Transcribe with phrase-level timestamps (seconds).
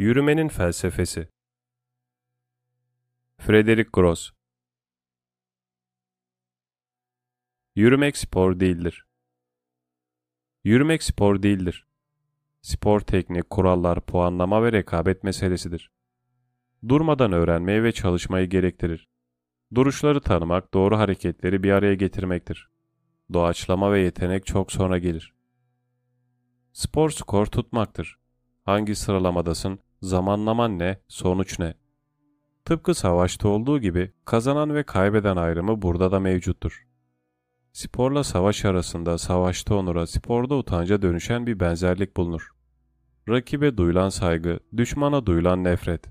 [0.00, 1.28] Yürümenin felsefesi
[3.38, 4.30] Frederick Gross
[7.74, 9.06] Yürümek spor değildir.
[10.64, 11.86] Yürümek spor değildir.
[12.62, 15.90] Spor teknik, kurallar, puanlama ve rekabet meselesidir.
[16.88, 19.08] Durmadan öğrenmeyi ve çalışmayı gerektirir.
[19.74, 22.70] Duruşları tanımak, doğru hareketleri bir araya getirmektir.
[23.32, 25.34] Doğaçlama ve yetenek çok sonra gelir.
[26.72, 28.18] Spor skor tutmaktır.
[28.64, 31.74] Hangi sıralamadasın, zamanlaman ne, sonuç ne?
[32.64, 36.86] Tıpkı savaşta olduğu gibi kazanan ve kaybeden ayrımı burada da mevcuttur.
[37.72, 42.50] Sporla savaş arasında savaşta onura, sporda utanca dönüşen bir benzerlik bulunur.
[43.28, 46.04] Rakibe duyulan saygı, düşmana duyulan nefret.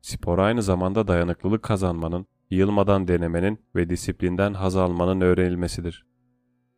[0.00, 6.06] Spor aynı zamanda dayanıklılık kazanmanın, yılmadan denemenin ve disiplinden haz almanın öğrenilmesidir.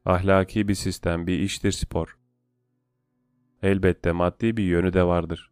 [0.05, 2.19] Ahlaki bir sistem, bir iştir spor.
[3.65, 5.51] Elbette maddi bir yönü de vardır.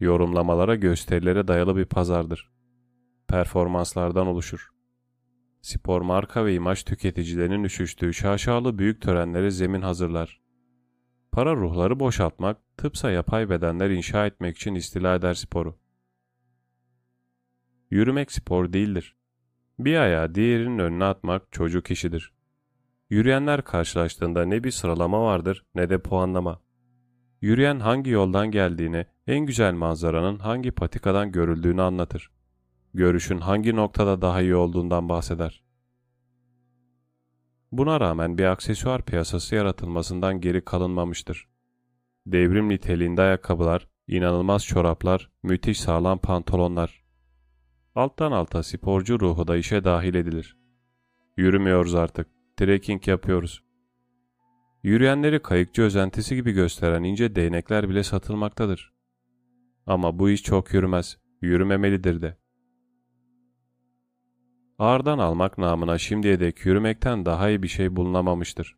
[0.00, 2.50] Yorumlamalara, gösterilere dayalı bir pazardır.
[3.28, 4.70] Performanslardan oluşur.
[5.62, 10.40] Spor marka ve imaj tüketicilerinin üşüştüğü şaşalı büyük törenlere zemin hazırlar.
[11.32, 15.78] Para ruhları boşaltmak, tıpsa yapay bedenler inşa etmek için istila eder sporu.
[17.90, 19.16] Yürümek spor değildir.
[19.78, 22.32] Bir ayağı diğerinin önüne atmak çocuk işidir.
[23.10, 26.63] Yürüyenler karşılaştığında ne bir sıralama vardır ne de puanlama.
[27.44, 32.30] Yürüyen hangi yoldan geldiğini, en güzel manzaranın hangi patikadan görüldüğünü anlatır.
[32.94, 35.62] Görüşün hangi noktada daha iyi olduğundan bahseder.
[37.72, 41.48] Buna rağmen bir aksesuar piyasası yaratılmasından geri kalınmamıştır.
[42.26, 47.04] Devrim niteliğinde ayakkabılar, inanılmaz çoraplar, müthiş sağlam pantolonlar.
[47.94, 50.56] Alttan alta sporcu ruhu da işe dahil edilir.
[51.36, 53.63] Yürümüyoruz artık, trekking yapıyoruz.
[54.84, 58.92] Yürüyenleri kayıkçı özentisi gibi gösteren ince değnekler bile satılmaktadır.
[59.86, 62.36] Ama bu iş çok yürümez, yürümemelidir de.
[64.78, 68.76] Ağırdan almak namına şimdiye dek yürümekten daha iyi bir şey bulunamamıştır.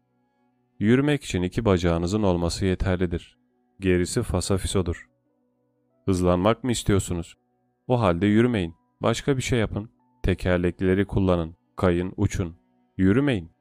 [0.78, 3.38] Yürümek için iki bacağınızın olması yeterlidir.
[3.80, 5.08] Gerisi fasafisodur.
[6.04, 7.36] Hızlanmak mı istiyorsunuz?
[7.86, 8.74] O halde yürümeyin.
[9.02, 9.90] Başka bir şey yapın.
[10.22, 11.56] Tekerleklileri kullanın.
[11.76, 12.56] Kayın, uçun.
[12.96, 13.55] Yürümeyin.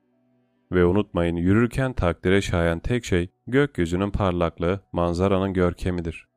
[0.75, 6.27] Ve unutmayın yürürken takdire şayan tek şey gökyüzünün parlaklığı, manzaranın görkemidir.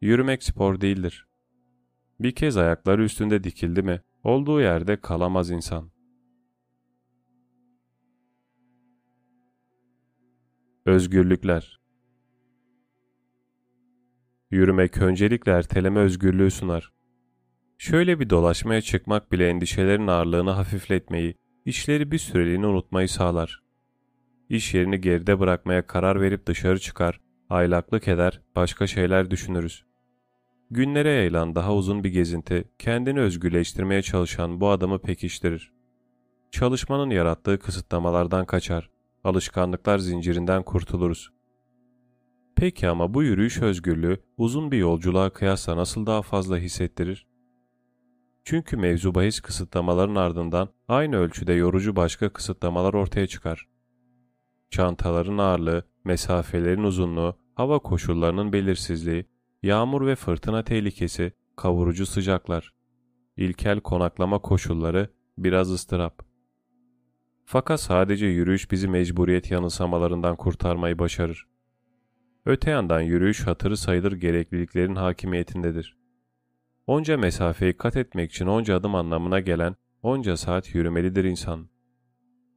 [0.00, 1.26] Yürümek spor değildir.
[2.20, 5.90] Bir kez ayakları üstünde dikildi mi, olduğu yerde kalamaz insan.
[10.86, 11.80] Özgürlükler
[14.50, 16.92] Yürümek öncelikle erteleme özgürlüğü sunar.
[17.78, 23.63] Şöyle bir dolaşmaya çıkmak bile endişelerin ağırlığını hafifletmeyi, işleri bir süreliğine unutmayı sağlar.
[24.48, 29.84] İş yerini geride bırakmaya karar verip dışarı çıkar, aylaklık eder, başka şeyler düşünürüz.
[30.70, 35.72] Günlere yayılan daha uzun bir gezinti, kendini özgürleştirmeye çalışan bu adamı pekiştirir.
[36.50, 38.90] Çalışmanın yarattığı kısıtlamalardan kaçar,
[39.24, 41.30] alışkanlıklar zincirinden kurtuluruz.
[42.56, 47.26] Peki ama bu yürüyüş özgürlüğü uzun bir yolculuğa kıyasla nasıl daha fazla hissettirir?
[48.44, 53.73] Çünkü mevzu bahis kısıtlamaların ardından aynı ölçüde yorucu başka kısıtlamalar ortaya çıkar.
[54.70, 59.26] Çantaların ağırlığı, mesafelerin uzunluğu, hava koşullarının belirsizliği,
[59.62, 62.74] yağmur ve fırtına tehlikesi, kavurucu sıcaklar,
[63.36, 66.22] ilkel konaklama koşulları, biraz ıstırap.
[67.44, 71.46] Fakat sadece yürüyüş bizi mecburiyet yanılsamalarından kurtarmayı başarır.
[72.46, 75.96] Öte yandan yürüyüş hatırı sayılır gerekliliklerin hakimiyetindedir.
[76.86, 81.68] Onca mesafeyi kat etmek için onca adım anlamına gelen onca saat yürümelidir insan.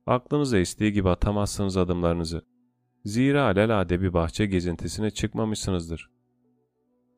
[0.07, 2.41] Aklınıza estiği gibi atamazsınız adımlarınızı.
[3.05, 6.11] Zira alelade bir bahçe gezintisine çıkmamışsınızdır.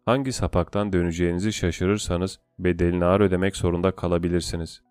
[0.05, 4.81] Hangi sapaktan döneceğinizi şaşırırsanız bedelini ağır ödemek zorunda kalabilirsiniz.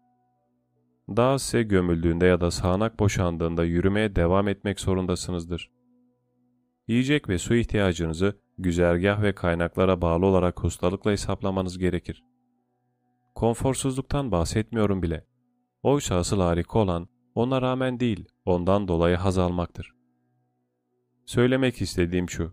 [1.09, 5.71] Dağ size gömüldüğünde ya da sağanak boşandığında yürümeye devam etmek zorundasınızdır.
[6.89, 12.25] Yiyecek ve su ihtiyacınızı güzergah ve kaynaklara bağlı olarak ustalıkla hesaplamanız gerekir.
[13.35, 15.27] Konforsuzluktan bahsetmiyorum bile.
[15.83, 17.09] Oysa asıl harika olan
[17.39, 19.95] ona rağmen değil, ondan dolayı haz almaktır.
[21.27, 22.53] Söylemek istediğim şu.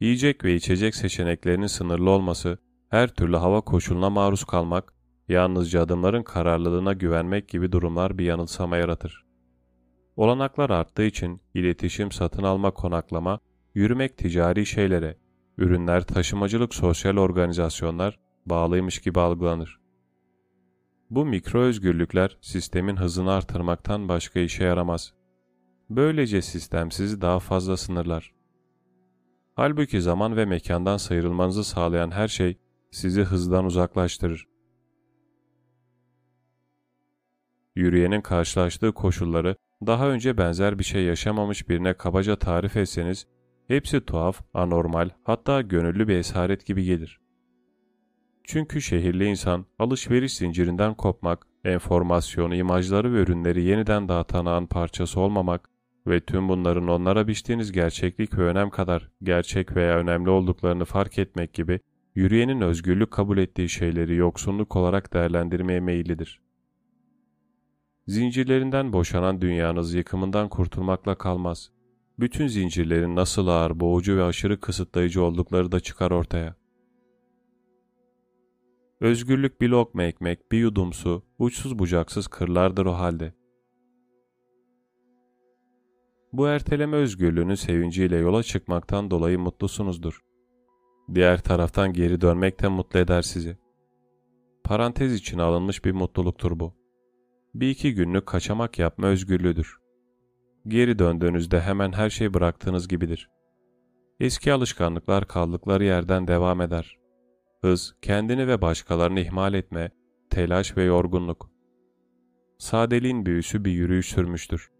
[0.00, 2.58] Yiyecek ve içecek seçeneklerinin sınırlı olması,
[2.88, 4.94] her türlü hava koşuluna maruz kalmak,
[5.28, 9.24] yalnızca adımların kararlılığına güvenmek gibi durumlar bir yanılsama yaratır.
[10.16, 13.40] Olanaklar arttığı için iletişim, satın alma, konaklama,
[13.74, 15.16] yürümek ticari şeylere,
[15.58, 19.79] ürünler, taşımacılık, sosyal organizasyonlar bağlıymış gibi algılanır.
[21.10, 25.14] Bu mikro özgürlükler sistemin hızını artırmaktan başka işe yaramaz.
[25.90, 28.34] Böylece sistem sizi daha fazla sınırlar.
[29.54, 32.58] Halbuki zaman ve mekandan sıyrılmanızı sağlayan her şey
[32.90, 34.48] sizi hızdan uzaklaştırır.
[37.76, 43.26] Yürüyenin karşılaştığı koşulları daha önce benzer bir şey yaşamamış birine kabaca tarif etseniz,
[43.68, 47.20] hepsi tuhaf, anormal, hatta gönüllü bir esaret gibi gelir.
[48.52, 55.68] Çünkü şehirli insan alışveriş zincirinden kopmak, enformasyonu, imajları ve ürünleri yeniden dağıtan parçası olmamak
[56.06, 61.54] ve tüm bunların onlara biçtiğiniz gerçeklik ve önem kadar gerçek veya önemli olduklarını fark etmek
[61.54, 61.80] gibi
[62.14, 66.40] yürüyenin özgürlük kabul ettiği şeyleri yoksunluk olarak değerlendirmeye meyillidir.
[68.06, 71.70] Zincirlerinden boşanan dünyanız yıkımından kurtulmakla kalmaz.
[72.18, 76.59] Bütün zincirlerin nasıl ağır, boğucu ve aşırı kısıtlayıcı oldukları da çıkar ortaya.
[79.00, 83.34] Özgürlük bir lokma ekmek, bir yudum su, uçsuz bucaksız kırlardır o halde.
[86.32, 90.20] Bu erteleme özgürlüğünün sevinciyle yola çıkmaktan dolayı mutlusunuzdur.
[91.14, 93.58] Diğer taraftan geri dönmek de mutlu eder sizi.
[94.64, 96.74] Parantez için alınmış bir mutluluktur bu.
[97.54, 99.78] Bir iki günlük kaçamak yapma özgürlüğüdür.
[100.68, 103.30] Geri döndüğünüzde hemen her şey bıraktığınız gibidir.
[104.20, 106.99] Eski alışkanlıklar kaldıkları yerden devam eder.
[107.62, 109.90] Hız, kendini ve başkalarını ihmal etme,
[110.30, 111.50] telaş ve yorgunluk.
[112.58, 114.70] Sadeliğin büyüsü bir yürüyüş sürmüştür.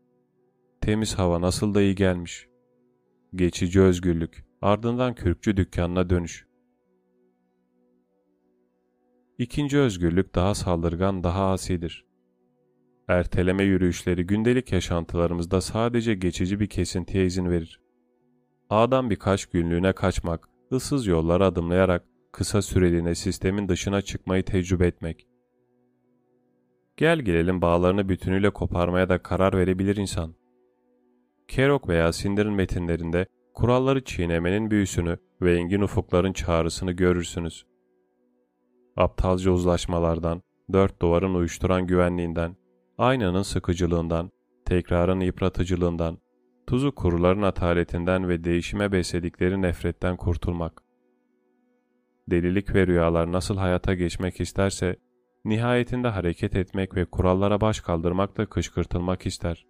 [0.81, 2.49] Temiz hava nasıl da iyi gelmiş.
[3.35, 6.47] Geçici özgürlük, ardından kürkçü dükkanına dönüş.
[9.39, 12.07] İkinci özgürlük daha saldırgan, daha asidir.
[13.09, 17.81] Erteleme yürüyüşleri gündelik yaşantılarımızda sadece geçici bir kesintiye izin verir.
[18.71, 25.27] Ağdan birkaç günlüğüne kaçmak, ıssız yollara adımlayarak kısa süreliğine sistemin dışına çıkmayı tecrübe etmek.
[26.97, 30.35] Gel gelelim bağlarını bütünüyle koparmaya da karar verebilir insan.
[31.49, 37.67] Kerouac veya Sinder'in metinlerinde kuralları çiğnemenin büyüsünü ve engin ufukların çağrısını görürsünüz.
[38.97, 40.43] Aptalca uzlaşmalardan,
[40.73, 42.57] dört duvarın uyuşturan güvenliğinden,
[42.99, 44.31] aynanın sıkıcılığından,
[44.65, 46.19] tekrarın yıpratıcılığından,
[46.67, 50.90] tuzu kuruların ataletinden ve değişime besledikleri nefretten kurtulmak.
[52.31, 54.97] Delilik ve rüyalar nasıl hayata geçmek isterse,
[55.45, 59.67] nihayetinde hareket etmek ve kurallara baş kaldırmakla kışkırtılmak ister.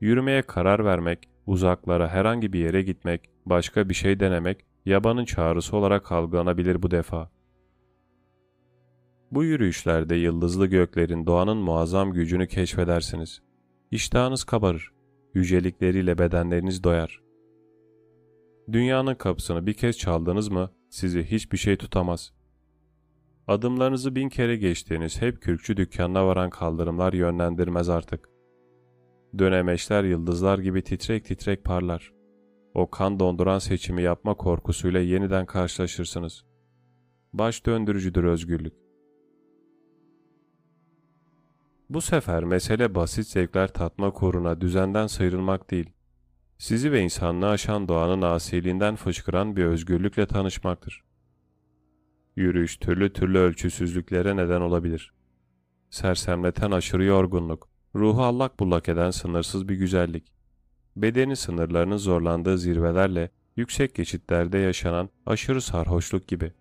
[0.00, 6.12] Yürümeye karar vermek, uzaklara herhangi bir yere gitmek, başka bir şey denemek, yabanın çağrısı olarak
[6.12, 7.30] algılanabilir bu defa.
[9.30, 13.42] Bu yürüyüşlerde yıldızlı göklerin doğanın muazzam gücünü keşfedersiniz.
[13.90, 14.92] İştahınız kabarır,
[15.34, 17.22] yücelikleriyle bedenleriniz doyar.
[18.72, 22.32] Dünyanın kapısını bir kez çaldınız mı sizi hiçbir şey tutamaz.
[23.48, 28.28] Adımlarınızı bin kere geçtiğiniz hep kürkçü dükkanına varan kaldırımlar yönlendirmez artık.
[29.38, 32.12] Dönemeçler yıldızlar gibi titrek titrek parlar.
[32.74, 36.44] O kan donduran seçimi yapma korkusuyla yeniden karşılaşırsınız.
[37.32, 38.74] Baş döndürücüdür özgürlük.
[41.90, 45.90] Bu sefer mesele basit zevkler tatma uğruna düzenden sıyrılmak değil,
[46.60, 51.04] sizi ve insanlığı aşan doğanın asiliğinden fışkıran bir özgürlükle tanışmaktır.
[52.36, 55.14] Yürüyüş türlü türlü ölçüsüzlüklere neden olabilir.
[55.90, 60.32] Sersemleten aşırı yorgunluk, ruhu allak bullak eden sınırsız bir güzellik,
[60.96, 66.52] bedeni sınırlarının zorlandığı zirvelerle yüksek geçitlerde yaşanan aşırı sarhoşluk gibi.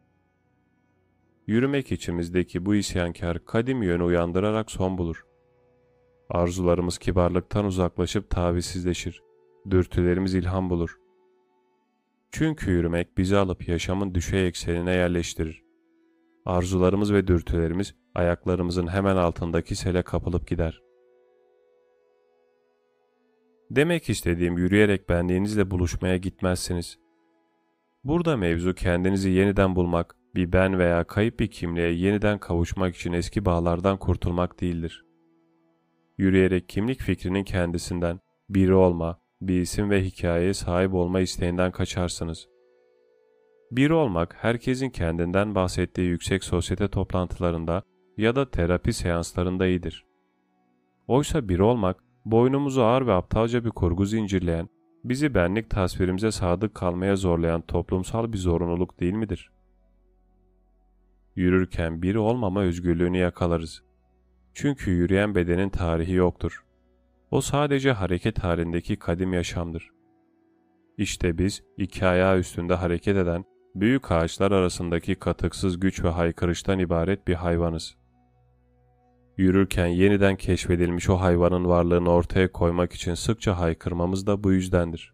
[1.48, 5.26] Yürümek içimizdeki bu isyankar kadim yönü uyandırarak son bulur.
[6.30, 9.29] Arzularımız kibarlıktan uzaklaşıp tavizsizleşir.
[9.70, 11.00] Dürtülerimiz ilham bulur.
[12.32, 15.64] Çünkü yürümek bizi alıp yaşamın düşey eksenine yerleştirir.
[16.46, 20.82] Arzularımız ve dürtülerimiz ayaklarımızın hemen altındaki sele kapılıp gider.
[23.72, 27.00] Demek istediğim yürüyerek benliğinizle buluşmaya gitmezsiniz.
[28.04, 33.46] Burada mevzu kendinizi yeniden bulmak, bir ben veya kayıp bir kimliğe yeniden kavuşmak için eski
[33.46, 35.06] bağlardan kurtulmak değildir.
[36.18, 42.48] Yürüyerek kimlik fikrinin kendisinden, biri olma, bir isim ve hikayeye sahip olma isteğinden kaçarsınız.
[43.72, 47.84] Biri olmak herkesin kendinden bahsettiği yüksek sosyete toplantılarında
[48.18, 50.06] ya da terapi seanslarında iyidir.
[51.08, 54.70] Oysa biri olmak, boynumuzu ağır ve aptalca bir kurgu zincirleyen,
[55.04, 59.52] bizi benlik tasvirimize sadık kalmaya zorlayan toplumsal bir zorunluluk değil midir?
[61.36, 63.84] Yürürken biri olmama özgürlüğünü yakalarız.
[64.54, 66.64] Çünkü yürüyen bedenin tarihi yoktur.
[67.32, 69.90] O sadece hareket halindeki kadim yaşamdır.
[70.98, 73.46] İşte biz iki ayağı üstünde hareket eden,
[73.76, 77.98] büyük ağaçlar arasındaki katıksız güç ve haykırıştan ibaret bir hayvanız.
[79.38, 85.14] Yürürken yeniden keşfedilmiş o hayvanın varlığını ortaya koymak için sıkça haykırmamız da bu yüzdendir.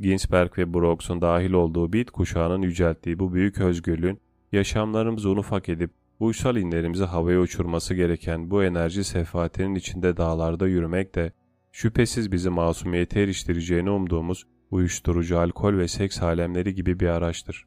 [0.00, 4.20] Ginsberg ve Brooks'un dahil olduğu Beat kuşağının yücelttiği bu büyük özgürlüğün
[4.52, 11.32] yaşamlarımızı unufak edip uysal inlerimizi havaya uçurması gereken bu enerji sefahatinin içinde dağlarda yürümek de
[11.72, 17.66] şüphesiz bizi masumiyete eriştireceğini umduğumuz uyuşturucu, alkol ve seks alemleri gibi bir araçtır.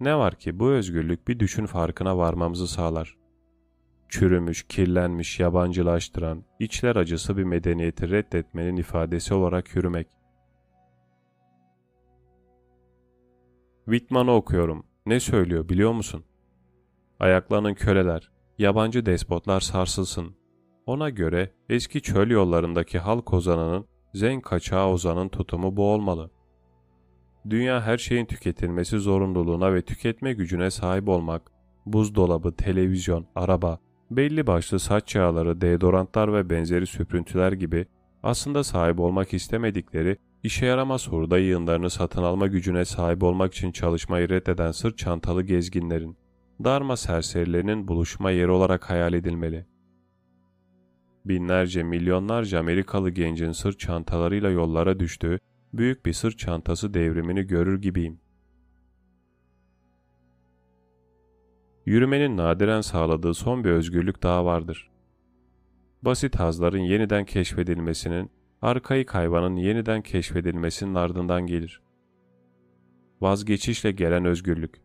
[0.00, 3.18] Ne var ki bu özgürlük bir düşün farkına varmamızı sağlar.
[4.08, 10.08] Çürümüş, kirlenmiş, yabancılaştıran, içler acısı bir medeniyeti reddetmenin ifadesi olarak yürümek.
[13.84, 14.87] Whitman'ı okuyorum.
[15.08, 16.24] Ne söylüyor biliyor musun?
[17.20, 20.36] Ayaklanın köleler, yabancı despotlar sarsılsın.
[20.86, 23.84] Ona göre eski çöl yollarındaki halk ozanının,
[24.14, 26.30] zen kaçağı ozanın tutumu bu olmalı.
[27.50, 31.52] Dünya her şeyin tüketilmesi zorunluluğuna ve tüketme gücüne sahip olmak,
[31.86, 33.78] buzdolabı, televizyon, araba,
[34.10, 37.86] belli başlı saç yağları, deodorantlar ve benzeri süprüntüler gibi
[38.22, 40.16] aslında sahip olmak istemedikleri
[40.48, 46.16] işe yaramaz hurda yığınlarını satın alma gücüne sahip olmak için çalışmayı reddeden sırt çantalı gezginlerin,
[46.64, 49.66] darma serserilerinin buluşma yeri olarak hayal edilmeli.
[51.24, 55.38] Binlerce, milyonlarca Amerikalı gencin sırt çantalarıyla yollara düştüğü
[55.72, 58.20] büyük bir sırt çantası devrimini görür gibiyim.
[61.86, 64.90] Yürümenin nadiren sağladığı son bir özgürlük daha vardır.
[66.02, 68.30] Basit hazların yeniden keşfedilmesinin,
[68.62, 71.82] arkaik hayvanın yeniden keşfedilmesinin ardından gelir.
[73.20, 74.82] Vazgeçişle gelen özgürlük.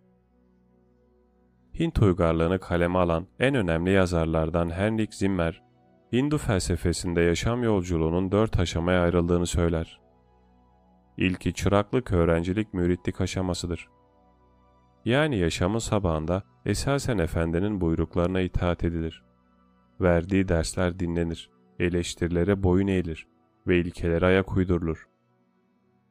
[1.79, 5.63] Hint uygarlığını kaleme alan en önemli yazarlardan Henrik Zimmer,
[6.13, 9.99] Hindu felsefesinde yaşam yolculuğunun dört aşamaya ayrıldığını söyler.
[11.17, 13.89] İlki çıraklık, öğrencilik, müritlik aşamasıdır.
[15.05, 19.23] Yani yaşamın sabahında esasen efendinin buyruklarına itaat edilir.
[20.01, 21.49] Verdiği dersler dinlenir,
[21.79, 23.32] eleştirilere boyun eğilir
[23.67, 25.07] ve ilkelere ayak uydurulur.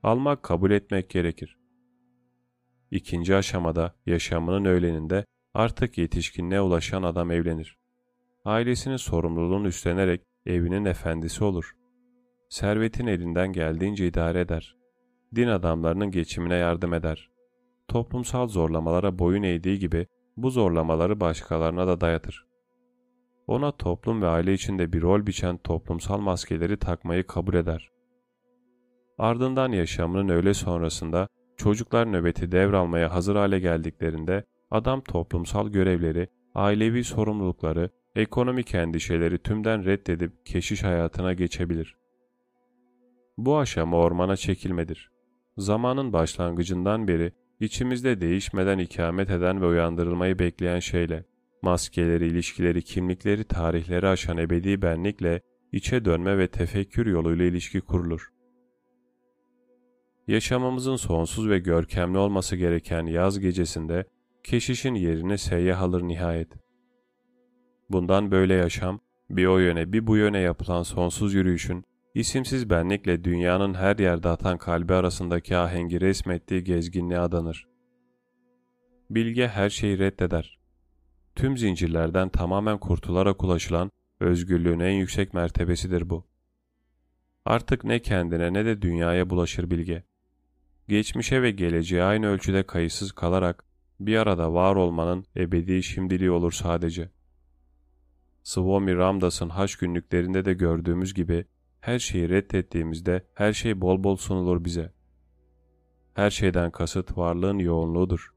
[0.03, 1.59] Almak kabul etmek gerekir.
[2.91, 7.79] İkinci aşamada yaşamının öğleninde artık yetişkinliğe ulaşan adam evlenir.
[8.45, 11.77] Ailesinin sorumluluğunu üstlenerek evinin efendisi olur.
[12.49, 14.77] Servetin elinden geldiğince idare eder.
[15.35, 17.31] Din adamlarının geçimine yardım eder.
[17.89, 20.07] Toplumsal zorlamalara boyun eğdiği gibi
[20.37, 22.52] bu zorlamaları başkalarına da dayatır.
[23.53, 27.91] Ona toplum ve aile içinde bir rol biçen toplumsal maskeleri takmayı kabul eder.
[29.19, 37.91] Ardından yaşamının öğle sonrasında çocuklar nöbeti devralmaya hazır hale geldiklerinde adam toplumsal görevleri, ailevi sorumlulukları,
[38.17, 41.97] ekonomik endişeleri tümden reddedip keşiş hayatına geçebilir.
[43.39, 45.11] Bu aşama ormana çekilmedir.
[45.57, 51.25] Zamanın başlangıcından beri içimizde değişmeden ikamet eden ve uyandırılmayı bekleyen şeyle,
[51.63, 55.41] maskeleri, ilişkileri, kimlikleri, tarihleri aşan ebedi benlikle
[55.73, 58.29] içe dönme ve tefekkür yoluyla ilişki kurulur.
[60.29, 64.05] Yaşamamızın sonsuz ve görkemli olması gereken yaz gecesinde
[64.45, 66.53] keşişin yerine seyyah alır nihayet.
[67.91, 69.01] Bundan böyle yaşam,
[69.31, 74.59] bir o yöne bir bu yöne yapılan sonsuz yürüyüşün, isimsiz benlikle dünyanın her yerde atan
[74.59, 77.69] kalbi arasındaki ahengi resmettiği gezginliğe adanır.
[79.11, 80.62] Bilge her şeyi reddeder.
[81.35, 86.27] Tüm zincirlerden tamamen kurtularak ulaşılan özgürlüğün en yüksek mertebesidir bu.
[87.45, 90.05] Artık ne kendine ne de dünyaya bulaşır bilge.
[90.89, 93.65] Geçmişe ve geleceğe aynı ölçüde kayıtsız kalarak
[94.01, 97.11] bir arada var olmanın ebedi şimdiliği olur sadece.
[98.43, 101.45] Swami Ramdas'ın haç günlüklerinde de gördüğümüz gibi
[101.81, 104.93] her şeyi reddettiğimizde her şey bol bol sunulur bize.
[106.15, 108.32] Her şeyden kasıt varlığın yoğunluğudur.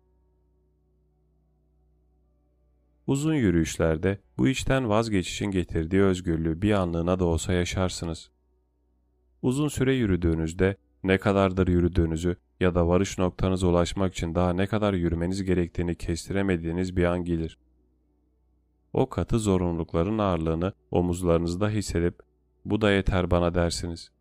[3.07, 8.31] Uzun yürüyüşlerde bu içten vazgeçişin getirdiği özgürlüğü bir anlığına da olsa yaşarsınız.
[9.41, 14.93] Uzun süre yürüdüğünüzde ne kadardır yürüdüğünüzü ya da varış noktanıza ulaşmak için daha ne kadar
[14.93, 17.57] yürümeniz gerektiğini kestiremediğiniz bir an gelir.
[18.93, 22.19] O katı zorunlulukların ağırlığını omuzlarınızda hissedip
[22.65, 24.12] bu da yeter bana dersiniz.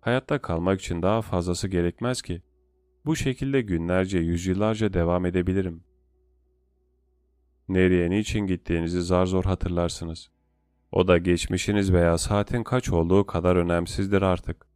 [0.00, 2.42] Hayatta kalmak için daha fazlası gerekmez ki.
[3.04, 5.84] Bu şekilde günlerce, yüzyıllarca devam edebilirim.
[7.68, 10.30] Nereye, niçin gittiğinizi zar zor hatırlarsınız.
[10.92, 14.66] O da geçmişiniz veya saatin kaç olduğu kadar önemsizdir artık.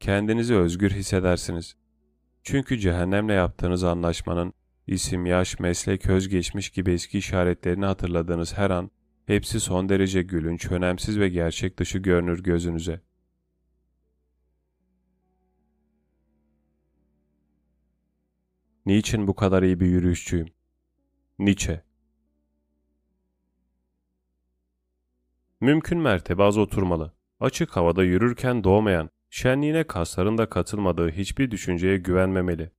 [0.00, 1.76] Kendinizi özgür hissedersiniz.
[2.42, 4.52] Çünkü cehennemle yaptığınız anlaşmanın
[4.86, 8.90] isim, yaş, meslek, özgeçmiş gibi eski işaretlerini hatırladığınız her an
[9.26, 13.00] hepsi son derece gülünç, önemsiz ve gerçek dışı görünür gözünüze.
[18.86, 20.57] Niçin bu kadar iyi bir yürüyüşçüyüm?
[21.38, 21.84] Nietzsche
[25.60, 27.12] Mümkün mertebe az oturmalı.
[27.40, 32.70] Açık havada yürürken doğmayan, Şenliğine kasların da katılmadığı hiçbir düşünceye güvenmemeli.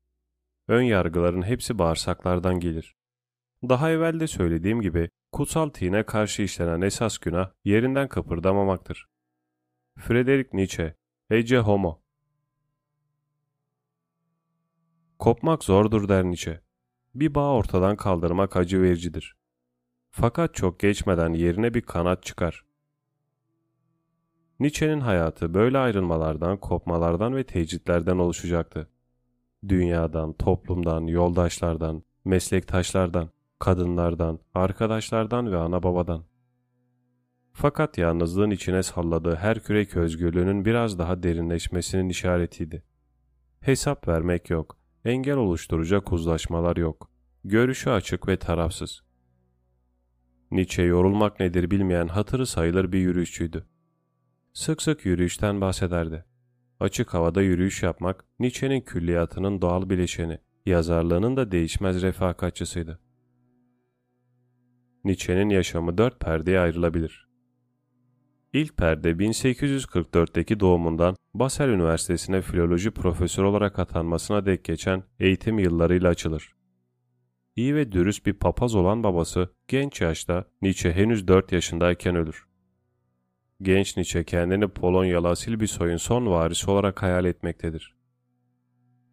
[0.67, 2.95] Ön yargıların hepsi bağırsaklardan gelir.
[3.63, 9.07] Daha evvel de söylediğim gibi kutsal tine karşı işlenen esas günah yerinden kıpırdamamaktır.
[9.97, 10.95] Friedrich Nietzsche,
[11.29, 12.01] Ece Homo
[15.19, 16.68] Kopmak zordur der Nietzsche.
[17.15, 19.35] Bir bağ ortadan kaldırmak acı vericidir.
[20.11, 22.65] Fakat çok geçmeden yerine bir kanat çıkar.
[24.59, 28.89] Nietzsche'nin hayatı böyle ayrılmalardan, kopmalardan ve tecritlerden oluşacaktı.
[29.67, 36.23] Dünyadan, toplumdan, yoldaşlardan, meslektaşlardan, kadınlardan, arkadaşlardan ve ana babadan.
[37.53, 42.83] Fakat yalnızlığın içine salladığı her kürek özgürlüğünün biraz daha derinleşmesinin işaretiydi.
[43.61, 47.09] Hesap vermek yok, engel oluşturacak uzlaşmalar yok.
[47.45, 49.01] Görüşü açık ve tarafsız.
[50.51, 53.65] Nietzsche yorulmak nedir bilmeyen hatırı sayılır bir yürüyüşçüydü.
[54.53, 56.25] Sık sık yürüyüşten bahsederdi.
[56.79, 62.99] Açık havada yürüyüş yapmak Nietzsche'nin külliyatının doğal bileşeni, yazarlığının da değişmez refakatçısıydı.
[65.03, 67.28] Nietzsche'nin yaşamı dört perdeye ayrılabilir.
[68.53, 76.55] İlk perde 1844'teki doğumundan Basel Üniversitesi'ne filoloji profesörü olarak atanmasına dek geçen eğitim yıllarıyla açılır.
[77.55, 82.45] İyi ve dürüst bir papaz olan babası genç yaşta Nietzsche henüz 4 yaşındayken ölür.
[83.61, 87.95] Genç Nietzsche kendini Polonyalı asil bir soyun son varisi olarak hayal etmektedir.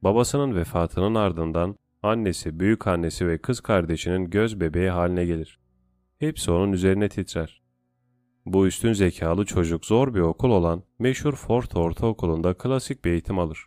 [0.02, 5.58] Babasının vefatının ardından annesi, büyük annesi ve kız kardeşinin göz bebeği haline gelir.
[6.18, 7.65] Hepsi onun üzerine titrer.
[8.46, 13.66] Bu üstün zekalı çocuk zor bir okul olan meşhur Fort Ortaokulu'nda klasik bir eğitim alır.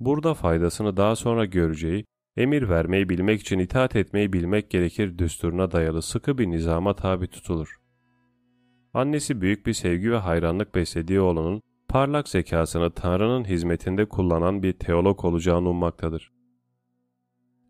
[0.00, 2.04] Burada faydasını daha sonra göreceği,
[2.36, 7.76] emir vermeyi bilmek için itaat etmeyi bilmek gerekir düsturuna dayalı sıkı bir nizama tabi tutulur.
[8.94, 15.24] Annesi büyük bir sevgi ve hayranlık beslediği oğlunun parlak zekasını Tanrı'nın hizmetinde kullanan bir teolog
[15.24, 16.32] olacağını ummaktadır.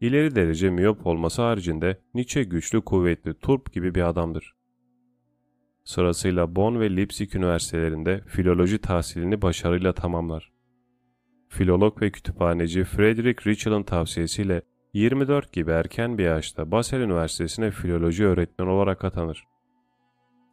[0.00, 4.55] İleri derece miyop olması haricinde Nietzsche güçlü, kuvvetli, turp gibi bir adamdır.
[5.85, 10.53] Sırasıyla Bonn ve Leipzig üniversitelerinde filoloji tahsilini başarıyla tamamlar.
[11.49, 18.70] Filolog ve kütüphaneci Friedrich Ritschl'ın tavsiyesiyle 24 gibi erken bir yaşta Basel Üniversitesi'ne filoloji öğretmeni
[18.70, 19.44] olarak atanır.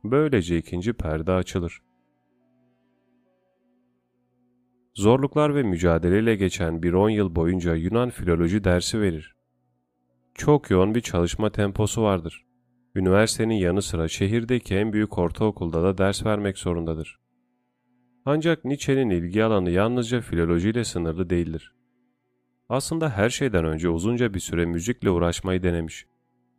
[0.03, 1.81] Böylece ikinci perde açılır.
[4.93, 9.35] Zorluklar ve mücadeleyle geçen bir 10 yıl boyunca Yunan filoloji dersi verir.
[10.35, 12.45] Çok yoğun bir çalışma temposu vardır.
[12.95, 17.19] Üniversitenin yanı sıra şehirdeki en büyük ortaokulda da ders vermek zorundadır.
[18.25, 21.73] Ancak Nietzsche'nin ilgi alanı yalnızca filolojiyle sınırlı değildir.
[22.69, 26.05] Aslında her şeyden önce uzunca bir süre müzikle uğraşmayı denemiş.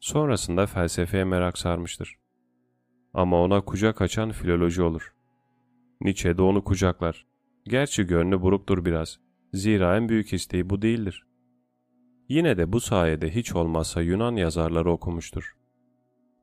[0.01, 2.19] Sonrasında felsefeye merak sarmıştır.
[3.15, 5.15] Ama ona kucak açan filoloji olur.
[6.01, 7.27] Nietzsche de onu kucaklar.
[7.65, 9.21] Gerçi gönlü buruktur biraz.
[9.53, 11.27] Zira en büyük isteği bu değildir.
[12.29, 15.62] Yine de bu sayede hiç olmazsa Yunan yazarları okumuştur.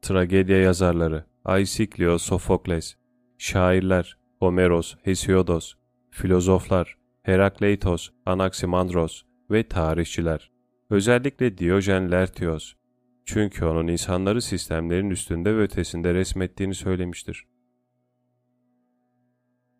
[0.01, 2.95] Tragedya yazarları Aisiklios, Sofokles,
[3.37, 5.73] şairler Homeros, Hesiodos,
[6.11, 10.51] filozoflar Herakleitos, Anaximandros ve tarihçiler.
[10.89, 12.73] Özellikle Diyojen Lertios.
[13.25, 17.47] Çünkü onun insanları sistemlerin üstünde ve ötesinde resmettiğini söylemiştir.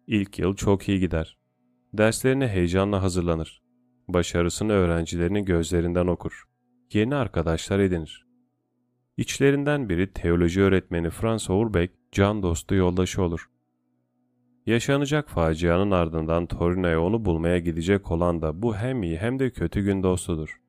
[0.08, 1.38] İlk yıl çok iyi gider.
[1.94, 3.62] Derslerine heyecanla hazırlanır.
[4.08, 6.44] Başarısını öğrencilerinin gözlerinden okur.
[6.94, 8.29] Yeni arkadaşlar edinir.
[9.20, 13.50] İçlerinden biri teoloji öğretmeni Franz Urbeck, can dostu yoldaşı olur.
[14.66, 19.82] Yaşanacak facianın ardından Torino'ya onu bulmaya gidecek olan da bu hem iyi hem de kötü
[19.82, 20.62] gün dostudur.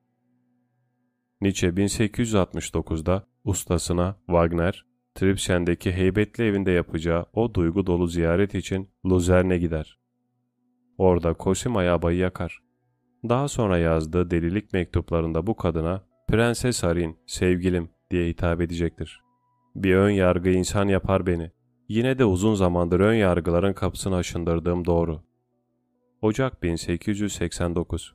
[1.40, 9.98] Nietzsche 1869'da ustasına Wagner, Tripschen'deki heybetli evinde yapacağı o duygu dolu ziyaret için Luzern'e gider.
[10.98, 12.62] Orada Cosima Yabayı yakar.
[13.28, 19.20] Daha sonra yazdığı delilik mektuplarında bu kadına Prenses Arin, sevgilim diye hitap edecektir.
[19.74, 21.50] Bir ön yargı insan yapar beni.
[21.88, 25.22] Yine de uzun zamandır ön yargıların kapısını aşındırdığım doğru.
[26.22, 28.14] Ocak 1889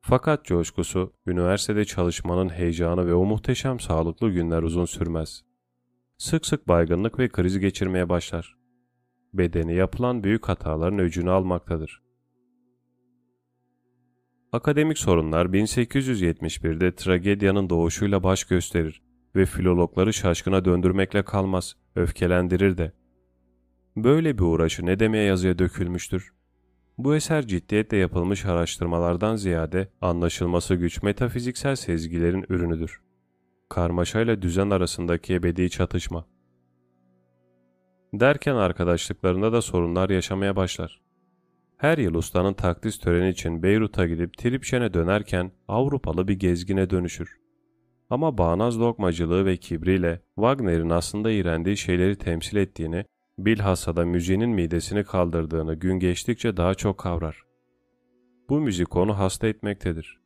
[0.00, 5.44] Fakat coşkusu, üniversitede çalışmanın heyecanı ve o muhteşem sağlıklı günler uzun sürmez.
[6.18, 8.56] Sık sık baygınlık ve kriz geçirmeye başlar.
[9.34, 12.05] Bedeni yapılan büyük hataların öcünü almaktadır.
[14.52, 19.02] Akademik sorunlar 1871'de tragedyanın doğuşuyla baş gösterir
[19.36, 22.92] ve filologları şaşkına döndürmekle kalmaz, öfkelendirir de.
[23.96, 26.32] Böyle bir uğraşı ne demeye yazıya dökülmüştür?
[26.98, 33.00] Bu eser ciddiyetle yapılmış araştırmalardan ziyade anlaşılması güç metafiziksel sezgilerin ürünüdür.
[33.68, 36.26] Karmaşayla düzen arasındaki ebedi çatışma.
[38.14, 41.05] Derken arkadaşlıklarında da sorunlar yaşamaya başlar.
[41.76, 47.38] Her yıl ustanın takdis töreni için Beyrut'a gidip Tripşen'e dönerken Avrupalı bir gezgine dönüşür.
[48.10, 53.04] Ama bağnaz lokmacılığı ve kibriyle Wagner'in aslında iğrendiği şeyleri temsil ettiğini,
[53.38, 57.42] bilhassa da müziğinin midesini kaldırdığını gün geçtikçe daha çok kavrar.
[58.48, 60.20] Bu müzik onu hasta etmektedir.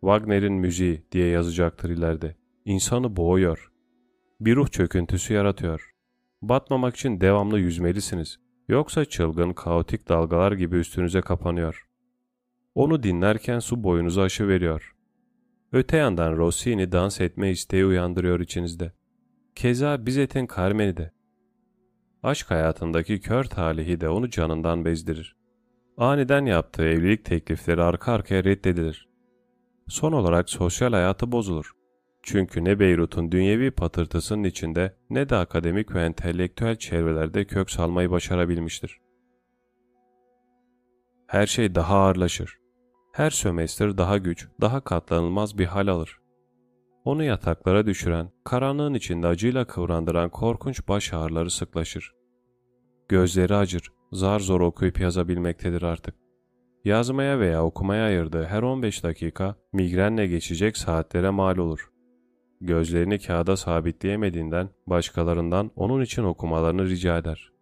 [0.00, 2.36] Wagner'in müziği diye yazacaktır ileride.
[2.64, 3.72] İnsanı boğuyor.
[4.40, 5.90] Bir ruh çöküntüsü yaratıyor.
[6.42, 8.43] Batmamak için devamlı yüzmelisiniz.
[8.68, 11.86] Yoksa çılgın, kaotik dalgalar gibi üstünüze kapanıyor.
[12.74, 14.94] Onu dinlerken su boyunuzu aşı veriyor.
[15.72, 18.92] Öte yandan Rossini dans etme isteği uyandırıyor içinizde.
[19.54, 21.12] Keza Bizet'in Carmen'i de.
[22.22, 25.36] Aşk hayatındaki kör talihi de onu canından bezdirir.
[25.96, 29.08] Aniden yaptığı evlilik teklifleri arka arkaya reddedilir.
[29.88, 31.73] Son olarak sosyal hayatı bozulur.
[32.26, 39.00] Çünkü ne Beyrut'un dünyevi patırtısının içinde ne de akademik ve entelektüel çevrelerde kök salmayı başarabilmiştir.
[41.26, 42.58] Her şey daha ağırlaşır.
[43.12, 46.18] Her sömestr daha güç, daha katlanılmaz bir hal alır.
[47.04, 52.14] Onu yataklara düşüren, karanlığın içinde acıyla kıvrandıran korkunç baş ağrıları sıklaşır.
[53.08, 56.14] Gözleri acır, zar zor okuyup yazabilmektedir artık.
[56.84, 61.93] Yazmaya veya okumaya ayırdığı her 15 dakika migrenle geçecek saatlere mal olur.
[62.64, 67.52] Gözlerini kağıda sabitleyemediğinden başkalarından onun için okumalarını rica eder.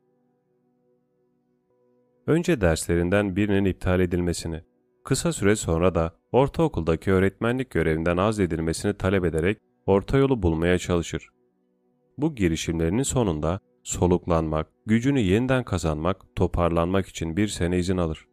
[2.27, 4.61] Önce derslerinden birinin iptal edilmesini,
[5.05, 11.29] kısa süre sonra da ortaokuldaki öğretmenlik görevinden azledilmesini talep ederek orta yolu bulmaya çalışır.
[12.19, 18.29] Bu girişimlerinin sonunda soluklanmak, gücünü yeniden kazanmak, toparlanmak için bir sene izin alır.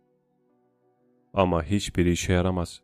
[1.34, 2.82] Ama hiçbir işe yaramaz.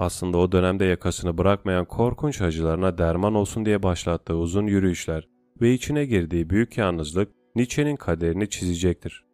[0.00, 5.28] Aslında o dönemde yakasını bırakmayan korkunç acılarına derman olsun diye başlattığı uzun yürüyüşler
[5.60, 9.24] ve içine girdiği büyük yalnızlık Nietzsche'nin kaderini çizecektir.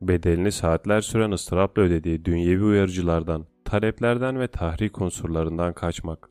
[0.00, 6.30] Bedelini saatler süren ıstırapla ödediği dünyevi uyarıcılardan, taleplerden ve tahrik unsurlarından kaçmak.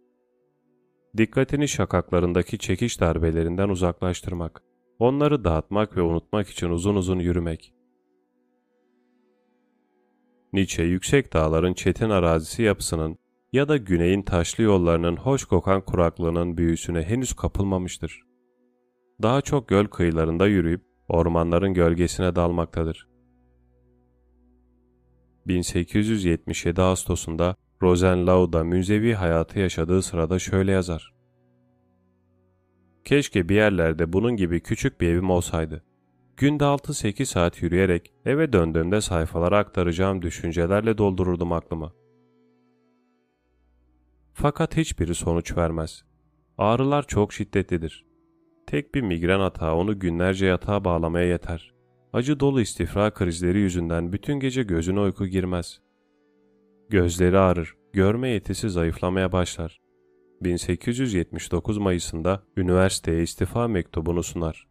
[1.18, 4.62] Dikkatini şakaklarındaki çekiş darbelerinden uzaklaştırmak,
[5.00, 7.74] onları dağıtmak ve unutmak için uzun uzun yürümek.
[10.54, 13.18] Nietzsche yüksek dağların çetin arazisi yapısının
[13.56, 18.22] ya da güneyin taşlı yollarının hoş kokan kuraklığının büyüsüne henüz kapılmamıştır.
[19.22, 23.08] Daha çok göl kıyılarında yürüyüp ormanların gölgesine dalmaktadır.
[25.48, 31.14] 1877 Ağustos'unda Rosenlau'da münzevi hayatı yaşadığı sırada şöyle yazar.
[33.06, 35.84] Keşke bir yerlerde bunun gibi küçük bir evim olsaydı.
[36.38, 42.05] Günde 6-8 saat yürüyerek eve döndüğümde sayfalara aktaracağım düşüncelerle doldururdum aklımı.
[44.38, 46.04] Fakat hiçbiri sonuç vermez.
[46.58, 48.06] Ağrılar çok şiddetlidir.
[48.68, 51.74] Tek bir migren atağı onu günlerce yatağa bağlamaya yeter.
[52.14, 55.82] Acı dolu istifra krizleri yüzünden bütün gece gözüne uyku girmez.
[56.90, 59.82] Gözleri ağrır, görme yetisi zayıflamaya başlar.
[60.42, 64.68] 1879 Mayıs'ında üniversiteye istifa mektubunu sunar.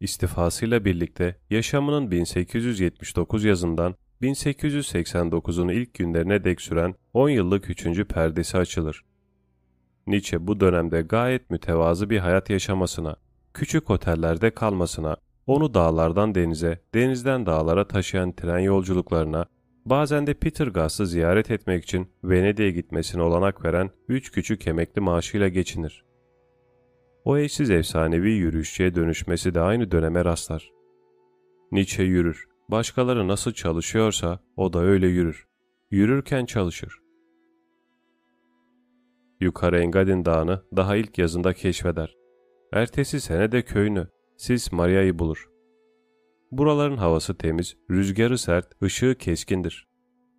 [0.00, 8.04] İstifasıyla birlikte yaşamının 1879 yazından 1889'un ilk günlerine dek süren 10 yıllık 3.
[8.04, 9.04] perdesi açılır.
[10.06, 13.16] Nietzsche bu dönemde gayet mütevazı bir hayat yaşamasına,
[13.54, 19.46] küçük otellerde kalmasına, onu dağlardan denize, denizden dağlara taşıyan tren yolculuklarına,
[19.86, 26.04] bazen de Petergas'ı ziyaret etmek için Venedik'e gitmesine olanak veren üç küçük emekli maaşıyla geçinir.
[27.24, 30.70] O eşsiz efsanevi yürüyüşçüye dönüşmesi de aynı döneme rastlar.
[31.72, 35.48] Nietzsche yürür, Başkaları nasıl çalışıyorsa o da öyle yürür.
[35.90, 36.98] Yürürken çalışır.
[39.40, 42.16] Yukarı Engadin Dağı'nı daha ilk yazında keşfeder.
[42.72, 45.48] Ertesi sene de köyünü, Sis Maria'yı bulur.
[46.52, 49.88] Buraların havası temiz, rüzgarı sert, ışığı keskindir.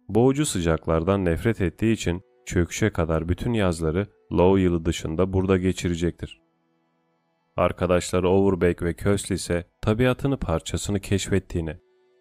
[0.09, 6.41] Boğucu sıcaklardan nefret ettiği için çöküşe kadar bütün yazları Low yılı dışında burada geçirecektir.
[7.57, 11.77] Arkadaşları Overbeck ve Kösl ise tabiatını parçasını keşfettiğini,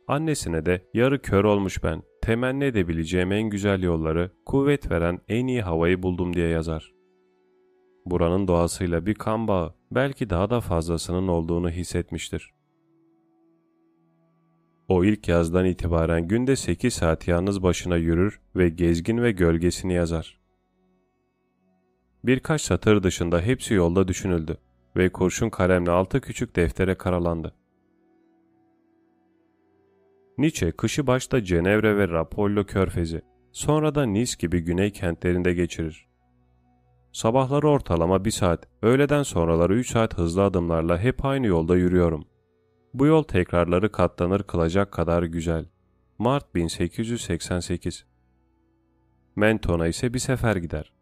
[0.08, 5.62] Annesine de yarı kör olmuş ben, temenni edebileceğim en güzel yolları, kuvvet veren en iyi
[5.62, 6.92] havayı buldum diye yazar.
[8.06, 12.54] Buranın doğasıyla bir kan bağı, belki daha da fazlasının olduğunu hissetmiştir.
[14.88, 20.38] O ilk yazdan itibaren günde 8 saat yalnız başına yürür ve gezgin ve gölgesini yazar.
[22.24, 24.56] Birkaç satır dışında hepsi yolda düşünüldü
[24.96, 27.57] ve kurşun kalemle altı küçük deftere karalandı.
[30.38, 33.22] Nietzsche kışı başta Cenevre ve Rapallo körfezi,
[33.52, 36.08] sonra da Nice gibi güney kentlerinde geçirir.
[37.12, 42.24] Sabahları ortalama bir saat, öğleden sonraları 3 saat hızlı adımlarla hep aynı yolda yürüyorum.
[42.94, 45.66] Bu yol tekrarları katlanır kılacak kadar güzel.
[46.18, 48.06] Mart 1888
[49.36, 50.92] Menton'a ise bir sefer gider.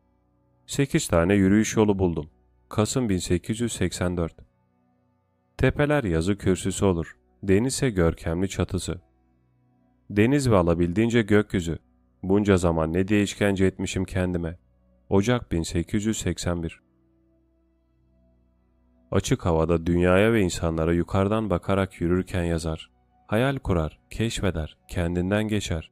[0.66, 2.30] 8 tane yürüyüş yolu buldum.
[2.68, 4.36] Kasım 1884
[5.56, 7.16] Tepeler yazı kürsüsü olur.
[7.42, 9.05] Denizse görkemli çatısı.
[10.10, 11.78] Deniz ve alabildiğince gökyüzü.
[12.22, 14.58] Bunca zaman ne diye işkence etmişim kendime.
[15.08, 16.80] Ocak 1881
[19.10, 22.90] Açık havada dünyaya ve insanlara yukarıdan bakarak yürürken yazar.
[23.26, 25.90] Hayal kurar, keşfeder, kendinden geçer.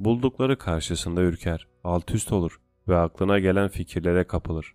[0.00, 4.74] Buldukları karşısında ürker, alt üst olur ve aklına gelen fikirlere kapılır.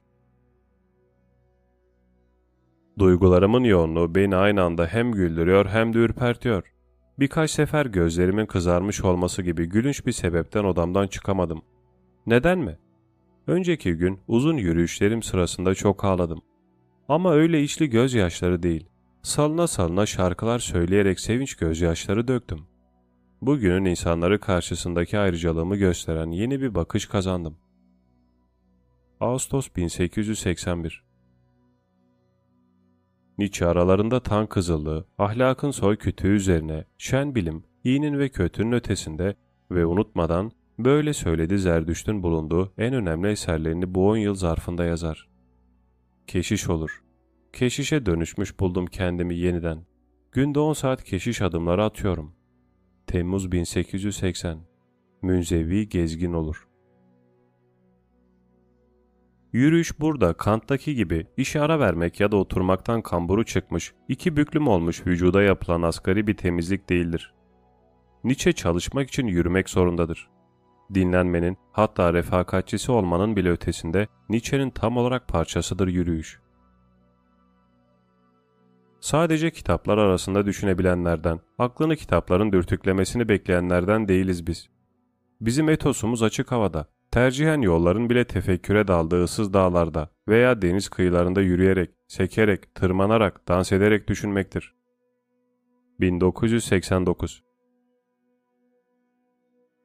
[2.99, 6.73] Duygularımın yoğunluğu beni aynı anda hem güldürüyor hem de ürpertiyor.
[7.19, 11.61] Birkaç sefer gözlerimin kızarmış olması gibi gülünç bir sebepten odamdan çıkamadım.
[12.27, 12.77] Neden mi?
[13.47, 16.41] Önceki gün uzun yürüyüşlerim sırasında çok ağladım.
[17.07, 18.85] Ama öyle içli gözyaşları değil.
[19.21, 22.59] Salına salına şarkılar söyleyerek sevinç gözyaşları döktüm.
[23.41, 27.57] Bugünün insanları karşısındaki ayrıcalığımı gösteren yeni bir bakış kazandım.
[29.19, 31.10] Ağustos 1881
[33.41, 39.35] Nietzsche aralarında tan kızıllığı, ahlakın soy kütüğü üzerine, şen bilim, iyinin ve kötünün ötesinde
[39.71, 45.29] ve unutmadan böyle söyledi Zerdüşt'ün bulunduğu en önemli eserlerini bu on yıl zarfında yazar.
[46.27, 47.03] Keşiş olur.
[47.53, 49.85] Keşişe dönüşmüş buldum kendimi yeniden.
[50.31, 52.35] Günde 10 saat keşiş adımları atıyorum.
[53.07, 54.59] Temmuz 1880
[55.21, 56.67] Münzevi gezgin olur.
[59.53, 65.07] Yürüyüş burada Kant'taki gibi işe ara vermek ya da oturmaktan kamburu çıkmış, iki büklüm olmuş
[65.07, 67.33] vücuda yapılan asgari bir temizlik değildir.
[68.23, 70.29] Nietzsche çalışmak için yürümek zorundadır.
[70.93, 76.39] Dinlenmenin, hatta refakatçisi olmanın bile ötesinde Nietzsche'nin tam olarak parçasıdır yürüyüş.
[78.99, 84.69] Sadece kitaplar arasında düşünebilenlerden, aklını kitapların dürtüklemesini bekleyenlerden değiliz biz.
[85.41, 91.89] Bizim etosumuz açık havada, tercihen yolların bile tefekküre daldığı ıssız dağlarda veya deniz kıyılarında yürüyerek,
[92.07, 94.75] sekerek, tırmanarak, dans ederek düşünmektir.
[95.99, 97.43] 1989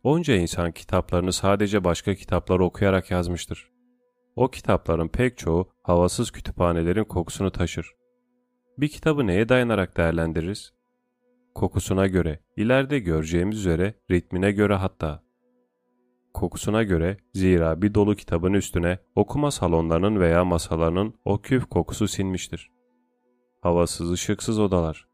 [0.02, 3.70] Onca insan kitaplarını sadece başka kitaplar okuyarak yazmıştır.
[4.36, 7.94] O kitapların pek çoğu havasız kütüphanelerin kokusunu taşır.
[8.78, 10.74] Bir kitabı neye dayanarak değerlendiririz?
[11.54, 15.25] Kokusuna göre, ileride göreceğimiz üzere ritmine göre hatta.
[16.37, 22.70] Kokusuna göre zira bir dolu kitabın üstüne okuma salonlarının veya masalarının o küf kokusu sinmiştir.
[23.62, 25.09] Havasız ışıksız odalar.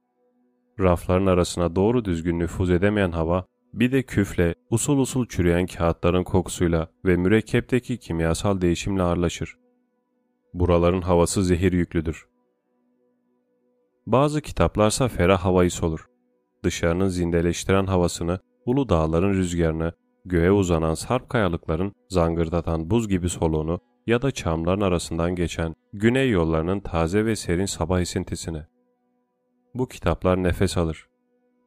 [0.80, 6.88] Rafların arasına doğru düzgün nüfuz edemeyen hava bir de küfle, usul usul çürüyen kağıtların kokusuyla
[7.04, 9.58] ve mürekkepteki kimyasal değişimle ağırlaşır.
[10.54, 12.26] Buraların havası zehir yüklüdür.
[14.06, 16.06] Bazı kitaplarsa ferah havayı solur.
[16.64, 19.92] Dışarının zindeleştiren havasını, ulu dağların rüzgarını,
[20.24, 26.80] göğe uzanan sarp kayalıkların zangırdatan buz gibi soluğunu ya da çamların arasından geçen güney yollarının
[26.80, 28.62] taze ve serin sabah esintisini.
[29.74, 31.08] Bu kitaplar nefes alır.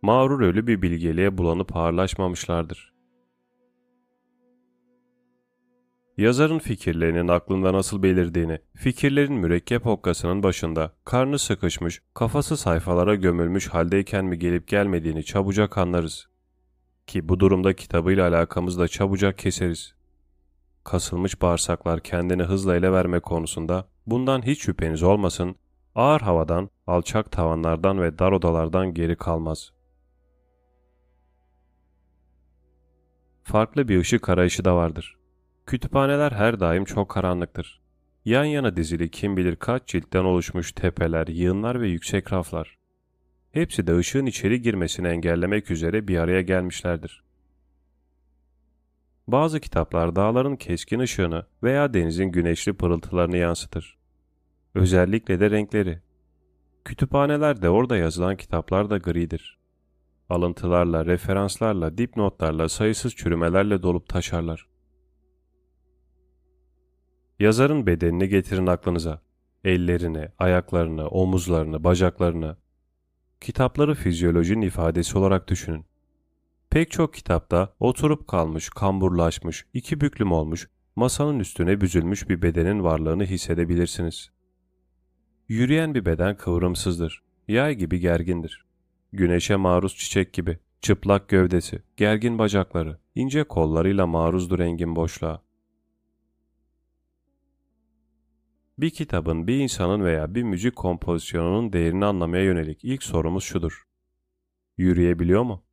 [0.01, 2.95] Mağrur ölü bir bilgeliğe bulanıp ağırlaşmamışlardır.
[6.17, 14.25] Yazarın fikirlerinin aklında nasıl belirdiğini, fikirlerin mürekkep hokkasının başında, karnı sıkışmış, kafası sayfalara gömülmüş haldeyken
[14.25, 16.34] mi gelip gelmediğini çabucak anlarız.
[17.07, 19.95] Ki bu durumda kitabıyla alakamızı da çabucak keseriz.
[20.83, 25.55] Kasılmış bağırsaklar kendini hızla ele verme konusunda bundan hiç şüpheniz olmasın,
[25.95, 29.73] ağır havadan, alçak tavanlardan ve dar odalardan geri kalmaz.
[33.43, 35.17] Farklı bir ışık arayışı da vardır.
[35.65, 37.81] Kütüphaneler her daim çok karanlıktır.
[38.25, 42.77] Yan yana dizili kim bilir kaç ciltten oluşmuş tepeler, yığınlar ve yüksek raflar.
[43.55, 47.23] Hepsi de ışığın içeri girmesini engellemek üzere bir araya gelmişlerdir.
[49.27, 53.97] Bazı kitaplar dağların keskin ışığını veya denizin güneşli pırıltılarını yansıtır.
[54.73, 56.01] Özellikle de renkleri.
[56.85, 59.59] Kütüphanelerde orada yazılan kitaplar da gridir.
[60.29, 64.67] Alıntılarla, referanslarla, dipnotlarla, sayısız çürümelerle dolup taşarlar.
[67.39, 69.21] Yazarın bedenini getirin aklınıza.
[69.63, 72.64] Ellerini, ayaklarını, omuzlarını, bacaklarını.
[73.45, 75.85] Kitapları fizyolojinin ifadesi olarak düşünün.
[76.69, 83.25] Pek çok kitapta oturup kalmış, kamburlaşmış, iki büklüm olmuş, masanın üstüne büzülmüş bir bedenin varlığını
[83.25, 84.31] hissedebilirsiniz.
[85.47, 88.65] Yürüyen bir beden kıvrımsızdır, yay gibi gergindir.
[89.13, 95.44] Güneşe maruz çiçek gibi, çıplak gövdesi, gergin bacakları, ince kollarıyla maruzdur engin boşluğa.
[98.77, 103.83] Bir kitabın bir insanın veya bir müzik kompozisyonunun değerini anlamaya yönelik ilk sorumuz şudur.
[104.77, 105.63] Yürüyebiliyor mu?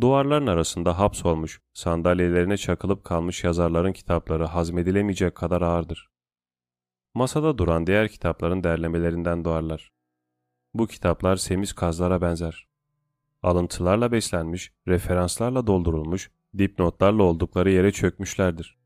[0.00, 6.10] Duvarların arasında hapsolmuş, sandalyelerine çakılıp kalmış yazarların kitapları hazmedilemeyecek kadar ağırdır.
[7.14, 9.92] Masada duran diğer kitapların derlemelerinden doğarlar.
[10.74, 12.66] Bu kitaplar semiz kazlara benzer.
[13.42, 18.85] Alıntılarla beslenmiş, referanslarla doldurulmuş, dipnotlarla oldukları yere çökmüşlerdir.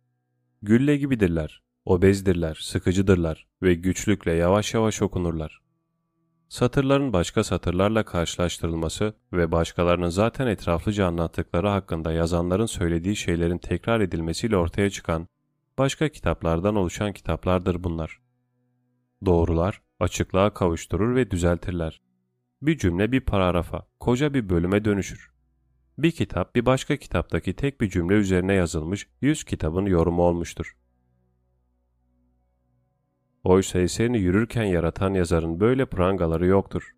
[0.62, 5.60] Gülle gibidirler, obezdirler, sıkıcıdırlar ve güçlükle yavaş yavaş okunurlar.
[6.48, 14.56] Satırların başka satırlarla karşılaştırılması ve başkalarının zaten etraflıca anlattıkları hakkında yazanların söylediği şeylerin tekrar edilmesiyle
[14.56, 15.28] ortaya çıkan
[15.78, 18.20] başka kitaplardan oluşan kitaplardır bunlar.
[19.26, 22.00] Doğrular, açıklığa kavuşturur ve düzeltirler.
[22.62, 25.30] Bir cümle bir paragrafa, koca bir bölüme dönüşür.
[25.98, 30.76] Bir kitap bir başka kitaptaki tek bir cümle üzerine yazılmış yüz kitabın yorumu olmuştur.
[33.44, 36.94] Oysa eserini yürürken yaratan yazarın böyle prangaları yoktur.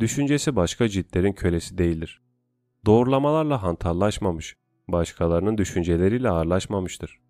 [0.00, 2.22] Düşüncesi başka ciltlerin kölesi değildir.
[2.86, 4.56] Doğrulamalarla hantallaşmamış,
[4.88, 7.20] başkalarının düşünceleriyle ağırlaşmamıştır.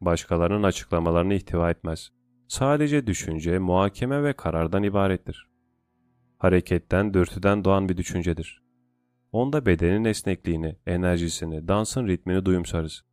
[0.00, 2.10] Başkalarının açıklamalarını ihtiva etmez.
[2.48, 5.48] Sadece düşünce, muhakeme ve karardan ibarettir.
[6.38, 8.67] Hareketten, dürtüden doğan bir düşüncedir.
[9.32, 13.04] Onda bedenin esnekliğini, enerjisini, dansın ritmini duyumsarız.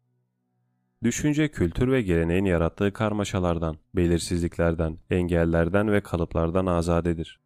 [1.04, 7.40] Düşünce kültür ve geleneğin yarattığı karmaşalardan, belirsizliklerden, engellerden ve kalıplardan azadedir.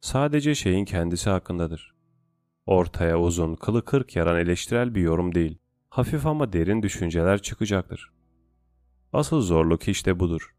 [0.00, 1.94] Sadece şeyin kendisi hakkındadır.
[2.66, 8.12] Ortaya uzun, kılı kırk yaran eleştirel bir yorum değil, hafif ama derin düşünceler çıkacaktır.
[9.12, 10.54] Asıl zorluk işte budur.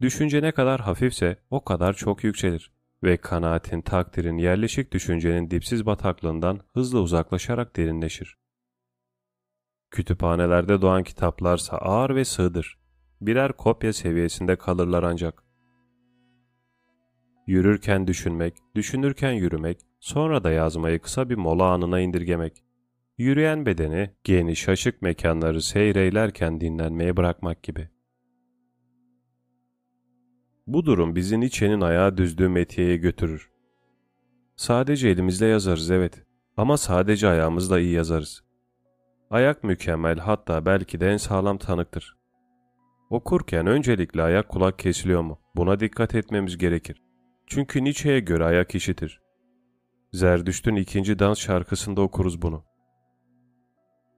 [0.00, 2.70] Düşünce ne kadar hafifse o kadar çok yükselir
[3.02, 8.38] ve kanaatin, takdirin, yerleşik düşüncenin dipsiz bataklığından hızla uzaklaşarak derinleşir.
[9.90, 12.78] Kütüphanelerde doğan kitaplarsa ağır ve sığdır.
[13.20, 15.44] Birer kopya seviyesinde kalırlar ancak.
[17.46, 22.64] Yürürken düşünmek, düşünürken yürümek, sonra da yazmayı kısa bir mola anına indirgemek.
[23.18, 27.88] Yürüyen bedeni geniş açık mekanları seyreylerken dinlenmeye bırakmak gibi.
[30.72, 33.50] Bu durum bizi Nietzsche'nin ayağı düzdüğü metiyeye götürür.
[34.56, 36.22] Sadece elimizle yazarız evet
[36.56, 38.44] ama sadece ayağımızla iyi yazarız.
[39.30, 42.16] Ayak mükemmel hatta belki de en sağlam tanıktır.
[43.10, 45.38] Okurken öncelikle ayak kulak kesiliyor mu?
[45.56, 47.02] Buna dikkat etmemiz gerekir.
[47.46, 49.20] Çünkü Nietzsche'ye göre ayak işitir.
[50.12, 52.64] Zerdüşt'ün ikinci dans şarkısında okuruz bunu.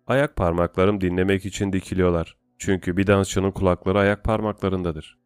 [0.07, 2.37] Ayak parmaklarım dinlemek için dikiliyorlar.
[2.59, 5.22] Çünkü bir dansçının kulakları ayak parmaklarındadır.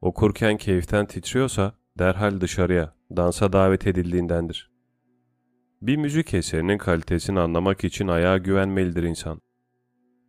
[0.00, 4.70] Okurken keyiften titriyorsa derhal dışarıya, dansa davet edildiğindendir.
[5.82, 9.40] Bir müzik eserinin kalitesini anlamak için ayağa güvenmelidir insan.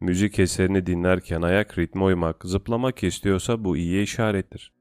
[0.02, 4.74] Müzik eserini dinlerken ayak ritme uymak, zıplamak istiyorsa bu iyi işarettir.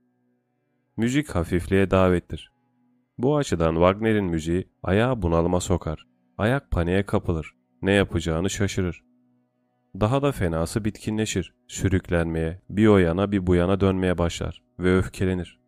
[0.96, 2.53] Müzik hafifliğe davettir.
[3.18, 6.07] Bu açıdan Wagner'in müziği ayağı bunalıma sokar.
[6.38, 7.55] Ayak paniğe kapılır.
[7.83, 9.07] Ne yapacağını şaşırır.
[10.00, 11.54] Daha da fenası bitkinleşir.
[11.66, 15.58] Sürüklenmeye, bir o yana bir bu yana dönmeye başlar ve öfkelenir.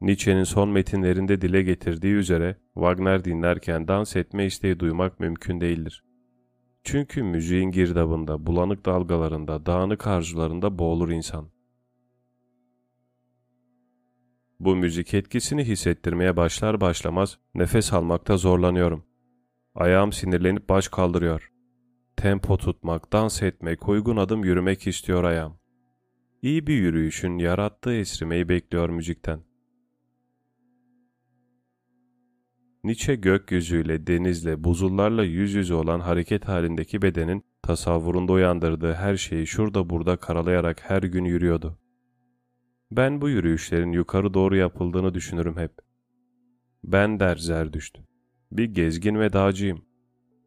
[0.00, 6.04] Nietzsche'nin son metinlerinde dile getirdiği üzere Wagner dinlerken dans etme isteği duymak mümkün değildir.
[6.84, 11.50] Çünkü müziğin girdabında, bulanık dalgalarında, dağınık arzularında boğulur insan.
[14.60, 19.11] Bu müzik etkisini hissettirmeye başlar başlamaz nefes almakta zorlanıyorum.
[19.74, 21.52] Ayağım sinirlenip baş kaldırıyor.
[22.16, 25.58] Tempo tutmak, dans etmek, uygun adım yürümek istiyor ayağım.
[26.42, 29.40] İyi bir yürüyüşün yarattığı esrimeyi bekliyor müzikten.
[32.84, 39.90] Nietzsche gökyüzüyle, denizle, buzullarla yüz yüze olan hareket halindeki bedenin tasavvurunda uyandırdığı her şeyi şurada
[39.90, 41.78] burada karalayarak her gün yürüyordu.
[42.90, 45.72] Ben bu yürüyüşlerin yukarı doğru yapıldığını düşünürüm hep.
[46.84, 48.11] Ben der Zerdüşt.
[48.52, 49.82] Bir gezgin ve dağcıyım.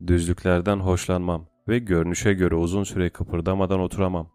[0.08, 4.32] Düzlüklerden hoşlanmam ve görünüşe göre uzun süre kıpırdamadan oturamam.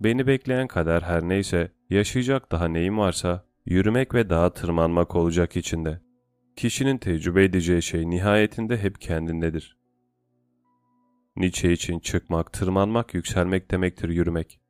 [0.00, 6.00] Beni bekleyen kader her neyse, yaşayacak daha neyim varsa, yürümek ve dağa tırmanmak olacak içinde.
[6.56, 9.78] Kişinin tecrübe edeceği şey nihayetinde hep kendindedir.
[11.36, 14.60] Nietzsche için çıkmak, tırmanmak, yükselmek demektir yürümek.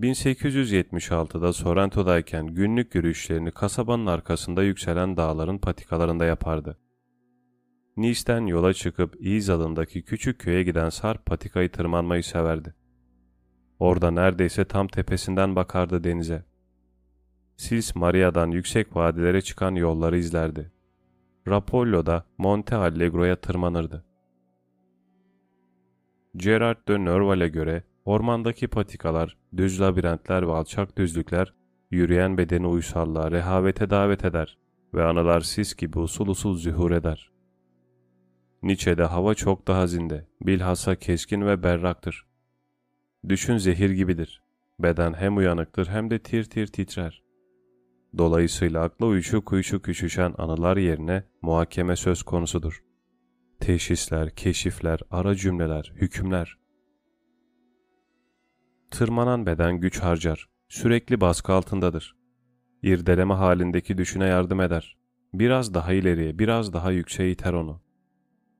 [0.00, 6.78] 1876'da Sorrento'dayken günlük yürüyüşlerini kasabanın arkasında yükselen dağların patikalarında yapardı.
[7.96, 12.74] Nice'den yola çıkıp İz adındaki küçük köye giden Sarp patikayı tırmanmayı severdi.
[13.78, 16.44] Orada neredeyse tam tepesinden bakardı denize.
[17.56, 20.72] Sils Maria'dan yüksek vadilere çıkan yolları izlerdi.
[21.48, 24.04] Rapollo'da Monte Allegro'ya tırmanırdı.
[26.36, 31.54] Gerard de Nerval'e göre ormandaki patikalar, düz labirentler ve alçak düzlükler
[31.90, 34.58] yürüyen bedeni uysallığa, rehavete davet eder
[34.94, 37.30] ve anılar sis gibi usul usul zühur eder.
[38.62, 42.26] Nietzsche'de hava çok daha zinde, bilhassa keskin ve berraktır.
[43.28, 44.42] Düşün zehir gibidir.
[44.78, 47.22] Beden hem uyanıktır hem de tir tir titrer.
[48.18, 52.82] Dolayısıyla akla uyuşuk uyuşuk üşüşen anılar yerine muhakeme söz konusudur.
[53.60, 56.59] Teşhisler, keşifler, ara cümleler, hükümler.
[58.90, 62.16] Tırmanan beden güç harcar, sürekli baskı altındadır.
[62.82, 64.96] İrdeleme halindeki düşüne yardım eder.
[65.34, 67.80] Biraz daha ileriye, biraz daha yükseğe iter onu.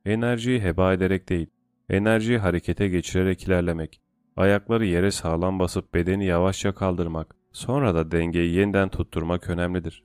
[0.05, 1.47] Enerjiyi heba ederek değil,
[1.89, 4.01] enerjiyi harekete geçirerek ilerlemek,
[4.37, 10.05] ayakları yere sağlam basıp bedeni yavaşça kaldırmak, sonra da dengeyi yeniden tutturmak önemlidir.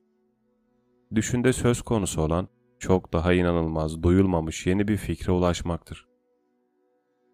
[1.15, 2.47] Düşünde söz konusu olan
[2.79, 6.07] çok daha inanılmaz, duyulmamış yeni bir fikre ulaşmaktır.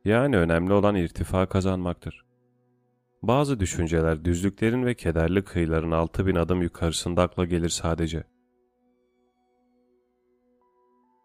[0.05, 2.30] Yani önemli olan irtifa kazanmaktır.
[3.23, 8.23] Bazı düşünceler düzlüklerin ve kederli kıyıların altı bin adım yukarısında akla gelir sadece.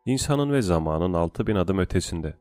[0.07, 2.35] İnsanın ve zamanın altı bin adım ötesinde.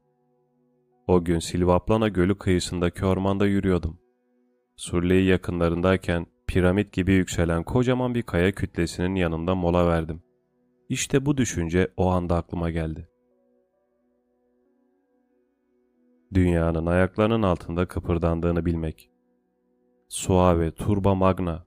[1.08, 4.00] O gün Silvaplana Gölü kıyısındaki ormanda yürüyordum.
[4.76, 10.24] Surleyi yakınlarındayken piramit gibi yükselen kocaman bir kaya kütlesinin yanında mola verdim.
[10.90, 13.10] İşte bu düşünce o anda aklıma geldi.
[16.34, 19.15] Dünyanın ayaklarının altında kıpırdandığını bilmek.
[20.16, 21.66] Suave, turba magna.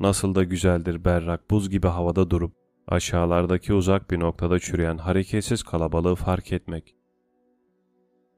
[0.00, 2.54] Nasıl da güzeldir berrak buz gibi havada durup
[2.86, 6.96] aşağılardaki uzak bir noktada çürüyen hareketsiz kalabalığı fark etmek.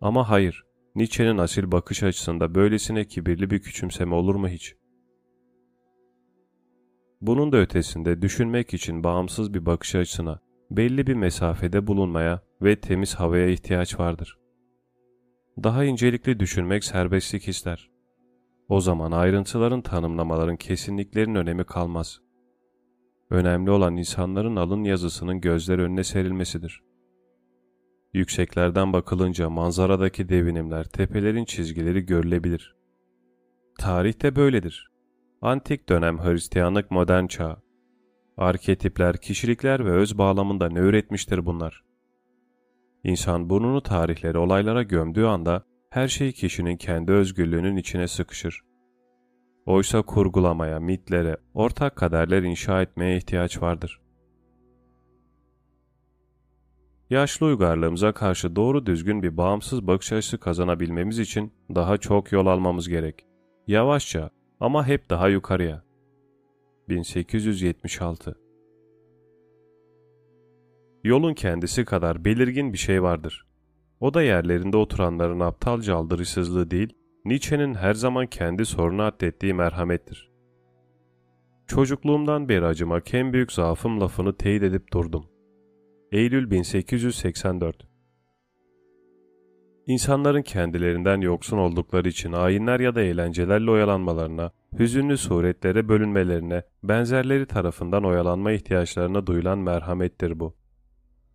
[0.01, 4.77] Ama hayır, Nietzsche'nin asil bakış açısında böylesine kibirli bir küçümseme olur mu hiç?
[7.21, 10.41] Bunun da ötesinde düşünmek için bağımsız bir bakış açısına,
[10.71, 14.39] belli bir mesafede bulunmaya ve temiz havaya ihtiyaç vardır.
[15.63, 17.92] Daha incelikli düşünmek serbestlik ister.
[18.69, 22.21] O zaman ayrıntıların tanımlamaların kesinliklerin önemi kalmaz.
[23.31, 26.83] Önemli olan insanların alın yazısının gözler önüne serilmesidir.
[28.15, 32.77] Yükseklerden bakılınca manzaradaki devinimler, tepelerin çizgileri görülebilir.
[33.79, 34.91] Tarih de böyledir.
[35.43, 37.63] Antik dönem Hristiyanlık modern çağ.
[38.37, 41.85] Arketipler, kişilikler ve öz bağlamında ne üretmiştir bunlar?
[43.05, 48.61] İnsan burnunu tarihleri olaylara gömdüğü anda her şey kişinin kendi özgürlüğünün içine sıkışır.
[49.67, 54.01] Oysa kurgulamaya, mitlere, ortak kaderler inşa etmeye ihtiyaç vardır.
[57.11, 62.89] Yaşlı uygarlığımıza karşı doğru düzgün bir bağımsız bakış açısı kazanabilmemiz için daha çok yol almamız
[62.89, 63.27] gerek.
[63.67, 64.31] Yavaşça
[64.61, 65.83] ama hep daha yukarıya.
[66.89, 68.39] 1876
[71.05, 73.52] Yolun kendisi kadar belirgin bir şey vardır.
[74.03, 76.93] O da yerlerinde oturanların aptalca aldırışsızlığı değil,
[77.25, 80.31] Nietzsche'nin her zaman kendi sorunu addettiği merhamettir.
[81.67, 85.27] Çocukluğumdan beri acımak en büyük zaafım lafını teyit edip durdum.
[86.13, 87.89] Eylül 1884
[89.87, 98.05] İnsanların kendilerinden yoksun oldukları için ayinler ya da eğlencelerle oyalanmalarına, hüzünlü suretlere bölünmelerine, benzerleri tarafından
[98.05, 100.62] oyalanma ihtiyaçlarına duyulan merhamettir bu.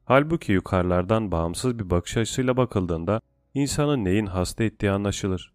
[0.07, 3.21] Halbuki yukarılardan bağımsız bir bakış açısıyla bakıldığında
[3.53, 5.53] insanın neyin hasta ettiği anlaşılır.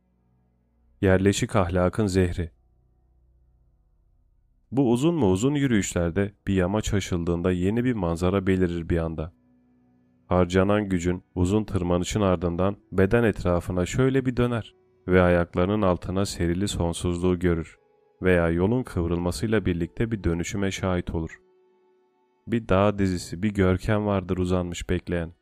[1.01, 2.51] Yerleşik ahlakın zehri.
[4.73, 9.33] Bu uzun mu uzun yürüyüşlerde bir yamaç aşıldığında yeni bir manzara belirir bir anda.
[10.27, 14.75] Harcanan gücün uzun tırmanışın ardından beden etrafına şöyle bir döner
[15.09, 17.79] ve ayaklarının altına serili sonsuzluğu görür
[18.23, 21.43] veya yolun kıvrılmasıyla birlikte bir dönüşüme şahit olur.
[22.47, 25.33] Bir dağ dizisi, bir görkem vardır uzanmış bekleyen.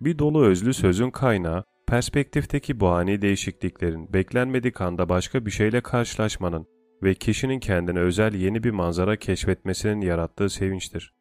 [0.00, 6.66] Bir dolu özlü sözün kaynağı, perspektifteki bu ani değişikliklerin, beklenmedik anda başka bir şeyle karşılaşmanın
[7.02, 11.14] ve kişinin kendine özel yeni bir manzara keşfetmesinin yarattığı sevinçtir.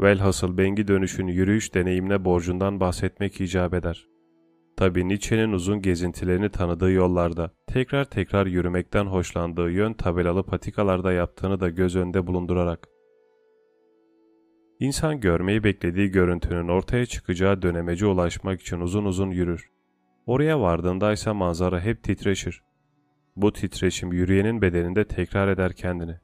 [0.00, 4.06] Velhasıl Bengi dönüşün yürüyüş deneyimine borcundan bahsetmek icap eder.
[4.78, 11.68] Tabi Nietzsche'nin uzun gezintilerini tanıdığı yollarda, tekrar tekrar yürümekten hoşlandığı yön tabelalı patikalarda yaptığını da
[11.68, 12.88] göz önünde bulundurarak.
[14.80, 19.70] İnsan görmeyi beklediği görüntünün ortaya çıkacağı dönemece ulaşmak için uzun uzun yürür.
[20.26, 22.62] Oraya vardığında manzara hep titreşir.
[23.36, 26.16] Bu titreşim yürüyenin bedeninde tekrar eder kendini.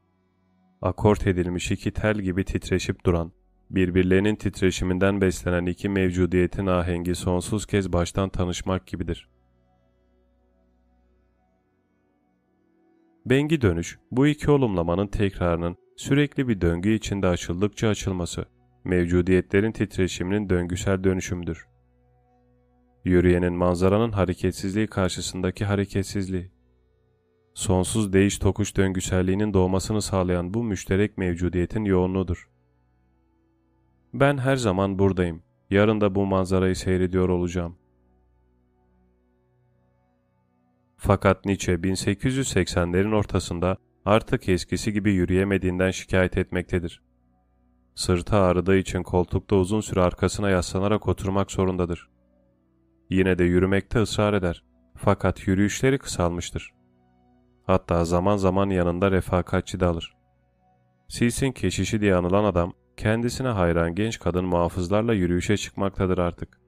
[0.82, 3.32] Akort edilmiş iki tel gibi titreşip duran,
[3.70, 9.28] Birbirlerinin titreşiminden beslenen iki mevcudiyetin ahengi sonsuz kez baştan tanışmak gibidir.
[13.26, 18.44] Bengi dönüş, bu iki olumlamanın tekrarının sürekli bir döngü içinde açıldıkça açılması,
[18.84, 21.66] mevcudiyetlerin titreşiminin döngüsel dönüşümüdür.
[23.04, 26.50] Yürüyenin manzaranın hareketsizliği karşısındaki hareketsizliği.
[27.54, 32.53] Sonsuz değiş tokuş döngüselliğinin doğmasını sağlayan bu müşterek mevcudiyetin yoğunluğudur.
[34.14, 35.42] Ben her zaman buradayım.
[35.70, 37.76] Yarın da bu manzarayı seyrediyor olacağım.
[40.96, 47.02] Fakat Nietzsche 1880'lerin ortasında artık eskisi gibi yürüyemediğinden şikayet etmektedir.
[47.94, 52.10] Sırtı ağrıdığı için koltukta uzun süre arkasına yaslanarak oturmak zorundadır.
[53.10, 54.64] Yine de yürümekte ısrar eder.
[54.96, 56.70] Fakat yürüyüşleri kısalmıştır.
[57.66, 60.16] Hatta zaman zaman yanında refakatçi de alır.
[61.08, 66.60] Sils'in keşişi diye anılan adam, kendisine hayran genç kadın muhafızlarla yürüyüşe çıkmaktadır artık.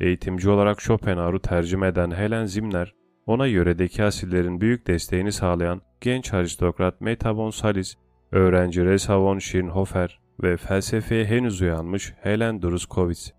[0.00, 2.94] Eğitimci olarak Schopenhauer'u tercüme eden Helen Zimner,
[3.26, 7.96] ona yöredeki asillerin büyük desteğini sağlayan genç aristokrat Meta von Salis,
[8.32, 13.32] öğrenci Resa von Schirnhofer ve felsefeye henüz uyanmış Helen Druskowitz.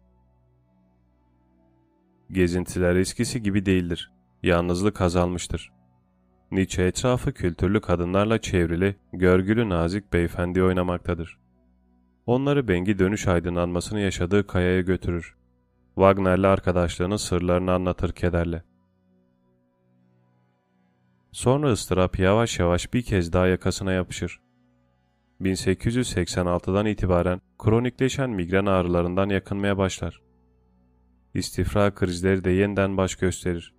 [2.32, 4.12] Gezintiler eskisi gibi değildir.
[4.44, 5.72] Yalnızlık azalmıştır.
[6.54, 11.40] Nietzsche etrafı kültürlü kadınlarla çevrili, görgülü nazik beyefendi oynamaktadır.
[12.26, 15.36] Onları Bengi dönüş aydınlanmasını yaşadığı kayaya götürür.
[15.96, 18.64] Wagner'le arkadaşlığının sırlarını anlatır kederle.
[21.32, 24.42] Sonra ıstırap yavaş yavaş bir kez daha yakasına yapışır.
[25.42, 30.22] 1886'dan itibaren kronikleşen migren ağrılarından yakınmaya başlar.
[31.34, 33.74] İstifra krizleri de yeniden baş gösterir.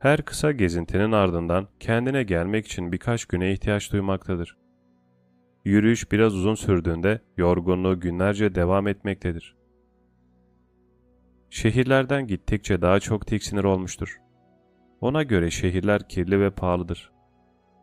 [0.00, 4.56] Her kısa gezintinin ardından kendine gelmek için birkaç güne ihtiyaç duymaktadır.
[5.64, 9.56] Yürüyüş biraz uzun sürdüğünde yorgunluğu günlerce devam etmektedir.
[11.50, 14.20] Şehirlerden gittikçe daha çok tiksinir olmuştur.
[15.00, 17.12] Ona göre şehirler kirli ve pahalıdır.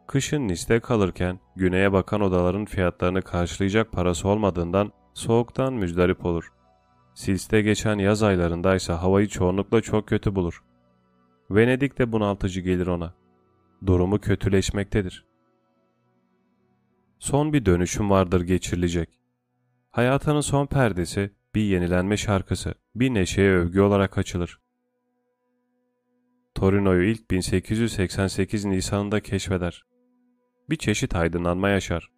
[0.07, 6.53] Kışın Nice'de kalırken güneye bakan odaların fiyatlarını karşılayacak parası olmadığından soğuktan müzdarip olur.
[7.13, 10.63] Sils'te geçen yaz aylarındaysa havayı çoğunlukla çok kötü bulur.
[11.51, 13.13] Venedik de bunaltıcı gelir ona.
[13.85, 15.25] Durumu kötüleşmektedir.
[17.19, 19.09] Son bir dönüşüm vardır geçirilecek.
[19.91, 24.59] Hayatının son perdesi bir yenilenme şarkısı, bir neşeye övgü olarak açılır.
[26.55, 29.85] Torino'yu ilk 1888 Nisan'ında keşfeder.
[30.69, 32.11] Bir çeşit aydınlanma yaşar.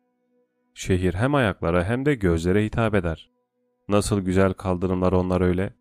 [0.73, 3.31] Şehir hem ayaklara hem de gözlere hitap eder.
[3.87, 5.73] Nasıl güzel kaldırımlar onlar öyle.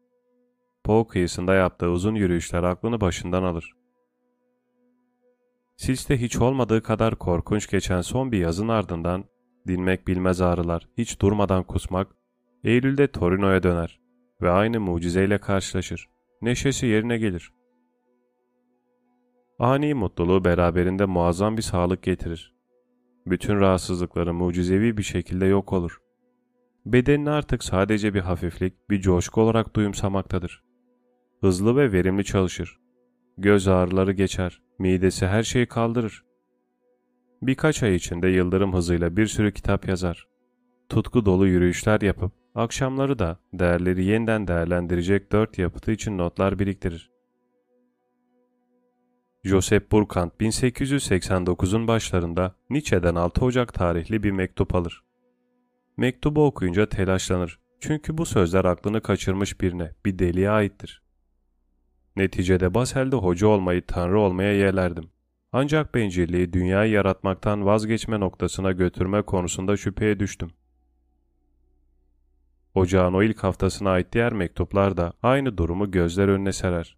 [0.89, 3.73] Po kıyısında yaptığı uzun yürüyüşler aklını başından alır.
[5.77, 9.25] Sils'te hiç olmadığı kadar korkunç geçen son bir yazın ardından
[9.67, 12.09] dinmek bilmez ağrılar, hiç durmadan kusmak,
[12.65, 14.01] Eylül'de Torino'ya döner
[14.43, 16.09] ve aynı mucizeyle karşılaşır.
[16.43, 17.53] Neşesi yerine gelir.
[19.59, 22.55] Ani mutluluğu beraberinde muazzam bir sağlık getirir.
[23.27, 25.99] Bütün rahatsızlıkları mucizevi bir şekilde yok olur.
[26.87, 30.68] Bedenini artık sadece bir hafiflik, bir coşku olarak duyumsamaktadır.
[31.41, 32.79] Hızlı ve verimli çalışır.
[33.39, 36.25] Göz ağrıları geçer, midesi her şeyi kaldırır.
[37.43, 40.29] Birkaç ay içinde yıldırım hızıyla bir sürü kitap yazar.
[40.89, 47.11] Tutku dolu yürüyüşler yapıp, akşamları da değerleri yeniden değerlendirecek dört yapıtı için notlar biriktirir.
[49.45, 55.05] Joseph Burkant 1889'un başlarında Nietzsche'den 6 Ocak tarihli bir mektup alır.
[55.97, 61.08] Mektubu okuyunca telaşlanır çünkü bu sözler aklını kaçırmış birine, bir deliye aittir.
[62.19, 65.11] Neticede Basel'de hoca olmayı tanrı olmaya yeğlerdim.
[65.53, 70.51] Ancak bencilliği dünyayı yaratmaktan vazgeçme noktasına götürme konusunda şüpheye düştüm.
[72.75, 76.97] Ocağın o ilk haftasına ait diğer mektuplar da aynı durumu gözler önüne serer.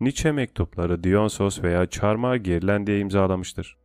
[0.00, 3.78] Nietzsche mektupları Dionysos veya çarmıha gerilen diye imzalamıştır.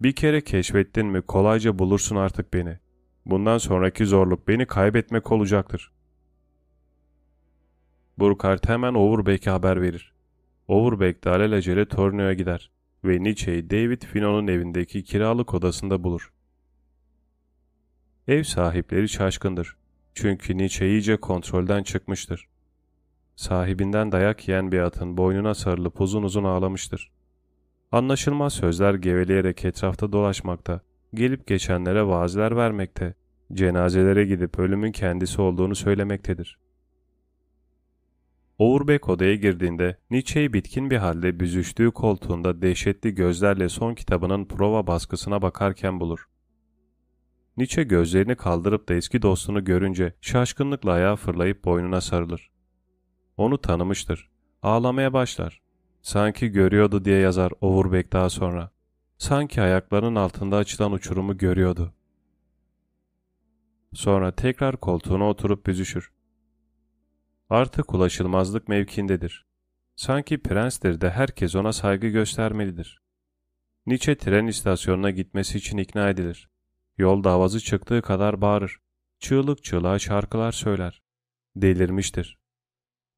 [0.00, 2.78] Bir kere keşfettin mi kolayca bulursun artık beni.
[3.26, 5.92] Bundan sonraki zorluk beni kaybetmek olacaktır.
[8.18, 10.12] Burkhardt hemen Overbeck'e haber verir.
[10.68, 12.70] Overbeck de alelacele Torino'ya gider
[13.04, 16.32] ve Nietzsche'yi David Finon'un evindeki kiralık odasında bulur.
[18.28, 19.76] Ev sahipleri şaşkındır.
[20.14, 22.48] Çünkü Nietzsche iyice kontrolden çıkmıştır.
[23.36, 27.10] Sahibinden dayak yiyen bir atın boynuna sarılıp uzun uzun ağlamıştır.
[27.92, 30.80] Anlaşılmaz sözler geveleyerek etrafta dolaşmakta,
[31.14, 33.14] gelip geçenlere vaazler vermekte,
[33.52, 36.58] cenazelere gidip ölümün kendisi olduğunu söylemektedir.
[38.62, 45.42] Overbeck odaya girdiğinde Nietzsche'yi bitkin bir halde büzüştüğü koltuğunda dehşetli gözlerle son kitabının prova baskısına
[45.42, 46.28] bakarken bulur.
[47.56, 52.50] Nietzsche gözlerini kaldırıp da eski dostunu görünce şaşkınlıkla ayağa fırlayıp boynuna sarılır.
[53.36, 54.30] Onu tanımıştır.
[54.62, 55.60] Ağlamaya başlar.
[56.02, 58.70] Sanki görüyordu diye yazar Overbeck daha sonra.
[59.18, 61.92] Sanki ayaklarının altında açılan uçurumu görüyordu.
[63.94, 66.12] Sonra tekrar koltuğuna oturup büzüşür.
[67.52, 69.46] Artık ulaşılmazlık mevkindedir.
[69.96, 73.02] Sanki prenstir de herkes ona saygı göstermelidir.
[73.86, 76.48] Nietzsche tren istasyonuna gitmesi için ikna edilir.
[76.98, 78.78] Yolda avazı çıktığı kadar bağırır.
[79.18, 81.02] Çığlık çığlığa şarkılar söyler.
[81.56, 82.38] Delirmiştir.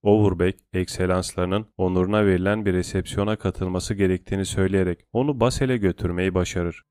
[0.02, 6.84] Overbeck, ekselanslarının onuruna verilen bir resepsiyona katılması gerektiğini söyleyerek onu Basel'e götürmeyi başarır.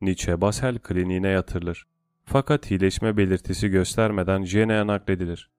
[0.00, 1.86] Nietzsche Basel kliniğine yatırılır.
[2.24, 5.52] Fakat iyileşme belirtisi göstermeden Jene'ye nakledilir.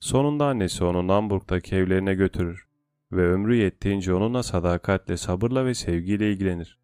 [0.00, 2.66] Sonunda annesi onu Hamburg'daki evlerine götürür
[3.12, 6.78] ve ömrü yettiğince onunla sadakatle, sabırla ve sevgiyle ilgilenir.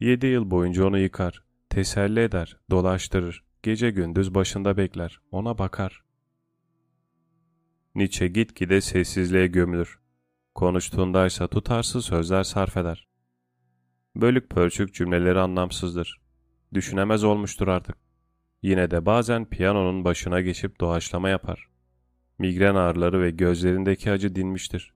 [0.00, 6.04] Yedi yıl boyunca onu yıkar, teselli eder, dolaştırır, gece gündüz başında bekler, ona bakar.
[7.94, 9.98] Nietzsche gitgide sessizliğe gömülür.
[10.54, 13.08] Konuştuğundaysa tutarsız sözler sarf eder.
[14.16, 16.20] Bölük pörçük cümleleri anlamsızdır.
[16.74, 17.96] Düşünemez olmuştur artık.
[18.62, 21.71] Yine de bazen piyanonun başına geçip doğaçlama yapar.
[22.42, 24.92] Migren ağrıları ve gözlerindeki acı dinmiştir.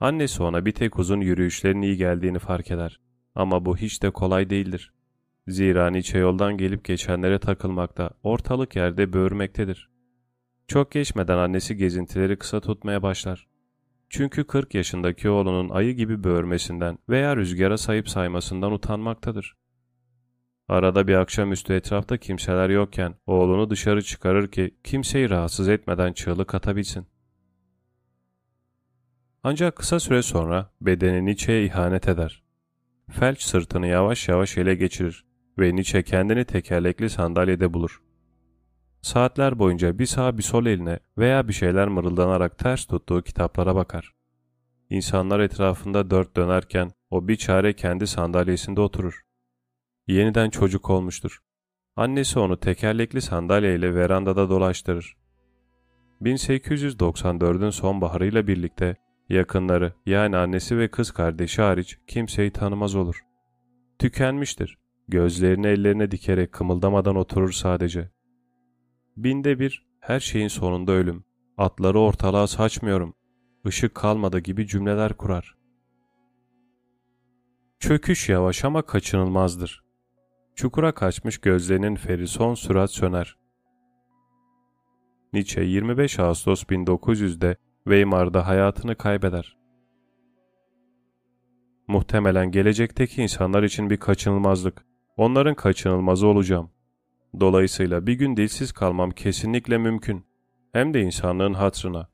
[0.00, 3.00] Annesi ona bir tek uzun yürüyüşlerin iyi geldiğini fark eder.
[3.34, 4.92] Ama bu hiç de kolay değildir.
[5.48, 9.90] Zira Nietzsche yoldan gelip geçenlere takılmakta, ortalık yerde böğürmektedir.
[10.68, 13.48] Çok geçmeden annesi gezintileri kısa tutmaya başlar.
[14.08, 19.56] Çünkü 40 yaşındaki oğlunun ayı gibi böğürmesinden veya rüzgara sayıp saymasından utanmaktadır.
[20.68, 27.06] Arada bir akşamüstü etrafta kimseler yokken oğlunu dışarı çıkarır ki kimseyi rahatsız etmeden çığlık atabilsin.
[29.42, 32.42] Ancak kısa süre sonra bedeni Nietzsche'ye ihanet eder.
[33.10, 35.24] Felç sırtını yavaş yavaş ele geçirir
[35.58, 38.02] ve Nietzsche kendini tekerlekli sandalyede bulur.
[39.02, 44.12] Saatler boyunca bir sağ bir sol eline veya bir şeyler mırıldanarak ters tuttuğu kitaplara bakar.
[44.90, 49.20] İnsanlar etrafında dört dönerken o bir çare kendi sandalyesinde oturur.
[50.08, 51.42] Yeniden çocuk olmuştur.
[51.96, 55.16] Annesi onu tekerlekli sandalyeyle verandada dolaştırır.
[56.22, 58.96] 1894'ün sonbaharıyla birlikte
[59.28, 63.20] yakınları yani annesi ve kız kardeşi hariç kimseyi tanımaz olur.
[63.98, 64.78] Tükenmiştir.
[65.08, 68.10] Gözlerini ellerine dikerek kımıldamadan oturur sadece.
[69.16, 71.24] Binde bir, her şeyin sonunda ölüm.
[71.58, 73.14] Atları ortalığa saçmıyorum.
[73.64, 75.56] Işık kalmadı gibi cümleler kurar.
[77.80, 79.91] Çöküş yavaş ama kaçınılmazdır.
[80.54, 83.36] Çukura kaçmış gözlerinin feri son sürat söner.
[85.32, 89.56] Nietzsche 25 Ağustos 1900'de Weimar'da hayatını kaybeder.
[91.88, 94.84] Muhtemelen gelecekteki insanlar için bir kaçınılmazlık.
[95.16, 96.70] Onların kaçınılmazı olacağım.
[97.40, 100.26] Dolayısıyla bir gün dilsiz kalmam kesinlikle mümkün.
[100.72, 102.08] Hem de insanlığın hatrına.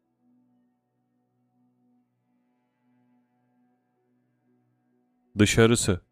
[5.38, 6.07] Dışarısı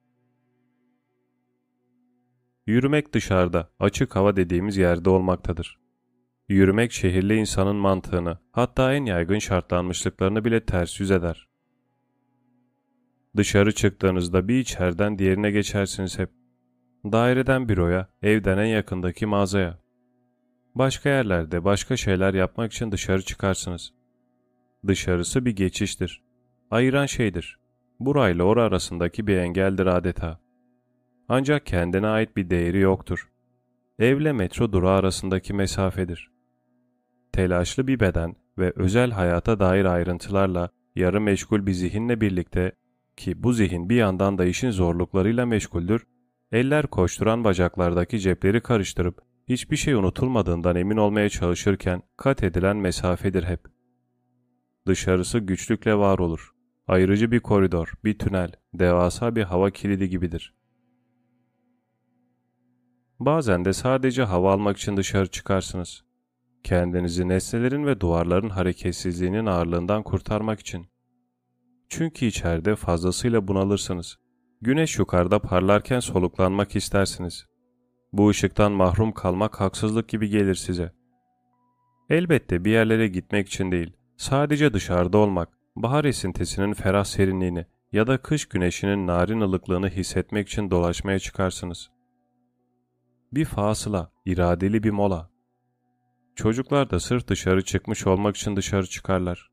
[2.67, 5.79] Yürümek dışarıda, açık hava dediğimiz yerde olmaktadır.
[6.49, 11.49] Yürümek şehirli insanın mantığını, hatta en yaygın şartlanmışlıklarını bile ters yüz eder.
[13.37, 16.31] Dışarı çıktığınızda bir içeriden diğerine geçersiniz hep.
[17.05, 19.79] Daireden büroya, evden en yakındaki mağazaya.
[20.75, 23.93] Başka yerlerde başka şeyler yapmak için dışarı çıkarsınız.
[24.87, 26.23] Dışarısı bir geçiştir.
[26.71, 27.59] Ayıran şeydir.
[28.01, 30.46] Burayla ora arasındaki bir engeldir adeta.
[31.29, 33.29] Ancak kendine ait bir değeri yoktur.
[33.99, 36.31] Evle metro durağı arasındaki mesafedir.
[37.33, 42.73] Telaşlı bir beden ve özel hayata dair ayrıntılarla yarı meşgul bir zihinle birlikte
[43.17, 46.07] ki bu zihin bir yandan da işin zorluklarıyla meşguldür,
[46.53, 49.19] Eller koşturan bacaklardaki cepleri karıştırıp
[49.49, 53.61] hiçbir şey unutulmadığından emin olmaya çalışırken kat edilen mesafedir hep.
[54.87, 56.51] Dışarısı güçlükle var olur.
[56.87, 60.55] Ayrıcı bir koridor, bir tünel, devasa bir hava kilidi gibidir.
[63.21, 66.05] Bazen de sadece hava almak için dışarı çıkarsınız.
[66.65, 70.87] Kendinizi nesnelerin ve duvarların hareketsizliğinin ağırlığından kurtarmak için.
[71.89, 74.19] Çünkü içeride fazlasıyla bunalırsınız.
[74.61, 77.47] Güneş yukarıda parlarken soluklanmak istersiniz.
[78.13, 80.93] Bu ışıktan mahrum kalmak haksızlık gibi gelir size.
[82.11, 88.19] Elbette bir yerlere gitmek için değil, sadece dışarıda olmak, bahar esintisinin ferah serinliğini ya da
[88.19, 91.91] kış güneşinin narin ılıklığını hissetmek için dolaşmaya çıkarsınız.
[93.33, 95.31] Bir fasıla, iradeli bir mola.
[96.35, 99.51] Çocuklar da sırf dışarı çıkmış olmak için dışarı çıkarlar.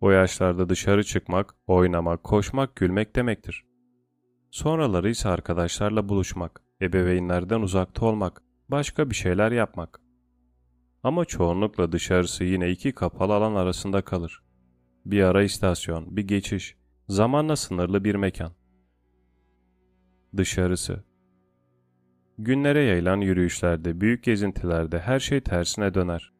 [0.00, 3.64] O yaşlarda dışarı çıkmak, oynamak, koşmak, gülmek demektir.
[4.50, 10.00] Sonraları ise arkadaşlarla buluşmak, ebeveynlerden uzakta olmak, başka bir şeyler yapmak.
[11.02, 14.42] Ama çoğunlukla dışarısı yine iki kapalı alan arasında kalır.
[15.04, 16.76] Bir ara istasyon, bir geçiş,
[17.08, 18.52] zamanla sınırlı bir mekan.
[20.36, 21.04] Dışarısı.
[22.38, 26.32] Günlere yayılan yürüyüşlerde, büyük gezintilerde her şey tersine döner.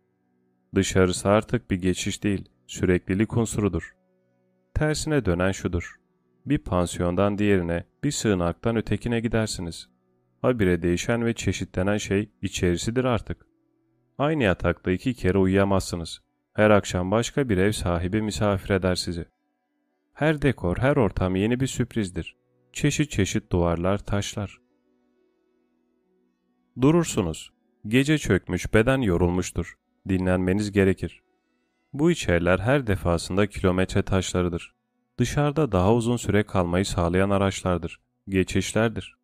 [0.75, 3.97] Dışarısı artık bir geçiş değil, süreklilik unsurudur.
[4.75, 5.97] Tersine dönen şudur.
[6.47, 9.89] Bir pansiyondan diğerine, bir sığınaktan ötekine gidersiniz.
[10.43, 13.47] Habire değişen ve çeşitlenen şey içerisidir artık.
[14.19, 16.21] Aynı yatakta iki kere uyuyamazsınız.
[16.55, 19.25] Her akşam başka bir ev sahibi misafir eder sizi.
[20.13, 22.37] Her dekor, her ortam yeni bir sürprizdir.
[22.73, 24.66] Çeşit çeşit duvarlar, taşlar.
[26.81, 27.53] Durursunuz.
[27.87, 29.75] Gece çökmüş, beden yorulmuştur.
[30.09, 31.23] Dinlenmeniz gerekir.
[31.93, 34.75] Bu içeriler her defasında kilometre taşlarıdır.
[35.19, 38.01] Dışarıda daha uzun süre kalmayı sağlayan araçlardır.
[38.29, 39.17] Geçişlerdir.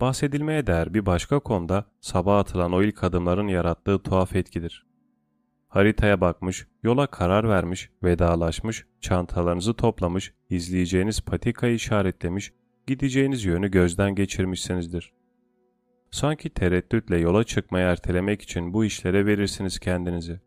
[0.00, 4.86] Bahsedilmeye değer bir başka konuda sabah atılan o ilk adımların yarattığı tuhaf etkidir.
[5.68, 12.52] Haritaya bakmış, yola karar vermiş, vedalaşmış, çantalarınızı toplamış, izleyeceğiniz patikayı işaretlemiş,
[12.86, 15.17] gideceğiniz yönü gözden geçirmişsinizdir.
[16.10, 20.40] Sanki tereddütle yola çıkmayı ertelemek için bu işlere verirsiniz kendinizi.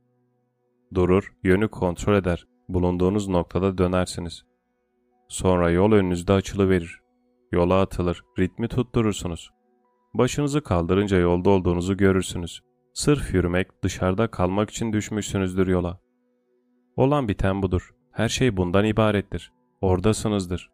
[0.93, 4.45] Durur, yönü kontrol eder, bulunduğunuz noktada dönersiniz.
[5.27, 7.01] Sonra yol önünüzde açılıverir.
[7.51, 9.51] Yola atılır, ritmi tutturursunuz.
[10.13, 12.61] Başınızı kaldırınca yolda olduğunuzu görürsünüz.
[12.93, 15.99] Sırf yürümek, dışarıda kalmak için düşmüşsünüzdür yola.
[16.95, 17.91] Olan biten budur.
[18.11, 19.51] Her şey bundan ibarettir.
[19.81, 20.69] Oradasınızdır.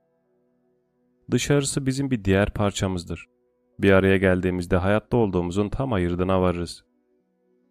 [1.31, 3.25] Dışarısı bizim bir diğer parçamızdır.
[3.79, 6.83] Bir araya geldiğimizde hayatta olduğumuzun tam ayırdına varırız.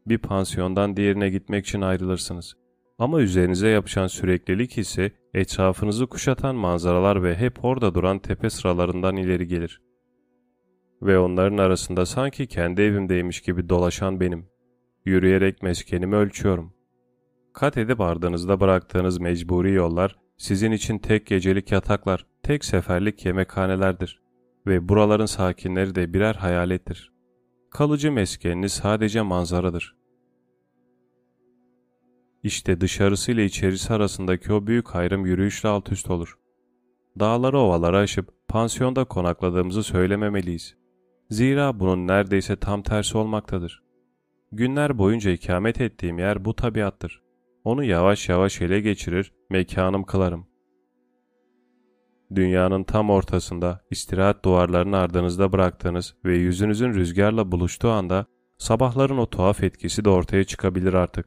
[0.07, 2.57] Bir pansiyondan diğerine gitmek için ayrılırsınız.
[2.99, 9.47] Ama üzerinize yapışan süreklilik hissi etrafınızı kuşatan manzaralar ve hep orada duran tepe sıralarından ileri
[9.47, 9.83] gelir.
[11.03, 14.47] Ve onların arasında sanki kendi evimdeymiş gibi dolaşan benim.
[15.05, 16.73] Yürüyerek meskenimi ölçüyorum.
[17.53, 24.26] Kat edip ardınızda bıraktığınız mecburi yollar sizin için tek gecelik yataklar, tek seferlik yemekhanelerdir.
[24.67, 27.13] Ve buraların sakinleri de birer hayalettir.
[27.71, 29.97] Kalıcı meskeniniz sadece manzaradır.
[32.43, 36.39] İşte dışarısı ile içerisi arasındaki o büyük ayrım yürüyüşle alt üst olur.
[37.21, 40.77] Dağları ovaları aşıp pansiyonda konakladığımızı söylememeliyiz.
[41.31, 43.83] Zira bunun neredeyse tam tersi olmaktadır.
[44.53, 47.23] Günler boyunca ikamet ettiğim yer bu tabiattır.
[47.65, 50.47] Onu yavaş yavaş ele geçirir, mekanım kılarım.
[52.35, 58.27] Dünyanın tam ortasında istirahat duvarlarını ardınızda bıraktığınız ve yüzünüzün rüzgarla buluştuğu anda
[58.59, 61.27] sabahların o tuhaf etkisi de ortaya çıkabilir artık.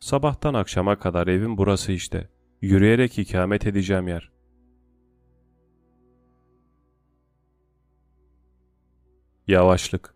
[0.00, 2.28] Sabahtan akşama kadar evim burası işte.
[2.60, 4.32] Yürüyerek ikamet edeceğim yer.
[9.46, 10.14] Yavaşlık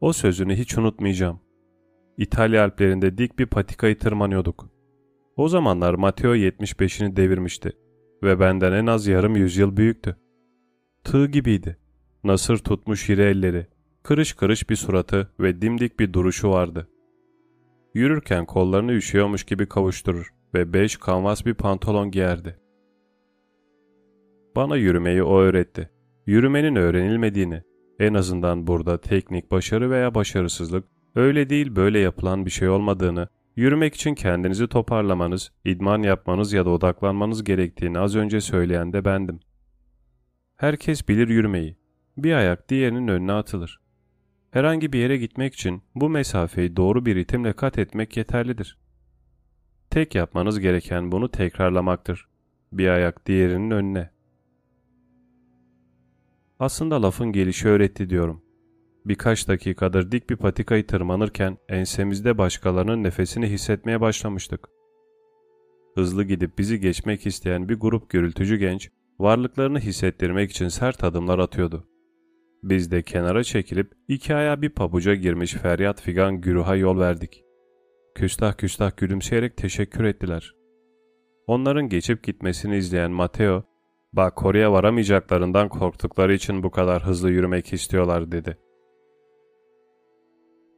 [0.00, 1.40] O sözünü hiç unutmayacağım.
[2.16, 4.77] İtalya Alplerinde dik bir patikayı tırmanıyorduk.
[5.38, 7.72] O zamanlar Matteo 75'ini devirmişti
[8.22, 10.16] ve benden en az yarım yüzyıl büyüktü.
[11.04, 11.76] Tığ gibiydi.
[12.24, 13.66] Nasır tutmuş iri elleri,
[14.02, 16.88] kırış kırış bir suratı ve dimdik bir duruşu vardı.
[17.94, 22.58] Yürürken kollarını üşüyormuş gibi kavuşturur ve beş kanvas bir pantolon giyerdi.
[24.56, 25.90] Bana yürümeyi o öğretti.
[26.26, 27.62] Yürümenin öğrenilmediğini,
[27.98, 30.84] en azından burada teknik başarı veya başarısızlık
[31.14, 33.28] öyle değil böyle yapılan bir şey olmadığını,
[33.58, 39.40] yürümek için kendinizi toparlamanız, idman yapmanız ya da odaklanmanız gerektiğini az önce söyleyen de bendim.
[40.56, 41.76] Herkes bilir yürümeyi.
[42.16, 43.80] Bir ayak diğerinin önüne atılır.
[44.50, 48.78] Herhangi bir yere gitmek için bu mesafeyi doğru bir ritimle kat etmek yeterlidir.
[49.90, 52.28] Tek yapmanız gereken bunu tekrarlamaktır.
[52.72, 54.10] Bir ayak diğerinin önüne.
[56.60, 58.42] Aslında lafın gelişi öğretti diyorum.
[59.04, 64.68] Birkaç dakikadır dik bir patikayı tırmanırken ensemizde başkalarının nefesini hissetmeye başlamıştık.
[65.94, 71.88] Hızlı gidip bizi geçmek isteyen bir grup gürültücü genç, varlıklarını hissettirmek için sert adımlar atıyordu.
[72.62, 77.44] Biz de kenara çekilip iki aya bir pabuca girmiş feryat figan güruha yol verdik.
[78.14, 80.54] Küstah küstah gülümseyerek teşekkür ettiler.
[81.46, 83.64] Onların geçip gitmesini izleyen Mateo,
[84.12, 88.58] ''Bak oraya varamayacaklarından korktukları için bu kadar hızlı yürümek istiyorlar.'' dedi.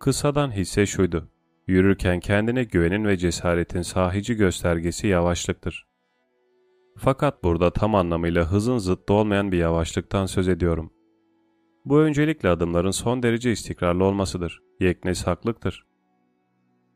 [0.01, 1.29] Kısadan hisse şuydu.
[1.67, 5.87] Yürürken kendine güvenin ve cesaretin sahici göstergesi yavaşlıktır.
[6.97, 10.93] Fakat burada tam anlamıyla hızın zıttı olmayan bir yavaşlıktan söz ediyorum.
[11.85, 14.63] Bu öncelikle adımların son derece istikrarlı olmasıdır.
[14.81, 15.87] Yeknes haklıktır.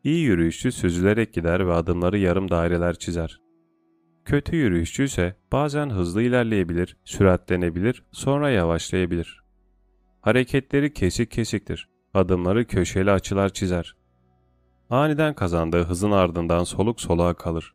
[0.04, 3.40] İyi yürüyüşçü süzülerek gider ve adımları yarım daireler çizer.
[4.24, 9.44] Kötü yürüyüşçü ise bazen hızlı ilerleyebilir, süratlenebilir, sonra yavaşlayabilir.
[10.20, 11.93] Hareketleri kesik kesiktir.
[12.14, 13.96] Adımları köşeli açılar çizer.
[14.90, 17.74] Aniden kazandığı hızın ardından soluk soluğa kalır.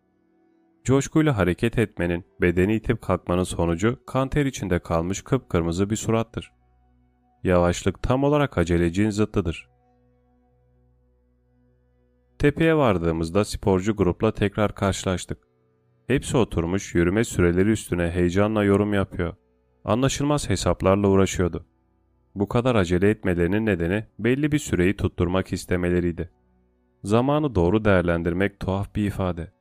[0.84, 6.52] Coşkuyla hareket etmenin, bedeni itip kalkmanın sonucu kanter içinde kalmış kıpkırmızı bir surattır.
[7.44, 9.70] Yavaşlık tam olarak acelecin zıttıdır.
[12.40, 15.38] Tepeye vardığımızda sporcu grupla tekrar karşılaştık.
[16.08, 19.34] Hepsi oturmuş yürüme süreleri üstüne heyecanla yorum yapıyor.
[19.84, 21.66] Anlaşılmaz hesaplarla uğraşıyordu.
[22.36, 26.30] Bu kadar acele etmelerinin nedeni belli bir süreyi tutturmak istemeleriydi.
[27.04, 29.52] Zamanı doğru değerlendirmek tuhaf bir ifade.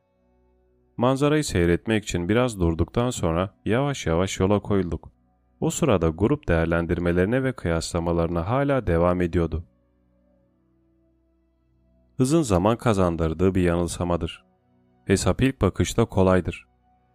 [0.97, 5.13] Manzarayı seyretmek için biraz durduktan sonra yavaş yavaş yola koyulduk.
[5.61, 9.65] O sırada grup değerlendirmelerine ve kıyaslamalarına hala devam ediyordu.
[12.17, 14.45] Hızın zaman kazandırdığı bir yanılsamadır.
[15.05, 16.67] Hesap ilk bakışta kolaydır.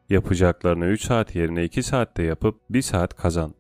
[0.09, 3.53] Yapacaklarını 3 saat yerine 2 saatte yapıp 1 saat kazan.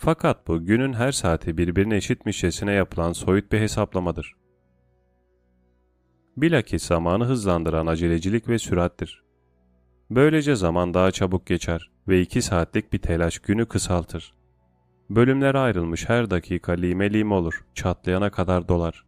[0.00, 4.36] Fakat bu günün her saati birbirine eşitmişçesine yapılan soyut bir hesaplamadır.
[6.36, 9.24] Bilakis zamanı hızlandıran acelecilik ve sürattir.
[10.10, 14.34] Böylece zaman daha çabuk geçer ve 2 saatlik bir telaş günü kısaltır.
[15.10, 19.06] Bölümlere ayrılmış her dakika lime lime olur, çatlayana kadar dolar.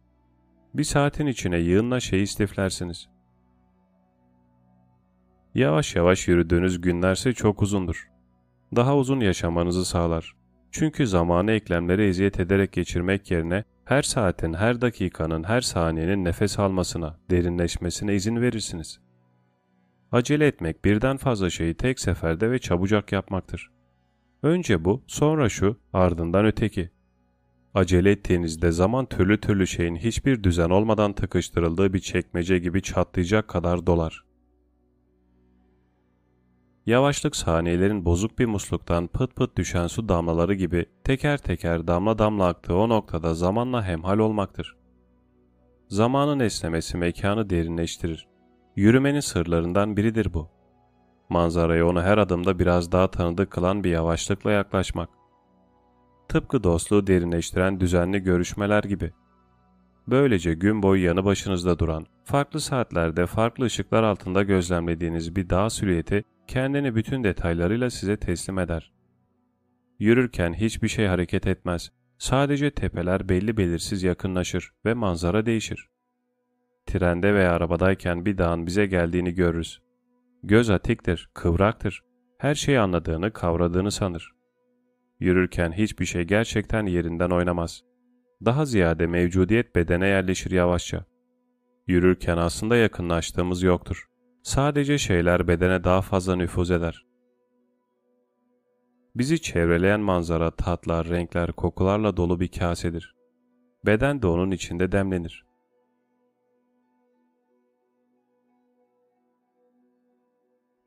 [0.73, 3.09] Bir saatin içine yığınla şey istiflersiniz.
[5.55, 8.09] Yavaş yavaş yürüdüğünüz günlerse çok uzundur.
[8.75, 10.40] Daha uzun yaşamanızı sağlar.
[10.71, 17.19] Çünkü zamanı eklemlere eziyet ederek geçirmek yerine her saatin, her dakikanın, her saniyenin nefes almasına,
[17.29, 18.99] derinleşmesine izin verirsiniz.
[20.11, 23.71] Acele etmek birden fazla şeyi tek seferde ve çabucak yapmaktır.
[24.43, 26.89] Önce bu, sonra şu, ardından öteki.
[27.73, 33.85] Acele ettiğinizde zaman türlü türlü şeyin hiçbir düzen olmadan tıkıştırıldığı bir çekmece gibi çatlayacak kadar
[33.85, 34.23] dolar.
[36.85, 42.47] Yavaşlık saniyelerin bozuk bir musluktan pıt pıt düşen su damlaları gibi teker teker damla damla
[42.47, 44.77] aktığı o noktada zamanla hemhal olmaktır.
[45.87, 48.27] Zamanın esnemesi mekanı derinleştirir.
[48.75, 50.49] Yürümenin sırlarından biridir bu.
[51.29, 55.09] Manzaraya onu her adımda biraz daha tanıdık kılan bir yavaşlıkla yaklaşmak.
[56.29, 59.11] Tıpkı dostluğu derinleştiren düzenli görüşmeler gibi.
[60.07, 66.23] Böylece gün boyu yanı başınızda duran, farklı saatlerde farklı ışıklar altında gözlemlediğiniz bir dağ silüeti
[66.51, 68.93] kendini bütün detaylarıyla size teslim eder.
[69.99, 71.91] Yürürken hiçbir şey hareket etmez.
[72.17, 75.89] Sadece tepeler belli belirsiz yakınlaşır ve manzara değişir.
[76.85, 79.81] Trende veya arabadayken bir dağın bize geldiğini görürüz.
[80.43, 82.03] Göz atiktir, kıvraktır.
[82.37, 84.31] Her şeyi anladığını, kavradığını sanır.
[85.19, 87.83] Yürürken hiçbir şey gerçekten yerinden oynamaz.
[88.45, 91.05] Daha ziyade mevcudiyet bedene yerleşir yavaşça.
[91.87, 94.10] Yürürken aslında yakınlaştığımız yoktur.
[94.43, 97.05] Sadece şeyler bedene daha fazla nüfuz eder.
[99.15, 103.15] Bizi çevreleyen manzara, tatlar, renkler, kokularla dolu bir kasedir.
[103.85, 105.45] Beden de onun içinde demlenir.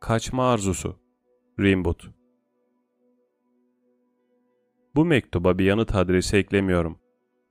[0.00, 0.96] Kaçma arzusu
[1.60, 2.10] Rimboot
[4.94, 7.03] Bu mektuba bir yanıt adresi eklemiyorum.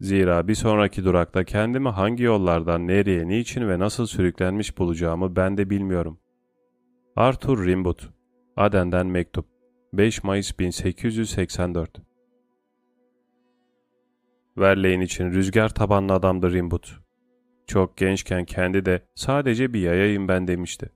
[0.03, 5.69] Zira bir sonraki durakta kendimi hangi yollardan nereye, niçin ve nasıl sürüklenmiş bulacağımı ben de
[5.69, 6.19] bilmiyorum.
[7.15, 7.99] Arthur Rimbaud
[8.57, 9.45] Aden'den Mektup
[9.93, 12.01] 5 Mayıs 1884
[14.57, 16.83] Verleğin için rüzgar tabanlı adamdı Rimbaud.
[17.67, 20.89] Çok gençken kendi de sadece bir yayayım ben demişti.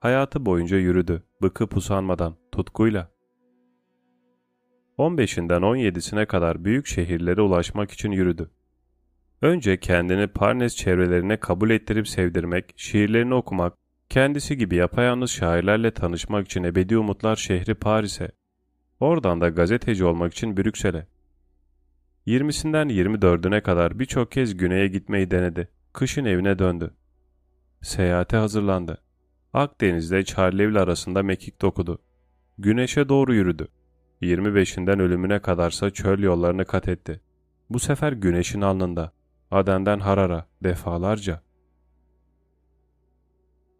[0.00, 3.15] Hayatı boyunca yürüdü, bıkıp usanmadan, tutkuyla.
[4.98, 8.50] 15'inden 17'sine kadar büyük şehirlere ulaşmak için yürüdü.
[9.42, 13.74] Önce kendini Parnes çevrelerine kabul ettirip sevdirmek, şiirlerini okumak,
[14.08, 18.30] kendisi gibi yapayalnız şairlerle tanışmak için ebedi umutlar şehri Paris'e,
[19.00, 21.06] oradan da gazeteci olmak için Brüksel'e.
[22.26, 25.68] 20'sinden 24'üne kadar birçok kez güneye gitmeyi denedi.
[25.92, 26.94] Kışın evine döndü.
[27.82, 29.02] Seyahate hazırlandı.
[29.52, 32.02] Akdeniz'de Charleville arasında mekik dokudu.
[32.58, 33.68] Güneşe doğru yürüdü.
[34.22, 37.20] 25'inden ölümüne kadarsa çöl yollarını kat etti.
[37.70, 39.12] Bu sefer güneşin alnında.
[39.50, 41.42] Aden'den Harar'a defalarca.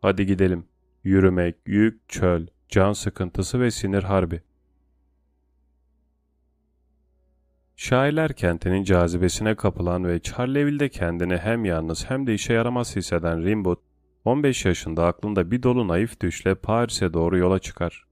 [0.03, 0.64] Hadi gidelim.
[1.05, 4.43] Yürümek, yük, çöl, can sıkıntısı ve sinir harbi.
[7.76, 13.78] Şairler kentinin cazibesine kapılan ve Charleville'de kendini hem yalnız hem de işe yaramaz hisseden Rimbaud,
[14.24, 18.06] 15 yaşında aklında bir dolu naif düşle Paris'e doğru yola çıkar.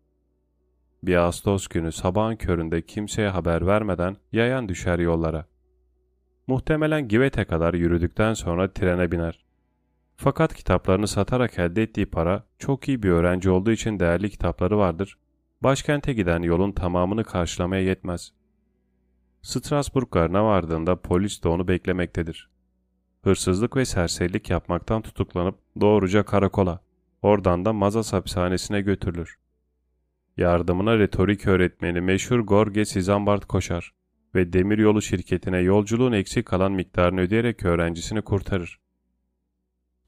[1.06, 5.46] Bir Ağustos günü sabahın köründe kimseye haber vermeden yayan düşer yollara.
[6.46, 9.44] Muhtemelen Givet'e kadar yürüdükten sonra trene biner.
[10.16, 15.18] Fakat kitaplarını satarak elde ettiği para çok iyi bir öğrenci olduğu için değerli kitapları vardır.
[15.62, 18.32] Başkente giden yolun tamamını karşılamaya yetmez.
[19.42, 22.50] Strasbourg garına vardığında polis de onu beklemektedir.
[23.24, 26.80] Hırsızlık ve serserilik yapmaktan tutuklanıp doğruca karakola,
[27.22, 29.43] oradan da Mazas hapishanesine götürülür.
[30.36, 33.92] Yardımına retorik öğretmeni meşhur Gorges Izambard koşar
[34.34, 38.80] ve demiryolu şirketine yolculuğun eksik kalan miktarını ödeyerek öğrencisini kurtarır.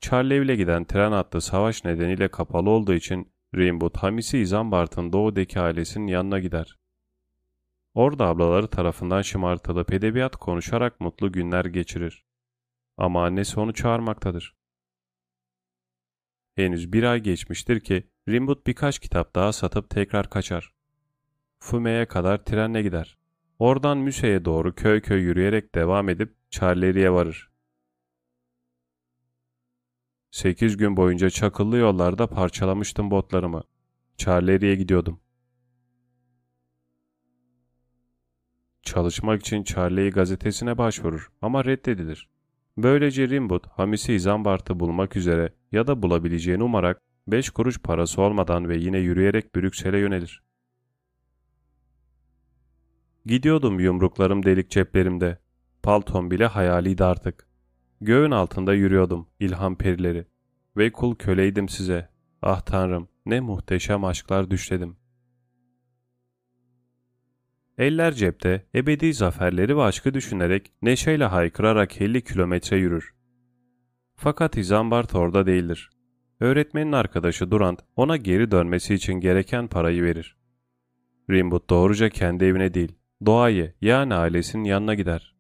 [0.01, 6.39] Charleville'e giden tren hattı savaş nedeniyle kapalı olduğu için Rimbaud Hamisi İzambard'ın doğudaki ailesinin yanına
[6.39, 6.79] gider.
[7.95, 12.25] Orada ablaları tarafından şımartılıp edebiyat konuşarak mutlu günler geçirir.
[12.97, 14.57] Ama annesi onu çağırmaktadır.
[16.55, 20.73] Henüz bir ay geçmiştir ki Rimbaud birkaç kitap daha satıp tekrar kaçar.
[21.59, 23.19] Fume'ye kadar trenle gider.
[23.59, 27.51] Oradan Müse'ye doğru köy köy yürüyerek devam edip Charleri'ye varır.
[30.31, 33.63] Sekiz gün boyunca çakıllı yollarda parçalamıştım botlarımı.
[34.17, 35.21] Charleri'ye gidiyordum.
[38.83, 42.29] Çalışmak için Charlie gazetesine başvurur ama reddedilir.
[42.77, 48.77] Böylece Rimbaud, Hamisi İzambart'ı bulmak üzere ya da bulabileceğini umarak beş kuruş parası olmadan ve
[48.77, 50.43] yine yürüyerek Brüksel'e yönelir.
[53.27, 55.39] Gidiyordum yumruklarım delik ceplerimde.
[55.83, 57.47] Paltom bile hayaliydi artık.
[58.01, 60.27] Göğün altında yürüyordum, ilham perileri.
[60.77, 62.09] Ve kul köleydim size.
[62.43, 64.97] Ah tanrım, ne muhteşem aşklar düşledim.
[67.79, 73.15] Eller cepte, ebedi zaferleri ve aşkı düşünerek, neşeyle haykırarak 50 kilometre yürür.
[74.15, 75.91] Fakat Izambart orada değildir.
[76.41, 80.37] Öğretmenin arkadaşı Durant ona geri dönmesi için gereken parayı verir.
[81.31, 82.93] Rimbaud doğruca kendi evine değil,
[83.27, 85.35] doğayı yani ailesinin yanına gider.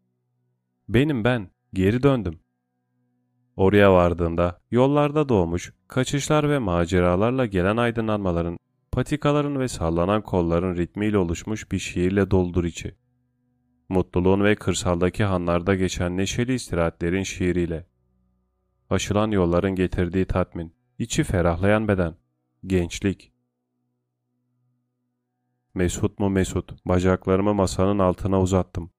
[0.88, 2.40] Benim ben, geri döndüm.
[3.56, 8.58] Oraya vardığında yollarda doğmuş, kaçışlar ve maceralarla gelen aydınlanmaların,
[8.92, 12.94] patikaların ve sallanan kolların ritmiyle oluşmuş bir şiirle doldur içi.
[13.88, 17.86] Mutluluğun ve kırsaldaki hanlarda geçen neşeli istirahatlerin şiiriyle.
[18.90, 22.14] Aşılan yolların getirdiği tatmin, içi ferahlayan beden,
[22.66, 23.32] gençlik.
[25.74, 28.90] Mesut mu Mesut, bacaklarımı masanın altına uzattım.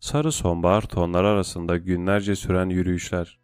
[0.00, 3.40] Sarı sonbahar tonlar arasında günlerce süren yürüyüşler.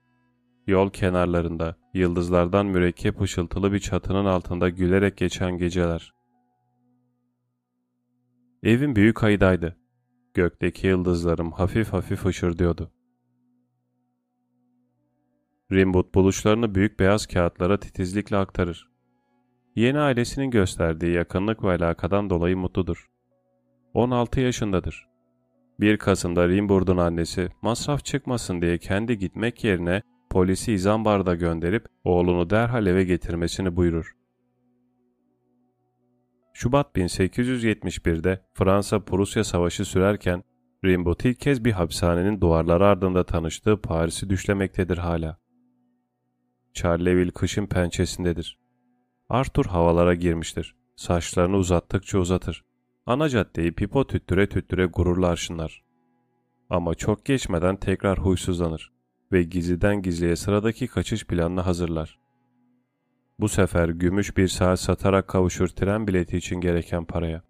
[0.67, 6.15] Yol kenarlarında, yıldızlardan mürekkep ışıltılı bir çatının altında gülerek geçen geceler.
[8.63, 9.77] Evim büyük ayıdaydı.
[10.35, 12.96] Gökteki yıldızlarım hafif hafif ışırdıyordu.
[15.73, 18.89] Rimbaud buluşlarını büyük beyaz kağıtlara titizlikle aktarır.
[19.77, 23.07] Yeni ailesinin gösterdiği yakınlık ve alakadan dolayı mutludur.
[23.95, 25.09] 16 yaşındadır.
[25.81, 32.87] 1 Kasım'da Rimbaud'un annesi masraf çıkmasın diye kendi gitmek yerine polisi İzambar'da gönderip oğlunu derhal
[32.87, 34.13] eve getirmesini buyurur.
[36.55, 40.43] Şubat 1871'de Fransa-Prusya Savaşı sürerken
[40.85, 45.46] Rimbaud ilk kez bir hapishanenin duvarları ardında tanıştığı Paris'i düşlemektedir hala.
[46.77, 48.59] Charleville kışın pençesindedir.
[49.29, 50.75] Arthur havalara girmiştir.
[50.97, 52.65] Saçlarını uzattıkça uzatır.
[53.07, 55.85] Ana caddeyi pipo tüttüre tüttüre gururla arşınlar.
[56.71, 58.93] Ama çok geçmeden tekrar huysuzlanır
[59.33, 62.19] ve gizliden gizliye sıradaki kaçış planını hazırlar.
[63.39, 67.43] Bu sefer gümüş bir saat satarak kavuşur tren bileti için gereken paraya.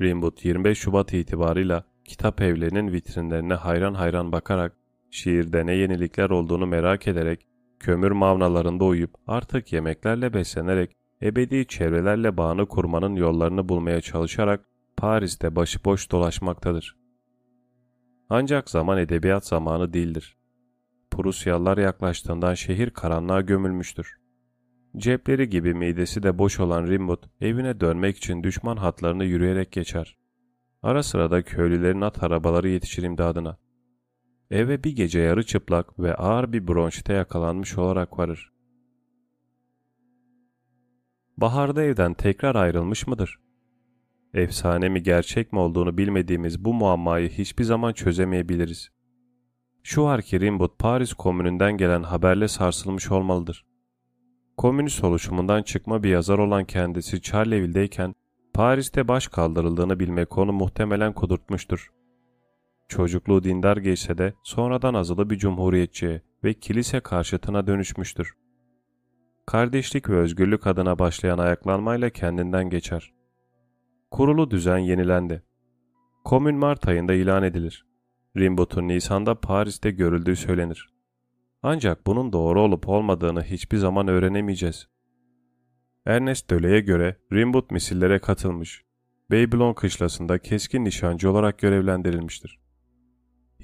[0.00, 4.76] Rimbaud 25 Şubat itibarıyla kitap evlerinin vitrinlerine hayran hayran bakarak,
[5.10, 7.46] şiirde ne yenilikler olduğunu merak ederek,
[7.82, 14.64] kömür mavnalarında uyup artık yemeklerle beslenerek ebedi çevrelerle bağını kurmanın yollarını bulmaya çalışarak
[14.96, 16.96] Paris'te başıboş dolaşmaktadır.
[18.28, 20.36] Ancak zaman edebiyat zamanı değildir.
[21.10, 24.16] Prusyalılar yaklaştığından şehir karanlığa gömülmüştür.
[24.96, 30.16] Cepleri gibi midesi de boş olan Rimbaud evine dönmek için düşman hatlarını yürüyerek geçer.
[30.82, 33.58] Ara sıra da köylülerin at arabaları yetişir imdadına.
[34.52, 38.52] Eve bir gece yarı çıplak ve ağır bir bronşite yakalanmış olarak varır.
[41.36, 43.40] Baharda evden tekrar ayrılmış mıdır?
[44.34, 48.88] Efsane mi gerçek mi olduğunu bilmediğimiz bu muammayı hiçbir zaman çözemeyebiliriz.
[49.82, 53.66] Şu var ki Rimbaud Paris komününden gelen haberle sarsılmış olmalıdır.
[54.56, 58.14] Komünist oluşumundan çıkma bir yazar olan kendisi Charleville'deyken
[58.54, 62.01] Paris'te baş kaldırıldığını bilmek onu muhtemelen kudurtmuştur.
[62.92, 68.34] Çocukluğu dindar geçse de sonradan azılı bir cumhuriyetçiye ve kilise karşıtına dönüşmüştür.
[69.46, 73.12] Kardeşlik ve özgürlük adına başlayan ayaklanmayla kendinden geçer.
[74.10, 75.42] Kurulu düzen yenilendi.
[76.24, 77.86] Komün Mart ayında ilan edilir.
[78.36, 80.92] Rimbaud'un Nisan'da Paris'te görüldüğü söylenir.
[81.62, 84.88] Ancak bunun doğru olup olmadığını hiçbir zaman öğrenemeyeceğiz.
[86.06, 88.84] Ernest Döley'e göre Rimbaud misillere katılmış.
[89.30, 92.61] Babylon kışlasında keskin nişancı olarak görevlendirilmiştir.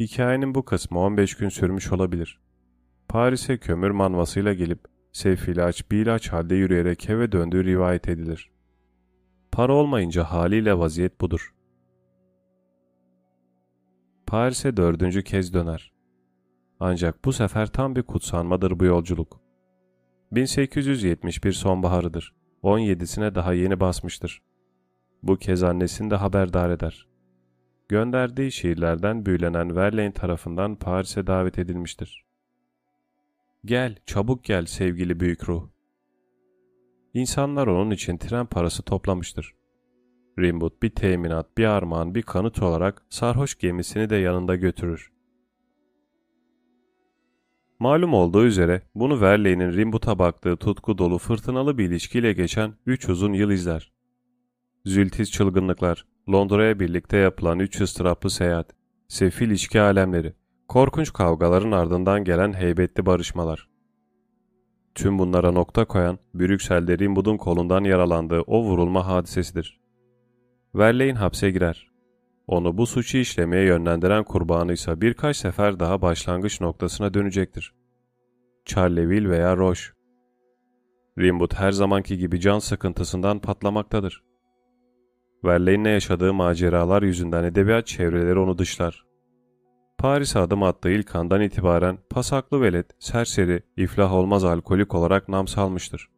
[0.00, 2.40] Hikayenin bu kısmı 15 gün sürmüş olabilir.
[3.08, 4.80] Paris'e kömür manvasıyla gelip
[5.12, 5.56] sefil
[5.90, 8.50] bir ilaç halde yürüyerek eve döndüğü rivayet edilir.
[9.52, 11.54] Para olmayınca haliyle vaziyet budur.
[14.26, 15.92] Paris'e dördüncü kez döner.
[16.80, 19.40] Ancak bu sefer tam bir kutsanmadır bu yolculuk.
[20.32, 22.34] 1871 sonbaharıdır.
[22.62, 24.42] 17'sine daha yeni basmıştır.
[25.22, 27.08] Bu kez annesini de haberdar eder.
[27.88, 32.24] Gönderdiği şiirlerden büyülenen Verlaine tarafından Paris'e davet edilmiştir.
[33.64, 35.68] Gel, çabuk gel sevgili büyük ruh.
[37.14, 39.54] İnsanlar onun için tren parası toplamıştır.
[40.38, 45.12] Rimbaud bir teminat, bir armağan, bir kanıt olarak sarhoş gemisini de yanında götürür.
[47.78, 53.32] Malum olduğu üzere bunu Verlaine'in Rimbaud'a baktığı tutku dolu fırtınalı bir ilişkiyle geçen üç uzun
[53.32, 53.92] yıl izler.
[54.84, 58.70] Zültiz çılgınlıklar, Londra'ya birlikte yapılan üç ıstıraplı seyahat,
[59.08, 60.34] sefil içki alemleri,
[60.68, 63.68] korkunç kavgaların ardından gelen heybetli barışmalar.
[64.94, 69.80] Tüm bunlara nokta koyan Brüksel'de Rimbaud'un kolundan yaralandığı o vurulma hadisesidir.
[70.74, 71.90] Verlaine hapse girer.
[72.46, 77.74] Onu bu suçu işlemeye yönlendiren kurbanı ise birkaç sefer daha başlangıç noktasına dönecektir.
[78.64, 79.82] Charleville veya Roche.
[81.18, 84.27] Rimbaud her zamanki gibi can sıkıntısından patlamaktadır.
[85.44, 89.04] Verlaine'le yaşadığı maceralar yüzünden edebiyat çevreleri onu dışlar.
[89.98, 96.08] Paris'e adım attığı ilk andan itibaren pasaklı velet, serseri, iflah olmaz alkolik olarak nam salmıştır.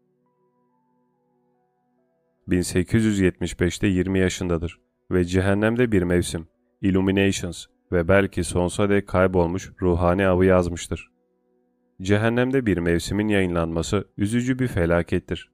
[2.48, 6.48] 1875'te 20 yaşındadır ve cehennemde bir mevsim,
[6.82, 11.10] Illuminations ve belki sonsuza dek kaybolmuş ruhani avı yazmıştır.
[12.02, 15.50] Cehennemde bir mevsimin yayınlanması üzücü bir felakettir.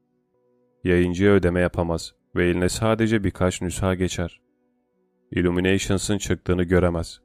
[0.84, 4.40] Yayıncıya ödeme yapamaz ve eline sadece birkaç nüsha geçer.
[5.30, 7.20] Illuminations'ın çıktığını göremez.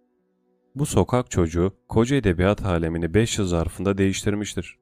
[0.75, 4.79] Bu sokak çocuğu koca edebiyat alemini 5 yıl zarfında değiştirmiştir.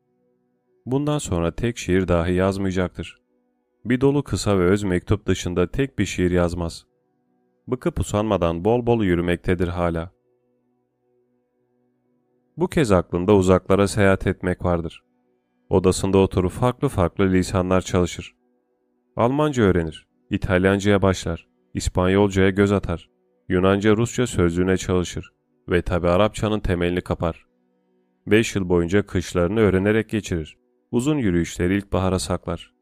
[0.85, 3.21] Bundan sonra tek şiir dahi yazmayacaktır.
[3.85, 6.85] Bir dolu kısa ve öz mektup dışında tek bir şiir yazmaz.
[7.67, 10.11] Bıkıp usanmadan bol bol yürümektedir hala.
[12.57, 15.03] Bu kez aklında uzaklara seyahat etmek vardır.
[15.69, 18.35] Odasında oturup farklı farklı lisanlar çalışır.
[19.15, 23.09] Almanca öğrenir, İtalyanca'ya başlar, İspanyolca'ya göz atar,
[23.49, 25.33] Yunanca Rusça sözlüğüne çalışır
[25.69, 27.45] ve tabi Arapçanın temelini kapar.
[28.27, 30.57] Beş yıl boyunca kışlarını öğrenerek geçirir.
[30.91, 32.73] Uzun yürüyüşleri ilkbahara saklar.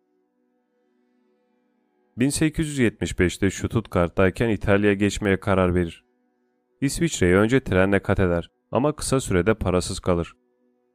[2.18, 6.06] 1875'te Stuttgart'tayken İtalya'ya geçmeye karar verir.
[6.82, 10.34] İsviçre'ye önce trenle kat eder ama kısa sürede parasız kalır.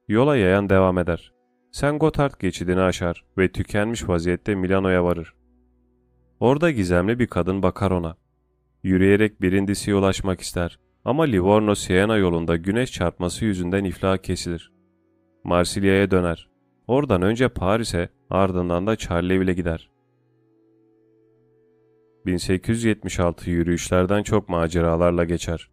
[0.09, 1.33] Yola yayan devam eder.
[1.71, 5.35] Sen Gotthard geçidini aşar ve tükenmiş vaziyette Milano'ya varır.
[6.43, 8.17] Orada gizemli bir kadın bakar ona.
[8.83, 14.73] Yürüyerek Brindisi'ye ulaşmak ister ama Livorno-Siena yolunda güneş çarpması yüzünden iflah kesilir.
[15.45, 16.49] Marsilya'ya döner.
[16.87, 19.91] Oradan önce Paris'e ardından da Charleville'e gider.
[22.27, 25.71] 1876 yürüyüşlerden çok maceralarla geçer.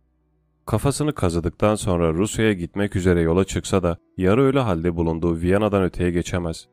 [0.65, 6.11] Kafasını kazıdıktan sonra Rusya'ya gitmek üzere yola çıksa da yarı ölü halde bulunduğu Viyana'dan öteye
[6.11, 6.67] geçemez.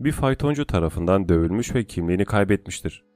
[0.00, 3.13] Bir faytoncu tarafından dövülmüş ve kimliğini kaybetmiştir.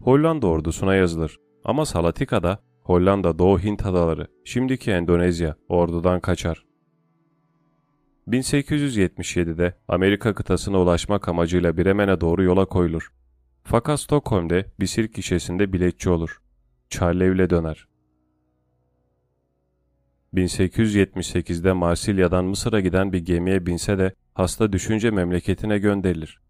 [0.00, 6.66] Hollanda ordusuna yazılır ama Salatika'da Hollanda Doğu Hint Adaları, şimdiki Endonezya ordudan kaçar.
[8.28, 13.12] 1877'de Amerika kıtasına ulaşmak amacıyla Bremen'e doğru yola koyulur.
[13.64, 16.42] Fakat Stockholm'de bir sirk gişesinde biletçi olur.
[16.90, 17.88] Charleville'e döner.
[20.34, 26.40] 1878'de Marsilya'dan Mısır'a giden bir gemiye binse de hasta düşünce memleketine gönderilir.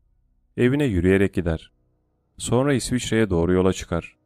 [0.57, 1.73] Evine yürüyerek gider.
[2.39, 4.17] Sonra İsviçre'ye doğru yola çıkar.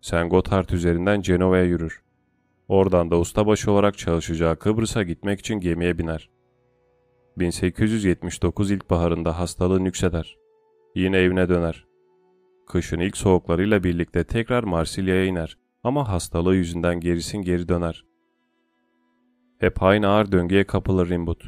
[0.00, 2.02] Sen Gotthard üzerinden Cenova'ya yürür.
[2.68, 6.30] Oradan da ustabaşı olarak çalışacağı Kıbrıs'a gitmek için gemiye biner.
[7.38, 10.36] 1879 ilkbaharında hastalığı nükseder.
[10.94, 11.86] Yine evine döner.
[12.66, 18.04] Kışın ilk soğuklarıyla birlikte tekrar Marsilya'ya iner ama hastalığı yüzünden gerisin geri döner.
[19.58, 21.40] Hep aynı ağır döngüye kapılır Rimbaud.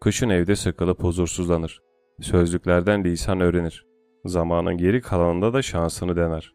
[0.00, 1.80] Kışın evde sıkılıp huzursuzlanır.
[2.20, 3.91] Sözlüklerden lisan öğrenir.
[4.24, 6.54] Zamanın geri kalanında da şansını dener.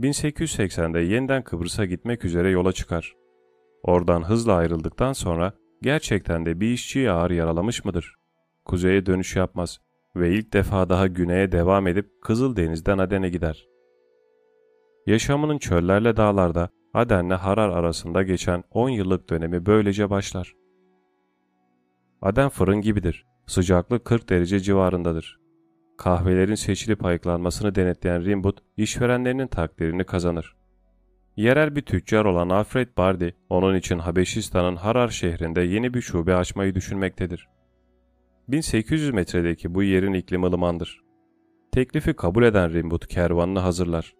[0.00, 3.16] 1880'de yeniden Kıbrıs'a gitmek üzere yola çıkar.
[3.82, 5.52] Oradan hızla ayrıldıktan sonra
[5.82, 8.14] gerçekten de bir işçiyi ağır yaralamış mıdır?
[8.64, 9.80] Kuzeye dönüş yapmaz
[10.16, 13.68] ve ilk defa daha güneye devam edip Kızıldeniz'den Aden'e gider.
[15.06, 20.54] Yaşamının çöllerle dağlarda Aden'le Harar arasında geçen 10 yıllık dönemi böylece başlar.
[22.22, 23.26] Aden fırın gibidir.
[23.46, 25.40] Sıcaklık 40 derece civarındadır.
[26.00, 30.56] Kahvelerin seçilip ayıklanmasını denetleyen Rimbaud, işverenlerinin takdirini kazanır.
[31.36, 36.74] Yerel bir tüccar olan Alfred Bardi, onun için Habeşistan'ın Harar şehrinde yeni bir şube açmayı
[36.74, 37.48] düşünmektedir.
[38.48, 41.00] 1800 metredeki bu yerin iklimi ılımandır.
[41.72, 44.14] Teklifi kabul eden Rimbut kervanını hazırlar.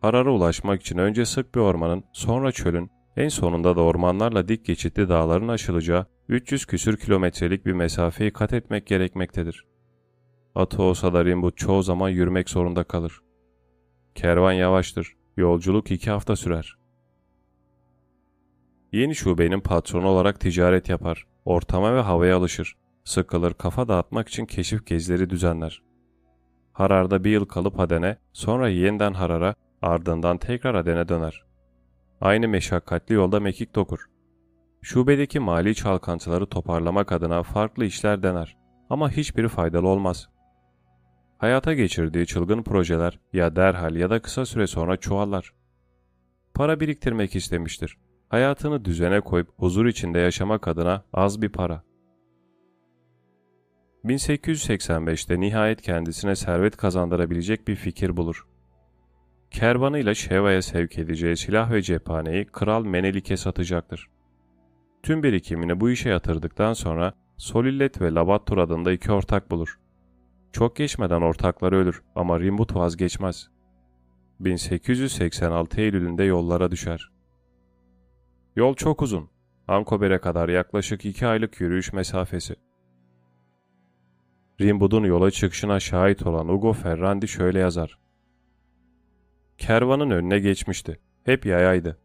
[0.00, 5.08] Harar'a ulaşmak için önce sık bir ormanın, sonra çölün, en sonunda da ormanlarla dik geçitli
[5.08, 9.64] dağların aşılacağı 300 küsür kilometrelik bir mesafeyi kat etmek gerekmektedir.
[10.54, 13.20] Atı olsa da Rimbut çoğu zaman yürümek zorunda kalır.
[14.14, 16.78] Kervan yavaştır, yolculuk iki hafta sürer.
[18.92, 24.86] Yeni şubenin patronu olarak ticaret yapar, ortama ve havaya alışır, sıkılır kafa dağıtmak için keşif
[24.86, 25.82] gezileri düzenler.
[26.72, 31.51] Harar'da bir yıl kalıp Aden'e, sonra yeniden Harar'a, ardından tekrar Aden'e döner.
[32.22, 34.06] Aynı meşakkatli yolda mekik dokur.
[34.82, 38.56] Şubedeki mali çalkantıları toparlamak adına farklı işler dener
[38.90, 40.28] ama hiçbiri faydalı olmaz.
[41.38, 45.52] Hayata geçirdiği çılgın projeler ya derhal ya da kısa süre sonra çoğallar.
[46.54, 47.98] Para biriktirmek istemiştir.
[48.28, 51.82] Hayatını düzene koyup huzur içinde yaşamak adına az bir para.
[54.04, 58.51] 1885'te nihayet kendisine servet kazandırabilecek bir fikir bulur.
[59.52, 64.08] Kervanıyla Şeva'ya sevk edeceği silah ve cephaneyi Kral Menelik'e satacaktır.
[65.02, 69.78] Tüm birikimini bu işe yatırdıktan sonra Solillet ve Labattur adında iki ortak bulur.
[70.52, 73.50] Çok geçmeden ortakları ölür ama Rimbut vazgeçmez.
[74.40, 77.10] 1886 Eylül'ünde yollara düşer.
[78.56, 79.30] Yol çok uzun.
[79.68, 82.54] Ankober'e kadar yaklaşık iki aylık yürüyüş mesafesi.
[84.60, 87.98] Rimbud'un yola çıkışına şahit olan Ugo Ferrandi şöyle yazar.
[89.62, 90.98] Kervanın önüne geçmişti.
[91.24, 91.98] Hep yayaydı.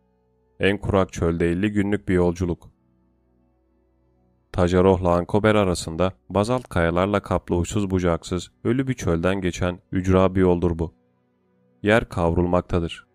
[0.60, 2.72] En kurak çölde 50 günlük bir yolculuk.
[4.52, 10.80] Tajaroh'la Ankober arasında bazalt kayalarla kaplı uçsuz bucaksız ölü bir çölden geçen ücra bir yoldur
[10.80, 10.94] bu.
[11.84, 13.08] Yer kavrulmaktadır.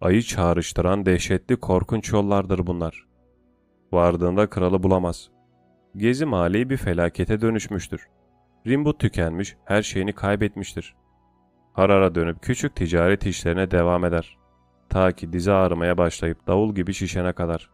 [0.00, 3.08] Ayı çağrıştıran dehşetli korkunç yollardır bunlar.
[3.92, 5.30] Vardığında kralı bulamaz.
[5.96, 8.08] Gezi mali bir felakete dönüşmüştür.
[8.66, 10.94] Rimbut tükenmiş, her şeyini kaybetmiştir.
[11.78, 14.38] Harara dönüp küçük ticaret işlerine devam eder.
[14.88, 17.70] Ta ki dizi ağrımaya başlayıp davul gibi şişene kadar.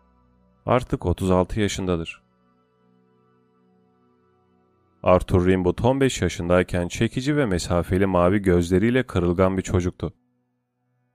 [0.66, 2.22] Artık 36 yaşındadır.
[5.02, 10.12] Arthur Rimbaud 15 yaşındayken çekici ve mesafeli mavi gözleriyle kırılgan bir çocuktu.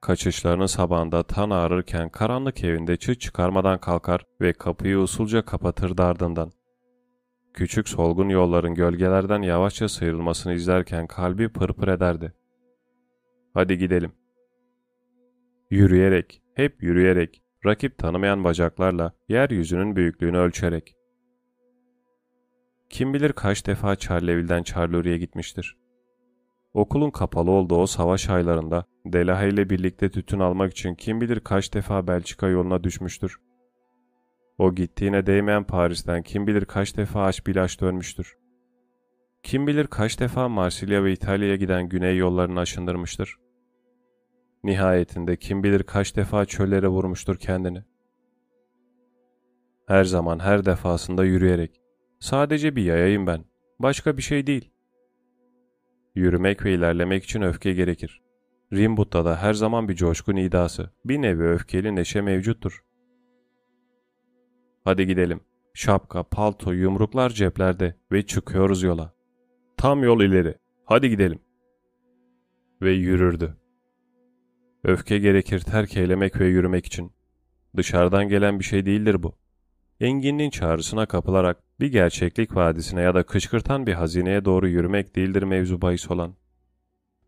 [0.02, 6.52] Kaçışlarının sabahında tan ağrırken karanlık evinde çıt çıkarmadan kalkar ve kapıyı usulca kapatırdı ardından.
[7.54, 12.39] Küçük solgun yolların gölgelerden yavaşça sıyrılmasını izlerken kalbi pırpır ederdi.
[13.54, 14.12] Hadi gidelim.
[15.70, 20.96] Yürüyerek, hep yürüyerek, rakip tanımayan bacaklarla yeryüzünün büyüklüğünü ölçerek.
[22.90, 25.78] Kim bilir kaç defa Charleville'den Charlerie'ye gitmiştir.
[26.74, 31.74] Okulun kapalı olduğu o savaş aylarında Delahaye ile birlikte tütün almak için kim bilir kaç
[31.74, 33.40] defa Belçika yoluna düşmüştür.
[34.58, 38.38] O gittiğine değmeyen Paris'ten kim bilir kaç defa aç bilaç dönmüştür.
[39.44, 43.36] Kim bilir kaç defa Marsilya ve İtalya'ya giden güney yollarını aşındırmıştır.
[44.64, 47.84] Nihayetinde kim bilir kaç defa çöllere vurmuştur kendini.
[49.88, 51.82] Her zaman her defasında yürüyerek.
[52.20, 53.46] Sadece bir yayayım ben.
[53.80, 54.72] Başka bir şey değil.
[56.16, 58.22] Yürümek ve ilerlemek için öfke gerekir.
[58.74, 62.84] Rimbut'ta da her zaman bir coşkun idası, bir nevi öfkeli neşe mevcuttur.
[64.84, 65.42] Hadi gidelim.
[65.74, 69.19] Şapka, palto, yumruklar ceplerde ve çıkıyoruz yola.
[69.80, 70.56] Tam yol ileri.
[70.86, 71.40] Hadi gidelim.
[72.82, 73.58] Ve yürürdü.
[74.84, 77.12] Öfke gerekir terk eylemek ve yürümek için.
[77.78, 79.36] Dışarıdan gelen bir şey değildir bu.
[80.00, 85.82] Enginliğin çağrısına kapılarak bir gerçeklik vadisine ya da kışkırtan bir hazineye doğru yürümek değildir mevzu
[85.82, 86.36] bahis olan.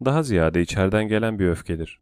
[0.05, 1.99] Daha ziyade içeriden gelen bir öfkedir.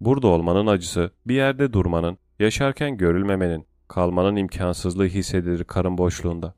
[0.00, 6.54] Burada olmanın acısı, bir yerde durmanın, yaşarken görülmemenin, kalmanın imkansızlığı hissedilir karın boşluğunda.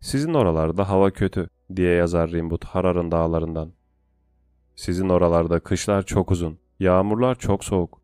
[0.00, 3.72] Sizin oralarda hava kötü diye yazar Rimbut Harar'ın dağlarından.
[4.76, 8.02] Sizin oralarda kışlar çok uzun, yağmurlar çok soğuk.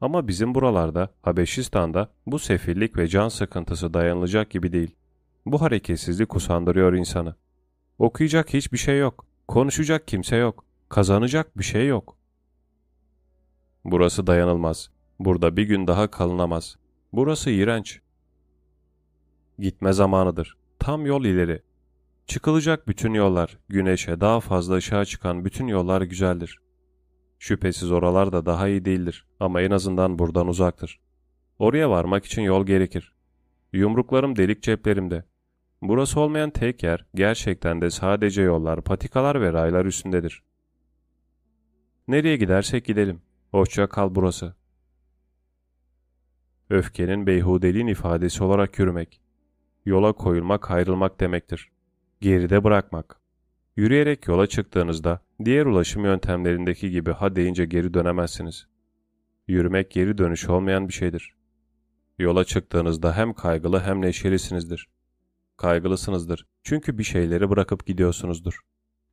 [0.00, 4.96] Ama bizim buralarda, Habeşistan'da bu sefillik ve can sıkıntısı dayanılacak gibi değil.
[5.46, 7.34] Bu hareketsizlik usandırıyor insanı.
[7.98, 9.26] Okuyacak hiçbir şey yok.
[9.48, 10.64] Konuşacak kimse yok.
[10.88, 12.16] Kazanacak bir şey yok.
[13.84, 14.90] Burası dayanılmaz.
[15.18, 16.76] Burada bir gün daha kalınamaz.
[17.12, 18.00] Burası iğrenç.
[19.58, 20.56] Gitme zamanıdır.
[20.78, 21.62] Tam yol ileri.
[22.28, 26.60] Çıkılacak bütün yollar, güneşe daha fazla ışığa çıkan bütün yollar güzeldir.
[27.38, 31.00] Şüphesiz oralar da daha iyi değildir ama en azından buradan uzaktır.
[31.58, 33.14] Oraya varmak için yol gerekir.
[33.72, 35.24] Yumruklarım delik ceplerimde.
[35.82, 40.42] Burası olmayan tek yer gerçekten de sadece yollar, patikalar ve raylar üstündedir.
[42.08, 43.22] Nereye gidersek gidelim.
[43.50, 44.54] Hoşça kal burası.
[46.70, 49.20] Öfkenin beyhudeliğin ifadesi olarak yürümek.
[49.84, 51.70] Yola koyulmak, ayrılmak demektir.
[52.20, 53.20] Geride bırakmak.
[53.76, 58.66] Yürüyerek yola çıktığınızda diğer ulaşım yöntemlerindeki gibi ha deyince geri dönemezsiniz.
[59.48, 61.34] Yürümek geri dönüş olmayan bir şeydir.
[62.18, 64.88] Yola çıktığınızda hem kaygılı hem neşelisinizdir.
[65.56, 68.60] Kaygılısınızdır çünkü bir şeyleri bırakıp gidiyorsunuzdur.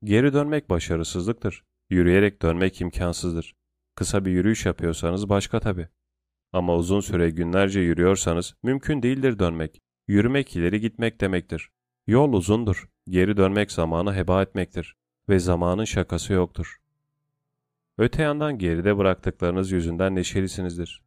[0.04, 1.64] Geri dönmek başarısızlıktır.
[1.90, 3.56] Yürüyerek dönmek imkansızdır.
[3.96, 5.88] Kısa bir yürüyüş yapıyorsanız başka tabi.
[6.54, 9.82] Ama uzun süre günlerce yürüyorsanız mümkün değildir dönmek.
[10.08, 11.70] Yürümek ileri gitmek demektir.
[12.08, 12.90] Yol uzundur.
[13.10, 14.96] Geri dönmek zamanı heba etmektir.
[15.30, 16.78] Ve zamanın şakası yoktur.
[17.98, 21.02] Öte yandan geride bıraktıklarınız yüzünden neşelisinizdir.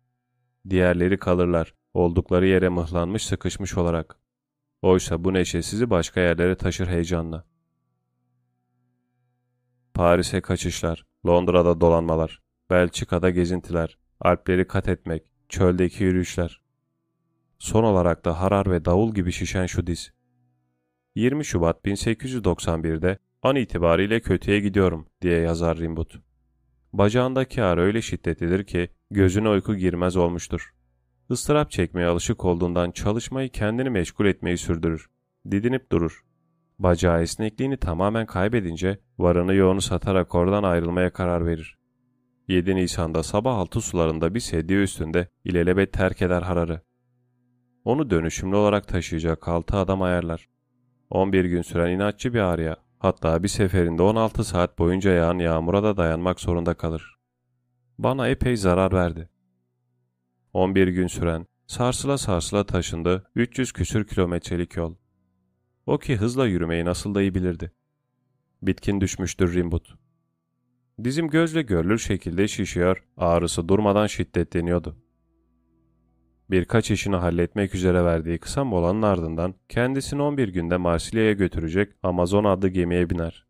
[0.71, 4.19] Diğerleri kalırlar, oldukları yere mıhlanmış sıkışmış olarak.
[4.83, 7.45] Oysa bu neşe sizi başka yerlere taşır heyecanla.
[9.95, 16.61] Paris'e kaçışlar, Londra'da dolanmalar, Belçika'da gezintiler, Alpleri kat etmek, çöldeki yürüyüşler.
[17.59, 20.18] Son olarak da harar ve davul gibi şişen şu diz.
[21.19, 26.11] 20 Şubat 1891'de an itibariyle kötüye gidiyorum diye yazar Rimbaud.
[26.93, 30.75] Bacağındaki ağrı öyle şiddetlidir ki gözüne uyku girmez olmuştur.
[31.31, 35.07] Istırap çekmeye alışık olduğundan çalışmayı kendini meşgul etmeyi sürdürür.
[35.51, 36.25] Didinip durur.
[36.79, 41.79] Bacağı esnekliğini tamamen kaybedince varını yoğunu satarak oradan ayrılmaya karar verir.
[42.49, 46.81] 7 Nisan'da sabah altı sularında bir sedye üstünde ilelebet terk eder Harar'ı.
[47.85, 50.49] Onu dönüşümlü olarak taşıyacak altı adam ayarlar.
[51.11, 55.97] 11 gün süren inatçı bir ağrıya, hatta bir seferinde 16 saat boyunca yağan yağmura da
[55.97, 57.19] dayanmak zorunda kalır.
[57.99, 59.29] Bana epey zarar verdi.
[60.53, 64.95] 11 gün süren, sarsıla sarsıla taşındı 300 küsür kilometrelik yol.
[65.87, 67.73] O ki hızla yürümeyi nasıl da iyi bilirdi.
[68.63, 69.95] Bitkin düşmüştür Rimbut.
[71.05, 74.97] Dizim gözle görülür şekilde şişiyor, ağrısı durmadan şiddetleniyordu.
[76.51, 82.69] Birkaç işini halletmek üzere verdiği kısa molanın ardından kendisini 11 günde Marsilya'ya götürecek Amazon adlı
[82.69, 83.47] gemiye biner.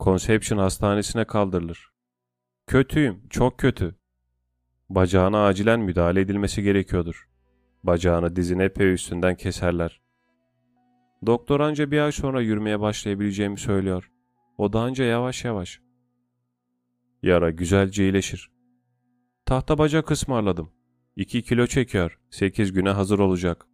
[0.00, 1.90] Conception hastanesine kaldırılır.
[2.66, 3.94] Kötüyüm, çok kötü.
[4.88, 7.28] Bacağına acilen müdahale edilmesi gerekiyordur.
[7.82, 10.00] Bacağını dizin epey üstünden keserler.
[11.26, 14.10] Doktor anca bir ay sonra yürümeye başlayabileceğimi söylüyor.
[14.58, 15.80] O da anca yavaş yavaş.
[17.22, 18.50] Yara güzelce iyileşir.
[19.50, 20.70] Tahta bacak ısmarladım.
[21.16, 22.18] 2 kilo çekiyor.
[22.30, 23.66] 8 güne hazır olacak.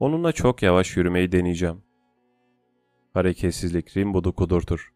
[0.00, 1.82] Onunla çok yavaş yürümeyi deneyeceğim.
[3.14, 4.92] Hareketsizlik Rimbaud'u kudurtur.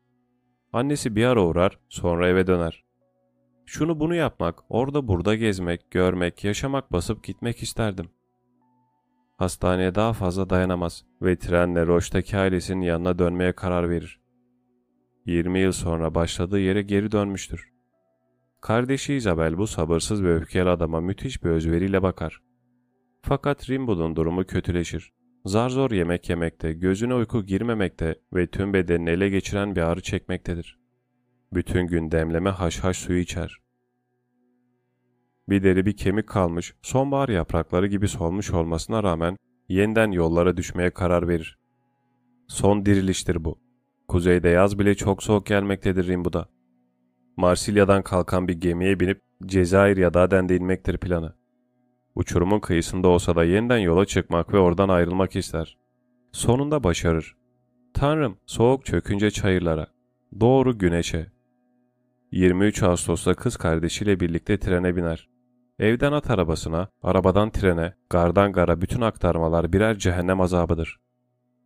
[0.72, 2.84] Annesi bir ara uğrar, sonra eve döner.
[3.66, 8.08] Şunu bunu yapmak, orada burada gezmek, görmek, yaşamak basıp gitmek isterdim.
[9.36, 14.20] Hastaneye daha fazla dayanamaz ve trenle Roche'daki ailesinin yanına dönmeye karar verir.
[15.26, 17.75] 20 yıl sonra başladığı yere geri dönmüştür.
[18.60, 22.42] Kardeşi Isabel bu sabırsız ve öfkeli adama müthiş bir özveriyle bakar.
[23.22, 25.12] Fakat Rimbaud'un durumu kötüleşir.
[25.44, 30.78] Zar zor yemek yemekte, gözüne uyku girmemekte ve tüm bedenini ele geçiren bir ağrı çekmektedir.
[31.52, 33.58] Bütün gün demleme haşhaş suyu içer.
[35.48, 39.36] Bir deri bir kemik kalmış, sonbahar yaprakları gibi solmuş olmasına rağmen
[39.68, 41.58] yeniden yollara düşmeye karar verir.
[42.48, 43.58] Son diriliştir bu.
[44.08, 46.55] Kuzeyde yaz bile çok soğuk gelmektedir Rimbu'da.
[47.36, 51.34] Marsilya'dan kalkan bir gemiye binip Cezayir ya da Aden'de inmektir planı.
[52.14, 55.78] Uçurumun kıyısında olsa da yeniden yola çıkmak ve oradan ayrılmak ister.
[56.32, 57.36] Sonunda başarır.
[57.94, 59.86] Tanrım soğuk çökünce çayırlara.
[60.40, 61.26] Doğru güneşe.
[62.32, 65.28] 23 Ağustos'ta kız kardeşiyle birlikte trene biner.
[65.78, 71.00] Evden at arabasına, arabadan trene, gardan gara bütün aktarmalar birer cehennem azabıdır.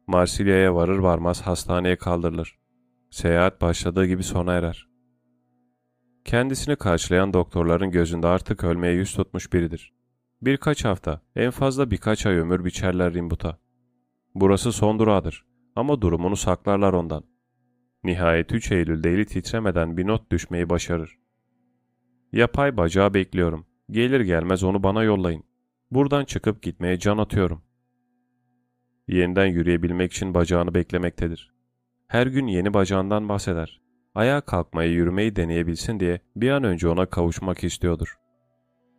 [0.06, 2.59] Marsilya'ya varır varmaz hastaneye kaldırılır.
[3.10, 4.89] Seyahat başladığı gibi sona erer.
[6.24, 9.92] Kendisini karşılayan doktorların gözünde artık ölmeye yüz tutmuş biridir.
[10.42, 13.59] Birkaç hafta, en fazla birkaç ay ömür biçerler Rimbut'a.
[14.34, 15.44] Burası son durağıdır
[15.76, 17.24] ama durumunu saklarlar ondan.
[18.05, 21.18] Nihayet 3 Eylül'de eli titremeden bir not düşmeyi başarır.
[22.32, 23.66] Yapay bacağı bekliyorum.
[23.90, 25.44] Gelir gelmez onu bana yollayın.
[25.90, 27.62] Buradan çıkıp gitmeye can atıyorum.
[29.09, 31.52] Yeniden yürüyebilmek için bacağını beklemektedir.
[32.06, 33.80] Her gün yeni bacağından bahseder.
[34.15, 38.19] Ayağa kalkmayı, yürümeyi deneyebilsin diye bir an önce ona kavuşmak istiyordur.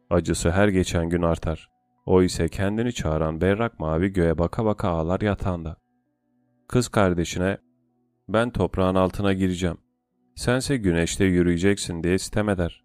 [0.10, 1.70] Acısı her geçen gün artar.
[2.06, 5.78] O ise kendini çağıran berrak mavi göğe baka baka ağlar yatağında.
[6.68, 7.58] Kız kardeşine
[8.30, 9.78] ben toprağın altına gireceğim.
[10.36, 12.84] Sense güneşte yürüyeceksin diye sitem eder.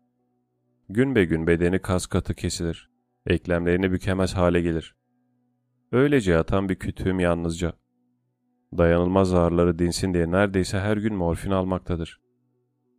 [0.88, 2.90] Gün be gün bedeni kas katı kesilir.
[3.26, 4.96] Eklemlerini bükemez hale gelir.
[5.92, 7.72] Öylece yatan bir kütüğüm yalnızca.
[8.78, 12.20] Dayanılmaz ağrıları dinsin diye neredeyse her gün morfin almaktadır.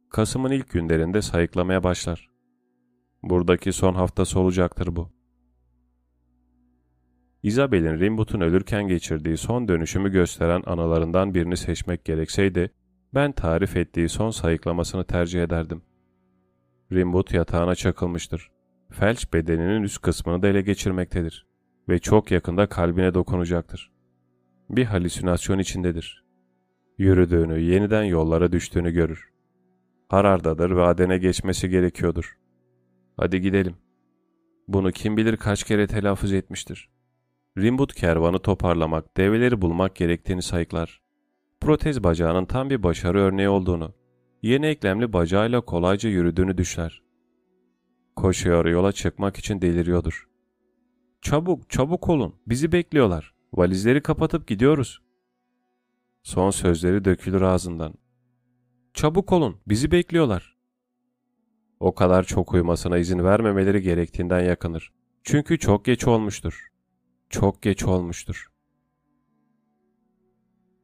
[0.09, 2.29] Kasım'ın ilk günlerinde sayıklamaya başlar.
[3.23, 5.11] Buradaki son haftası olacaktır bu.
[7.43, 12.71] Isabel'in Rimbaud'un ölürken geçirdiği son dönüşümü gösteren anılarından birini seçmek gerekseydi,
[13.13, 15.81] ben tarif ettiği son sayıklamasını tercih ederdim.
[16.91, 18.51] Rimbaud yatağına çakılmıştır.
[18.91, 21.47] Felç bedeninin üst kısmını da ele geçirmektedir
[21.89, 23.91] ve çok yakında kalbine dokunacaktır.
[24.69, 26.23] Bir halüsinasyon içindedir.
[26.97, 29.29] Yürüdüğünü, yeniden yollara düştüğünü görür.
[30.09, 32.37] Harardadır ve Aden'e geçmesi gerekiyordur.
[33.17, 33.75] Hadi gidelim.
[34.67, 36.89] Bunu kim bilir kaç kere telaffuz etmiştir.
[37.57, 41.01] Rimbaud kervanı toparlamak, develeri bulmak gerektiğini sayıklar.
[41.61, 43.93] Protez bacağının tam bir başarı örneği olduğunu,
[44.41, 47.01] yeni eklemli bacağıyla kolayca yürüdüğünü düşler.
[48.15, 50.27] Koşuyor yola çıkmak için deliriyordur.
[51.21, 53.36] Çabuk, çabuk olun, bizi bekliyorlar.
[53.53, 55.01] Valizleri kapatıp gidiyoruz.
[56.23, 57.93] Son sözleri dökülür ağzından.
[58.93, 60.57] Çabuk olun, bizi bekliyorlar.
[61.79, 64.93] O kadar çok uyumasına izin vermemeleri gerektiğinden yakınır.
[65.23, 66.67] Çünkü çok geç olmuştur.
[67.29, 68.47] Çok geç olmuştur.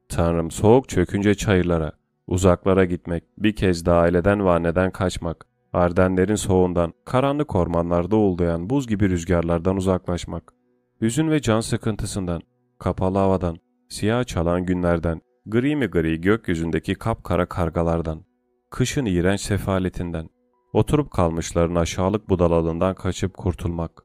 [0.09, 1.91] Tanrım soğuk çökünce çayırlara,
[2.27, 8.87] uzaklara gitmek, bir kez daha aileden ve anneden kaçmak, Ardenlerin soğuğundan, karanlık ormanlarda uğuldayan buz
[8.87, 10.53] gibi rüzgarlardan uzaklaşmak,
[11.01, 12.41] hüzün ve can sıkıntısından,
[12.83, 13.57] kapalı havadan,
[13.89, 18.25] siyah çalan günlerden, gri mi gri gökyüzündeki kapkara kargalardan,
[18.69, 20.29] kışın iğrenç sefaletinden,
[20.73, 24.03] oturup kalmışların aşağılık budalalığından kaçıp kurtulmak.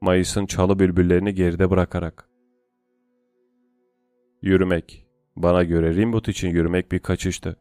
[0.00, 2.28] Mayıs'ın çalı bülbüllerini geride bırakarak.
[4.42, 5.06] Yürümek.
[5.36, 7.56] Bana göre Rimbaud için yürümek bir kaçıştı.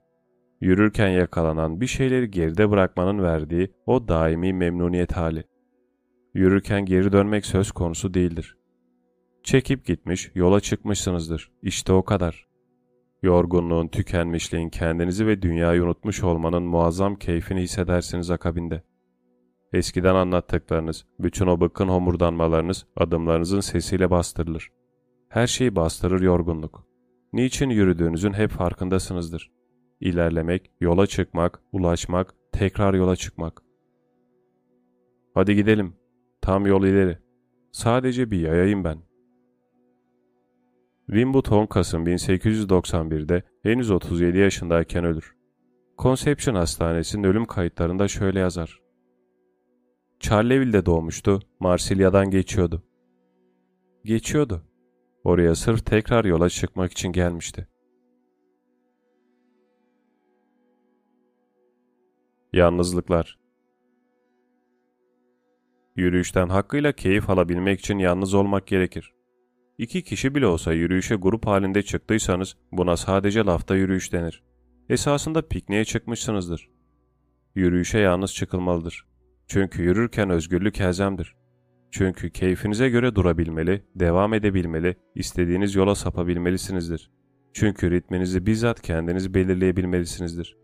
[0.61, 5.43] Yürürken yakalanan bir şeyleri geride bırakmanın verdiği o daimi memnuniyet hali.
[6.33, 8.57] Yürürken geri dönmek söz konusu değildir.
[9.47, 11.51] Çekip gitmiş, yola çıkmışsınızdır.
[11.61, 12.47] İşte o kadar.
[13.23, 18.83] Yorgunluğun, tükenmişliğin, kendinizi ve dünyayı unutmuş olmanın muazzam keyfini hissedersiniz akabinde.
[19.73, 24.71] Eskiden anlattıklarınız, bütün o bıkkın homurdanmalarınız adımlarınızın sesiyle bastırılır.
[25.29, 26.87] Her şeyi bastırır yorgunluk.
[27.33, 29.51] Niçin yürüdüğünüzün hep farkındasınızdır.
[29.99, 33.61] İlerlemek, yola çıkmak, ulaşmak, tekrar yola çıkmak.
[35.33, 35.95] Hadi gidelim.
[36.41, 37.17] Tam yol ileri.
[37.71, 39.06] Sadece bir yayayım ben.
[41.09, 45.35] 10 Kasım 1891'de henüz 37 yaşındayken ölür.
[45.97, 48.81] Conception Hastanesi'nin ölüm kayıtlarında şöyle yazar.
[50.19, 52.83] Charleville'de doğmuştu, Marsilya'dan geçiyordu.
[54.03, 54.63] Geçiyordu.
[55.23, 57.67] Oraya sırf tekrar yola çıkmak için gelmişti.
[62.53, 63.39] Yalnızlıklar
[65.95, 69.16] Yürüyüşten hakkıyla keyif alabilmek için yalnız olmak gerekir.
[69.77, 74.43] İki kişi bile olsa yürüyüşe grup halinde çıktıysanız buna sadece lafta yürüyüş denir.
[74.89, 76.69] Esasında pikniğe çıkmışsınızdır.
[77.55, 79.05] Yürüyüşe yalnız çıkılmalıdır.
[79.47, 81.35] Çünkü yürürken özgürlük elzemdir.
[81.91, 87.11] Çünkü keyfinize göre durabilmeli, devam edebilmeli, istediğiniz yola sapabilmelisinizdir.
[87.53, 90.57] Çünkü ritminizi bizzat kendiniz belirleyebilmelisinizdir.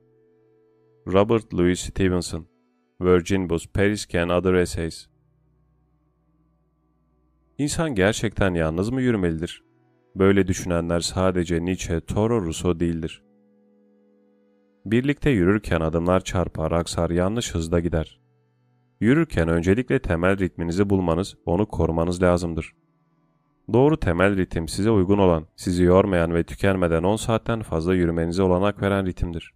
[1.07, 2.47] Robert Louis Stevenson
[3.01, 5.07] Virgin Bus Paris Can Other Essays
[7.57, 9.63] İnsan gerçekten yalnız mı yürümelidir?
[10.15, 13.23] Böyle düşünenler sadece Nietzsche, Toro Rousseau değildir.
[14.85, 18.19] Birlikte yürürken adımlar çarpar, aksar, yanlış hızda gider.
[18.99, 22.73] Yürürken öncelikle temel ritminizi bulmanız, onu korumanız lazımdır.
[23.73, 28.81] Doğru temel ritim size uygun olan, sizi yormayan ve tükenmeden 10 saatten fazla yürümenize olanak
[28.81, 29.53] veren ritimdir.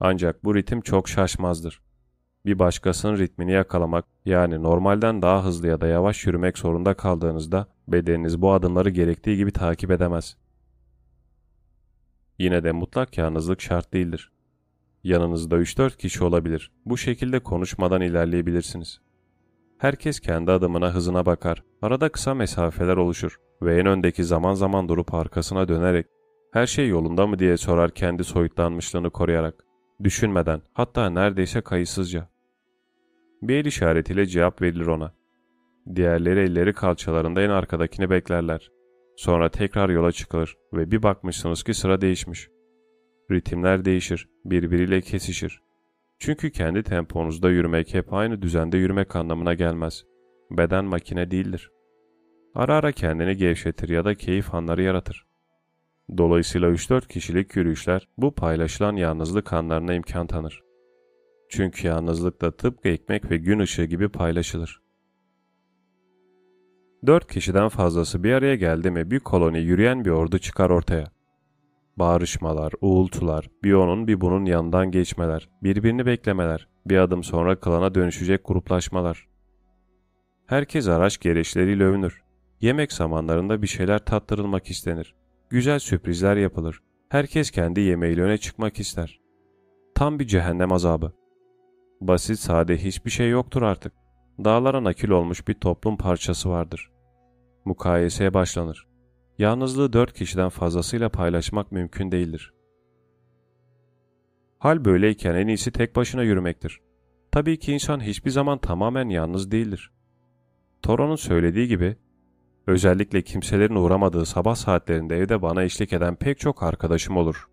[0.00, 1.83] Ancak bu ritim çok şaşmazdır.
[2.46, 8.42] Bir başkasının ritmini yakalamak, yani normalden daha hızlı ya da yavaş yürümek zorunda kaldığınızda bedeniniz
[8.42, 10.36] bu adımları gerektiği gibi takip edemez.
[12.38, 14.32] Yine de mutlak yalnızlık şart değildir.
[15.04, 16.72] Yanınızda 3-4 kişi olabilir.
[16.86, 19.00] Bu şekilde konuşmadan ilerleyebilirsiniz.
[19.78, 21.64] Herkes kendi adımına hızına bakar.
[21.82, 26.06] Arada kısa mesafeler oluşur ve en öndeki zaman zaman durup arkasına dönerek
[26.52, 29.64] her şey yolunda mı diye sorar kendi soyutlanmışlığını koruyarak.
[30.04, 32.33] Düşünmeden, hatta neredeyse kayıtsızca.
[33.48, 35.12] Bir el işaretiyle cevap verilir ona.
[35.94, 38.70] Diğerleri elleri kalçalarında en arkadakini beklerler.
[39.16, 42.48] Sonra tekrar yola çıkılır ve bir bakmışsınız ki sıra değişmiş.
[43.30, 45.60] Ritimler değişir, birbiriyle kesişir.
[46.18, 50.04] Çünkü kendi temponuzda yürümek hep aynı düzende yürümek anlamına gelmez.
[50.50, 51.70] Beden makine değildir.
[52.54, 55.26] Ara ara kendini gevşetir ya da keyif anları yaratır.
[56.18, 60.62] Dolayısıyla 3-4 kişilik yürüyüşler bu paylaşılan yalnızlık anlarına imkan tanır.
[61.56, 64.82] Çünkü yalnızlık da tıpkı ekmek ve gün ışığı gibi paylaşılır.
[67.06, 71.06] Dört kişiden fazlası bir araya geldi mi bir koloni yürüyen bir ordu çıkar ortaya.
[71.96, 78.40] Bağrışmalar, uğultular, bir onun bir bunun yanından geçmeler, birbirini beklemeler, bir adım sonra klana dönüşecek
[78.44, 79.28] gruplaşmalar.
[80.46, 82.22] Herkes araç gereçleriyle övünür.
[82.60, 85.14] Yemek zamanlarında bir şeyler tattırılmak istenir.
[85.50, 86.82] Güzel sürprizler yapılır.
[87.08, 89.20] Herkes kendi yemeğiyle öne çıkmak ister.
[89.94, 91.23] Tam bir cehennem azabı.
[92.08, 93.92] Basit sade hiçbir şey yoktur artık.
[94.44, 96.90] Dağlara nakil olmuş bir toplum parçası vardır.
[97.64, 98.86] Mukayeseye başlanır.
[99.38, 102.54] Yalnızlığı dört kişiden fazlasıyla paylaşmak mümkün değildir.
[104.58, 106.80] Hal böyleyken en iyisi tek başına yürümektir.
[107.32, 109.92] Tabii ki insan hiçbir zaman tamamen yalnız değildir.
[110.82, 111.96] Toron'un söylediği gibi,
[112.66, 117.48] özellikle kimselerin uğramadığı sabah saatlerinde evde bana eşlik eden pek çok arkadaşım olur.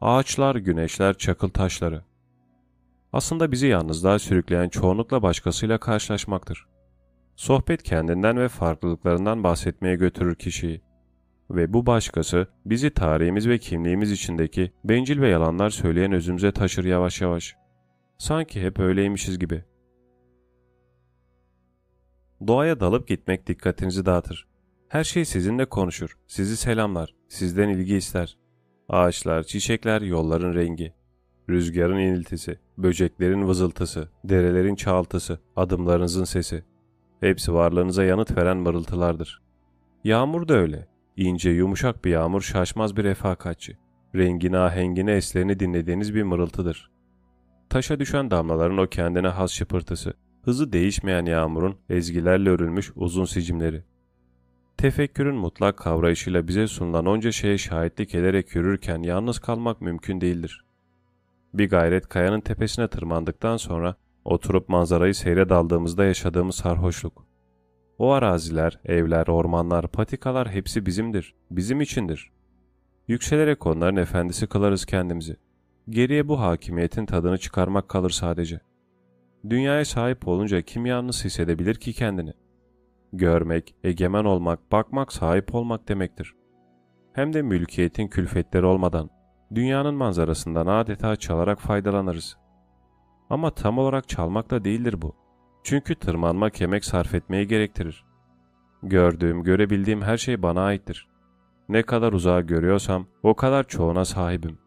[0.00, 2.04] Ağaçlar, güneşler, çakıl taşları.
[3.14, 6.66] Aslında bizi yalnızlığa sürükleyen çoğunlukla başkasıyla karşılaşmaktır.
[7.36, 10.82] Sohbet kendinden ve farklılıklarından bahsetmeye götürür kişiyi.
[11.50, 17.20] Ve bu başkası bizi tarihimiz ve kimliğimiz içindeki bencil ve yalanlar söyleyen özümüze taşır yavaş
[17.20, 17.56] yavaş.
[18.18, 19.64] Sanki hep öyleymişiz gibi.
[22.46, 24.48] Doğaya dalıp gitmek dikkatinizi dağıtır.
[24.88, 28.38] Her şey sizinle konuşur, sizi selamlar, sizden ilgi ister.
[28.88, 31.03] Ağaçlar, çiçekler, yolların rengi.
[31.48, 36.64] Rüzgarın iniltisi, böceklerin vızıltısı, derelerin çağıltısı, adımlarınızın sesi.
[37.20, 39.42] Hepsi varlığınıza yanıt veren mırıltılardır.
[40.04, 40.88] Yağmur da öyle.
[41.16, 43.78] İnce, yumuşak bir yağmur şaşmaz bir refakatçi.
[44.14, 46.90] Rengini, ahengini, eslerini dinlediğiniz bir mırıltıdır.
[47.68, 53.84] Taşa düşen damlaların o kendine has şıpırtısı, hızı değişmeyen yağmurun ezgilerle örülmüş uzun sicimleri.
[54.76, 60.63] Tefekkürün mutlak kavrayışıyla bize sunulan onca şeye şahitlik ederek yürürken yalnız kalmak mümkün değildir.
[61.54, 67.26] Bir gayret kayanın tepesine tırmandıktan sonra oturup manzarayı seyre daldığımızda yaşadığımız sarhoşluk.
[67.98, 72.32] O araziler, evler, ormanlar, patikalar hepsi bizimdir, bizim içindir.
[73.08, 75.36] Yükselerek onların efendisi kılarız kendimizi.
[75.88, 78.60] Geriye bu hakimiyetin tadını çıkarmak kalır sadece.
[79.50, 82.32] Dünyaya sahip olunca kim yalnız hissedebilir ki kendini?
[83.12, 86.34] Görmek, egemen olmak, bakmak, sahip olmak demektir.
[87.12, 89.10] Hem de mülkiyetin külfetleri olmadan,
[89.54, 92.36] dünyanın manzarasından adeta çalarak faydalanırız.
[93.30, 95.16] Ama tam olarak çalmak da değildir bu.
[95.62, 98.04] Çünkü tırmanmak emek sarf etmeyi gerektirir.
[98.82, 101.08] Gördüğüm, görebildiğim her şey bana aittir.
[101.68, 104.58] Ne kadar uzağa görüyorsam o kadar çoğuna sahibim.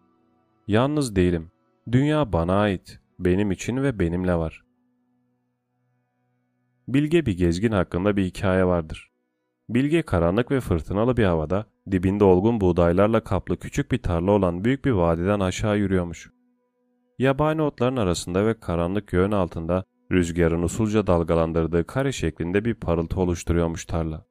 [0.67, 1.51] Yalnız değilim.
[1.91, 4.63] Dünya bana ait, benim için ve benimle var.
[6.87, 9.11] Bilge bir gezgin hakkında bir hikaye vardır.
[9.69, 14.85] Bilge karanlık ve fırtınalı bir havada dibinde olgun buğdaylarla kaplı küçük bir tarla olan büyük
[14.85, 16.31] bir vadiden aşağı yürüyormuş.
[17.19, 23.85] Yabani otların arasında ve karanlık göğün altında rüzgarın usulca dalgalandırdığı kare şeklinde bir parıltı oluşturuyormuş
[23.85, 24.25] tarla.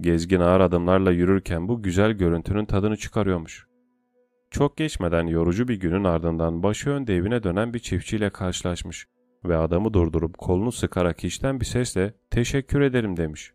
[0.00, 3.66] Gezgin ağır adımlarla yürürken bu güzel görüntünün tadını çıkarıyormuş.
[4.50, 9.06] Çok geçmeden yorucu bir günün ardından başı önde evine dönen bir çiftçiyle karşılaşmış
[9.44, 13.52] ve adamı durdurup kolunu sıkarak içten bir sesle teşekkür ederim demiş.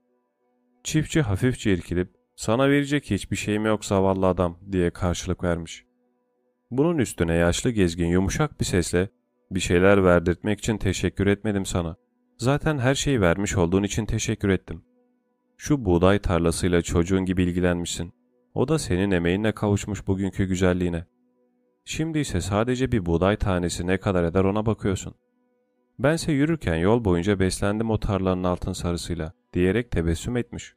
[0.84, 5.86] Çiftçi hafifçe irkilip sana verecek hiçbir şeyim yok zavallı adam diye karşılık vermiş.
[6.72, 9.10] Bunun üstüne yaşlı gezgin yumuşak bir sesle
[9.52, 11.96] bir şeyler verdirtmek için teşekkür etmedim sana.
[12.38, 14.84] Zaten her şeyi vermiş olduğun için teşekkür ettim.
[15.58, 18.14] Şu buğday tarlasıyla çocuğun gibi ilgilenmişsin.
[18.54, 21.06] O da senin emeğinle kavuşmuş bugünkü güzelliğine.
[21.86, 25.16] Şimdi ise sadece bir buğday tanesi ne kadar eder ona bakıyorsun.
[26.00, 30.76] Bense yürürken yol boyunca beslendim o tarlanın altın sarısıyla diyerek tebessüm etmiş.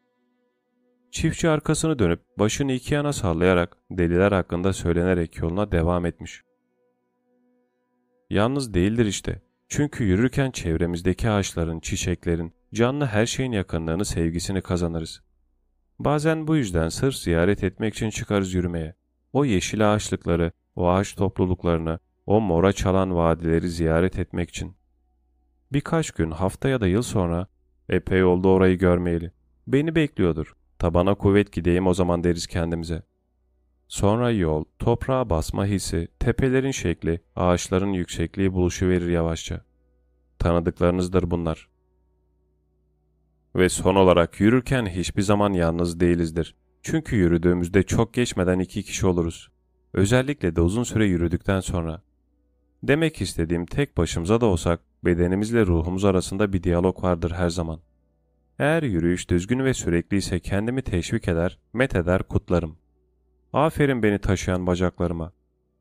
[1.11, 6.43] Çiftçi arkasını dönüp başını iki yana sallayarak deliler hakkında söylenerek yoluna devam etmiş.
[8.31, 9.43] Yalnız değildir işte.
[9.69, 15.23] Çünkü yürürken çevremizdeki ağaçların, çiçeklerin, canlı her şeyin yakınlığını, sevgisini kazanırız.
[15.99, 18.95] Bazen bu yüzden sırf ziyaret etmek için çıkarız yürümeye.
[19.33, 24.77] O yeşil ağaçlıkları, o ağaç topluluklarını, o mora çalan vadileri ziyaret etmek için.
[25.73, 27.47] Birkaç gün, hafta ya da yıl sonra
[27.89, 29.33] epey oldu orayı görmeyeli.
[29.67, 30.58] Beni bekliyordur.
[30.79, 33.03] Tabana kuvvet gideyim o zaman deriz kendimize.
[33.89, 39.65] Sonra yol, toprağa basma hissi, tepelerin şekli, ağaçların yüksekliği buluşuverir yavaşça.
[40.39, 41.69] Tanıdıklarınızdır bunlar.
[43.57, 46.55] Ve son olarak yürürken hiçbir zaman yalnız değilizdir.
[46.83, 49.49] Çünkü yürüdüğümüzde çok geçmeden iki kişi oluruz.
[49.93, 52.03] Özellikle de uzun süre yürüdükten sonra.
[52.83, 57.81] Demek istediğim tek başımıza da olsak bedenimizle ruhumuz arasında bir diyalog vardır her zaman.
[58.59, 62.79] Eğer yürüyüş düzgün ve sürekli ise kendimi teşvik eder, met eder, kutlarım.
[63.53, 65.33] Aferin beni taşıyan bacaklarıma.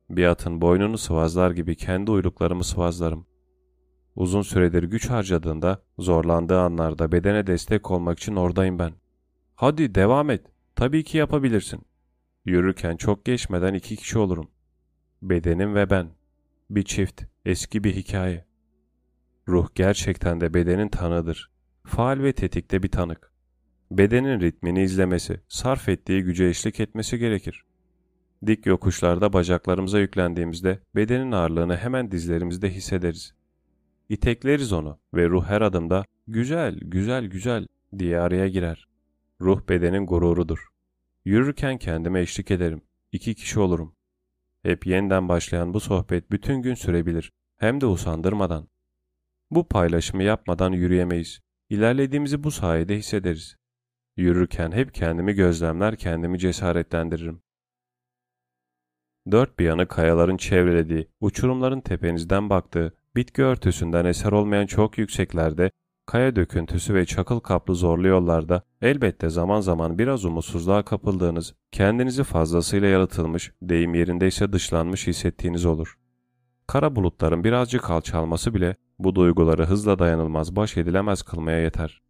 [0.09, 3.25] Bir atın boynunu sıvazlar gibi kendi uyluklarımı sıvazlarım.
[4.15, 8.93] Uzun süredir güç harcadığında, zorlandığı anlarda bedene destek olmak için oradayım ben.
[9.55, 10.45] Hadi devam et.
[10.75, 11.81] Tabii ki yapabilirsin.
[12.45, 14.51] Yürürken çok geçmeden iki kişi olurum.
[15.21, 16.09] Bedenim ve ben.
[16.69, 18.45] Bir çift, eski bir hikaye.
[19.47, 21.56] Ruh gerçekten de bedenin tanığıdır.
[21.87, 23.31] Faal ve tetikte bir tanık.
[23.91, 27.63] Bedenin ritmini izlemesi, sarf ettiği güce eşlik etmesi gerekir.
[28.45, 33.33] Dik yokuşlarda bacaklarımıza yüklendiğimizde bedenin ağırlığını hemen dizlerimizde hissederiz.
[34.09, 37.67] İtekleriz onu ve ruh her adımda güzel, güzel, güzel
[37.99, 38.87] diye araya girer.
[39.41, 40.67] Ruh bedenin gururudur.
[41.25, 42.81] Yürürken kendime eşlik ederim.
[43.11, 43.95] İki kişi olurum.
[44.63, 47.31] Hep yeniden başlayan bu sohbet bütün gün sürebilir.
[47.57, 48.67] Hem de usandırmadan.
[49.51, 51.46] Bu paylaşımı yapmadan yürüyemeyiz.
[51.69, 53.55] İlerlediğimizi bu sayede hissederiz.
[54.17, 57.41] Yürürken hep kendimi gözlemler, kendimi cesaretlendiririm.
[59.31, 65.71] Dört bir yanı kayaların çevrelediği, uçurumların tepenizden baktığı, bitki örtüsünden eser olmayan çok yükseklerde,
[66.05, 72.87] kaya döküntüsü ve çakıl kaplı zorlu yollarda elbette zaman zaman biraz umutsuzluğa kapıldığınız, kendinizi fazlasıyla
[72.87, 75.97] yalıtılmış, deyim yerindeyse dışlanmış hissettiğiniz olur.
[76.67, 82.01] Kara bulutların birazcık alçalması bile bu duyguları hızla dayanılmaz baş edilemez kılmaya yeter.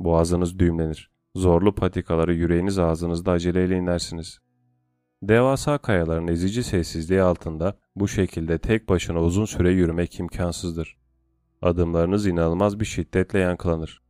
[0.00, 1.10] Boğazınız düğümlenir.
[1.36, 4.38] Zorlu patikaları yüreğiniz ağzınızda aceleyle inersiniz.
[5.22, 10.96] Devasa kayaların ezici sessizliği altında bu şekilde tek başına uzun süre yürümek imkansızdır.
[11.62, 14.02] Adımlarınız inanılmaz bir şiddetle yankılanır.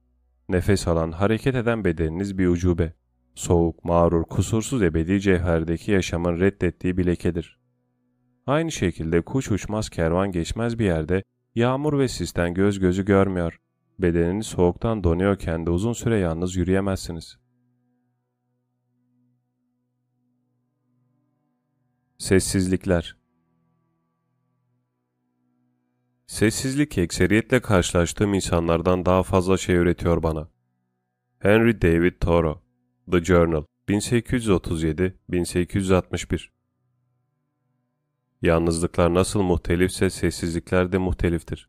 [0.48, 2.94] Nefes alan, hareket eden bedeniniz bir ucube.
[3.34, 7.58] Soğuk, mağrur, kusursuz ebedi cevherdeki yaşamın reddettiği bir lekedir.
[8.46, 11.22] Aynı şekilde kuş uçmaz kervan geçmez bir yerde
[11.54, 13.60] yağmur ve sisten göz gözü görmüyor.
[13.98, 17.38] Bedeniniz soğuktan donuyorken de uzun süre yalnız yürüyemezsiniz.
[22.18, 23.16] Sessizlikler
[26.26, 30.48] Sessizlik ekseriyetle karşılaştığım insanlardan daha fazla şey öğretiyor bana.
[31.38, 32.62] Henry David Thoreau
[33.10, 36.61] The Journal 1837-1861
[38.42, 41.68] Yalnızlıklar nasıl muhtelifse sessizlikler de muhteliftir.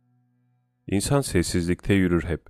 [0.88, 2.42] İnsan sessizlikte yürür hep.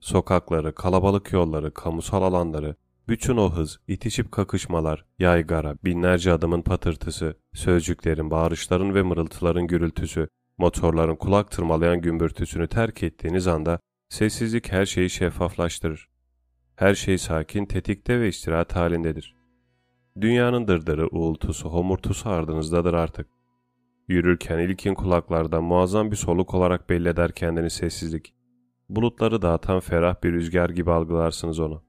[0.00, 2.76] Sokakları, kalabalık yolları, kamusal alanları,
[3.08, 10.28] bütün o hız, itişip kakışmalar, yaygara, binlerce adımın patırtısı, sözcüklerin, bağırışların ve mırıltıların gürültüsü,
[10.58, 13.78] motorların kulak tırmalayan gümbürtüsünü terk ettiğiniz anda
[14.08, 16.08] sessizlik her şeyi şeffaflaştırır.
[16.76, 19.34] Her şey sakin, tetikte ve istirahat halindedir.
[20.20, 23.35] Dünyanın dırdırı, uğultusu, homurtusu ardınızdadır artık.
[24.08, 28.34] Yürürken ilkin kulaklarda muazzam bir soluk olarak belli eder kendini sessizlik.
[28.88, 31.82] Bulutları dağıtan ferah bir rüzgar gibi algılarsınız onu.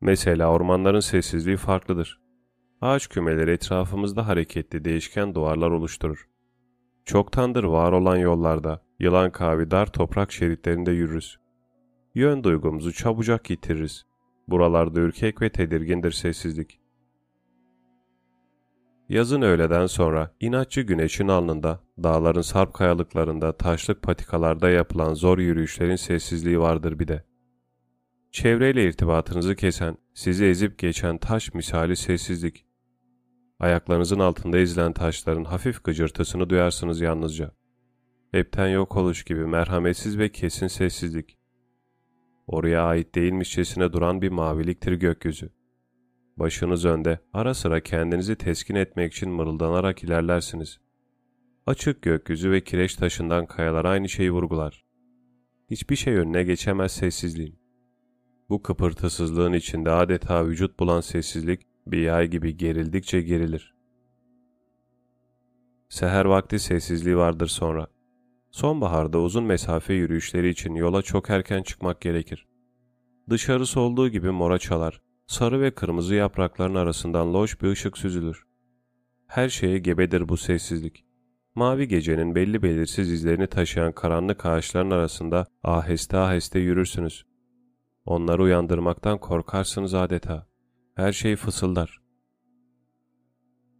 [0.00, 2.20] Mesela ormanların sessizliği farklıdır.
[2.80, 6.28] Ağaç kümeleri etrafımızda hareketli değişken duvarlar oluşturur.
[7.04, 11.38] Çoktandır var olan yollarda, yılan kavi dar toprak şeritlerinde yürürüz.
[12.14, 14.06] Yön duygumuzu çabucak yitiririz.
[14.48, 16.80] Buralarda ürkek ve tedirgindir sessizlik.
[19.08, 26.60] Yazın öğleden sonra inatçı güneşin alnında, dağların sarp kayalıklarında, taşlık patikalarda yapılan zor yürüyüşlerin sessizliği
[26.60, 27.24] vardır bir de.
[28.32, 32.66] Çevreyle irtibatınızı kesen, sizi ezip geçen taş misali sessizlik.
[33.60, 37.50] Ayaklarınızın altında ezilen taşların hafif gıcırtısını duyarsınız yalnızca.
[38.30, 41.38] Hepten yok oluş gibi merhametsiz ve kesin sessizlik.
[42.46, 45.55] Oraya ait değilmişçesine duran bir maviliktir gökyüzü.
[46.36, 50.78] Başınız önde, ara sıra kendinizi teskin etmek için mırıldanarak ilerlersiniz.
[51.66, 54.84] Açık gökyüzü ve kireç taşından kayalar aynı şeyi vurgular.
[55.70, 57.58] Hiçbir şey önüne geçemez sessizliğin.
[58.48, 63.74] Bu kıpırtısızlığın içinde adeta vücut bulan sessizlik bir yay gibi gerildikçe gerilir.
[65.88, 67.86] Seher vakti sessizliği vardır sonra.
[68.50, 72.46] Sonbaharda uzun mesafe yürüyüşleri için yola çok erken çıkmak gerekir.
[73.30, 78.46] Dışarısı olduğu gibi mora çalar, sarı ve kırmızı yaprakların arasından loş bir ışık süzülür.
[79.26, 81.04] Her şeye gebedir bu sessizlik.
[81.54, 87.26] Mavi gecenin belli belirsiz izlerini taşıyan karanlık ağaçların arasında aheste aheste yürürsünüz.
[88.04, 90.46] Onları uyandırmaktan korkarsınız adeta.
[90.94, 92.00] Her şey fısıldar.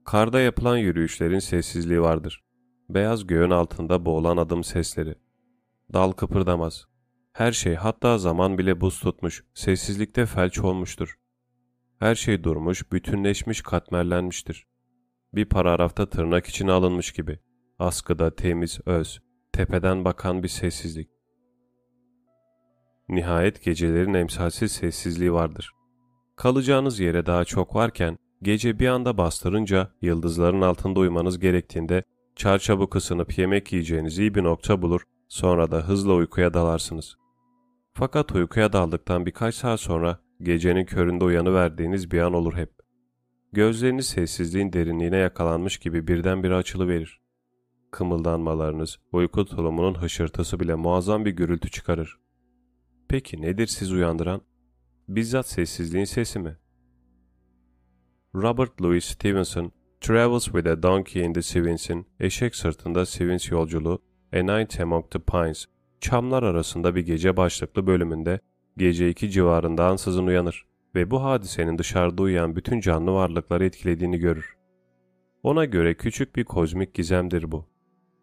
[0.05, 2.45] Karda yapılan yürüyüşlerin sessizliği vardır.
[2.89, 5.15] Beyaz göğün altında boğulan adım sesleri.
[5.93, 6.85] Dal kıpırdamaz.
[7.33, 11.17] Her şey hatta zaman bile buz tutmuş, sessizlikte felç olmuştur.
[11.99, 14.67] Her şey durmuş, bütünleşmiş, katmerlenmiştir.
[15.35, 17.39] Bir paragrafta tırnak içine alınmış gibi.
[17.79, 21.09] Askıda temiz, öz, tepeden bakan bir sessizlik.
[23.09, 25.73] Nihayet gecelerin emsalsiz sessizliği vardır.
[26.37, 32.03] Kalacağınız yere daha çok varken, gece bir anda bastırınca yıldızların altında uyumanız gerektiğinde
[32.37, 37.17] çarçabuk ısınıp yemek yiyeceğiniz iyi bir nokta bulur, sonra da hızla uykuya dalarsınız.
[37.93, 42.71] Fakat uykuya daldıktan birkaç saat sonra gecenin köründe uyanıverdiğiniz bir an olur hep.
[43.53, 47.21] gözleriniz sessizliğin derinliğine yakalanmış gibi birdenbire açılıverir.
[47.91, 52.17] Kımıldanmalarınız, uyku tulumunun hışırtısı bile muazzam bir gürültü çıkarır.
[53.09, 54.41] Peki nedir siz uyandıran?
[55.09, 56.57] Bizzat sessizliğin sesi mi?
[58.35, 64.03] Robert Louis Stevenson, Travels with a Donkey in the Swins'in Eşek Sırtında Swins Yolculuğu,
[64.33, 65.67] A Night Among the Pines,
[66.01, 68.41] Çamlar Arasında Bir Gece başlıklı bölümünde
[68.77, 74.57] gece iki civarında ansızın uyanır ve bu hadisenin dışarıda uyuyan bütün canlı varlıkları etkilediğini görür.
[75.43, 77.65] Ona göre küçük bir kozmik gizemdir bu.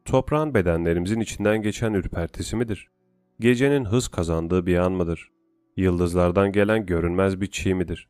[0.06, 2.90] Toprağın bedenlerimizin içinden geçen ürpertisi midir?
[3.40, 5.32] Gecenin hız kazandığı bir an mıdır?
[5.78, 8.10] Yıldızlardan gelen görünmez bir çiğ midir?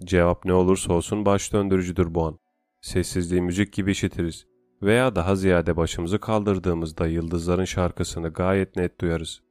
[0.00, 2.38] Cevap ne olursa olsun baş döndürücüdür bu an.
[2.80, 4.46] Sessizliği müzik gibi işitiriz
[4.82, 9.42] veya daha ziyade başımızı kaldırdığımızda yıldızların şarkısını gayet net duyarız.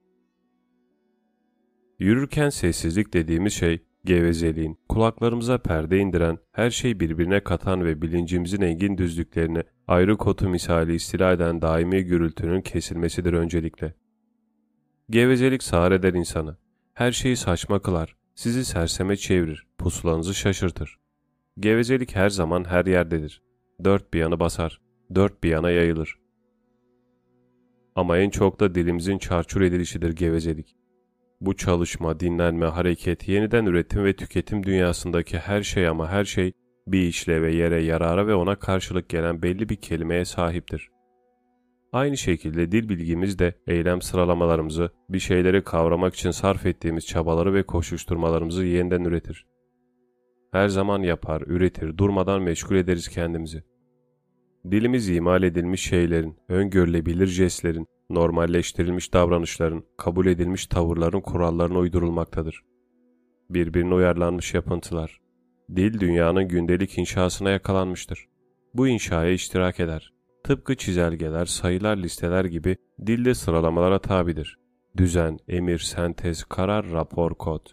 [2.02, 8.98] Yürürken sessizlik dediğimiz şey, gevezeliğin, kulaklarımıza perde indiren, her şey birbirine katan ve bilincimizin engin
[8.98, 13.94] düzlüklerini ayrı kotu misali istila eden daimi gürültünün kesilmesidir öncelikle.
[15.10, 16.58] Gevezelik sağır eder insanı.
[16.94, 21.00] Her şeyi saçma kılar, sizi serseme çevirir, pusulanızı şaşırtır.
[21.60, 23.42] Gevezelik her zaman her yerdedir.
[23.84, 24.82] Dört bir yanı basar,
[25.16, 26.20] dört bir yana yayılır.
[27.96, 30.81] Ama en çok da dilimizin çarçur edilişidir gevezelik.
[31.42, 36.52] Bu çalışma, dinlenme, hareket, yeniden üretim ve tüketim dünyasındaki her şey ama her şey
[36.88, 40.90] bir işleve, yere, yarara ve ona karşılık gelen belli bir kelimeye sahiptir.
[41.94, 47.64] Aynı şekilde dil bilgimiz de eylem sıralamalarımızı, bir şeyleri kavramak için sarf ettiğimiz çabaları ve
[47.64, 49.46] koşuşturmalarımızı yeniden üretir.
[50.52, 53.64] Her zaman yapar, üretir, durmadan meşgul ederiz kendimizi.
[54.72, 62.62] Dilimiz imal edilmiş şeylerin, öngörülebilir jestlerin, normalleştirilmiş davranışların, kabul edilmiş tavırların kurallarına uydurulmaktadır.
[63.50, 65.22] Birbirine uyarlanmış yapıntılar.
[65.76, 68.28] Dil dünyanın gündelik inşasına yakalanmıştır.
[68.74, 70.14] Bu inşaya iştirak eder.
[70.44, 74.60] Tıpkı çizelgeler, sayılar, listeler gibi dilde sıralamalara tabidir.
[74.98, 77.66] Düzen, emir, sentez, karar, rapor, kod.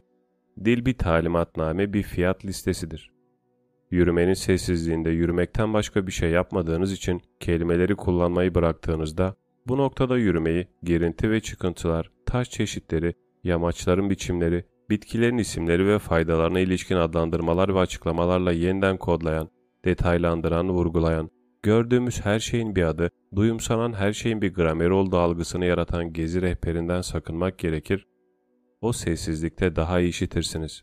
[0.65, 3.13] Dil bir talimatname, bir fiyat listesidir.
[3.91, 9.35] Yürümenin sessizliğinde yürümekten başka bir şey yapmadığınız için kelimeleri kullanmayı bıraktığınızda
[9.69, 13.15] bu noktada yürümeyi, girinti ve çıkıntılar, taş çeşitleri,
[13.45, 19.51] yamaçların biçimleri, bitkilerin isimleri ve faydalarına ilişkin adlandırmalar ve açıklamalarla yeniden kodlayan,
[19.85, 21.31] detaylandıran, vurgulayan,
[21.63, 27.01] gördüğümüz her şeyin bir adı, duyumsanan her şeyin bir grameri olduğu algısını yaratan gezi rehberinden
[27.01, 28.07] sakınmak gerekir.
[28.81, 30.83] O sessizlikte daha iyi işitirsiniz.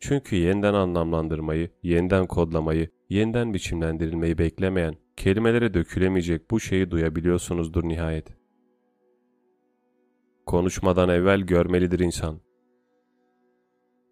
[0.00, 8.28] Çünkü yeniden anlamlandırmayı, yeniden kodlamayı, yeniden biçimlendirilmeyi beklemeyen, kelimelere dökülemeyecek bu şeyi duyabiliyorsunuzdur nihayet.
[10.46, 12.40] Konuşmadan evvel görmelidir insan.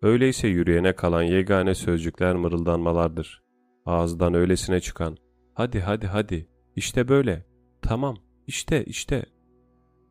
[0.03, 3.43] Öyleyse yürüyene kalan yegane sözcükler mırıldanmalardır.
[3.87, 5.17] Ağızdan öylesine çıkan,
[5.55, 7.47] hadi hadi hadi, işte böyle,
[7.83, 8.17] tamam,
[8.47, 9.25] işte işte.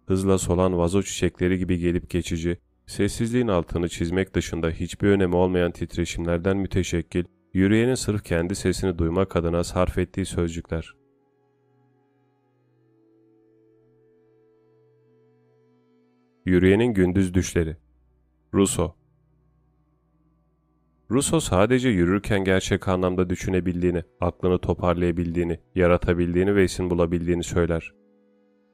[0.07, 2.57] Hızla solan vazo çiçekleri gibi gelip geçici,
[2.88, 9.63] sessizliğin altını çizmek dışında hiçbir önemi olmayan titreşimlerden müteşekkil, yürüyenin sırf kendi sesini duymak adına
[9.63, 10.95] sarf ettiği sözcükler.
[16.45, 17.77] Yürüyenin gündüz düşleri
[18.53, 18.95] Rousseau
[21.11, 27.93] Rousseau sadece yürürken gerçek anlamda düşünebildiğini, aklını toparlayabildiğini, yaratabildiğini ve isim bulabildiğini söyler.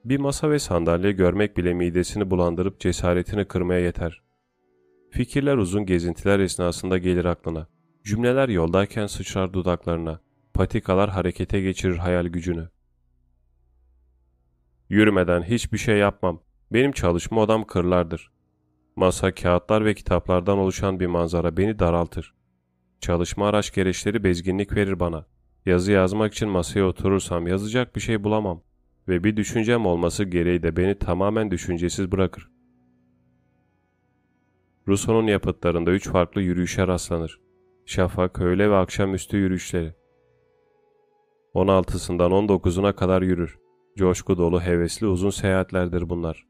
[0.05, 4.21] Bir masa ve sandalye görmek bile midesini bulandırıp cesaretini kırmaya yeter.
[5.11, 7.74] Fikirler uzun gezintiler esnasında gelir aklına.
[8.05, 10.19] Cümleler yoldayken sıçrar dudaklarına.
[10.53, 12.69] Patikalar harekete geçirir hayal gücünü.
[14.89, 16.39] Yürümeden hiçbir şey yapmam.
[16.73, 18.31] Benim çalışma odam kırlardır.
[18.95, 22.33] Masa, kağıtlar ve kitaplardan oluşan bir manzara beni daraltır.
[22.99, 25.25] Çalışma araç gereçleri bezginlik verir bana.
[25.65, 28.61] Yazı yazmak için masaya oturursam yazacak bir şey bulamam
[29.07, 32.49] ve bir düşüncem olması gereği de beni tamamen düşüncesiz bırakır.
[34.87, 37.44] Rousseau'nun yapıtlarında üç farklı yürüyüşe rastlanır.
[37.85, 39.93] Şafak, öğle ve akşamüstü yürüyüşleri.
[41.55, 43.59] 16'sından 19'una kadar yürür.
[43.97, 46.47] Coşku dolu, hevesli uzun seyahatlerdir bunlar.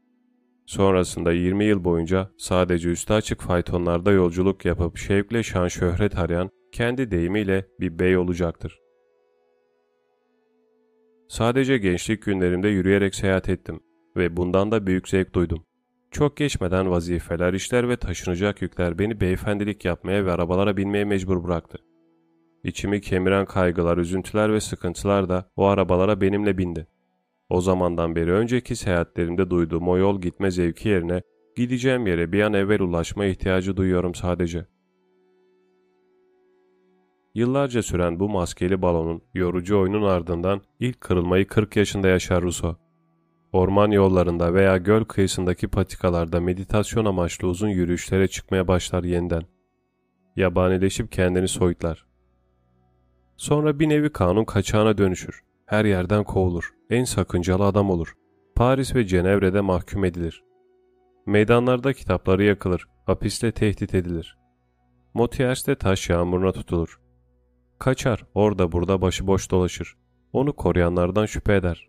[0.66, 7.10] Sonrasında 20 yıl boyunca sadece üstü açık faytonlarda yolculuk yapıp şevkle şan şöhret arayan kendi
[7.10, 8.80] deyimiyle bir bey olacaktır.
[11.28, 13.80] Sadece gençlik günlerimde yürüyerek seyahat ettim
[14.16, 15.64] ve bundan da büyük zevk duydum.
[16.16, 21.78] Çok geçmeden vazifeler, işler ve taşınacak yükler beni beyefendilik yapmaya ve arabalara binmeye mecbur bıraktı.
[22.64, 26.86] İçimi kemiren kaygılar, üzüntüler ve sıkıntılar da o arabalara benimle bindi.
[27.48, 31.22] O zamandan beri önceki seyahatlerimde duyduğum o yol gitme zevki yerine
[31.56, 34.66] gideceğim yere bir an evvel ulaşma ihtiyacı duyuyorum sadece.
[37.34, 42.85] Yıllarca süren bu maskeli balonun yorucu oyunun ardından ilk kırılmayı 40 yaşında yaşar Russo.
[43.52, 49.42] Orman yollarında veya göl kıyısındaki patikalarda meditasyon amaçlı uzun yürüyüşlere çıkmaya başlar yeniden.
[50.36, 52.06] Yabanileşip kendini soyutlar.
[53.36, 55.42] Sonra bir nevi kanun kaçağına dönüşür.
[55.66, 56.74] Her yerden kovulur.
[56.90, 58.14] En sakıncalı adam olur.
[58.54, 60.44] Paris ve Cenevre'de mahkum edilir.
[61.26, 62.88] Meydanlarda kitapları yakılır.
[63.06, 64.38] Hapiste tehdit edilir.
[65.14, 67.00] Motiers'te taş yağmuruna tutulur.
[67.78, 69.96] Kaçar, orada burada başıboş dolaşır.
[70.32, 71.88] Onu koruyanlardan şüphe eder.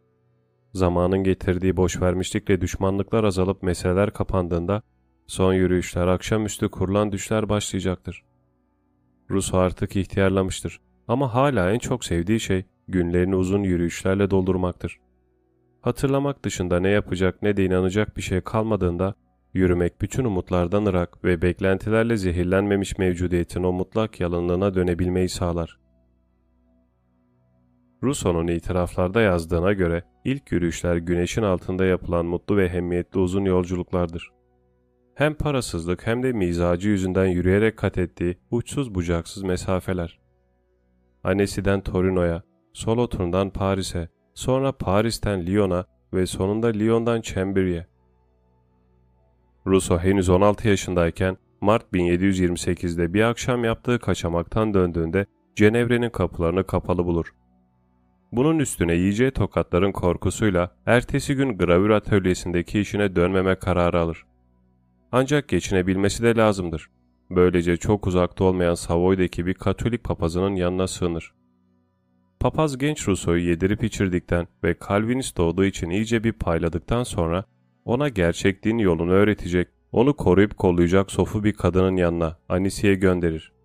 [0.78, 4.82] Zamanın getirdiği boşvermişlikle düşmanlıklar azalıp meseleler kapandığında
[5.28, 8.24] son yürüyüşler, akşamüstü kurulan düşler başlayacaktır.
[9.30, 14.99] Rus artık ihtiyarlamıştır ama hala en çok sevdiği şey günlerini uzun yürüyüşlerle doldurmaktır.
[15.82, 19.16] Hatırlamak dışında ne yapacak ne de inanacak bir şey kalmadığında
[19.54, 25.80] yürümek bütün umutlardan ırak ve beklentilerle zehirlenmemiş mevcudiyetin o mutlak yalınlığına dönebilmeyi sağlar.
[28.04, 34.32] Rousseau'nun itiraflarda yazdığına göre ilk yürüyüşler güneşin altında yapılan mutlu ve hemmiyetli uzun yolculuklardır.
[35.16, 40.20] Hem parasızlık hem de mizacı yüzünden yürüyerek kat ettiği uçsuz bucaksız mesafeler.
[41.24, 42.44] Annecy'den Torino'ya,
[42.74, 47.86] Solothurn'dan Paris'e, sonra Paris'ten Lyon'a ve sonunda Lyon'dan Chambéry'e.
[49.68, 55.26] Rousseau henüz 16 yaşındayken Mart 1728'de bir akşam yaptığı kaçamaktan döndüğünde
[55.56, 57.34] Cenevre'nin kapılarını kapalı bulur.
[58.32, 64.26] Bunun üstüne yiyeceği tokatların korkusuyla ertesi gün gravür atölyesindeki işine dönmeme kararı alır.
[65.12, 66.90] Ancak geçinebilmesi de lazımdır.
[67.30, 71.34] Böylece çok uzakta olmayan Savoy'daki bir Katolik papazının yanına sığınır.
[72.40, 77.44] Papaz genç Rousseau'yu yedirip içirdikten ve Calvinist doğduğu için iyice bir payladıktan sonra
[77.86, 83.56] ona gerçek din yolunu öğretecek, onu koruyup kollayacak sofu bir kadının yanına Anisi'ye gönderir.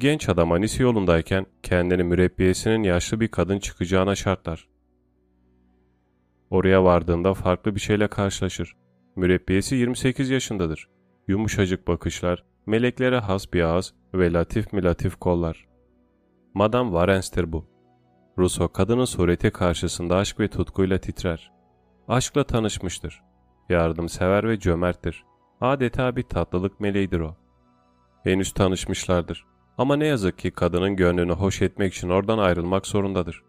[0.00, 4.68] Genç adam Anisi yolundayken kendini mürebbiyesinin yaşlı bir kadın çıkacağına şartlar.
[6.50, 8.76] Oraya vardığında farklı bir şeyle karşılaşır.
[9.16, 10.88] Mürebbiyesi 28 yaşındadır.
[11.28, 15.68] Yumuşacık bakışlar, meleklere has bir ağız ve latif mi latif kollar.
[16.54, 17.66] Madame Warens'tir bu.
[18.38, 21.52] Rousseau kadının sureti karşısında aşk ve tutkuyla titrer.
[22.08, 23.22] Aşkla tanışmıştır.
[23.68, 25.24] Yardımsever ve cömerttir.
[25.60, 27.36] Adeta bir tatlılık meleğidir o.
[28.24, 29.50] Henüz tanışmışlardır.
[29.78, 33.42] Ama ne yazık ki kadının gönlünü hoş etmek için oradan ayrılmak zorundadır.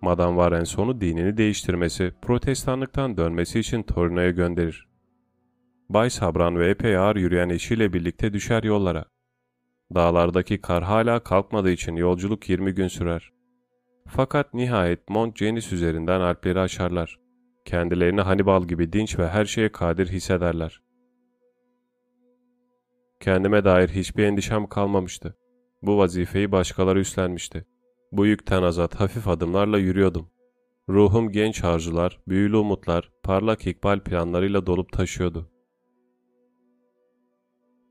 [0.00, 4.88] Madame Varens onu dinini değiştirmesi, protestanlıktan dönmesi için Torino'ya gönderir.
[5.88, 9.04] Bay Sabran ve epey ağır yürüyen eşiyle birlikte düşer yollara.
[9.94, 13.32] Dağlardaki kar hala kalkmadığı için yolculuk 20 gün sürer.
[14.06, 17.18] Fakat nihayet Mont Cenis üzerinden Alpleri aşarlar.
[17.64, 20.83] Kendilerini Hannibal gibi dinç ve her şeye kadir hissederler.
[23.20, 25.36] Kendime dair hiçbir endişem kalmamıştı.
[25.82, 27.66] Bu vazifeyi başkaları üstlenmişti.
[28.12, 30.30] Bu yükten azat hafif adımlarla yürüyordum.
[30.88, 35.50] Ruhum genç arzular, büyülü umutlar, parlak ikbal planlarıyla dolup taşıyordu.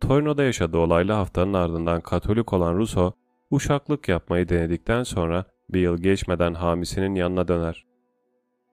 [0.01, 3.13] Torino'da yaşadığı olaylı haftanın ardından Katolik olan Russo,
[3.51, 7.85] uşaklık yapmayı denedikten sonra bir yıl geçmeden hamisinin yanına döner.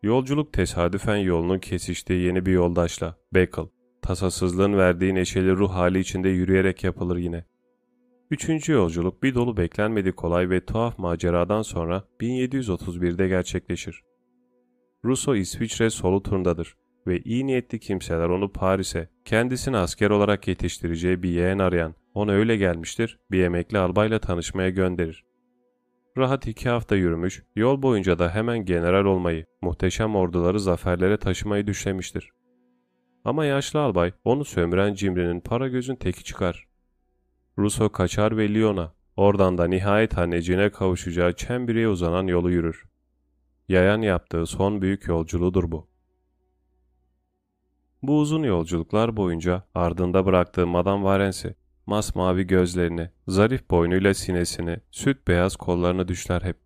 [0.03, 3.67] Yolculuk tesadüfen yolunun kesiştiği yeni bir yoldaşla, Beckel,
[4.03, 7.45] tasasızlığın verdiği neşeli ruh hali içinde yürüyerek yapılır yine.
[8.31, 14.03] Üçüncü yolculuk bir dolu beklenmedik kolay ve tuhaf maceradan sonra 1731'de gerçekleşir.
[15.05, 21.31] Russo İsviçre solu turundadır ve iyi niyetli kimseler onu Paris'e kendisini asker olarak yetiştireceği bir
[21.31, 25.25] yeğen arayan ona öyle gelmiştir bir emekli albayla tanışmaya gönderir.
[26.19, 32.31] Rahat iki hafta yürümüş, yol boyunca da hemen general olmayı, muhteşem orduları zaferlere taşımayı düşlemiştir.
[33.25, 36.69] Ama yaşlı albay onu sömüren cimrinin para gözün teki çıkar.
[37.59, 42.85] Russo kaçar ve Lyon'a, oradan da nihayet anneciğine kavuşacağı Chambéry'e uzanan yolu yürür.
[43.69, 45.91] Yayan yaptığı son büyük yolculuğudur bu.
[48.03, 51.55] Bu uzun yolculuklar boyunca ardında bıraktığı Madame Varensi,
[51.87, 56.57] masmavi gözlerini, zarif boynuyla sinesini, süt beyaz kollarını düşler hep.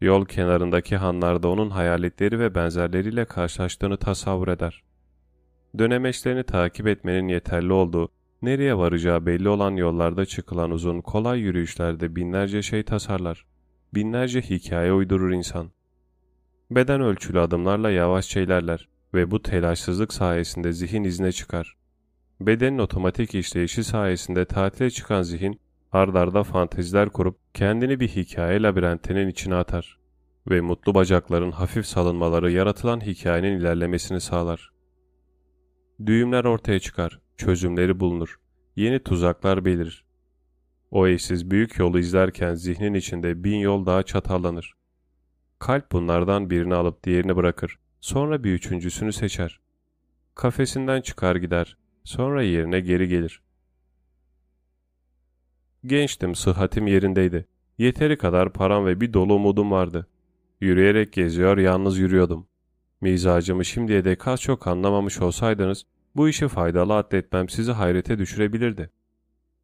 [0.00, 4.85] Yol kenarındaki hanlarda onun hayaletleri ve benzerleriyle karşılaştığını tasavvur eder.
[5.78, 8.08] Dönemeçlerini takip etmenin yeterli olduğu,
[8.42, 13.46] nereye varacağı belli olan yollarda çıkılan uzun, kolay yürüyüşlerde binlerce şey tasarlar.
[13.94, 15.70] Binlerce hikaye uydurur insan.
[16.70, 21.76] Beden ölçülü adımlarla yavaşça ilerler ve bu telaşsızlık sayesinde zihin izne çıkar.
[22.40, 25.60] Bedenin otomatik işleyişi sayesinde tatile çıkan zihin,
[25.92, 29.98] ardarda fanteziler kurup kendini bir hikaye labirentinin içine atar
[30.50, 34.75] ve mutlu bacakların hafif salınmaları yaratılan hikayenin ilerlemesini sağlar.
[36.06, 38.40] Düğümler ortaya çıkar, çözümleri bulunur,
[38.76, 40.04] yeni tuzaklar belirir.
[40.90, 44.74] O eşsiz büyük yolu izlerken zihnin içinde bin yol daha çatallanır.
[45.58, 47.78] Kalp bunlardan birini alıp diğerini bırakır.
[48.00, 49.60] Sonra bir üçüncüsünü seçer.
[50.34, 51.76] Kafesinden çıkar gider.
[52.04, 53.42] Sonra yerine geri gelir.
[55.86, 57.46] Gençtim, sıhhatim yerindeydi.
[57.78, 60.06] Yeteri kadar param ve bir dolu umudum vardı.
[60.60, 62.48] Yürüyerek geziyor, yalnız yürüyordum.
[63.00, 65.84] Mizacımı şimdiye dek az çok anlamamış olsaydınız,
[66.16, 68.90] bu işi faydalı atletmem sizi hayrete düşürebilirdi.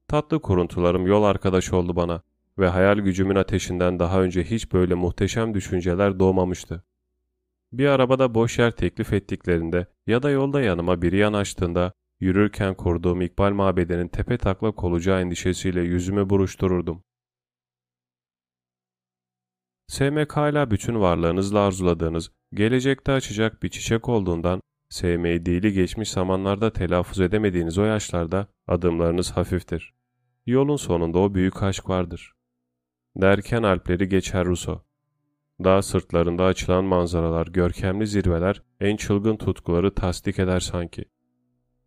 [0.08, 2.22] Tatlı kuruntularım yol arkadaş oldu bana
[2.58, 6.84] ve hayal gücümün ateşinden daha önce hiç böyle muhteşem düşünceler doğmamıştı.
[7.72, 13.52] Bir arabada boş yer teklif ettiklerinde ya da yolda yanıma biri yanaştığında yürürken kurduğum İkbal
[13.52, 17.04] Mabedi'nin tepe taklak olacağı endişesiyle yüzümü buruştururdum.
[19.88, 27.20] Sevmek hala bütün varlığınızla arzuladığınız, gelecekte açacak bir çiçek olduğundan, sevmeyi dili geçmiş zamanlarda telaffuz
[27.20, 29.94] edemediğiniz o yaşlarda adımlarınız hafiftir.
[30.46, 32.32] Yolun sonunda o büyük aşk vardır.
[33.16, 34.82] Derken Alpleri geçer Ruso.
[35.64, 41.04] Dağ sırtlarında açılan manzaralar, görkemli zirveler, en çılgın tutkuları tasdik eder sanki.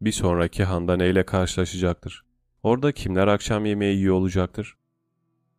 [0.02, 2.26] Bir sonraki handa neyle karşılaşacaktır?
[2.64, 4.78] Orada kimler akşam yemeği yiyor olacaktır?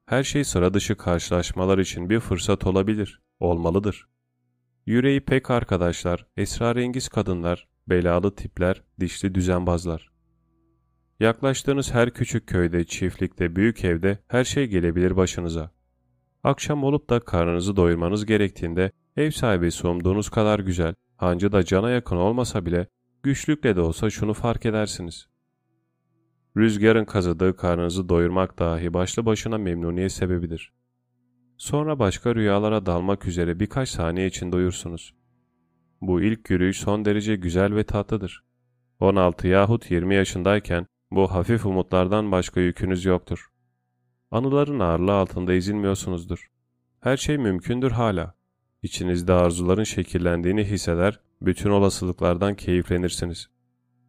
[0.07, 4.07] Her şey sıra dışı karşılaşmalar için bir fırsat olabilir, olmalıdır.
[4.87, 10.11] Yüreği pek arkadaşlar, esrarengiz kadınlar, belalı tipler, dişli düzenbazlar.
[11.21, 15.71] Yaklaştığınız her küçük köyde, çiftlikte, büyük evde her şey gelebilir başınıza.
[16.45, 22.17] Akşam olup da karnınızı doyurmanız gerektiğinde ev sahibi umduğunuz kadar güzel, hancı da cana yakın
[22.17, 22.87] olmasa bile
[23.23, 25.29] güçlükle de olsa şunu fark edersiniz.
[26.57, 30.73] Rüzgarın kazıdığı karnınızı doyurmak dahi başlı başına memnuniyet sebebidir.
[31.57, 35.15] Sonra başka rüyalara dalmak üzere birkaç saniye için doyursunuz.
[36.01, 38.45] Bu ilk yürüyüş son derece güzel ve tatlıdır.
[39.01, 43.47] 16 yahut 20 yaşındayken bu hafif umutlardan başka yükünüz yoktur.
[44.31, 46.47] Anıların ağırlığı altında ezilmiyorsunuzdur.
[47.01, 48.35] Her şey mümkündür hala.
[48.83, 53.56] İçinizde arzuların şekillendiğini hisseder, bütün olasılıklardan keyiflenirsiniz.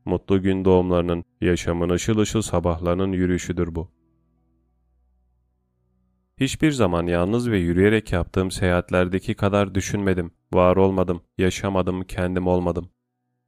[0.08, 3.92] Mutlu gün doğumlarının, yaşamın ışıl ışıl sabahlarının yürüyüşüdür bu.
[6.38, 12.90] Hiçbir zaman yalnız ve yürüyerek yaptığım seyahatlerdeki kadar düşünmedim, var olmadım, yaşamadım, kendim olmadım.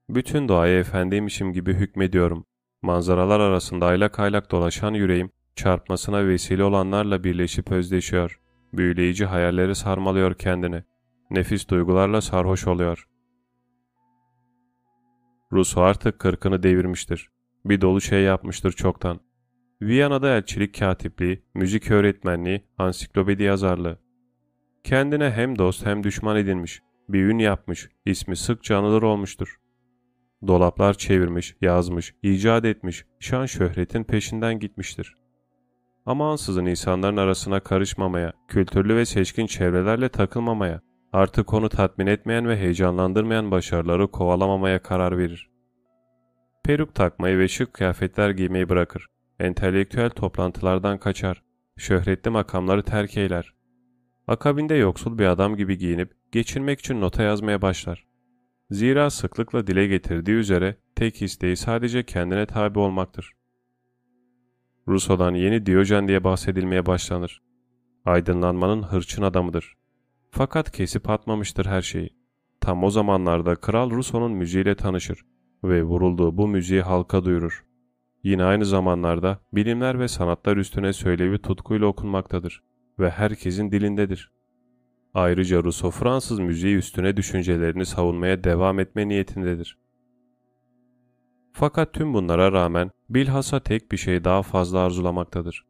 [0.09, 2.45] Bütün doğaya efendiymişim gibi hükmediyorum.
[2.81, 8.39] Manzaralar arasında aylak aylak dolaşan yüreğim, çarpmasına vesile olanlarla birleşip özdeşiyor.
[8.73, 10.83] Büyüleyici hayalleri sarmalıyor kendini.
[11.31, 13.07] Nefis duygularla sarhoş oluyor.
[15.53, 17.29] Russo artık kırkını devirmiştir.
[17.65, 19.19] Bir dolu şey yapmıştır çoktan.
[19.81, 23.99] Viyana'da elçilik katipliği, müzik öğretmenliği, ansiklopedi yazarlığı.
[24.83, 29.59] Kendine hem dost hem düşman edinmiş, bir ün yapmış, ismi sıkça anılır olmuştur.
[30.47, 35.15] Dolaplar çevirmiş, yazmış, icat etmiş, şan şöhretin peşinden gitmiştir.
[36.05, 40.81] Ama ansızın insanların arasına karışmamaya, kültürlü ve seçkin çevrelerle takılmamaya,
[41.13, 45.49] artık onu tatmin etmeyen ve heyecanlandırmayan başarıları kovalamamaya karar verir.
[46.63, 49.07] Peruk takmayı ve şık kıyafetler giymeyi bırakır.
[49.39, 51.43] Entelektüel toplantılardan kaçar.
[51.77, 53.53] Şöhretli makamları terk eyler.
[54.27, 58.07] Akabinde yoksul bir adam gibi giyinip geçinmek için nota yazmaya başlar.
[58.71, 63.33] Zira sıklıkla dile getirdiği üzere tek isteği sadece kendine tabi olmaktır.
[64.87, 67.41] Rousseau'dan yeni Diyojen diye bahsedilmeye başlanır.
[68.05, 69.78] Aydınlanmanın hırçın adamıdır.
[70.31, 72.09] Fakat kesip atmamıştır her şeyi.
[72.61, 75.25] Tam o zamanlarda Kral Rousseau'nun müziğiyle tanışır
[75.63, 77.65] ve vurulduğu bu müziği halka duyurur.
[78.23, 82.63] Yine aynı zamanlarda bilimler ve sanatlar üstüne söylevi tutkuyla okunmaktadır
[82.99, 84.31] ve herkesin dilindedir.
[85.13, 89.77] Ayrıca Rousseau Fransız müziği üstüne düşüncelerini savunmaya devam etme niyetindedir.
[91.51, 95.65] Fakat tüm bunlara rağmen bilhassa tek bir şey daha fazla arzulamaktadır.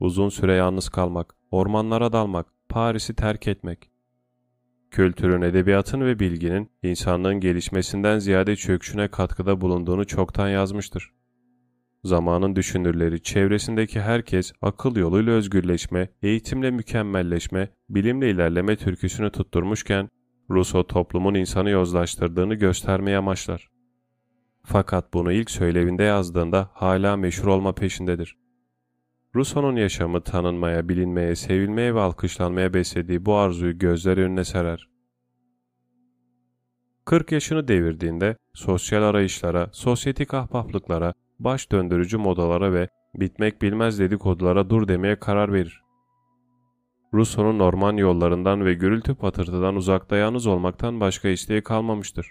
[0.00, 2.46] Uzun süre yalnız kalmak, ormanlara dalmak,
[2.76, 3.90] Paris'i terk etmek.
[4.90, 11.12] Kültürün, edebiyatın ve bilginin insanlığın gelişmesinden ziyade çöküşüne katkıda bulunduğunu çoktan yazmıştır.
[12.04, 20.08] Zamanın düşünürleri, çevresindeki herkes akıl yoluyla özgürleşme, eğitimle mükemmelleşme, bilimle ilerleme türküsünü tutturmuşken,
[20.50, 23.68] Rousseau toplumun insanı yozlaştırdığını göstermeye amaçlar.
[24.64, 28.36] Fakat bunu ilk söylevinde yazdığında hala meşhur olma peşindedir.
[29.36, 34.88] Rousseau'nun yaşamı tanınmaya, bilinmeye, sevilmeye ve alkışlanmaya beslediği bu arzuyu gözler önüne serer.
[37.04, 44.88] 40 yaşını devirdiğinde sosyal arayışlara, sosyetik ahbaplıklara, baş döndürücü modalara ve bitmek bilmez dedikodulara dur
[44.88, 45.82] demeye karar verir.
[47.14, 52.30] Rousseau'nun orman yollarından ve gürültü patırtıdan uzakta yalnız olmaktan başka isteği kalmamıştır.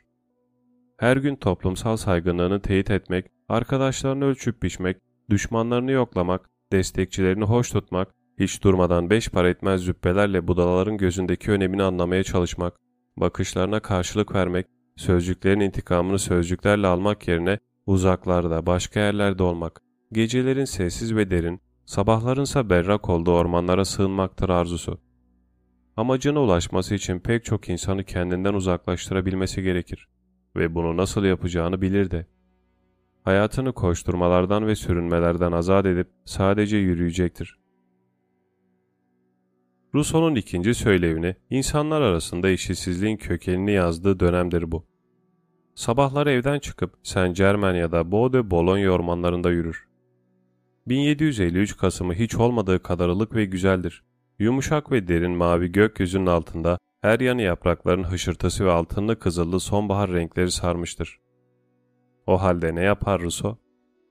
[0.98, 4.98] Her gün toplumsal saygınlığını teyit etmek, arkadaşlarını ölçüp biçmek,
[5.30, 12.24] düşmanlarını yoklamak, destekçilerini hoş tutmak, hiç durmadan beş para etmez züppelerle budalaların gözündeki önemini anlamaya
[12.24, 12.74] çalışmak,
[13.18, 19.82] bakışlarına karşılık vermek, sözcüklerin intikamını sözcüklerle almak yerine uzaklarda, başka yerlerde olmak,
[20.12, 25.00] gecelerin sessiz ve derin, sabahlarınsa berrak olduğu ormanlara sığınmaktır arzusu.
[25.98, 30.08] Amacına ulaşması için pek çok insanı kendinden uzaklaştırabilmesi gerekir
[30.56, 32.28] ve bunu nasıl yapacağını bilir de.
[33.26, 37.60] Hayatını koşturmalardan ve sürünmelerden azat edip sadece yürüyecektir.
[39.96, 44.86] Rousseau'nun ikinci söylevini insanlar arasında eşitsizliğin kökenini yazdığı dönemdir bu.
[45.76, 49.88] Sabahları evden çıkıp Saint Germain ya da Bois de Boulogne ormanlarında yürür.
[50.88, 54.04] 1753 Kasım'ı hiç olmadığı kadar ılık ve güzeldir.
[54.40, 60.52] Yumuşak ve derin mavi gökyüzünün altında her yanı yaprakların hışırtısı ve altınlı kızıllı sonbahar renkleri
[60.52, 61.25] sarmıştır.
[62.28, 63.58] O halde ne yapar Rousseau?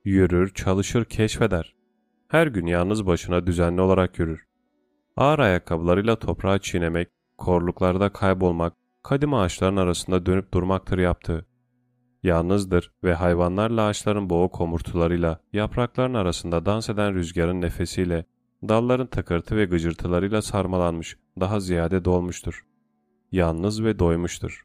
[0.05, 1.75] Yürür, çalışır, keşfeder.
[2.29, 4.45] Her gün yalnız başına düzenli olarak yürür.
[5.17, 7.09] Ağır ayakkabılarıyla toprağı çiğnemek,
[7.39, 8.73] korluklarda kaybolmak,
[9.03, 11.47] kadim ağaçların arasında dönüp durmaktır yaptığı.
[12.23, 18.25] Yalnızdır ve hayvanlarla ağaçların boğuk homurtularıyla, yaprakların arasında dans eden rüzgarın nefesiyle,
[18.69, 22.65] dalların takırtı ve gıcırtılarıyla sarmalanmış, daha ziyade dolmuştur.
[23.33, 24.63] Yalnız ve doymuştur.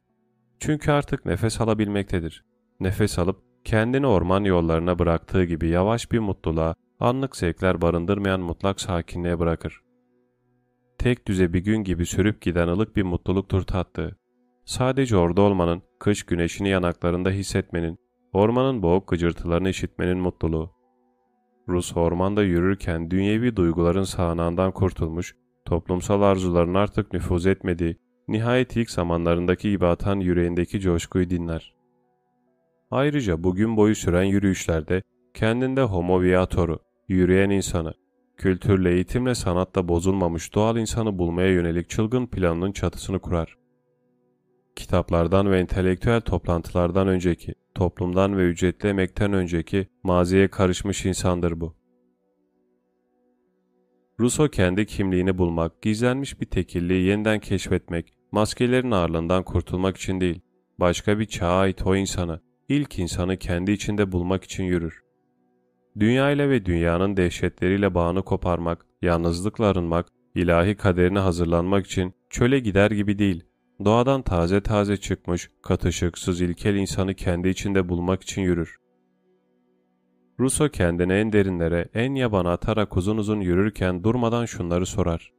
[0.59, 2.48] Çünkü artık nefes alabilmektedir.
[2.80, 9.39] Nefes alıp kendini orman yollarına bıraktığı gibi yavaş bir mutluluğa, anlık zevkler barındırmayan mutlak sakinliğe
[9.39, 9.81] bırakır.
[10.97, 14.18] Tek düze bir gün gibi sürüp giden ılık bir mutluluktur tattığı.
[14.65, 17.99] Sadece orada olmanın, kış güneşini yanaklarında hissetmenin,
[18.34, 20.72] ormanın boğuk gıcırtılarını işitmenin mutluluğu.
[21.68, 25.35] Rus ormanda yürürken dünyevi duyguların sağanağından kurtulmuş,
[25.65, 27.97] toplumsal arzuların artık nüfuz etmediği,
[28.27, 31.78] nihayet ilk zamanlarındaki gibi atan yüreğindeki coşkuyu dinler.
[32.91, 35.02] Ayrıca bugün boyu süren yürüyüşlerde
[35.34, 37.94] kendinde homo viatoru, yürüyen insanı,
[38.38, 43.57] kültürle, eğitimle, sanatla bozulmamış doğal insanı bulmaya yönelik çılgın planının çatısını kurar.
[44.76, 51.76] Kitaplardan ve entelektüel toplantılardan önceki, toplumdan ve ücretli emekten önceki maziye karışmış insandır bu.
[54.20, 60.41] Rousseau kendi kimliğini bulmak, gizlenmiş bir tekilliği yeniden keşfetmek, maskelerin ağırlığından kurtulmak için değil,
[60.80, 65.04] başka bir çağa ait o insanı, ilk insanı kendi içinde bulmak için yürür.
[66.00, 70.06] Dünya ile ve dünyanın dehşetleriyle bağını koparmak, yalnızlıkla arınmak,
[70.36, 73.44] ilahi kaderine hazırlanmak için çöle gider gibi değil,
[73.86, 78.78] doğadan taze taze çıkmış, katışıksız ilkel insanı kendi içinde bulmak için yürür.
[80.40, 85.34] Russo kendini en derinlere, en yabana atarak uzun uzun yürürken durmadan şunları sorar.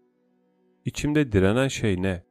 [0.84, 2.24] İçimde direnen şey ne?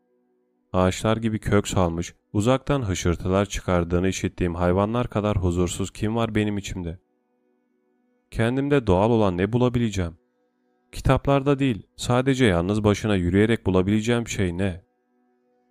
[0.73, 6.99] Ağaçlar gibi kök salmış, uzaktan hışırtılar çıkardığını işittiğim hayvanlar kadar huzursuz kim var benim içimde?
[8.31, 10.17] Kendimde doğal olan ne bulabileceğim?
[10.91, 14.81] Kitaplarda değil, sadece yalnız başına yürüyerek bulabileceğim şey ne?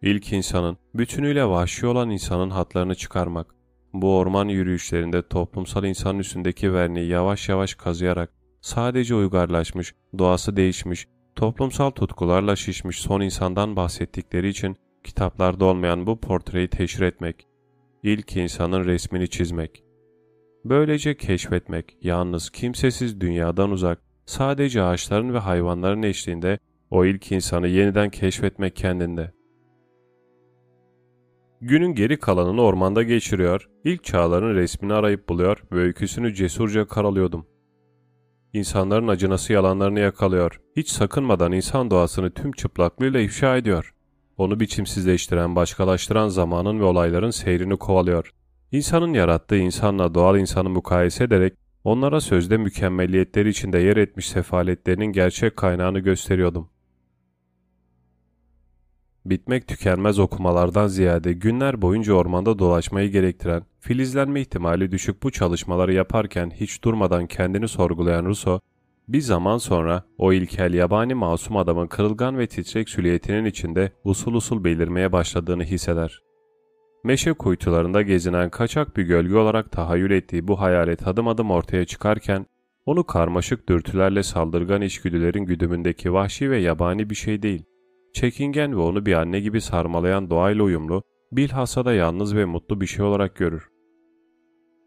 [0.03, 3.55] İlk insanın, bütünüyle vahşi olan insanın hatlarını çıkarmak,
[3.93, 11.07] bu orman yürüyüşlerinde toplumsal insanın üstündeki verniği yavaş yavaş kazıyarak, sadece uygarlaşmış, doğası değişmiş,
[11.37, 14.77] toplumsal tutkularla şişmiş son insandan bahsettikleri için
[15.09, 17.47] kitaplarda olmayan bu portreyi teşhir etmek,
[18.03, 19.85] ilk insanın resmini çizmek.
[20.65, 26.59] Böylece keşfetmek, yalnız kimsesiz dünyadan uzak, sadece ağaçların ve hayvanların eşliğinde
[26.91, 29.33] o ilk insanı yeniden keşfetmek kendinde.
[31.61, 37.47] Günün geri kalanını ormanda geçiriyor, ilk çağların resmini arayıp buluyor ve öyküsünü cesurca karalıyordum.
[38.53, 43.95] İnsanların acınası yalanlarını yakalıyor, hiç sakınmadan insan doğasını tüm çıplaklığıyla ifşa ediyor.
[44.39, 48.33] Onu biçimsizleştiren, başkalaştıran zamanın ve olayların seyrini kovalıyor.
[48.73, 51.55] İnsanın yarattığı insanla doğal insanı mukayese ederek
[51.85, 56.69] onlara sözde mükemmelliyetleri içinde yer etmiş sefaletlerinin gerçek kaynağını gösteriyordum.
[59.27, 66.51] Bitmek tükenmez okumalardan ziyade günler boyunca ormanda dolaşmayı gerektiren, filizlenme ihtimali düşük bu çalışmaları yaparken
[66.51, 68.61] hiç durmadan kendini sorgulayan Rousseau,
[69.09, 74.65] bir zaman sonra o ilkel yabani masum adamın kırılgan ve titrek süliyetinin içinde usul usul
[74.65, 76.23] belirmeye başladığını hisseder.
[77.05, 82.47] Meşe kuytularında gezinen kaçak bir gölge olarak tahayyül ettiği bu hayalet adım adım ortaya çıkarken,
[82.87, 87.65] onu karmaşık dürtülerle saldırgan içgüdülerin güdümündeki vahşi ve yabani bir şey değil,
[88.15, 91.03] çekingen ve onu bir anne gibi sarmalayan doğayla uyumlu,
[91.33, 93.69] bilhassa da yalnız ve mutlu bir şey olarak görür.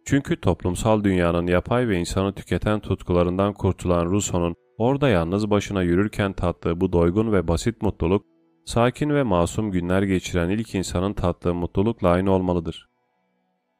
[0.05, 6.81] Çünkü toplumsal dünyanın yapay ve insanı tüketen tutkularından kurtulan Rousseau'nun orada yalnız başına yürürken tattığı
[6.81, 8.25] bu doygun ve basit mutluluk,
[8.65, 12.89] sakin ve masum günler geçiren ilk insanın tattığı mutlulukla aynı olmalıdır.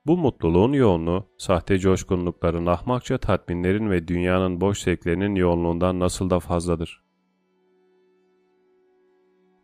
[0.06, 7.04] Bu mutluluğun yoğunluğu, sahte coşkunlukların, ahmakça tatminlerin ve dünyanın boş zevklerinin yoğunluğundan nasıl da fazladır.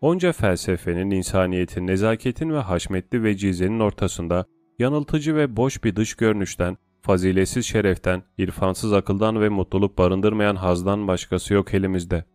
[0.02, 4.46] Onca felsefenin, insaniyetin, nezaketin ve haşmetli vecizenin ortasında
[4.80, 11.54] yanıltıcı ve boş bir dış görünüşten, faziletsiz şereften, irfansız akıldan ve mutluluk barındırmayan hazdan başkası
[11.54, 12.26] yok elimizde.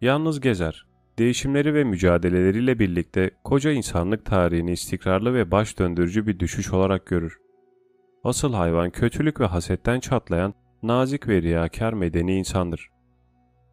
[0.00, 0.86] Yalnız gezer,
[1.18, 7.38] değişimleri ve mücadeleleriyle birlikte koca insanlık tarihini istikrarlı ve baş döndürücü bir düşüş olarak görür.
[8.24, 12.90] Asıl hayvan kötülük ve hasetten çatlayan nazik ve riyakar medeni insandır.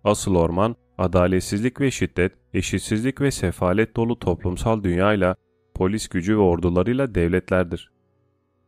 [0.03, 5.35] Asıl orman, adaletsizlik ve şiddet, eşitsizlik ve sefalet dolu toplumsal dünyayla,
[5.75, 7.91] polis gücü ve ordularıyla devletlerdir.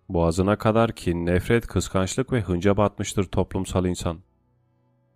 [0.10, 4.18] Boğazına kadar kin, nefret, kıskançlık ve hınca batmıştır toplumsal insan.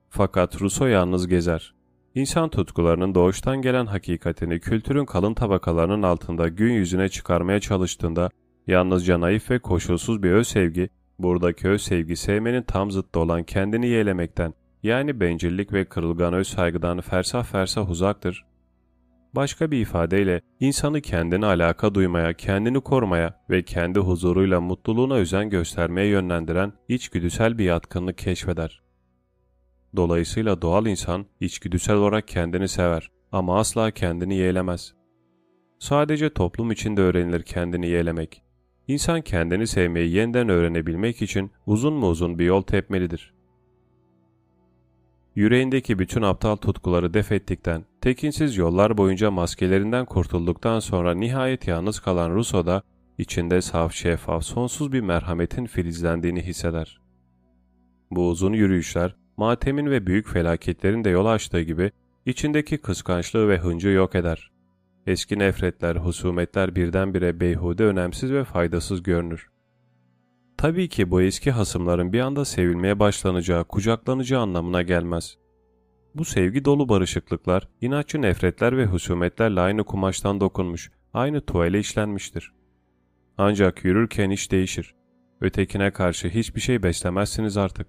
[0.10, 1.74] Fakat Rousseau yalnız gezer.
[2.16, 8.30] İnsan tutkularının doğuştan gelen hakikatini kültürün kalın tabakalarının altında gün yüzüne çıkarmaya çalıştığında
[8.68, 10.90] yalnızca naif ve koşulsuz bir öz sevgi,
[11.20, 14.54] buradaki öz sevgi sevmenin tam zıttı olan kendini yeğlemekten,
[14.84, 18.46] yani bencillik ve kırılgan öz saygıdan fersah fersah uzaktır.
[19.36, 26.08] Başka bir ifadeyle insanı kendine alaka duymaya, kendini korumaya ve kendi huzuruyla mutluluğuna özen göstermeye
[26.08, 28.82] yönlendiren içgüdüsel bir yatkınlık keşfeder.
[29.96, 34.94] Dolayısıyla doğal insan içgüdüsel olarak kendini sever ama asla kendini yeğlemez.
[35.80, 38.44] Sadece toplum içinde öğrenilir kendini yeğlemek.
[38.88, 43.34] İnsan kendini sevmeyi yeniden öğrenebilmek için uzun mu uzun bir yol tepmelidir.
[45.36, 52.32] Yüreğindeki bütün aptal tutkuları def ettikten, tekinsiz yollar boyunca maskelerinden kurtulduktan sonra nihayet yalnız kalan
[52.32, 52.84] Russo da
[53.18, 57.02] içinde saf şeffaf sonsuz bir merhametin filizlendiğini hisseder.
[58.12, 61.92] Bu uzun yürüyüşler, matemin ve büyük felaketlerin de yol açtığı gibi
[62.26, 64.52] içindeki kıskançlığı ve hıncı yok eder.
[65.08, 69.51] Eski nefretler, husumetler birdenbire beyhude önemsiz ve faydasız görünür.
[70.58, 75.38] Tabii ki bu eski hasımların bir anda sevilmeye başlanacağı, kucaklanacağı anlamına gelmez.
[76.16, 82.54] Bu sevgi dolu barışıklıklar, inatçı nefretler ve husumetlerle aynı kumaştan dokunmuş, aynı tuvale işlenmiştir.
[83.38, 84.96] Ancak yürürken iş değişir.
[85.42, 87.88] Ötekine karşı hiçbir şey beslemezsiniz artık.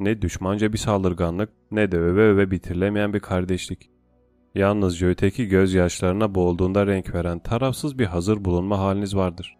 [0.00, 3.90] Ne düşmanca bir saldırganlık ne de öve öve bitirilemeyen bir kardeşlik.
[4.54, 9.56] Yalnızca öteki gözyaşlarına boğulduğunda renk veren tarafsız bir hazır bulunma haliniz vardır.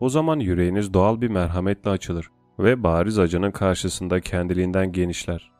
[0.00, 5.50] O zaman yüreğiniz doğal bir merhametle açılır ve bariz acının karşısında kendiliğinden genişler.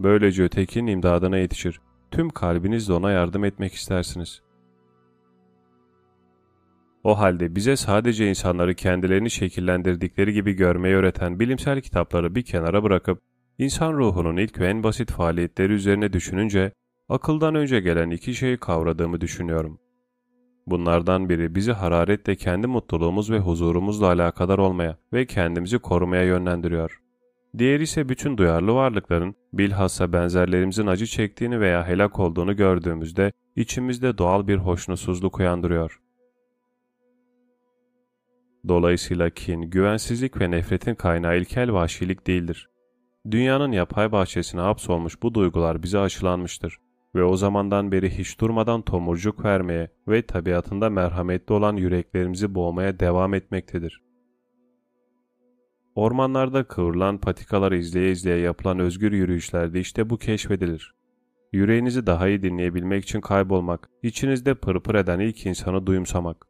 [0.00, 1.80] Böylece ötekinin imdadına yetişir,
[2.10, 4.42] tüm kalbinizle ona yardım etmek istersiniz.
[7.04, 13.20] O halde bize sadece insanları kendilerini şekillendirdikleri gibi görmeyi öğreten bilimsel kitapları bir kenara bırakıp,
[13.58, 16.72] insan ruhunun ilk ve en basit faaliyetleri üzerine düşününce,
[17.08, 19.78] akıldan önce gelen iki şeyi kavradığımı düşünüyorum.
[20.66, 27.00] Bunlardan biri bizi hararetle kendi mutluluğumuz ve huzurumuzla alakadar olmaya ve kendimizi korumaya yönlendiriyor.
[27.58, 34.48] Diğeri ise bütün duyarlı varlıkların bilhassa benzerlerimizin acı çektiğini veya helak olduğunu gördüğümüzde içimizde doğal
[34.48, 36.00] bir hoşnutsuzluk uyandırıyor.
[38.68, 42.68] Dolayısıyla kin, güvensizlik ve nefretin kaynağı ilkel vahşilik değildir.
[43.30, 46.78] Dünyanın yapay bahçesine hapsolmuş bu duygular bize aşılanmıştır
[47.14, 53.34] ve o zamandan beri hiç durmadan tomurcuk vermeye ve tabiatında merhametli olan yüreklerimizi boğmaya devam
[53.34, 54.02] etmektedir.
[55.94, 60.94] Ormanlarda kıvrılan patikaları izleye izleye yapılan özgür yürüyüşlerde işte bu keşfedilir.
[61.52, 66.46] Yüreğinizi daha iyi dinleyebilmek için kaybolmak, içinizde pırpır eden ilk insanı duyumsamak.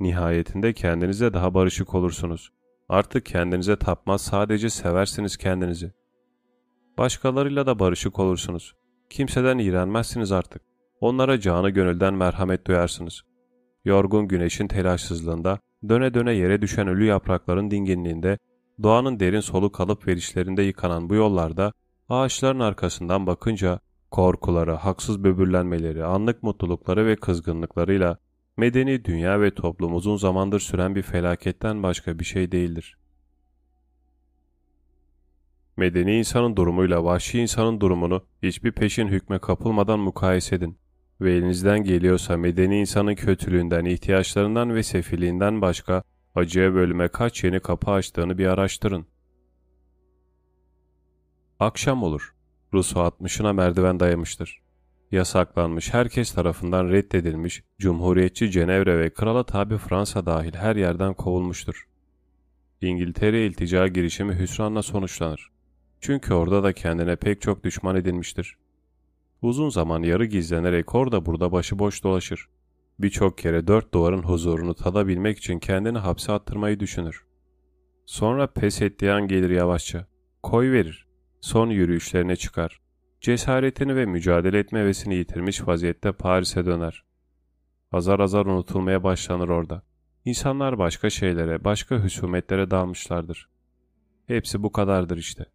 [0.00, 2.52] Nihayetinde kendinize daha barışık olursunuz.
[2.88, 5.92] Artık kendinize tapmaz sadece seversiniz kendinizi.
[6.98, 8.74] Başkalarıyla da barışık olursunuz.
[9.14, 10.62] Kimseden iğrenmezsiniz artık.
[11.00, 13.22] Onlara canı gönülden merhamet duyarsınız.
[13.84, 15.58] Yorgun güneşin telaşsızlığında,
[15.88, 18.38] döne döne yere düşen ölü yaprakların dinginliğinde,
[18.82, 21.72] doğanın derin soluk alıp verişlerinde yıkanan bu yollarda,
[22.08, 23.80] ağaçların arkasından bakınca,
[24.10, 28.18] korkuları, haksız böbürlenmeleri, anlık mutlulukları ve kızgınlıklarıyla
[28.56, 32.96] medeni dünya ve toplum uzun zamandır süren bir felaketten başka bir şey değildir.
[35.76, 40.78] Medeni insanın durumuyla vahşi insanın durumunu hiçbir peşin hükme kapılmadan mukayese edin
[41.20, 46.02] ve elinizden geliyorsa medeni insanın kötülüğünden, ihtiyaçlarından ve sefiliğinden başka
[46.34, 49.06] acıya bölüme kaç yeni kapı açtığını bir araştırın.
[51.60, 52.34] Akşam olur.
[52.72, 54.62] Rusu 60'ına merdiven dayamıştır.
[55.12, 61.88] Yasaklanmış, herkes tarafından reddedilmiş, Cumhuriyetçi Cenevre ve Krala tabi Fransa dahil her yerden kovulmuştur.
[62.80, 65.53] İngiltere iltica girişimi hüsranla sonuçlanır.
[66.06, 68.58] Çünkü orada da kendine pek çok düşman edinmiştir.
[69.42, 72.48] Uzun zaman yarı gizlenerek orada burada başıboş dolaşır.
[72.98, 77.26] birçok kere dört duvarın huzurunu tadabilmek için kendini hapse attırmayı düşünür.
[78.06, 80.06] Sonra pes ettiği an gelir yavaşça,
[80.42, 81.08] koy verir,
[81.40, 82.80] son yürüyüşlerine çıkar.
[83.20, 87.04] Cesaretini ve mücadele etme hevesini yitirmiş vaziyette Paris'e döner.
[87.92, 89.82] Azar azar unutulmaya başlanır orada.
[90.24, 93.48] İnsanlar başka şeylere, başka husumetlere dalmışlardır.
[94.26, 95.53] Hepsi bu kadardır işte.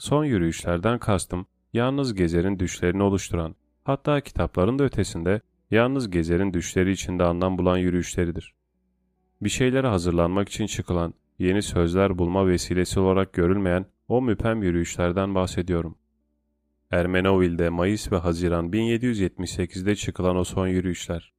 [0.00, 3.54] Son yürüyüşlerden kastım, yalnız gezerin düşlerini oluşturan,
[3.84, 5.40] hatta kitapların da ötesinde
[5.70, 8.54] yalnız gezerin düşleri içinde anlam bulan yürüyüşleridir.
[9.40, 15.98] Bir şeylere hazırlanmak için çıkılan, yeni sözler bulma vesilesi olarak görülmeyen o müpem yürüyüşlerden bahsediyorum.
[16.90, 21.32] Ermenoville'de Mayıs ve Haziran 1778'de çıkılan o son yürüyüşler.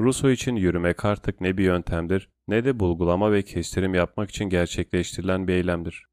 [0.00, 5.48] Russo için yürümek artık ne bir yöntemdir ne de bulgulama ve kestirim yapmak için gerçekleştirilen
[5.48, 6.06] bir eylemdir.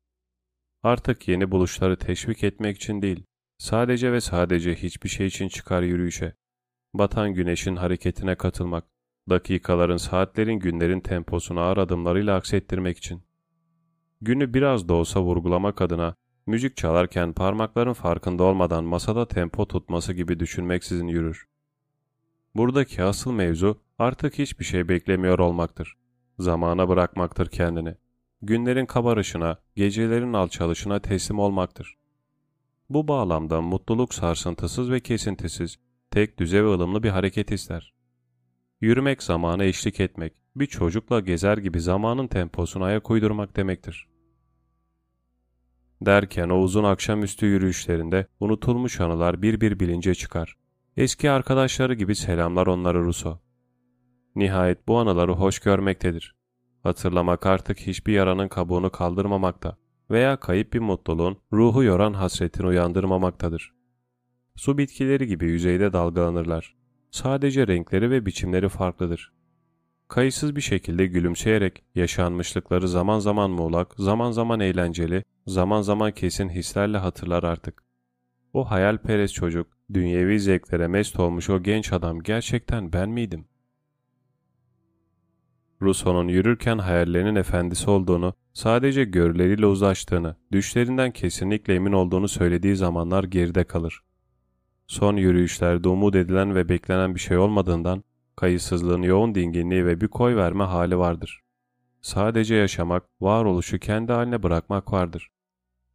[0.84, 3.26] Artık yeni buluşları teşvik etmek için değil,
[3.58, 6.34] sadece ve sadece hiçbir şey için çıkar yürüyüşe.
[6.94, 8.86] Batan güneşin hareketine katılmak,
[9.30, 13.24] dakikaların, saatlerin, günlerin temposunu ağır adımlarıyla aksettirmek için.
[14.22, 16.16] Günü biraz da olsa vurgulamak adına
[16.48, 21.48] müzik çalarken parmakların farkında olmadan masada tempo tutması gibi düşünmeksizin yürür.
[22.56, 25.98] Buradaki asıl mevzu artık hiçbir şey beklemiyor olmaktır.
[26.40, 27.96] Zamana bırakmaktır kendini.
[28.45, 31.98] Günlerin kabarışına, gecelerin alçalışına teslim olmaktır.
[32.90, 35.78] Bu bağlamda mutluluk sarsıntısız ve kesintisiz,
[36.11, 37.94] tek düze ve ılımlı bir hareket ister.
[38.82, 44.07] Yürümek zamana eşlik etmek, bir çocukla gezer gibi zamanın temposuna ayak uydurmak demektir.
[46.02, 50.57] Derken o uzun akşamüstü yürüyüşlerinde unutulmuş anılar bir bir bilince çıkar.
[50.98, 53.40] Eski arkadaşları gibi selamlar onları Ruso.
[54.36, 56.43] Nihayet bu anıları hoş görmektedir.
[56.84, 59.78] Hatırlamak artık hiçbir yaranın kabuğunu kaldırmamakta
[60.12, 63.74] veya kayıp bir mutluluğun ruhu yoran hasretini uyandırmamaktadır.
[64.56, 66.76] Su bitkileri gibi yüzeyde dalgalanırlar.
[67.12, 69.34] Sadece renkleri ve biçimleri farklıdır.
[70.08, 76.98] Kayıtsız bir şekilde gülümseyerek yaşanmışlıkları zaman zaman muğlak, zaman zaman eğlenceli, zaman zaman kesin hislerle
[76.98, 77.84] hatırlar artık.
[78.54, 83.46] O hayalperest çocuk, dünyevi zevklere mest olmuş o genç adam gerçekten ben miydim?
[85.84, 93.64] Rousseau'nun yürürken hayallerinin efendisi olduğunu, sadece görüleriyle uzlaştığını, düşlerinden kesinlikle emin olduğunu söylediği zamanlar geride
[93.64, 94.04] kalır.
[94.88, 98.04] Son yürüyüşlerde umut edilen ve beklenen bir şey olmadığından,
[98.36, 101.42] kayıtsızlığın yoğun dinginliği ve bir koy verme hali vardır.
[102.02, 105.32] Sadece yaşamak, varoluşu kendi haline bırakmak vardır.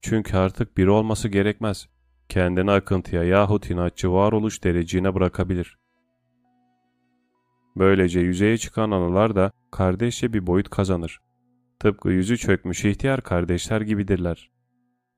[0.03, 1.89] Çünkü artık biri olması gerekmez.
[2.29, 5.79] Kendini akıntıya yahut inatçı varoluş derecine bırakabilir.
[7.79, 11.21] Böylece yüzeye çıkan anılar da kardeşçe bir boyut kazanır.
[11.81, 14.51] Tıpkı yüzü çökmüş ihtiyar kardeşler gibidirler.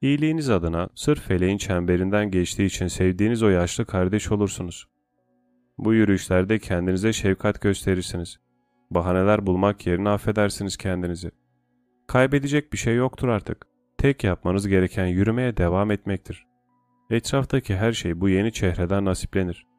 [0.00, 4.88] İyiliğiniz adına sırf feleğin çemberinden geçtiği için sevdiğiniz o yaşlı kardeş olursunuz.
[5.78, 8.40] Bu yürüyüşlerde kendinize şefkat gösterirsiniz.
[8.90, 11.30] Bahaneler bulmak yerine affedersiniz kendinizi.
[12.06, 13.66] Kaybedecek bir şey yoktur artık.
[13.98, 16.46] Tek yapmanız gereken yürümeye devam etmektir.
[17.10, 19.69] Etraftaki her şey bu yeni çehreden nasiplenir.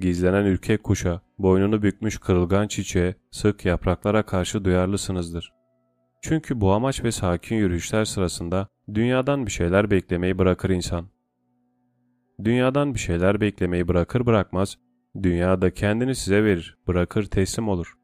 [0.00, 5.52] Gizlenen ürkek kuşa, boynunu bükmüş kırılgan çiçeğe, sık yapraklara karşı duyarlısınızdır.
[6.22, 11.06] Çünkü bu amaç ve sakin yürüyüşler sırasında dünyadan bir şeyler beklemeyi bırakır insan.
[12.44, 14.78] Dünyadan bir şeyler beklemeyi bırakır bırakmaz,
[15.22, 17.94] dünya da kendini size verir, bırakır teslim olur.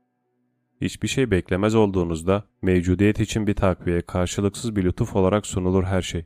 [0.81, 6.25] Hiçbir şey beklemez olduğunuzda mevcudiyet için bir takviye karşılıksız bir lütuf olarak sunulur her şey.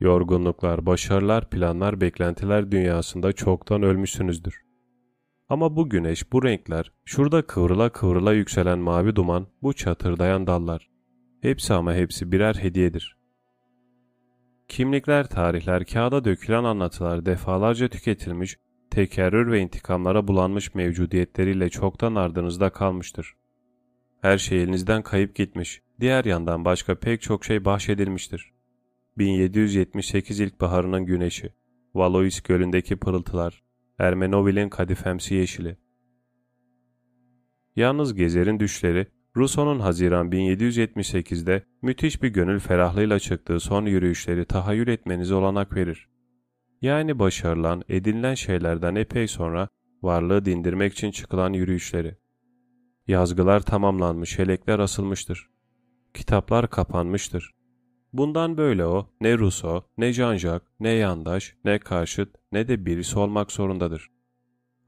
[0.00, 4.62] Yorgunluklar, başarılar, planlar, beklentiler dünyasında çoktan ölmüşsünüzdür.
[5.48, 10.90] Ama bu güneş, bu renkler, şurada kıvrıla kıvrıla yükselen mavi duman, bu çatırdayan dallar.
[11.42, 13.16] Hepsi ama hepsi birer hediyedir.
[14.68, 18.56] Kimlikler, tarihler, kağıda dökülen anlatılar defalarca tüketilmiş,
[18.90, 23.34] tekerrür ve intikamlara bulanmış mevcudiyetleriyle çoktan ardınızda kalmıştır.
[24.22, 28.55] Her şey elinizden kayıp gitmiş, diğer yandan başka pek çok şey bahşedilmiştir.
[29.18, 31.52] 1778 ilkbaharının güneşi,
[31.94, 33.62] Valois Gölü'ndeki pırıltılar,
[33.98, 35.76] Ermenovil'in kadifemsi yeşili.
[37.76, 39.06] Yalnız Gezer'in düşleri,
[39.36, 46.08] Rousseau'nun Haziran 1778'de müthiş bir gönül ferahlığıyla çıktığı son yürüyüşleri tahayyül etmenize olanak verir.
[46.82, 49.68] Yani başarılan, edinilen şeylerden epey sonra
[50.02, 52.16] varlığı dindirmek için çıkılan yürüyüşleri.
[53.06, 55.50] Yazgılar tamamlanmış, helekler asılmıştır.
[56.14, 57.55] Kitaplar kapanmıştır.
[58.16, 63.52] Bundan böyle o ne Rousseau, ne Jean-Jacques, ne yandaş, ne karşıt, ne de birisi olmak
[63.52, 64.10] zorundadır.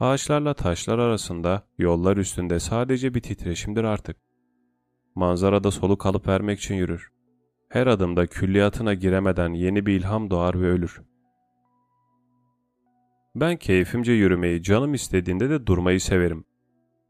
[0.00, 4.16] Ağaçlarla taşlar arasında, yollar üstünde sadece bir titreşimdir artık.
[5.14, 7.08] Manzarada soluk alıp vermek için yürür.
[7.68, 11.02] Her adımda külliyatına giremeden yeni bir ilham doğar ve ölür.
[13.34, 16.44] Ben keyfimce yürümeyi, canım istediğinde de durmayı severim.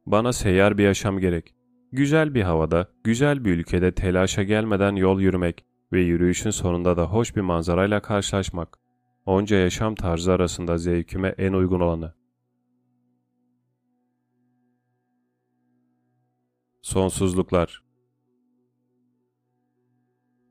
[0.06, 1.54] Bana seyyar bir yaşam gerek.
[1.92, 7.36] Güzel bir havada, güzel bir ülkede telaşa gelmeden yol yürümek ve yürüyüşün sonunda da hoş
[7.36, 8.78] bir manzarayla karşılaşmak.
[9.26, 12.14] Onca yaşam tarzı arasında zevkime en uygun olanı.
[16.82, 17.82] Sonsuzluklar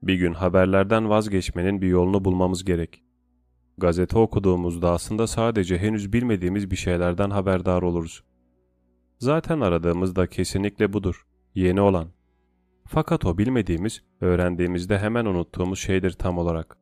[0.03, 3.03] Bir gün haberlerden vazgeçmenin bir yolunu bulmamız gerek.
[3.77, 8.23] Gazete okuduğumuzda aslında sadece henüz bilmediğimiz bir şeylerden haberdar oluruz.
[9.19, 11.27] Zaten aradığımız da kesinlikle budur.
[11.55, 12.16] Yeni olan.
[12.89, 16.77] Fakat o bilmediğimiz, öğrendiğimizde hemen unuttuğumuz şeydir tam olarak.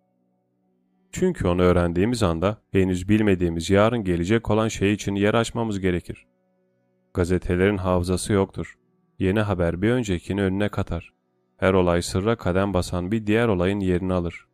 [1.11, 6.27] Çünkü onu öğrendiğimiz anda henüz bilmediğimiz yarın gelecek olan şey için yer açmamız gerekir.
[7.13, 8.75] Gazetelerin hafızası yoktur.
[9.19, 11.13] Yeni haber bir öncekini önüne katar.
[11.57, 14.45] Her olay sırra kadem basan bir diğer olayın yerini alır.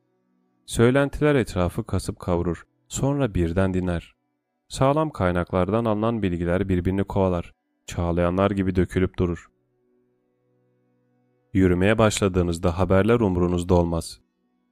[0.65, 2.63] Söylentiler etrafı kasıp kavurur.
[2.87, 4.15] Sonra birden diner.
[4.67, 7.53] Sağlam kaynaklardan alınan bilgiler birbirini kovalar.
[7.85, 9.50] Çağlayanlar gibi dökülüp durur.
[11.53, 14.19] Yürümeye başladığınızda haberler umrunuzda olmaz.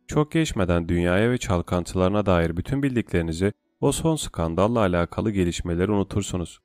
[0.07, 6.59] Çok geçmeden dünyaya ve çalkantılarına dair bütün bildiklerinizi o son skandalla alakalı gelişmeleri unutursunuz.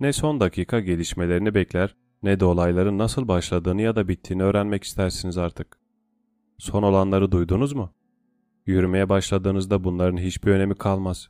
[0.00, 5.38] Ne son dakika gelişmelerini bekler ne de olayların nasıl başladığını ya da bittiğini öğrenmek istersiniz
[5.38, 5.78] artık.
[6.58, 7.92] Son olanları duydunuz mu?
[8.66, 11.28] Yürümeye başladığınızda bunların hiçbir önemi kalmaz.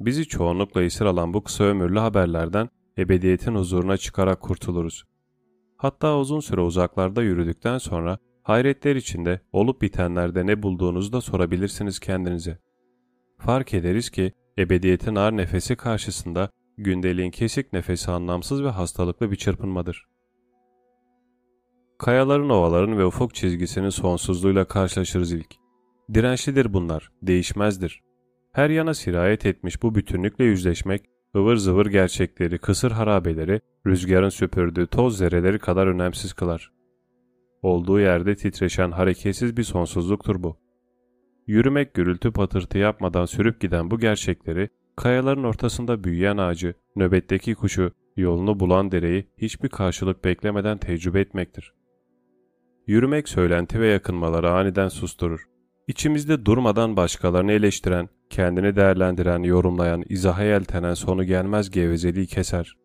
[0.00, 2.68] Bizi çoğunlukla esir alan bu kısa ömürlü haberlerden
[2.98, 5.04] ebediyetin huzuruna çıkarak kurtuluruz.
[5.82, 12.58] Hatta uzun süre uzaklarda yürüdükten sonra hayretler içinde olup bitenlerde ne bulduğunuzu da sorabilirsiniz kendinize.
[13.38, 20.06] Fark ederiz ki ebediyetin ağır nefesi karşısında gündeliğin kesik nefesi anlamsız ve hastalıklı bir çırpınmadır.
[21.98, 25.54] Kayaların, ovaların ve ufuk çizgisinin sonsuzluğuyla karşılaşırız ilk.
[26.14, 28.00] Dirençlidir bunlar, değişmezdir.
[28.52, 31.04] Her yana sirayet etmiş bu bütünlükle yüzleşmek,
[31.36, 36.72] ıvır zıvır gerçekleri, kısır harabeleri, rüzgarın süpürdüğü toz zerreleri kadar önemsiz kılar.
[37.62, 40.56] Olduğu yerde titreşen hareketsiz bir sonsuzluktur bu.
[41.46, 48.60] Yürümek gürültü patırtı yapmadan sürüp giden bu gerçekleri, kayaların ortasında büyüyen ağacı, nöbetteki kuşu, yolunu
[48.60, 51.72] bulan dereyi hiçbir karşılık beklemeden tecrübe etmektir.
[52.86, 55.48] Yürümek söylenti ve yakınmaları aniden susturur.
[55.88, 62.76] İçimizde durmadan başkalarını eleştiren, kendini değerlendiren, yorumlayan, izaha yeltenen sonu gelmez gevezeliği keser.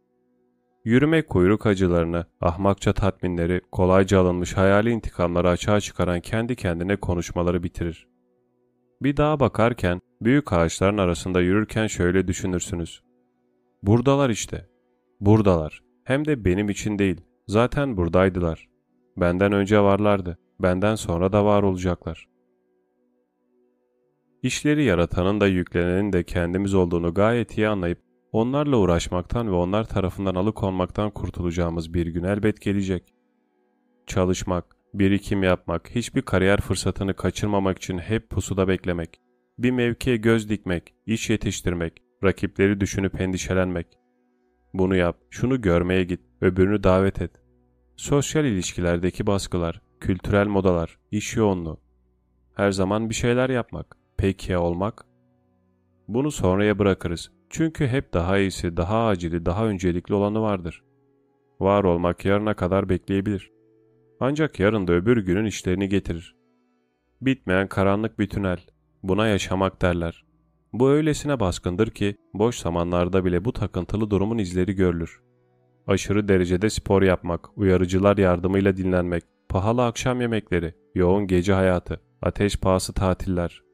[0.86, 8.08] Yürümek kuyruk acılarını, ahmakça tatminleri, kolayca alınmış hayali intikamları açığa çıkaran kendi kendine konuşmaları bitirir.
[9.02, 13.04] Bir dağa bakarken, büyük ağaçların arasında yürürken şöyle düşünürsünüz.
[13.84, 14.70] Buradalar işte.
[15.20, 15.82] Buradalar.
[16.04, 17.22] Hem de benim için değil.
[17.48, 18.68] Zaten buradaydılar.
[19.18, 20.38] Benden önce varlardı.
[20.60, 22.28] Benden sonra da var olacaklar.
[24.44, 28.00] İşleri yaratanın da yüklenenin de kendimiz olduğunu gayet iyi anlayıp
[28.32, 33.14] onlarla uğraşmaktan ve onlar tarafından alıkonmaktan kurtulacağımız bir gün elbet gelecek.
[34.08, 39.22] Çalışmak, birikim yapmak, hiçbir kariyer fırsatını kaçırmamak için hep pusuda beklemek,
[39.58, 41.94] bir mevkiye göz dikmek, iş yetiştirmek,
[42.24, 43.88] rakipleri düşünüp endişelenmek.
[44.74, 47.32] Bunu yap, şunu görmeye git, öbürünü davet et.
[47.96, 51.80] Sosyal ilişkilerdeki baskılar, kültürel modalar, iş yoğunluğu.
[52.56, 55.06] Her zaman bir şeyler yapmak, Peki olmak?
[56.08, 57.32] Bunu sonraya bırakırız.
[57.50, 60.84] Çünkü hep daha iyisi, daha acili, daha öncelikli olanı vardır.
[61.60, 63.52] Var olmak yarına kadar bekleyebilir.
[64.20, 66.36] Ancak yarın da öbür günün işlerini getirir.
[67.22, 68.60] Bitmeyen karanlık bir tünel.
[69.04, 70.26] Buna yaşamak derler.
[70.74, 75.22] Bu öylesine baskındır ki boş zamanlarda bile bu takıntılı durumun izleri görülür.
[75.88, 82.94] Aşırı derecede spor yapmak, uyarıcılar yardımıyla dinlenmek, pahalı akşam yemekleri, yoğun gece hayatı, ateş pahası
[82.94, 83.67] tatiller,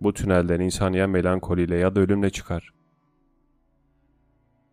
[0.00, 2.72] bu tünelden insan ya melankoliyle ya da ölümle çıkar.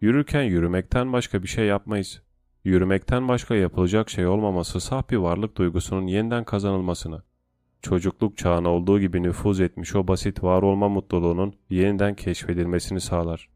[0.02, 2.22] Yürürken yürümekten başka bir şey yapmayız.
[2.64, 7.24] Yürümekten başka yapılacak şey olmaması saf bir varlık duygusunun yeniden kazanılmasını,
[7.82, 13.50] çocukluk çağına olduğu gibi nüfuz etmiş o basit var olma mutluluğunun yeniden keşfedilmesini sağlar.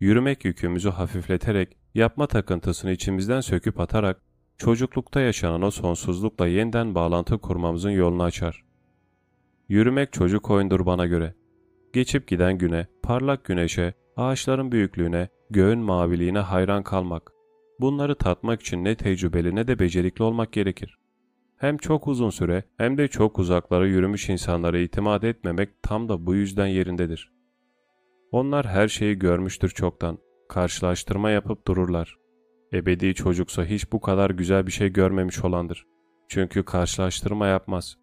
[0.00, 4.20] Yürümek yükümüzü hafifleterek, yapma takıntısını içimizden söküp atarak,
[4.56, 8.64] çocuklukta yaşanan o sonsuzlukla yeniden bağlantı kurmamızın yolunu açar.
[9.68, 11.34] Yürümek çocuk oyundur bana göre.
[11.92, 17.32] Geçip giden güne, parlak güneşe, ağaçların büyüklüğüne, göğün maviliğine hayran kalmak.
[17.80, 20.98] Bunları tatmak için ne tecrübeli ne de becerikli olmak gerekir.
[21.56, 26.34] Hem çok uzun süre hem de çok uzaklara yürümüş insanlara itimat etmemek tam da bu
[26.34, 27.32] yüzden yerindedir.
[28.30, 30.18] Onlar her şeyi görmüştür çoktan.
[30.48, 32.18] Karşılaştırma yapıp dururlar.
[32.72, 35.86] Ebedi çocuksa hiç bu kadar güzel bir şey görmemiş olandır.
[36.28, 37.96] Çünkü karşılaştırma yapmaz.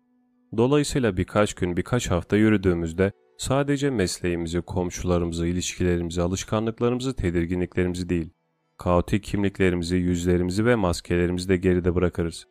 [0.58, 3.12] Dolayısıyla birkaç gün birkaç hafta yürüdüğümüzde
[3.42, 8.30] Sadece mesleğimizi, komşularımızı, ilişkilerimizi, alışkanlıklarımızı, tedirginliklerimizi değil,
[8.78, 12.48] kaotik kimliklerimizi, yüzlerimizi ve maskelerimizi de geride bırakırız.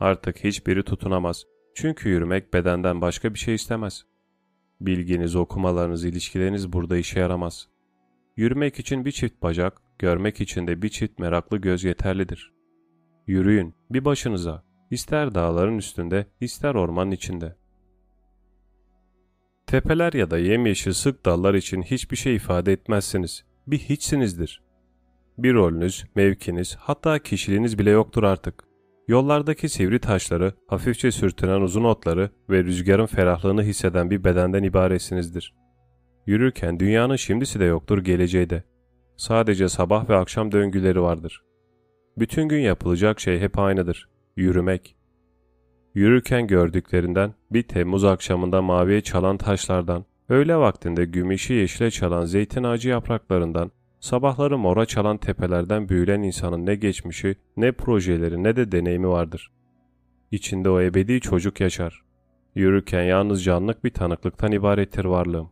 [0.00, 1.44] Artık hiçbiri tutunamaz.
[1.74, 4.04] Çünkü yürümek bedenden başka bir şey istemez.
[4.80, 7.68] Bilginiz, okumalarınız, ilişkileriniz burada işe yaramaz.
[8.36, 12.52] Yürümek için bir çift bacak, görmek için de bir çift meraklı göz yeterlidir.
[13.26, 17.56] Yürüyün, bir başınıza, ister dağların üstünde, ister ormanın içinde.
[19.66, 23.44] Tepeler ya da yemyeşil sık dallar için hiçbir şey ifade etmezsiniz.
[23.66, 24.62] Bir hiçsinizdir.
[25.38, 28.64] Bir rolünüz, mevkiniz, hatta kişiliğiniz bile yoktur artık.
[29.08, 35.54] Yollardaki sivri taşları, hafifçe sürtünen uzun otları ve rüzgarın ferahlığını hisseden bir bedenden ibaretsinizdir.
[36.26, 38.64] Yürürken dünyanın şimdisi de yoktur geleceği de.
[39.16, 41.42] Sadece sabah ve akşam döngüleri vardır.
[42.18, 44.09] Bütün gün yapılacak şey hep aynıdır.
[44.36, 44.96] Yürümek.
[45.94, 52.88] Yürürken gördüklerinden, bir Temmuz akşamında maviye çalan taşlardan, öğle vaktinde gümüşü yeşile çalan zeytin ağacı
[52.88, 53.70] yapraklarından,
[54.00, 59.52] sabahları mora çalan tepelerden büyülen insanın ne geçmişi, ne projeleri ne de deneyimi vardır.
[60.30, 62.02] İçinde o ebedi çocuk yaşar.
[62.54, 65.50] Yürürken yalnızca anlık bir tanıklıktan ibarettir varlığım.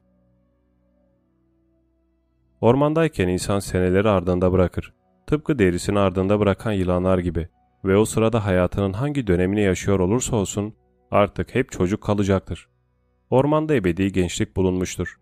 [2.60, 4.92] Ormandayken insan seneleri ardında bırakır.
[5.26, 7.48] Tıpkı derisini ardında bırakan yılanlar gibi
[7.84, 10.74] ve o sırada hayatının hangi dönemini yaşıyor olursa olsun
[11.10, 12.68] artık hep çocuk kalacaktır.
[13.30, 15.18] Ormanda ebedi gençlik bulunmuştur.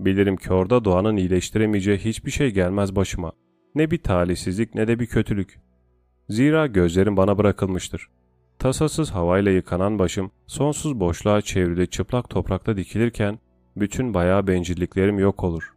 [0.00, 3.32] Bilirim ki orada doğanın iyileştiremeyeceği hiçbir şey gelmez başıma.
[3.74, 5.60] Ne bir talihsizlik ne de bir kötülük.
[6.28, 8.08] Zira gözlerim bana bırakılmıştır.
[8.58, 13.38] Tasasız havayla yıkanan başım sonsuz boşluğa çevrili çıplak toprakta dikilirken
[13.76, 15.74] bütün bayağı bencilliklerim yok olur.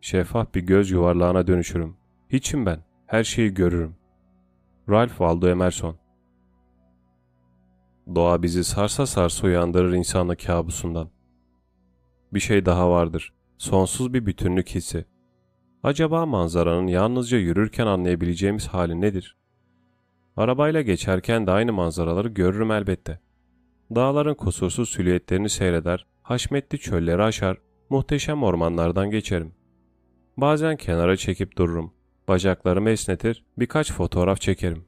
[0.00, 1.96] Şeffaf bir göz yuvarlağına dönüşürüm.
[2.30, 3.96] Hiçim ben, her şeyi görürüm.
[4.90, 5.96] Ralph Waldo Emerson
[8.14, 11.10] Doğa bizi sarsa sarsa uyandırır insanlık kabusundan.
[12.34, 13.32] Bir şey daha vardır.
[13.58, 15.04] Sonsuz bir bütünlük hissi.
[15.82, 19.36] Acaba manzaranın yalnızca yürürken anlayabileceğimiz hali nedir?
[20.36, 23.20] Arabayla geçerken de aynı manzaraları görürüm elbette.
[23.94, 27.58] Dağların kusursuz silüetlerini seyreder, haşmetli çölleri aşar,
[27.90, 29.54] muhteşem ormanlardan geçerim.
[30.36, 31.93] Bazen kenara çekip dururum.
[32.28, 34.84] Bacaklarımı esnetir, birkaç fotoğraf çekerim.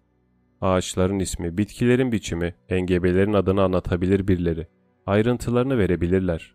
[0.61, 4.67] Ağaçların ismi, bitkilerin biçimi, engebelerin adını anlatabilir birileri.
[5.07, 6.55] Ayrıntılarını verebilirler.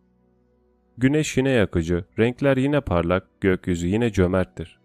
[0.97, 4.79] Güneş yine yakıcı, renkler yine parlak, gökyüzü yine cömerttir.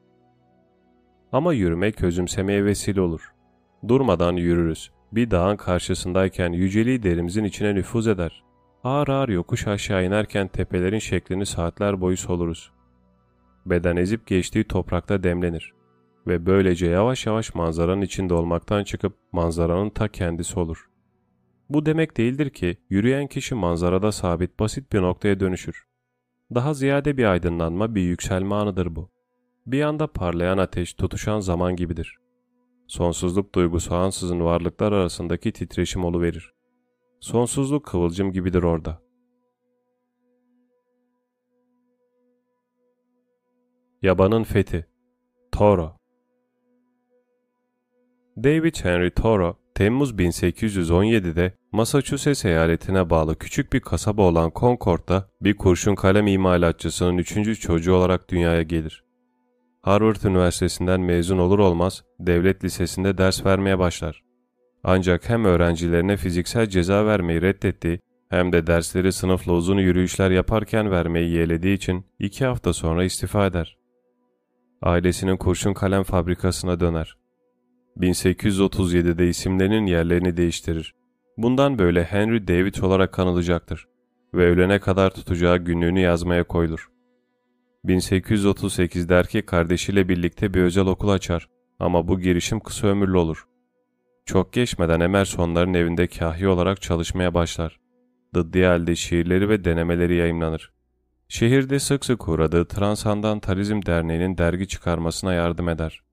[1.32, 3.32] Ama yürümek özümsemeye vesile olur.
[3.89, 4.90] Durmadan yürürüz.
[5.12, 8.44] Bir dağın karşısındayken yüceliği derimizin içine nüfuz eder.
[8.85, 12.73] Ağır ağır yokuş aşağı inerken tepelerin şeklini saatler boyu soluruz.
[13.66, 15.77] Beden ezip geçtiği toprakta demlenir
[16.27, 20.90] ve böylece yavaş yavaş manzaranın içinde olmaktan çıkıp manzaranın ta kendisi olur.
[21.69, 25.86] Bu demek değildir ki yürüyen kişi manzarada sabit basit bir noktaya dönüşür.
[26.55, 29.11] Daha ziyade bir aydınlanma, bir yükselme anıdır bu.
[29.66, 32.19] Bir anda parlayan ateş tutuşan zaman gibidir.
[32.86, 36.55] Sonsuzluk duygusu ansızın varlıklar arasındaki titreşim verir.
[37.20, 39.03] Sonsuzluk kıvılcım gibidir orada.
[44.03, 44.86] Yabanın Fethi
[45.53, 45.97] Toro
[48.44, 55.94] David Henry Toro, Temmuz 1817'de Massachusetts eyaletine bağlı küçük bir kasaba olan Concord'da bir kurşun
[55.94, 59.04] kalem imalatçısının üçüncü çocuğu olarak dünyaya gelir.
[59.82, 64.22] Harvard Üniversitesi'nden mezun olur olmaz devlet lisesinde ders vermeye başlar.
[64.84, 68.00] Ancak hem öğrencilerine fiziksel ceza vermeyi reddettiği
[68.30, 73.76] hem de dersleri sınıfla uzun yürüyüşler yaparken vermeyi yeğlediği için iki hafta sonra istifa eder.
[74.82, 77.26] Ailesinin kurşun kalem fabrikasına döner.
[78.01, 80.94] 1837'de isimlerinin yerlerini değiştirir.
[81.36, 83.89] Bundan böyle Henry David olarak kanılacaktır
[84.35, 86.89] ve ölene kadar tutacağı günlüğünü yazmaya koyulur.
[87.85, 91.48] 1838'de erkek kardeşiyle birlikte bir özel okul açar
[91.78, 93.47] ama bu girişim kısa ömürlü olur.
[94.27, 97.81] Çok geçmeden Emersonların evinde kahya olarak çalışmaya başlar.
[98.35, 100.73] Dıddi halde şiirleri ve denemeleri yayımlanır.
[101.28, 106.06] Şehirde sık sık uğradığı Transandantalizm Derneği'nin dergi çıkarmasına yardım eder.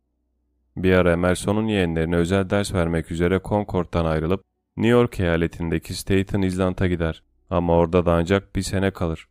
[0.77, 4.43] Bir ara Emerson'un yeğenlerine özel ders vermek üzere Concord'dan ayrılıp
[4.77, 9.27] New York eyaletindeki Staten Island'a gider ama orada da ancak bir sene kalır.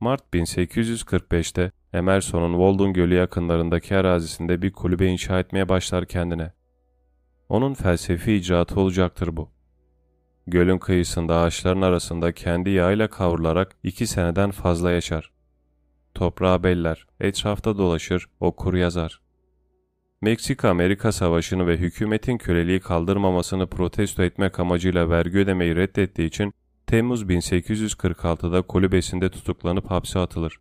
[0.00, 6.52] Mart 1845'te Emerson'un Walden Gölü yakınlarındaki arazisinde bir kulübe inşa etmeye başlar kendine.
[7.48, 9.50] Onun felsefi icraatı olacaktır bu.
[10.46, 15.32] Gölün kıyısında ağaçların arasında kendi yağıyla kavrularak iki seneden fazla yaşar.
[16.14, 19.20] Toprağı beller, etrafta dolaşır, okur yazar.
[20.22, 26.54] Meksika-Amerika Savaşı'nı ve hükümetin köleliği kaldırmamasını protesto etmek amacıyla vergi ödemeyi reddettiği için
[26.86, 30.56] Temmuz 1846'da kulübesinde tutuklanıp hapse atılır.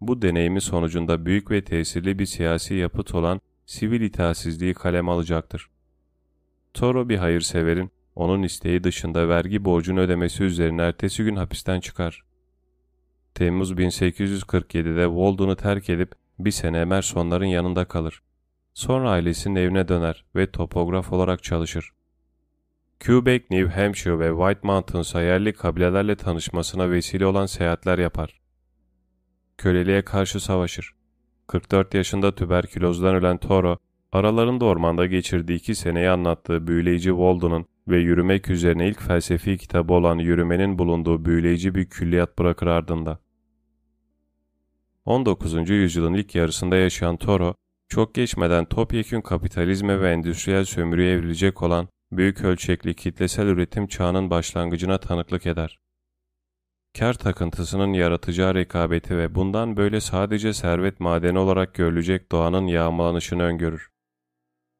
[0.00, 5.70] Bu deneyimi sonucunda büyük ve tesirli bir siyasi yapıt olan sivil itaatsizliği kalem alacaktır.
[6.74, 12.24] Toro bir hayırseverin onun isteği dışında vergi borcunu ödemesi üzerine ertesi gün hapisten çıkar.
[13.34, 18.22] Temmuz 1847'de Walden'ı terk edip bir sene Emersonların yanında kalır.
[18.74, 21.90] Sonra ailesinin evine döner ve topograf olarak çalışır.
[23.06, 28.40] Quebec, New Hampshire ve White Mountains'a yerli kabilelerle tanışmasına vesile olan seyahatler yapar.
[29.58, 30.94] Köleliğe karşı savaşır.
[31.46, 33.78] 44 yaşında tüberkülozdan ölen Toro,
[34.12, 40.18] aralarında ormanda geçirdiği iki seneyi anlattığı büyüleyici Walden'ın ve yürümek üzerine ilk felsefi kitabı olan
[40.18, 43.18] Yürümenin bulunduğu büyüleyici bir külliyat bırakır ardında.
[45.04, 45.70] 19.
[45.70, 47.54] yüzyılın ilk yarısında yaşayan Toro,
[47.90, 54.98] çok geçmeden topyekün kapitalizme ve endüstriyel sömürüye evrilecek olan büyük ölçekli kitlesel üretim çağının başlangıcına
[54.98, 55.78] tanıklık eder.
[56.98, 63.90] Kar takıntısının yaratacağı rekabeti ve bundan böyle sadece servet madeni olarak görülecek doğanın yağmalanışını öngörür.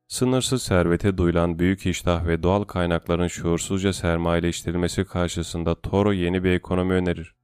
[0.08, 6.94] Sınırsız servete duyulan büyük iştah ve doğal kaynakların şuursuzca sermayeleştirilmesi karşısında Toro yeni bir ekonomi
[6.94, 7.34] önerir.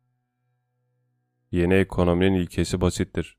[1.51, 3.37] Yeni ekonominin ilkesi basittir.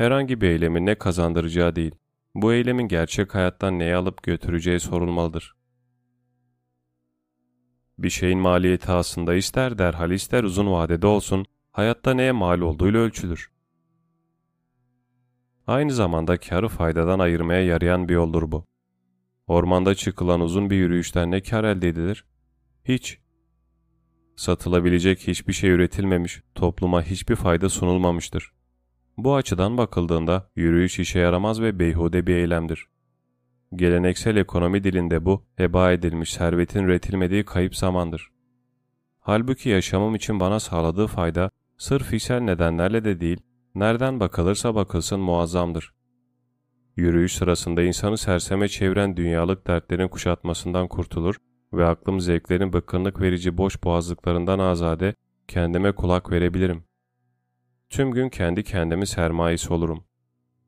[0.00, 1.94] Herhangi bir eylemin ne kazandıracağı değil,
[2.34, 5.56] bu eylemin gerçek hayattan neyi alıp götüreceği sorulmalıdır.
[7.98, 13.50] Bir şeyin maliyeti aslında ister derhal ister uzun vadede olsun, hayatta neye mal olduğuyla ölçülür.
[15.66, 18.64] Aynı zamanda karı faydadan ayırmaya yarayan bir yoldur bu.
[19.46, 22.24] Ormanda çıkılan uzun bir yürüyüşten ne kar elde edilir?
[22.84, 23.18] Hiç.
[24.36, 28.59] Satılabilecek hiçbir şey üretilmemiş, topluma hiçbir fayda sunulmamıştır.
[29.24, 32.86] Bu açıdan bakıldığında yürüyüş işe yaramaz ve beyhude bir eylemdir.
[33.74, 38.30] Geleneksel ekonomi dilinde bu, heba edilmiş servetin üretilmediği kayıp zamandır.
[39.20, 43.40] Halbuki yaşamım için bana sağladığı fayda, sırf fiziksel nedenlerle de değil,
[43.74, 45.92] nereden bakılırsa bakılsın muazzamdır.
[46.96, 51.36] Yürüyüş sırasında insanı serseme çeviren dünyalık dertlerin kuşatmasından kurtulur
[51.72, 55.14] ve aklım zevklerin bıkkınlık verici boş boğazlıklarından azade,
[55.48, 56.89] kendime kulak verebilirim.
[57.90, 60.04] Tüm gün kendi kendimi sermayesi olurum.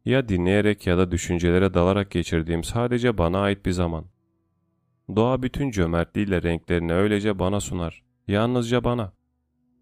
[0.04, 4.04] Ya dinleyerek ya da düşüncelere dalarak geçirdiğim sadece bana ait bir zaman.
[5.16, 8.02] Doğa bütün cömertliğiyle renklerini öylece bana sunar.
[8.28, 9.12] Yalnızca bana.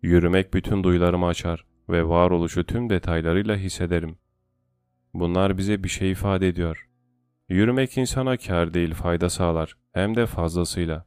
[0.02, 4.18] Yürümek bütün duyularımı açar ve varoluşu tüm detaylarıyla hissederim.
[5.14, 6.88] Bunlar bize bir şey ifade ediyor.
[7.48, 11.06] Yürümek insana kar değil fayda sağlar, hem de fazlasıyla.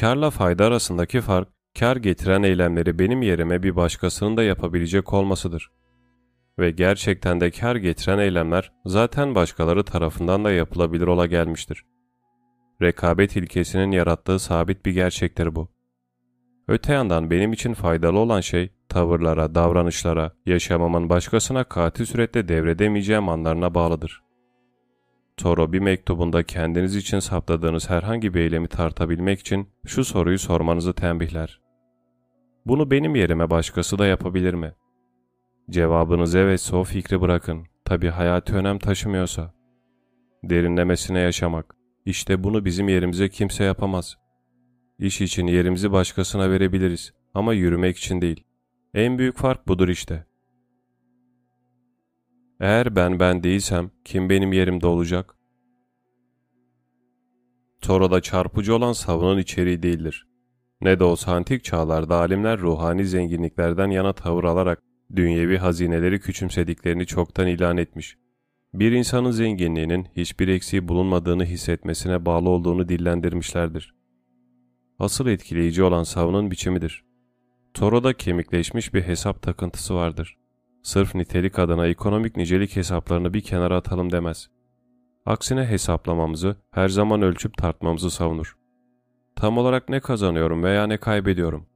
[0.00, 5.70] Karla fayda arasındaki fark, kar getiren eylemleri benim yerime bir başkasının da yapabilecek olmasıdır.
[6.58, 11.84] Ve gerçekten de kar getiren eylemler zaten başkaları tarafından da yapılabilir ola gelmiştir.
[12.82, 15.68] Rekabet ilkesinin yarattığı sabit bir gerçektir bu.
[16.68, 23.74] Öte yandan benim için faydalı olan şey, tavırlara, davranışlara, yaşamamın başkasına katil surette devredemeyeceğim anlarına
[23.74, 24.22] bağlıdır.
[25.36, 31.65] Toro bir mektubunda kendiniz için saptadığınız herhangi bir eylemi tartabilmek için şu soruyu sormanızı tembihler.
[32.66, 34.74] Bunu benim yerime başkası da yapabilir mi?
[35.70, 37.66] Cevabınız evetse o fikri bırakın.
[37.84, 39.54] Tabi hayati önem taşımıyorsa.
[40.44, 41.76] Derinlemesine yaşamak.
[42.06, 44.16] İşte bunu bizim yerimize kimse yapamaz.
[44.98, 48.44] İş için yerimizi başkasına verebiliriz ama yürümek için değil.
[48.94, 50.26] En büyük fark budur işte.
[52.60, 55.36] Eğer ben ben değilsem kim benim yerimde olacak?
[57.80, 60.26] Toro'da çarpıcı olan savunun içeriği değildir.
[60.80, 64.82] Ne de olsa antik çağlarda alimler ruhani zenginliklerden yana tavır alarak
[65.16, 68.16] dünyevi hazineleri küçümsediklerini çoktan ilan etmiş.
[68.74, 73.94] Bir insanın zenginliğinin hiçbir eksiği bulunmadığını hissetmesine bağlı olduğunu dillendirmişlerdir.
[74.98, 77.04] Asıl etkileyici olan savunun biçimidir.
[77.74, 80.36] Toro'da kemikleşmiş bir hesap takıntısı vardır.
[80.82, 84.48] Sırf nitelik adına ekonomik nicelik hesaplarını bir kenara atalım demez.
[85.26, 88.55] Aksine hesaplamamızı, her zaman ölçüp tartmamızı savunur.
[89.36, 91.66] Tam olarak ne kazanıyorum veya ne kaybediyorum?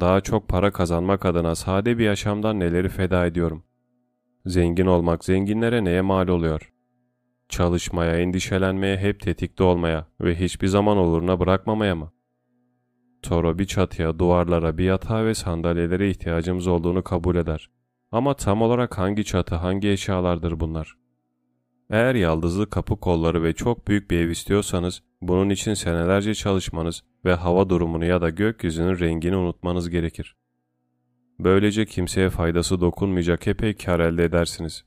[0.00, 3.62] Daha çok para kazanmak adına sade bir yaşamdan neleri feda ediyorum?
[4.46, 6.72] Zengin olmak zenginlere neye mal oluyor?
[7.48, 12.12] Çalışmaya, endişelenmeye, hep tetikte olmaya ve hiçbir zaman oluruna bırakmamaya mı?
[13.22, 17.70] Toro bir çatıya, duvarlara, bir yatağa ve sandalyelere ihtiyacımız olduğunu kabul eder.
[18.12, 20.96] Ama tam olarak hangi çatı, hangi eşyalardır bunlar?
[21.90, 27.34] Eğer yaldızlı kapı kolları ve çok büyük bir ev istiyorsanız, bunun için senelerce çalışmanız ve
[27.34, 30.36] hava durumunu ya da gökyüzünün rengini unutmanız gerekir.
[31.38, 34.84] Böylece kimseye faydası dokunmayacak epey kar elde edersiniz.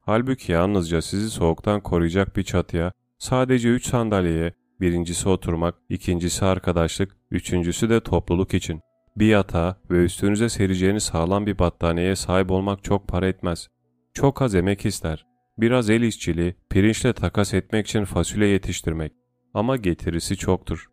[0.00, 7.90] Halbuki yalnızca sizi soğuktan koruyacak bir çatıya, sadece 3 sandalyeye, Birincisi oturmak, ikincisi arkadaşlık, üçüncüsü
[7.90, 8.80] de topluluk için.
[9.16, 13.68] Bir yatağa ve üstünüze sereceğiniz sağlam bir battaniyeye sahip olmak çok para etmez.
[14.14, 15.26] Çok az emek ister.
[15.58, 19.12] Biraz el işçiliği, pirinçle takas etmek için fasulye yetiştirmek.
[19.54, 20.90] Ama getirisi çoktur.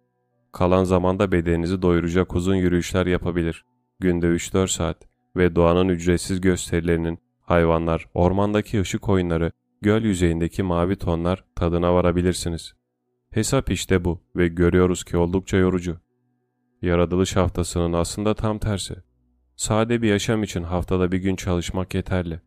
[0.51, 3.65] Kalan zamanda bedeninizi doyuracak uzun yürüyüşler yapabilir.
[3.99, 4.97] Günde 3-4 saat
[5.35, 12.73] ve doğanın ücretsiz gösterilerinin, hayvanlar, ormandaki ışık oyunları, göl yüzeyindeki mavi tonlar tadına varabilirsiniz.
[13.31, 15.97] Hesap işte bu ve görüyoruz ki oldukça yorucu.
[16.81, 18.95] Yaratılış haftasının aslında tam tersi.
[19.55, 22.41] Sade bir yaşam için haftada bir gün çalışmak yeterli.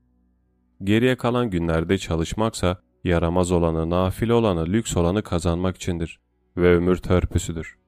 [0.84, 6.20] Geriye kalan günlerde çalışmaksa yaramaz olanı, nafile olanı, lüks olanı kazanmak içindir
[6.56, 7.78] ve ömür törpüsüdür.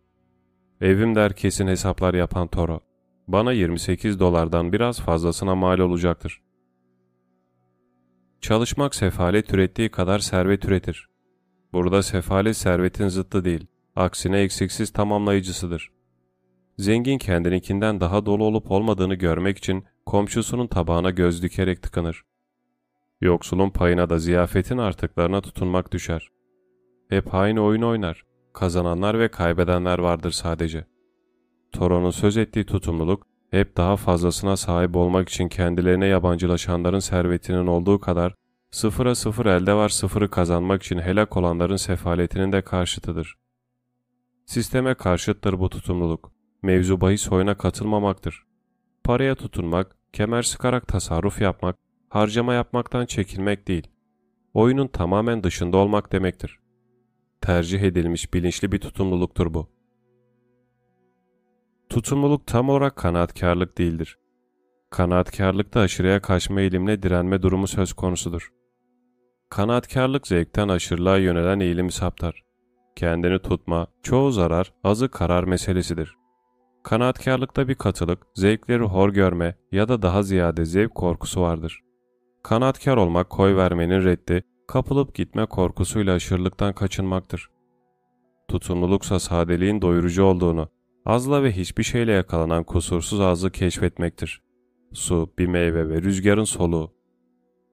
[0.80, 2.80] Evim der kesin hesaplar yapan Toro.
[3.28, 6.42] Bana 28 dolardan biraz fazlasına mal olacaktır.
[8.40, 11.08] Çalışmak sefalet ürettiği kadar servet üretir.
[11.72, 15.92] Burada sefalet servetin zıttı değil, aksine eksiksiz tamamlayıcısıdır.
[16.78, 22.22] Zengin kendininkinden daha dolu olup olmadığını görmek için komşusunun tabağına göz dikerek tıkanır.
[23.20, 26.28] Yoksulun payına da ziyafetin artıklarına tutunmak düşer.
[27.08, 28.24] Hep aynı oyun oynar.
[28.52, 30.86] Kazananlar ve kaybedenler vardır sadece.
[31.72, 38.34] Toron'un söz ettiği tutumluluk, hep daha fazlasına sahip olmak için kendilerine yabancılaşanların servetinin olduğu kadar,
[38.70, 43.34] sıfıra sıfır elde var sıfırı kazanmak için helak olanların sefaletinin de karşıtıdır.
[44.46, 46.32] Sisteme karşıttır bu tutumluluk.
[46.62, 48.46] Mevzu bahis oyuna katılmamaktır.
[49.04, 51.76] Paraya tutunmak, kemer sıkarak tasarruf yapmak,
[52.08, 53.86] harcama yapmaktan çekinmek değil.
[54.54, 56.60] Oyunun tamamen dışında olmak demektir.
[57.40, 59.68] Tercih edilmiş bilinçli bir tutumluluktur bu.
[61.88, 64.18] Tutumluluk tam olarak kanaatkarlık değildir.
[64.90, 68.52] Kanaatkarlıkta aşırıya kaçma eğilimle direnme durumu söz konusudur.
[69.50, 72.44] Kanaatkarlık zevkten aşırılığa yönelen eğilimi saptar.
[72.96, 76.16] Kendini tutma, çoğu zarar, azı karar meselesidir.
[76.84, 81.85] Kanaatkarlıkta bir katılık, zevkleri hor görme ya da daha ziyade zevk korkusu vardır.
[82.48, 87.50] Kanaatkar olmak koy vermenin reddi, kapılıp gitme korkusuyla aşırılıktan kaçınmaktır.
[88.48, 90.68] Tutumluluksa sadeliğin doyurucu olduğunu,
[91.06, 94.42] azla ve hiçbir şeyle yakalanan kusursuz ağzı keşfetmektir.
[94.92, 96.92] Su, bir meyve ve rüzgarın soluğu.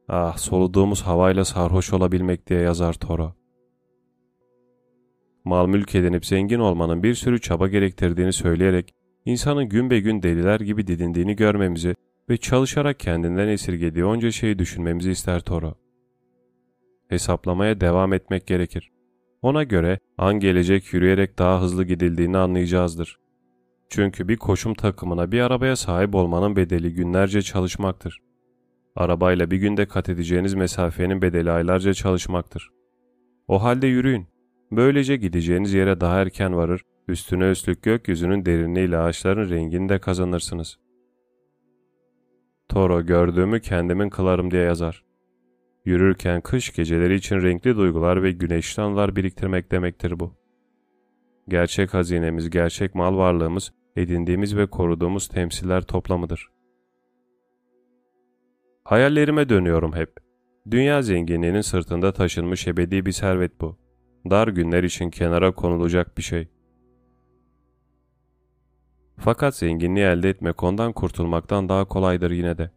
[0.08, 3.34] Ah soluduğumuz havayla sarhoş olabilmek diye yazar Toro.
[5.46, 8.94] Mal mülk edinip zengin olmanın bir sürü çaba gerektirdiğini söyleyerek
[9.26, 11.96] insanın gün be gün deliler gibi didindiğini görmemizi
[12.30, 15.76] ve çalışarak kendinden esirgediği onca şeyi düşünmemizi ister Toro.
[17.10, 18.92] Hesaplamaya devam etmek gerekir.
[19.42, 23.20] Ona göre an gelecek yürüyerek daha hızlı gidildiğini anlayacağızdır.
[23.90, 28.20] Çünkü bir koşum takımına bir arabaya sahip olmanın bedeli günlerce çalışmaktır.
[28.96, 32.70] Arabayla bir günde kat edeceğiniz mesafenin bedeli aylarca çalışmaktır.
[33.48, 34.28] O halde yürüyün.
[34.72, 40.78] Böylece gideceğiniz yere daha erken varır, üstüne üstlük gökyüzünün derinliğiyle ağaçların rengini de kazanırsınız.
[42.74, 45.04] Toro gördüğümü kendimin kılarım diye yazar.
[45.86, 50.34] Yürürken kış geceleri için renkli duygular ve güneşli anılar biriktirmek demektir bu.
[51.48, 56.52] Gerçek hazinemiz, gerçek mal varlığımız, edindiğimiz ve koruduğumuz temsiller toplamıdır.
[58.84, 60.18] Hayallerime dönüyorum hep.
[60.72, 63.78] Dünya zenginliğinin sırtında taşınmış ebedi bir servet bu.
[64.30, 66.48] Dar günler için kenara konulacak bir şey.
[69.24, 72.72] Fakat zenginliği elde etmek ondan kurtulmaktan daha kolaydır yine de.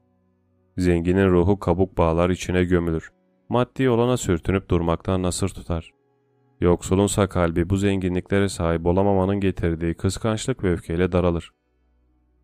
[0.78, 3.12] Zenginin ruhu kabuk bağlar içine gömülür.
[3.48, 5.90] Maddi olana sürtünüp durmaktan nasır tutar.
[6.60, 11.52] Yoksulunsa kalbi bu zenginliklere sahip olamamanın getirdiği kıskançlık ve öfkeyle daralır.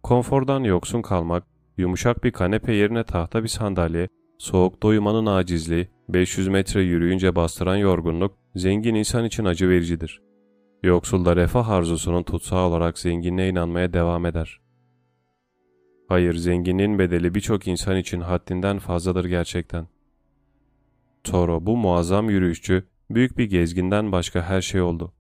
[0.02, 1.44] Konfordan yoksun kalmak,
[1.76, 4.08] yumuşak bir kanepe yerine tahta bir sandalye,
[4.38, 10.31] soğuk doyumanın acizliği, 500 metre yürüyünce bastıran yorgunluk, zengin insan için acı vericidir.
[10.82, 14.60] Yoksul da refah arzusunun tutsağı olarak zenginliğe inanmaya devam eder.
[16.08, 19.86] Hayır, zenginliğin bedeli birçok insan için haddinden fazladır gerçekten.
[21.24, 25.12] Toro bu muazzam yürüyüşçü, büyük bir gezginden başka her şey oldu.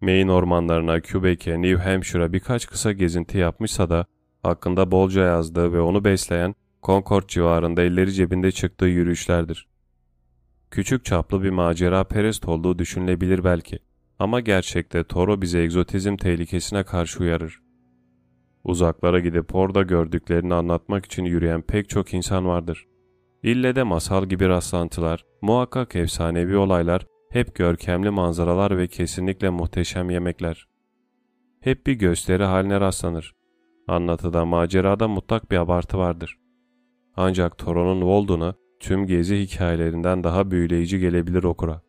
[0.00, 4.06] Maine ormanlarına, Quebec'e, New Hampshire'a birkaç kısa gezinti yapmışsa da,
[4.42, 9.68] hakkında bolca yazdığı ve onu besleyen, Concord civarında elleri cebinde çıktığı yürüyüşlerdir.
[10.70, 13.78] Küçük çaplı bir macera perest olduğu düşünülebilir belki.
[14.20, 17.60] Ama gerçekte Toro bize egzotizm tehlikesine karşı uyarır.
[18.64, 22.86] Uzaklara gidip orada gördüklerini anlatmak için yürüyen pek çok insan vardır.
[23.42, 30.68] İlle de masal gibi rastlantılar, muhakkak efsanevi olaylar, hep görkemli manzaralar ve kesinlikle muhteşem yemekler.
[31.60, 33.34] Hep bir gösteri haline rastlanır.
[33.88, 36.38] Anlatıda, macerada mutlak bir abartı vardır.
[37.16, 41.82] Ancak Toro'nun Walden'ı tüm gezi hikayelerinden daha büyüleyici gelebilir okura.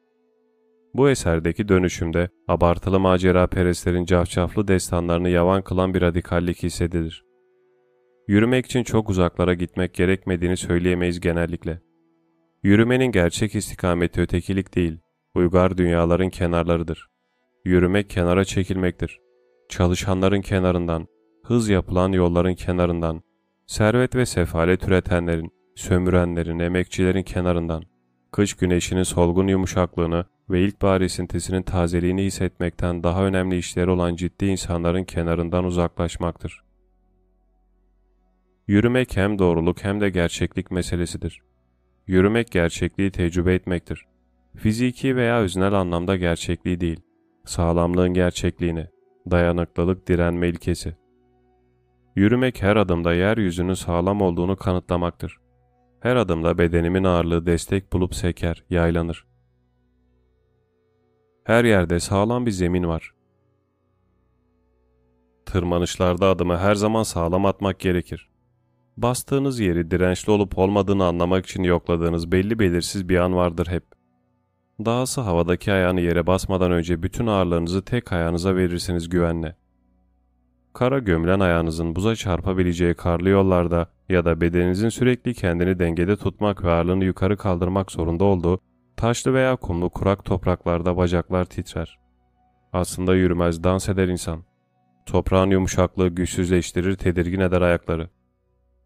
[0.93, 7.25] Bu eserdeki dönüşümde abartılı macera perestlerin cafcaflı destanlarını yavan kılan bir radikallik hissedilir.
[8.27, 11.81] Yürümek için çok uzaklara gitmek gerekmediğini söyleyemeyiz genellikle.
[12.63, 14.99] Yürümenin gerçek istikameti ötekilik değil,
[15.35, 17.07] uygar dünyaların kenarlarıdır.
[17.65, 19.19] Yürümek kenara çekilmektir.
[19.69, 21.07] Çalışanların kenarından,
[21.43, 23.21] hız yapılan yolların kenarından,
[23.67, 27.83] servet ve sefalet üretenlerin, sömürenlerin, emekçilerin kenarından,
[28.31, 35.03] kış güneşinin solgun yumuşaklığını ve ilkbahar esintisinin tazeliğini hissetmekten daha önemli işleri olan ciddi insanların
[35.03, 36.63] kenarından uzaklaşmaktır.
[38.67, 41.41] Yürümek hem doğruluk hem de gerçeklik meselesidir.
[42.07, 44.05] Yürümek gerçekliği tecrübe etmektir.
[44.57, 46.99] Fiziki veya öznel anlamda gerçekliği değil,
[47.45, 48.87] sağlamlığın gerçekliğini,
[49.31, 50.95] dayanıklılık direnme ilkesi.
[52.15, 55.40] Yürümek her adımda yeryüzünün sağlam olduğunu kanıtlamaktır.
[56.01, 59.25] Her adımda bedenimin ağırlığı destek bulup seker, yaylanır.
[61.43, 63.13] Her yerde sağlam bir zemin var.
[65.45, 68.29] Tırmanışlarda adımı her zaman sağlam atmak gerekir.
[68.97, 73.83] Bastığınız yeri dirençli olup olmadığını anlamak için yokladığınız belli belirsiz bir an vardır hep.
[74.85, 79.55] Dahası havadaki ayağını yere basmadan önce bütün ağırlığınızı tek ayağınıza verirsiniz güvenle.
[80.73, 86.71] Kara gömülen ayağınızın buza çarpabileceği karlı yollarda ya da bedeninizin sürekli kendini dengede tutmak ve
[86.71, 88.59] ağırlığını yukarı kaldırmak zorunda olduğu
[88.97, 91.99] taşlı veya kumlu kurak topraklarda bacaklar titrer.
[92.73, 94.43] Aslında yürümez dans eder insan.
[95.05, 98.09] Toprağın yumuşaklığı güçsüzleştirir tedirgin eder ayakları.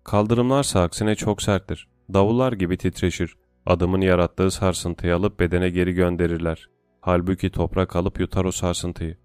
[0.04, 1.88] Kaldırımlarsa aksine çok serttir.
[2.14, 3.36] Davullar gibi titreşir.
[3.66, 6.70] Adımın yarattığı sarsıntıyı alıp bedene geri gönderirler.
[7.02, 9.18] Halbuki toprak alıp yutar o sarsıntıyı.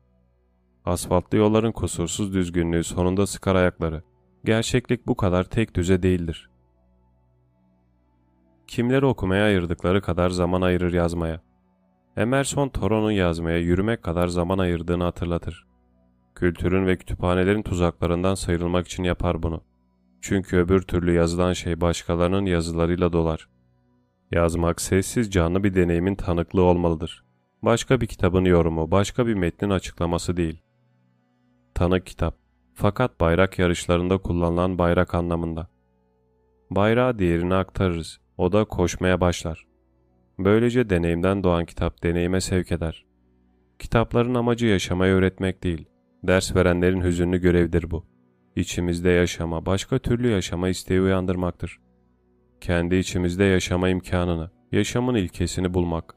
[0.91, 4.02] Asfaltlı yolların kusursuz düzgünlüğü sonunda sıkar ayakları.
[4.44, 6.51] Gerçeklik bu kadar tek düze değildir.
[8.67, 11.41] Kimleri okumaya ayırdıkları kadar zaman ayırır yazmaya.
[12.17, 15.67] Emerson Toron'un yazmaya yürümek kadar zaman ayırdığını hatırlatır.
[16.35, 19.60] Kültürün ve kütüphanelerin tuzaklarından sıyrılmak için yapar bunu.
[20.20, 23.49] Çünkü öbür türlü yazılan şey başkalarının yazılarıyla dolar.
[24.31, 27.25] Yazmak sessiz canlı bir deneyimin tanıklığı olmalıdır.
[27.62, 30.62] Başka bir kitabın yorumu, başka bir metnin açıklaması değil.
[31.81, 32.36] Tanık kitap.
[32.75, 35.68] Fakat bayrak yarışlarında kullanılan bayrak anlamında.
[36.70, 38.20] Bayrağı diğerine aktarırız.
[38.36, 39.67] O da koşmaya başlar.
[40.39, 43.05] Böylece deneyimden doğan kitap deneyime sevk eder.
[43.78, 45.89] Kitapların amacı yaşamayı öğretmek değil,
[46.23, 48.07] ders verenlerin hüzünlü görevdir bu.
[48.57, 51.81] İçimizde yaşama, başka türlü yaşama isteği uyandırmaktır.
[52.60, 56.15] Kendi içimizde yaşama imkanını, yaşamın ilkesini bulmak.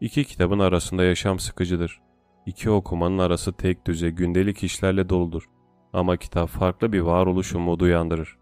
[0.00, 2.02] İki kitabın arasında yaşam sıkıcıdır.
[2.46, 5.48] İki okumanın arası tek düze gündelik işlerle doludur.
[5.92, 8.38] Ama kitap farklı bir varoluş umudu uyandırır.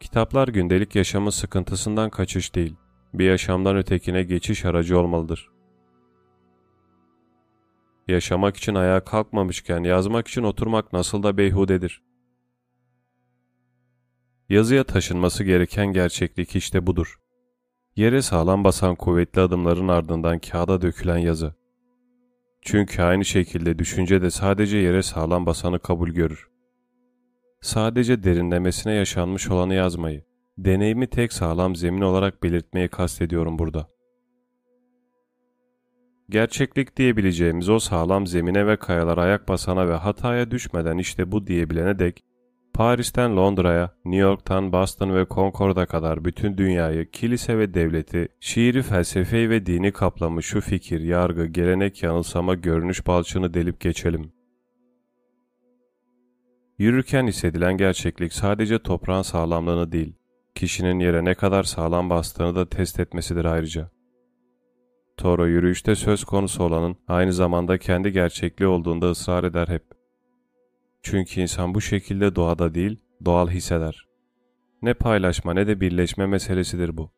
[0.00, 2.76] Kitaplar gündelik yaşamın sıkıntısından kaçış değil,
[3.14, 5.50] bir yaşamdan ötekine geçiş aracı olmalıdır.
[8.08, 12.02] Yaşamak için ayağa kalkmamışken yazmak için oturmak nasıl da beyhudedir.
[14.48, 17.20] Yazıya taşınması gereken gerçeklik işte budur.
[17.96, 21.54] Yere sağlam basan kuvvetli adımların ardından kağıda dökülen yazı.
[22.66, 26.48] Çünkü aynı şekilde düşünce de sadece yere sağlam basanı kabul görür.
[27.60, 30.24] Sadece derinlemesine yaşanmış olanı yazmayı,
[30.58, 33.88] deneyimi tek sağlam zemin olarak belirtmeyi kastediyorum burada.
[36.28, 41.98] Gerçeklik diyebileceğimiz o sağlam zemine ve kayalara ayak basana ve hataya düşmeden işte bu diyebilene
[41.98, 42.24] dek
[42.76, 49.50] Paris'ten Londra'ya, New York'tan Boston ve Concord'a kadar bütün dünyayı, kilise ve devleti, şiiri, felsefeyi
[49.50, 54.32] ve dini kaplamış şu fikir, yargı, gelenek, yanılsama, görünüş balçığını delip geçelim.
[56.78, 60.14] Yürürken hissedilen gerçeklik sadece toprağın sağlamlığını değil,
[60.54, 63.90] kişinin yere ne kadar sağlam bastığını da test etmesidir ayrıca.
[65.16, 69.95] Toro yürüyüşte söz konusu olanın aynı zamanda kendi gerçekliği olduğunda ısrar eder hep.
[71.10, 74.06] Çünkü insan bu şekilde doğada değil, doğal hisseder.
[74.82, 77.10] Ne paylaşma ne de birleşme meselesidir bu.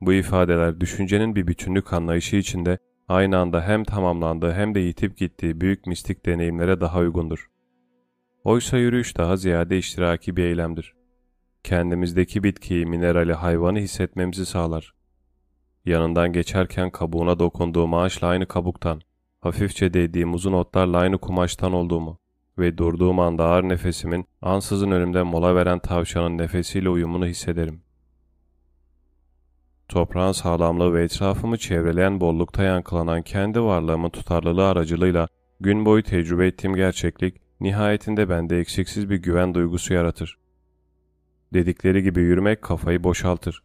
[0.00, 5.60] Bu ifadeler düşüncenin bir bütünlük anlayışı içinde aynı anda hem tamamlandığı hem de yitip gittiği
[5.60, 7.50] büyük mistik deneyimlere daha uygundur.
[8.44, 10.94] Oysa yürüyüş daha ziyade iştiraki bir eylemdir.
[11.64, 14.94] Kendimizdeki bitkiyi, minerali, hayvanı hissetmemizi sağlar.
[15.84, 19.00] Yanından geçerken kabuğuna dokunduğum ağaçla aynı kabuktan,
[19.40, 22.23] hafifçe değdiğim uzun otlarla aynı kumaştan olduğumu,
[22.58, 27.80] ve durduğum anda ağır nefesimin ansızın önümde mola veren tavşanın nefesiyle uyumunu hissederim.
[29.88, 35.28] Toprağın sağlamlığı ve etrafımı çevreleyen bollukta yankılanan kendi varlığımın tutarlılığı aracılığıyla
[35.60, 40.38] gün boyu tecrübe ettiğim gerçeklik nihayetinde bende eksiksiz bir güven duygusu yaratır.
[41.52, 43.62] Dedikleri gibi yürümek kafayı boşaltır.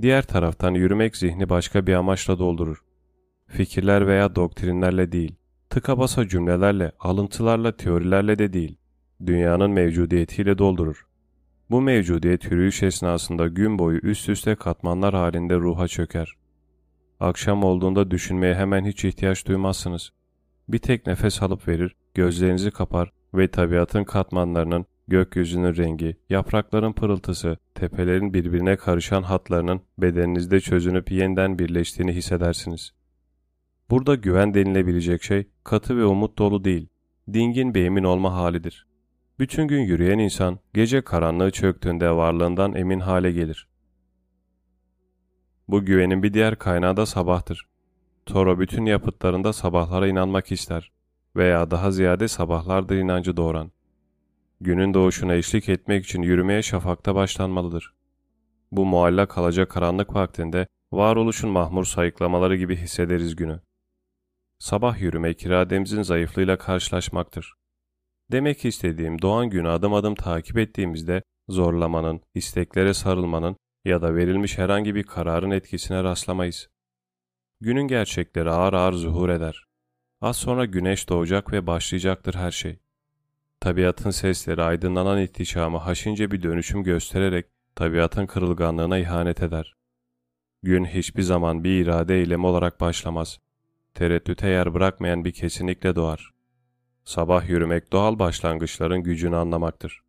[0.00, 2.84] Diğer taraftan yürümek zihni başka bir amaçla doldurur.
[3.46, 5.34] fikirler veya doktrinlerle değil,
[5.74, 8.76] tıka basa cümlelerle, alıntılarla, teorilerle de değil,
[9.26, 11.06] dünyanın mevcudiyetiyle doldurur.
[11.70, 16.34] Bu mevcudiyet yürüyüş esnasında gün boyu üst üste katmanlar halinde ruha çöker.
[17.20, 20.10] Akşam olduğunda düşünmeye hemen hiç ihtiyaç duymazsınız.
[20.68, 28.34] Bir tek nefes alıp verir, gözlerinizi kapar ve tabiatın katmanlarının, gökyüzünün rengi, yaprakların pırıltısı, tepelerin
[28.34, 32.92] birbirine karışan hatlarının bedeninizde çözünüp yeniden birleştiğini hissedersiniz.
[33.90, 36.88] Burada güven denilebilecek şey katı ve umut dolu değil,
[37.32, 38.86] dingin bir emin olma halidir.
[39.38, 43.68] Bütün gün yürüyen insan gece karanlığı çöktüğünde varlığından emin hale gelir.
[45.68, 47.68] Bu güvenin bir diğer kaynağı da sabahtır.
[48.26, 50.92] Toro bütün yapıtlarında sabahlara inanmak ister
[51.36, 53.72] veya daha ziyade sabahlardır inancı doğuran.
[54.60, 57.94] Günün doğuşuna eşlik etmek için yürümeye şafakta başlanmalıdır.
[58.72, 63.60] Bu muallak kalacak karanlık vaktinde varoluşun mahmur sayıklamaları gibi hissederiz günü.
[64.58, 67.54] Sabah yürümek irademizin zayıflığıyla karşılaşmaktır.
[68.32, 74.94] Demek istediğim doğan günü adım adım takip ettiğimizde zorlamanın, isteklere sarılmanın ya da verilmiş herhangi
[74.94, 76.68] bir kararın etkisine rastlamayız.
[77.60, 79.64] Günün gerçekleri ağır ağır zuhur eder.
[80.20, 82.78] Az sonra güneş doğacak ve başlayacaktır her şey.
[83.60, 89.74] Tabiatın sesleri aydınlanan ihtişamı haşince bir dönüşüm göstererek tabiatın kırılganlığına ihanet eder.
[90.62, 93.38] Gün hiçbir zaman bir irade eylemi olarak başlamaz.
[93.94, 96.30] Tereddüte yer bırakmayan bir kesinlikle doğar.
[97.04, 100.02] Sabah yürümek doğal başlangıçların gücünü anlamaktır.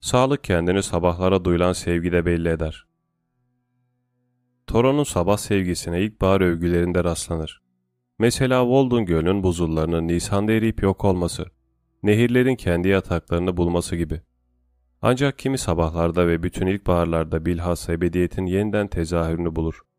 [0.00, 2.86] Sağlık kendini sabahlara duyulan sevgide belli eder.
[4.66, 7.62] Toron'un sabah sevgisine ilkbahar övgülerinde rastlanır.
[8.18, 11.46] Mesela Walden Gölü'nün buzullarının Nisan'da eriyip yok olması,
[12.02, 14.22] nehirlerin kendi yataklarını bulması gibi.
[15.02, 19.89] Ancak kimi sabahlarda ve bütün ilkbaharlarda bilhassa ebediyetin yeniden tezahürünü bulur.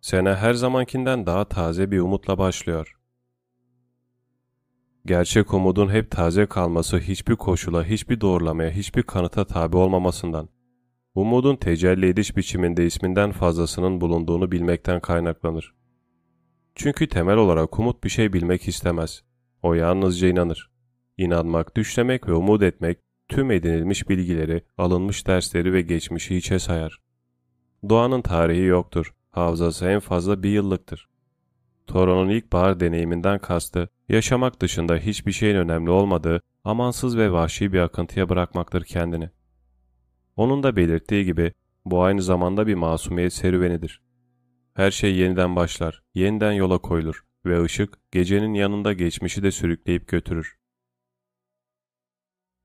[0.00, 2.96] Sene her zamankinden daha taze bir umutla başlıyor.
[5.06, 10.48] Gerçek umudun hep taze kalması hiçbir koşula, hiçbir doğrulamaya, hiçbir kanıta tabi olmamasından,
[11.14, 15.74] umudun tecelli ediş biçiminde isminden fazlasının bulunduğunu bilmekten kaynaklanır.
[16.74, 19.22] Çünkü temel olarak umut bir şey bilmek istemez.
[19.62, 20.70] O yalnızca inanır.
[21.18, 22.98] İnanmak, düşlemek ve umut etmek
[23.28, 26.98] tüm edinilmiş bilgileri, alınmış dersleri ve geçmişi hiçe sayar.
[27.88, 29.14] Doğanın tarihi yoktur.
[29.30, 31.08] Hafızası en fazla bir yıllıktır.
[31.86, 37.78] Toron'un ilk bahar deneyiminden kastı, yaşamak dışında hiçbir şeyin önemli olmadığı, amansız ve vahşi bir
[37.78, 39.30] akıntıya bırakmaktır kendini.
[40.36, 41.52] Onun da belirttiği gibi,
[41.84, 44.02] bu aynı zamanda bir masumiyet serüvenidir.
[44.74, 50.58] Her şey yeniden başlar, yeniden yola koyulur ve ışık gecenin yanında geçmişi de sürükleyip götürür.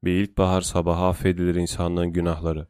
[0.03, 2.67] Bir ilkbahar sabahı affedilir insanlığın günahları.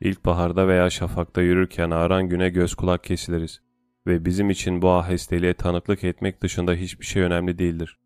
[0.00, 3.60] İlkbaharda veya şafakta yürürken ağaran güne göz kulak kesiliriz
[4.06, 7.98] ve bizim için bu ahesteliğe tanıklık etmek dışında hiçbir şey önemli değildir.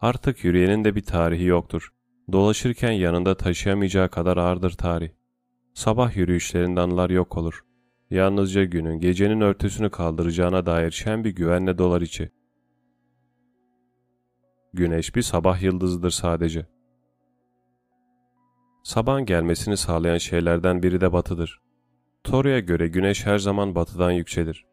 [0.00, 1.88] Artık yürüyenin de bir tarihi yoktur.
[2.32, 5.10] Dolaşırken yanında taşıyamayacağı kadar ağırdır tarih.
[5.74, 7.64] Sabah yürüyüşlerinde anılar yok olur.
[8.10, 12.30] Yalnızca günün gecenin örtüsünü kaldıracağına dair şen bir güvenle dolar içi.
[14.72, 16.66] Güneş bir sabah yıldızıdır sadece.
[18.88, 21.60] Sabahın gelmesini sağlayan şeylerden biri de batıdır.
[22.24, 24.66] Toru'ya göre güneş her zaman batıdan yükselir.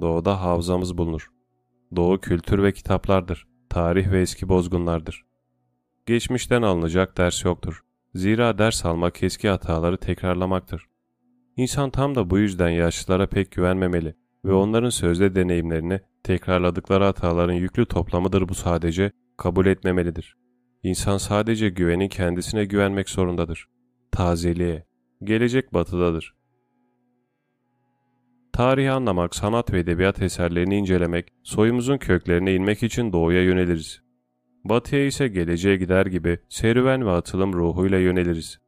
[0.00, 1.28] Doğuda hafızamız bulunur.
[1.96, 3.46] Doğu kültür ve kitaplardır.
[3.70, 5.24] Tarih ve eski bozgunlardır.
[6.06, 7.84] Geçmişten alınacak ders yoktur.
[8.14, 10.86] Zira ders almak eski hataları tekrarlamaktır.
[11.56, 17.86] İnsan tam da bu yüzden yaşlılara pek güvenmemeli ve onların sözde deneyimlerini tekrarladıkları hataların yüklü
[17.86, 20.36] toplamıdır bu sadece kabul etmemelidir.
[20.82, 23.68] İnsan sadece güvenin kendisine güvenmek zorundadır.
[24.12, 24.86] Tazeliğe,
[25.24, 26.34] gelecek batıdadır.
[28.52, 34.02] Tarihi anlamak, sanat ve edebiyat eserlerini incelemek, soyumuzun köklerine inmek için doğuya yöneliriz.
[34.64, 38.58] Batıya ise geleceğe gider gibi serüven ve atılım ruhuyla yöneliriz.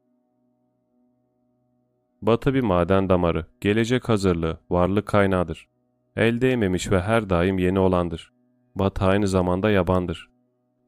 [2.23, 5.69] Batı bir maden damarı, gelecek hazırlığı, varlık kaynağıdır.
[6.17, 8.33] El değmemiş ve her daim yeni olandır.
[8.75, 10.31] Batı aynı zamanda yabandır.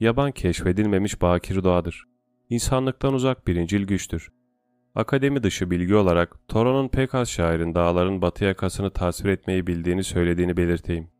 [0.02, 2.04] Yaban keşfedilmemiş bakir doğadır.
[2.50, 4.32] İnsanlıktan uzak birincil güçtür.
[4.94, 10.56] Akademi dışı bilgi olarak Toron'un pek az şairin dağların batı yakasını tasvir etmeyi bildiğini söylediğini
[10.56, 11.10] belirteyim.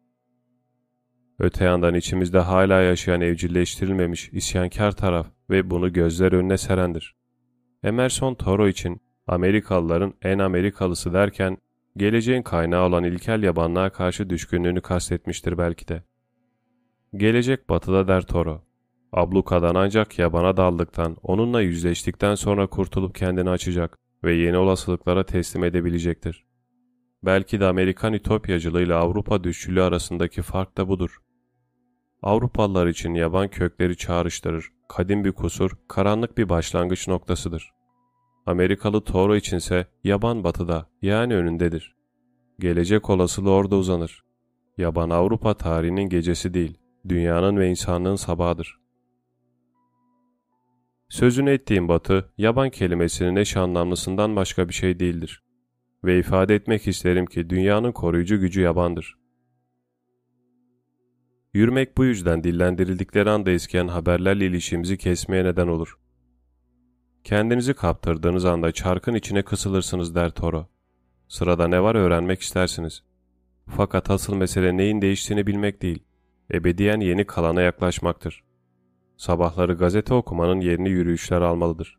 [1.38, 7.16] Öte yandan içimizde hala yaşayan evcilleştirilmemiş isyankar taraf ve bunu gözler önüne serendir.
[7.82, 11.58] Emerson Toro için Amerikalıların en Amerikalısı derken
[11.96, 16.02] geleceğin kaynağı olan ilkel yabanlığa karşı düşkünlüğünü kastetmiştir belki de.
[17.16, 18.71] Gelecek batıda der Toro.
[19.12, 23.98] Ablukadan ancak yabana daldıktan, onunla yüzleştikten sonra kurtulup kendini açacak.
[24.24, 26.46] ve yeni olasılıklara teslim edebilecektir.
[27.22, 31.22] Belki de Amerikan ütopyacılığı ile Avrupa düşçülüğü arasındaki fark da budur.
[32.22, 37.70] Avrupalılar için yaban kökleri çağrıştırır, kadim bir kusur, karanlık bir başlangıç noktasıdır.
[38.46, 41.96] Amerikalı Toro içinse yaban batıda, yani önündedir.
[42.58, 44.24] Gelecek olasılığı orada uzanır.
[44.78, 48.81] Yaban Avrupa tarihinin gecesi değil, dünyanın ve insanlığın sabahıdır.
[51.12, 55.42] Sözünü ettiğim batı, yaban kelimesinin eş anlamlısından başka bir şey değildir.
[56.04, 59.18] Ve ifade etmek isterim ki dünyanın koruyucu gücü yabandır.
[61.54, 65.98] Yürümek bu yüzden dillendirildikleri anda eskiyen haberlerle ilişkimizi kesmeye neden olur.
[67.24, 70.68] Kendinizi kaptırdığınız anda çarkın içine kısılırsınız der Toro.
[71.28, 73.02] Sırada ne var öğrenmek istersiniz.
[73.76, 76.04] Fakat asıl mesele neyin değiştiğini bilmek değil,
[76.54, 78.51] ebediyen yeni kalana yaklaşmaktır.
[79.22, 81.98] Sabahları gazete okumanın yerini yürüyüşler almalıdır.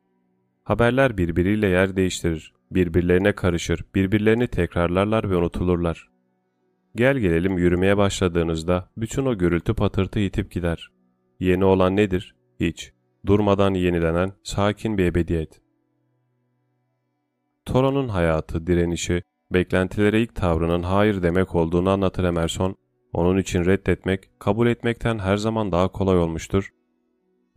[0.64, 6.10] Haberler birbiriyle yer değiştirir, birbirlerine karışır, birbirlerini tekrarlarlar ve unutulurlar.
[6.96, 10.92] Gel gelelim yürümeye başladığınızda bütün o gürültü patırtı yitip gider.
[11.40, 12.36] Yeni olan nedir?
[12.60, 12.94] Hiç.
[13.26, 15.62] Durmadan yenilenen sakin bir ebediyet.
[17.66, 22.76] Toro'nun hayatı, direnişi, beklentilere ilk tavrının hayır demek olduğunu anlatır Emerson,
[23.14, 26.72] onun için reddetmek, kabul etmekten her zaman daha kolay olmuştur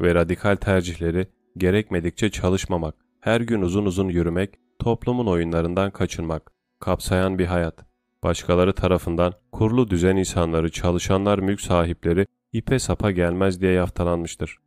[0.01, 1.27] ve radikal tercihleri
[1.57, 7.87] gerekmedikçe çalışmamak, her gün uzun uzun yürümek, toplumun oyunlarından kaçınmak, kapsayan bir hayat,
[8.23, 14.59] başkaları tarafından kurulu düzen insanları, çalışanlar, mülk sahipleri ipe sapa gelmez diye yaftalanmıştır.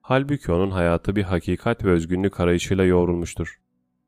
[0.00, 3.60] Halbuki onun hayatı bir hakikat ve özgünlük arayışıyla yoğrulmuştur.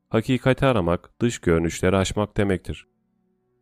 [0.08, 2.86] Hakikati aramak, dış görünüşleri aşmak demektir.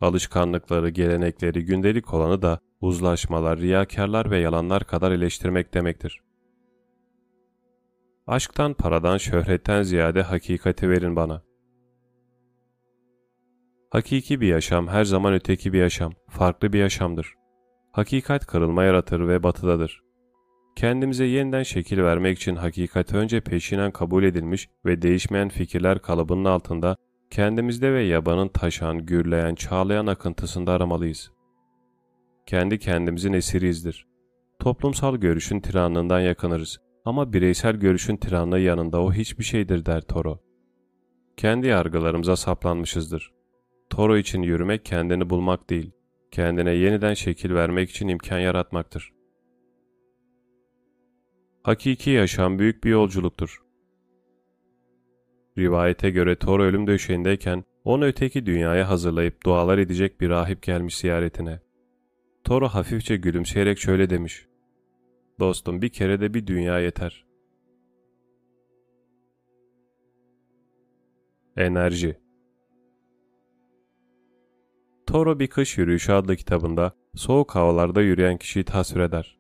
[0.01, 6.21] Alışkanlıkları, gelenekleri, gündelik olanı da uzlaşmalar, riyakarlar ve yalanlar kadar eleştirmek demektir.
[8.27, 11.43] Aşktan, paradan, şöhretten ziyade hakikati verin bana.
[13.91, 17.35] Hakiki bir yaşam her zaman öteki bir yaşam, farklı bir yaşamdır.
[17.93, 20.03] Hakikat kırılma yaratır ve batıdadır.
[20.77, 26.97] Kendimize yeniden şekil vermek için hakikati önce peşinen kabul edilmiş ve değişmeyen fikirler kalıbının altında
[27.31, 31.33] kendimizde ve yabanın taşan, gürleyen, çağlayan akıntısında aramalıyız.
[32.47, 34.07] Kendi kendimizin esiriyizdir.
[34.59, 40.41] Toplumsal görüşün tiranlığından yakınırız ama bireysel görüşün tiranlığı yanında o hiçbir şeydir der Toro.
[41.37, 43.33] Kendi yargılarımıza saplanmışızdır.
[43.91, 45.93] Toro için yürümek kendini bulmak değil,
[46.31, 49.13] kendine yeniden şekil vermek için imkan yaratmaktır.
[51.63, 53.63] Hakiki yaşam büyük bir yolculuktur.
[55.59, 61.61] Rivayete göre Thor ölüm döşeğindeyken onu öteki dünyaya hazırlayıp dualar edecek bir rahip gelmiş ziyaretine.
[62.45, 64.47] Thor hafifçe gülümseyerek şöyle demiş.
[65.41, 67.25] Dostum bir kere de bir dünya yeter.
[71.57, 72.19] Enerji
[75.07, 79.39] Toro Bir Kış Yürüyüşü adlı kitabında soğuk havalarda yürüyen kişiyi tasvir eder.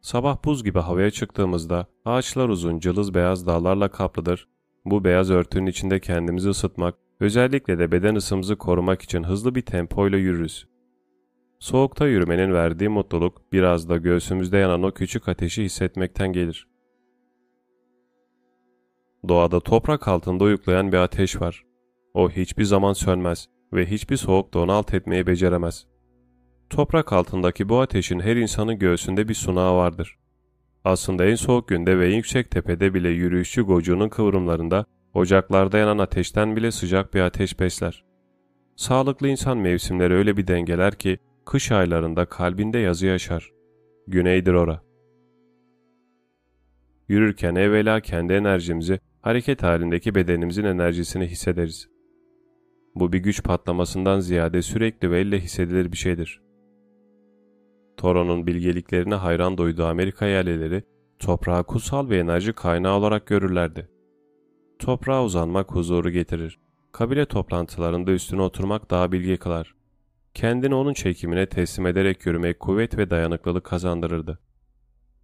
[0.00, 4.48] Sabah buz gibi havaya çıktığımızda ağaçlar uzun cılız beyaz dağlarla kaplıdır.
[4.84, 10.18] Bu beyaz örtünün içinde kendimizi ısıtmak, özellikle de beden ısımızı korumak için hızlı bir tempoyla
[10.18, 10.75] yürürüz.
[11.58, 16.68] Soğukta yürümenin verdiği mutluluk biraz da göğsümüzde yanan o küçük ateşi hissetmekten gelir.
[19.28, 21.64] Doğada toprak altında uyuklayan bir ateş var.
[22.14, 25.86] O hiçbir zaman sönmez ve hiçbir soğukta onu alt etmeyi beceremez.
[26.70, 30.18] Toprak altındaki bu ateşin her insanın göğsünde bir sunağı vardır.
[30.84, 36.56] Aslında en soğuk günde ve en yüksek tepede bile yürüyüşçü gocuğunun kıvrımlarında ocaklarda yanan ateşten
[36.56, 38.04] bile sıcak bir ateş besler.
[38.76, 43.52] Sağlıklı insan mevsimleri öyle bir dengeler ki kış aylarında kalbinde yazı yaşar.
[44.06, 44.82] Güneydir ora.
[47.08, 51.88] Yürürken evvela kendi enerjimizi, hareket halindeki bedenimizin enerjisini hissederiz.
[52.94, 56.42] Bu bir güç patlamasından ziyade sürekli ve elle hissedilir bir şeydir.
[57.96, 60.82] Toro'nun bilgeliklerine hayran duyduğu Amerika yerlileri
[61.18, 63.88] toprağı kutsal bir enerji kaynağı olarak görürlerdi.
[64.78, 66.58] Toprağa uzanmak huzuru getirir.
[66.92, 69.75] Kabile toplantılarında üstüne oturmak daha bilge kılar.
[70.36, 74.38] Kendini onun çekimine teslim ederek yürümek kuvvet ve dayanıklılık kazandırırdı.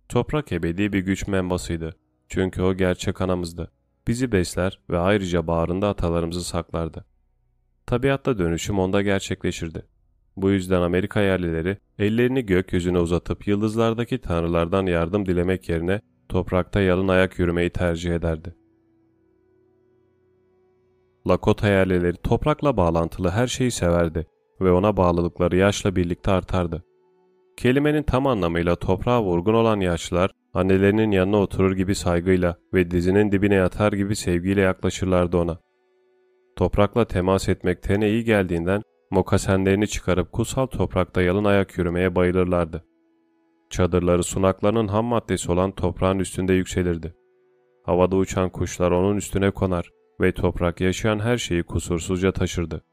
[0.09, 1.97] Toprak ebedi bir güç menbasıydı.
[2.29, 3.73] Çünkü o gerçek anamızdı.
[4.09, 7.05] Bizi besler ve ayrıca bağrında atalarımızı saklardı.
[7.87, 9.87] Tabiatta dönüşüm onda gerçekleşirdi.
[10.37, 17.39] Bu yüzden Amerika yerlileri ellerini gökyüzüne uzatıp yıldızlardaki tanrılardan yardım dilemek yerine toprakta yalın ayak
[17.39, 18.55] yürümeyi tercih ederdi.
[21.29, 24.27] Lakota yerlileri toprakla bağlantılı her şeyi severdi
[24.65, 26.85] ve ona bağlılıkları yaşla birlikte artardı.
[27.57, 33.55] Kelimenin tam anlamıyla toprağa vurgun olan yaşlılar, annelerinin yanına oturur gibi saygıyla ve dizinin dibine
[33.55, 35.59] yatar gibi sevgiyle yaklaşırlardı ona.
[36.57, 42.85] Toprakla temas etmek tene iyi geldiğinden mokasenlerini çıkarıp kutsal toprakta yalın ayak yürümeye bayılırlardı.
[43.71, 47.15] Çadırları sunaklarının ham maddesi olan toprağın üstünde yükselirdi.
[47.85, 52.85] Havada uçan kuşlar onun üstüne konar ve toprak yaşayan her şeyi kusursuzca taşırdı.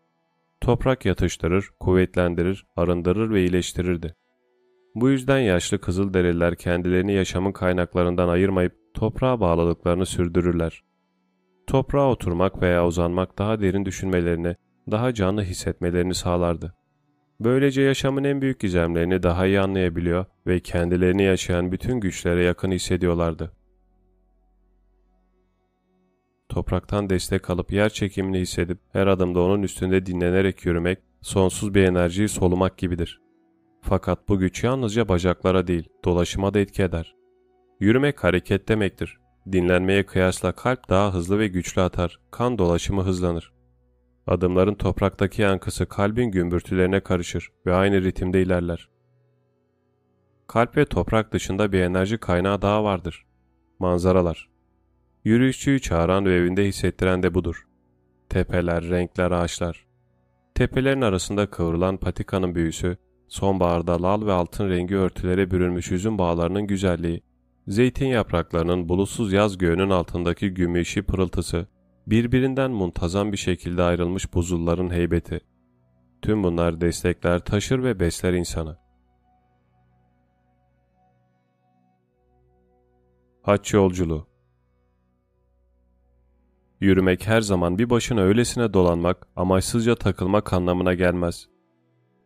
[0.61, 4.15] Toprak yatıştırır, kuvvetlendirir, arındırır ve iyileştirirdi.
[4.95, 10.83] Bu yüzden yaşlı Kızılderililer kendilerini yaşamın kaynaklarından ayırmayıp toprağa bağlılıklarını sürdürürler.
[11.67, 14.55] Toprağa oturmak veya uzanmak daha derin düşünmelerini,
[14.91, 16.73] daha canlı hissetmelerini sağlardı.
[17.39, 23.51] Böylece yaşamın en büyük gizemlerini daha iyi anlayabiliyor ve kendilerini yaşayan bütün güçlere yakın hissediyorlardı.
[26.49, 32.29] Topraktan destek alıp yer çekimini hissedip her adımda onun üstünde dinlenerek yürümek sonsuz bir enerjiyi
[32.29, 33.21] solumak gibidir.
[33.81, 37.15] Fakat bu güç yalnızca bacaklara değil, dolaşıma da etki eder.
[37.79, 39.17] Yürümek hareket demektir.
[39.51, 43.53] Dinlenmeye kıyasla kalp daha hızlı ve güçlü atar, kan dolaşımı hızlanır.
[44.27, 48.89] Adımların topraktaki yankısı kalbin gümbürtülerine karışır ve aynı ritimde ilerler.
[50.47, 53.25] Kalp ve toprak dışında bir enerji kaynağı daha vardır.
[53.79, 54.48] Manzaralar.
[55.23, 57.67] Yürüyüşçüyü çağıran ve evinde hissettiren de budur.
[58.30, 59.85] Tepeler, renkler, ağaçlar.
[60.56, 67.23] Tepelerin arasında kıvrılan patikanın büyüsü, sonbaharda lal ve altın rengi örtülere bürünmüş üzüm bağlarının güzelliği,
[67.67, 71.67] zeytin yapraklarının bulutsuz yaz göğünün altındaki gümüşi pırıltısı,
[72.07, 75.39] birbirinden muntazam bir şekilde ayrılmış buzulların heybeti.
[76.22, 78.77] Tüm bunlar destekler, taşır ve besler insanı.
[83.41, 84.28] Haç yolculuğu
[86.82, 91.49] Yürümek her zaman bir başına öylesine dolanmak, amaçsızca takılmak anlamına gelmez.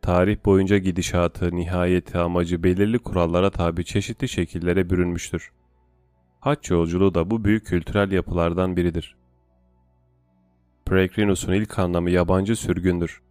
[0.01, 5.51] Tarih boyunca gidişatı, nihayeti, amacı belirli kurallara tabi çeşitli şekillere bürünmüştür.
[6.39, 9.15] Haç yolculuğu da bu büyük kültürel yapılardan biridir.
[10.85, 13.21] Peregrinus'un ilk anlamı yabancı sürgündür.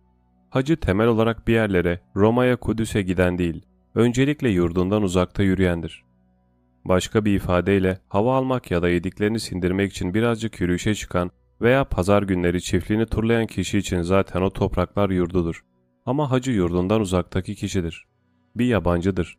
[0.51, 3.63] Hacı temel olarak bir yerlere, Roma'ya, Kudüs'e giden değil,
[3.95, 6.05] öncelikle yurdundan uzakta yürüyendir.
[6.85, 11.31] Başka bir ifadeyle hava almak ya da yediklerini sindirmek için birazcık yürüyüşe çıkan
[11.61, 15.65] veya pazar günleri çiftliğini turlayan kişi için zaten o topraklar yurdudur.
[16.07, 18.07] Ama hacı yurdundan uzaktaki kişidir.
[18.57, 19.39] Bir yabancıdır.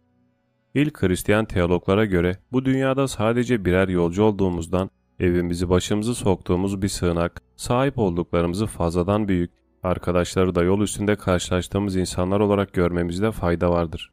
[0.73, 4.89] İlk Hristiyan teologlara göre bu dünyada sadece birer yolcu olduğumuzdan
[5.19, 9.51] evimizi başımızı soktuğumuz bir sığınak, sahip olduklarımızı fazladan büyük,
[9.83, 14.12] arkadaşları da yol üstünde karşılaştığımız insanlar olarak görmemizde fayda vardır.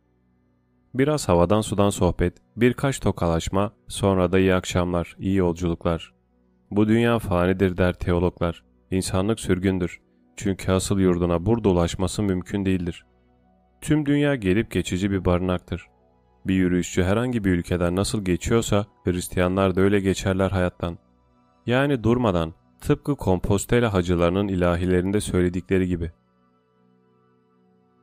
[0.94, 6.12] Biraz havadan sudan sohbet, birkaç tokalaşma, sonra da iyi akşamlar, iyi yolculuklar.
[6.70, 8.64] Bu dünya fanidir der teologlar.
[8.90, 10.00] İnsanlık sürgündür.
[10.36, 13.06] Çünkü asıl yurduna burada ulaşması mümkün değildir.
[13.80, 15.86] Tüm dünya gelip geçici bir barınaktır.
[16.46, 20.98] Bir yürüyüşçü herhangi bir ülkeden nasıl geçiyorsa Hristiyanlar da öyle geçerler hayattan.
[21.66, 26.12] Yani durmadan, tıpkı Kompostela hacılarının ilahilerinde söyledikleri gibi.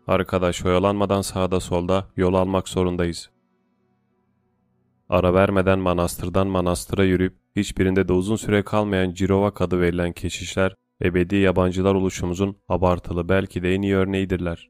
[0.08, 3.30] Arkadaş oyalanmadan sağda solda yol almak zorundayız.
[5.10, 11.36] Ara vermeden manastırdan manastıra yürüyüp hiçbirinde de uzun süre kalmayan Cirovak adı verilen keşişler ebedi
[11.36, 14.70] yabancılar oluşumuzun abartılı belki de en iyi örneğidirler.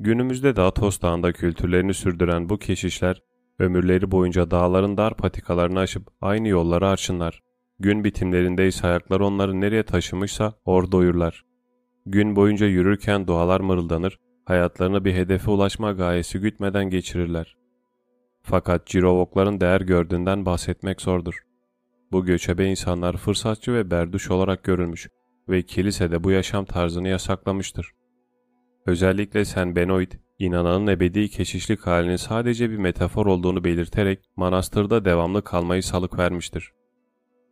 [0.00, 3.22] Günümüzde de Atos Dağı'nda kültürlerini sürdüren bu keşişler
[3.58, 7.40] ömürleri boyunca dağların dar patikalarını aşıp aynı yolları arşınlar.
[7.78, 11.44] Gün bitimlerinde ise ayaklar onları nereye taşımışsa orada uyurlar.
[12.06, 17.56] Gün boyunca yürürken dualar mırıldanır, hayatlarını bir hedefe ulaşma gayesi gütmeden geçirirler.
[18.42, 21.44] Fakat cirovokların değer gördüğünden bahsetmek zordur.
[22.12, 25.08] Bu göçebe insanlar fırsatçı ve berduş olarak görülmüş
[25.48, 27.92] ve kilise de bu yaşam tarzını yasaklamıştır.
[28.86, 35.82] Özellikle Sen Benoit, inananın ebedi keşişlik halinin sadece bir metafor olduğunu belirterek manastırda devamlı kalmayı
[35.82, 36.72] salık vermiştir.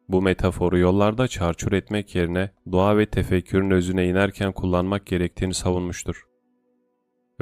[0.08, 6.31] Bu metaforu yollarda çarçur etmek yerine dua ve tefekkürün özüne inerken kullanmak gerektiğini savunmuştur.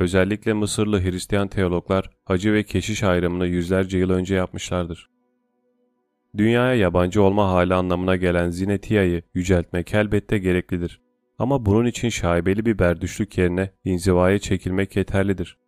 [0.00, 5.10] Özellikle Mısırlı Hristiyan teologlar hacı ve keşiş ayrımını yüzlerce yıl önce yapmışlardır.
[6.36, 11.00] Dünyaya yabancı olma hali anlamına gelen zinetiyayı yüceltmek elbette gereklidir.
[11.38, 15.58] Ama bunun için şaibeli bir berdüşlük yerine inzivaya çekilmek yeterlidir.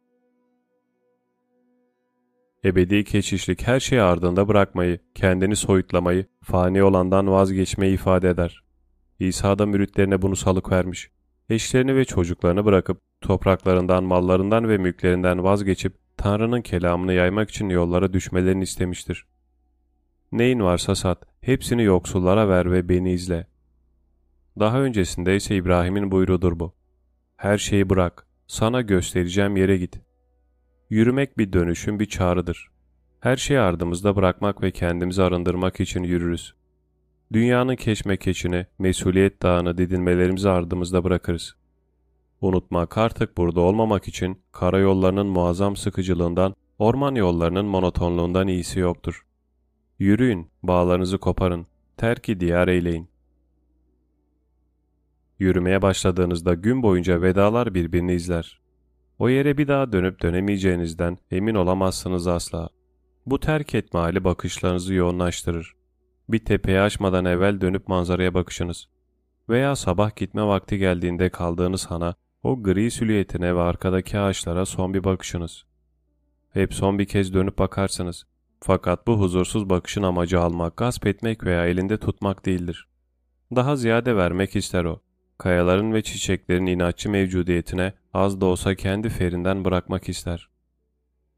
[2.65, 8.65] Ebedi keşişlik her şeyi ardında bırakmayı, kendini soyutlamayı, fani olandan vazgeçmeyi ifade eder.
[9.19, 11.11] İsa da müritlerine bunu salık vermiş.
[11.49, 18.62] Eşlerini ve çocuklarını bırakıp topraklarından, mallarından ve mülklerinden vazgeçip Tanrı'nın kelamını yaymak için yollara düşmelerini
[18.62, 19.26] istemiştir.
[20.33, 23.47] Neyin varsa sat, hepsini yoksullara ver ve beni izle.
[24.59, 26.75] Daha öncesinde ise İbrahim'in buyruğudur bu.
[27.36, 30.01] Her şeyi bırak, sana göstereceğim yere git.
[30.91, 32.70] Yürümek bir dönüşüm, bir çağrıdır.
[33.20, 36.55] Her şeyi ardımızda bırakmak ve kendimizi arındırmak için yürürüz.
[37.33, 41.61] dünyanın keşmekeşini, mesuliyet dağını didinmelerimizi ardımızda bırakırız.
[42.43, 49.27] Unutmak artık burada olmamak için karayollarının muazzam sıkıcılığından, orman yollarının monotonluğundan iyisi yoktur.
[49.99, 53.09] Yürüyün, bağlarınızı koparın, terki diyar eyleyin.
[55.39, 58.61] Yürümeye başladığınızda gün boyunca vedalar birbirini izler.
[59.19, 62.69] O yere bir daha dönüp dönemeyeceğinizden emin olamazsınız asla.
[63.27, 65.75] Bu terk etme hali bakışlarınızı yoğunlaştırır.
[66.29, 68.89] Bir tepeyi aşmadan evvel dönüp manzaraya bakışınız.
[69.49, 75.05] Veya sabah gitme vakti geldiğinde kaldığınız hana, o gri süliyetine ve arkadaki ağaçlara son bir
[75.05, 75.65] bakışınız.
[76.51, 78.25] Hep son bir kez dönüp bakarsınız.
[78.61, 82.89] Fakat bu huzursuz bakışın amacı almak, gasp etmek veya elinde tutmak değildir.
[83.57, 85.01] Daha ziyade vermek ister o.
[85.39, 90.49] Kayaların ve çiçeklerin inatçı mevcudiyetine az da olsa kendi ferinden bırakmak ister.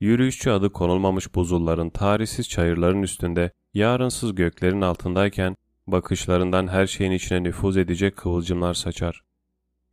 [0.00, 7.76] Yürüyüşçü adı konulmamış buzulların tarihsiz çayırların üstünde, yarınsız göklerin altındayken, bakışlarından her şeyin içine nüfuz
[7.76, 9.22] edecek kıvılcımlar saçar.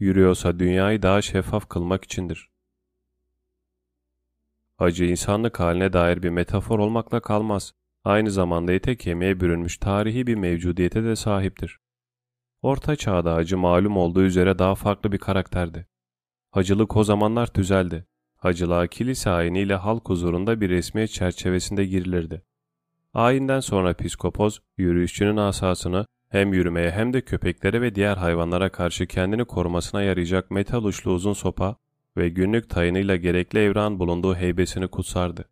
[0.02, 2.50] Yürüyorsa dünyayı daha şeffaf kılmak içindir.
[4.80, 7.74] Acı insanlık haline dair bir metafor olmakla kalmaz.
[8.04, 11.80] Aynı zamanda ete kemiğe bürünmüş tarihi bir mevcudiyete de sahiptir.
[12.62, 15.88] Orta çağda hacı malum olduğu üzere daha farklı bir karakterdi.
[16.52, 18.06] Hacılık o zamanlar tüzeldi.
[18.38, 22.46] Hacılığa kilise ayiniyle halk huzurunda bir resmiyet çerçevesinde girilirdi.
[23.14, 29.45] Ayinden sonra piskopos, yürüyüşçünün asasını hem yürümeye hem de köpeklere ve diğer hayvanlara karşı kendini
[29.45, 31.76] korumasına yarayacak metal uçlu uzun sopa
[32.18, 35.45] ve günlük tayınıyla gerekli evran bulunduğu heybesini kutsardı.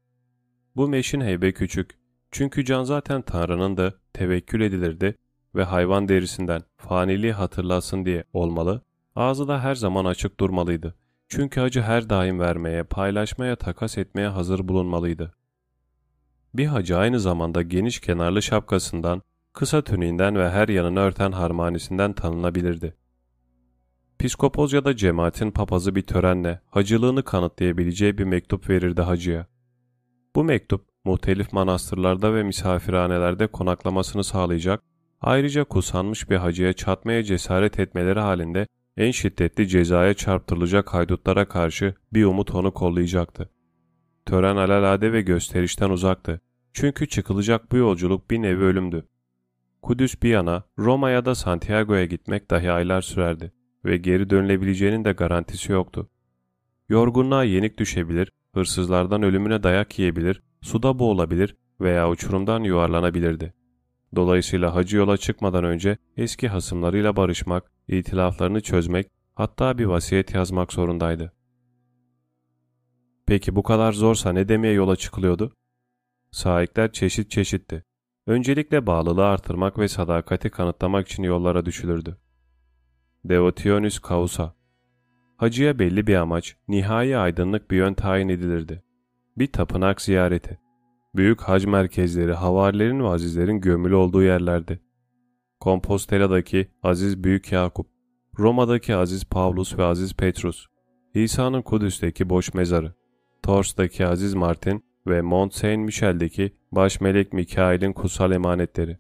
[0.76, 1.98] Bu meşin heybe küçük,
[2.32, 5.16] çünkü can zaten Tanrı'nın da tevekkül edilirdi
[5.56, 8.82] ve hayvan derisinden faniliği hatırlasın diye olmalı,
[9.16, 10.96] ağzı da her zaman açık durmalıydı.
[11.28, 15.34] Çünkü hacı her daim vermeye, paylaşmaya, takas etmeye hazır bulunmalıydı.
[16.54, 19.22] Bir hacı aynı zamanda geniş kenarlı şapkasından,
[19.60, 22.96] kısa tüniğinden ve her yanını örten harmanisinden tanınabilirdi.
[24.20, 29.48] Piskopos ya da cemaatin papazı bir törenle hacılığını kanıtlayabileceği bir mektup verirdi hacıya.
[30.36, 34.82] Bu mektup, muhtelif manastırlarda ve misafirhanelerde konaklamasını sağlayacak,
[35.22, 42.26] ayrıca kusanmış bir hacıya çatmaya cesaret etmeleri halinde en şiddetli cezaya çarptırılacak haydutlara karşı bir
[42.26, 43.50] umut onu kollayacaktı.
[44.26, 46.42] Tören alalade ve gösterişten uzaktı.
[46.74, 49.06] Çünkü çıkılacak bu yolculuk bir nevi ölümdü.
[49.82, 53.52] Kudüs bir yana, Roma ya da Santiago'ya gitmek dahi aylar sürerdi
[53.86, 56.10] ve geri dönülebileceğinin de garantisi yoktu.
[56.90, 63.54] Yorgunluğa yenik düşebilir, hırsızlardan ölümüne dayak yiyebilir, suda boğulabilir veya uçurumdan yuvarlanabilirdi.
[64.16, 71.34] Dolayısıyla hacı yola çıkmadan önce eski hasımlarıyla barışmak, itilaflarını çözmek, hatta bir vasiyet yazmak zorundaydı.
[73.26, 75.54] Peki bu kadar zorsa ne demeye yola çıkılıyordu?
[76.32, 77.84] Sahipler çeşit çeşitti.
[78.30, 82.18] Öncelikle bağlılığı artırmak ve sadakati kanıtlamak için yollara düşülürdü.
[83.26, 84.56] Devotionus Causa
[85.38, 88.84] Hacıya belli bir amaç, nihai aydınlık bir yön tayin edilirdi.
[89.38, 90.60] Bir tapınak ziyareti.
[91.16, 94.80] Büyük hac merkezleri havarilerin ve azizlerin gömülü olduğu yerlerdi.
[95.60, 97.88] Kompostela'daki Aziz Büyük Yakup,
[98.40, 100.66] Roma'daki Aziz Pavlus ve Aziz Petrus,
[101.14, 102.94] İsa'nın Kudüs'teki boş mezarı,
[103.44, 108.98] Tors'taki Aziz Martin ve Mont Saint Michel'deki baş melek Mikail'in kutsal emanetleri.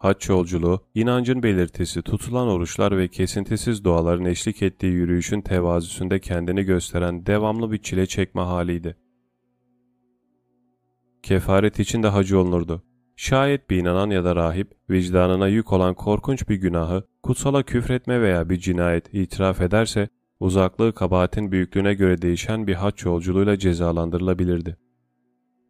[0.00, 7.26] Haç yolculuğu, inancın belirtisi, tutulan oruçlar ve kesintisiz duaların eşlik ettiği yürüyüşün tevazüsünde kendini gösteren
[7.26, 8.96] devamlı bir çile çekme haliydi.
[11.22, 12.82] Kefaret için de hacı olunurdu.
[13.16, 18.50] Şayet bir inanan ya da rahip, vicdanına yük olan korkunç bir günahı, kutsala küfretme veya
[18.50, 20.08] bir cinayet itiraf ederse,
[20.40, 24.76] uzaklığı kabahatin büyüklüğüne göre değişen bir haç yolculuğuyla cezalandırılabilirdi.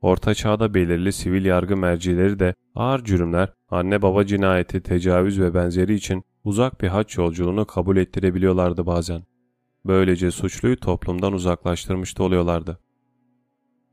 [0.02, 5.94] Orta çağda belirli sivil yargı mercileri de ağır cürümler, anne baba cinayeti, tecavüz ve benzeri
[5.94, 9.22] için uzak bir haç yolculuğunu kabul ettirebiliyorlardı bazen.
[9.86, 12.78] Böylece suçluyu toplumdan uzaklaştırmış da oluyorlardı.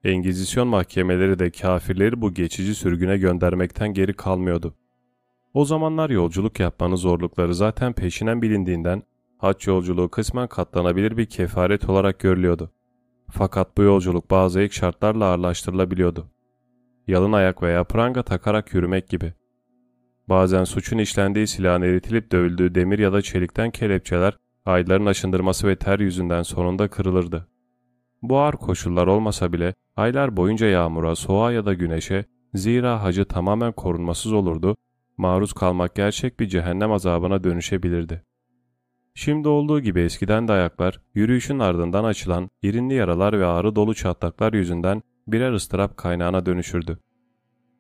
[0.03, 4.75] Engizisyon mahkemeleri de kafirleri bu geçici sürgüne göndermekten geri kalmıyordu.
[5.53, 9.03] O zamanlar yolculuk yapmanın zorlukları zaten peşinen bilindiğinden
[9.37, 12.71] haç yolculuğu kısmen katlanabilir bir kefaret olarak görülüyordu.
[13.29, 16.27] Fakat bu yolculuk bazı ek şartlarla ağırlaştırılabiliyordu.
[17.07, 19.33] Yalın ayak veya pranga takarak yürümek gibi.
[20.29, 25.99] Bazen suçun işlendiği silahın eritilip dövüldüğü demir ya da çelikten kelepçeler ayların aşındırması ve ter
[25.99, 27.47] yüzünden sonunda kırılırdı.
[28.21, 33.71] Bu ağır koşullar olmasa bile aylar boyunca yağmura, soğuğa ya da güneşe, zira hacı tamamen
[33.71, 34.77] korunmasız olurdu,
[35.17, 38.23] maruz kalmak gerçek bir cehennem azabına dönüşebilirdi.
[39.19, 44.53] Şimdi olduğu gibi eskiden de ayaklar, yürüyüşün ardından açılan irinli yaralar ve ağrı dolu çatlaklar
[44.53, 46.99] yüzünden birer ıstırap kaynağına dönüşürdü.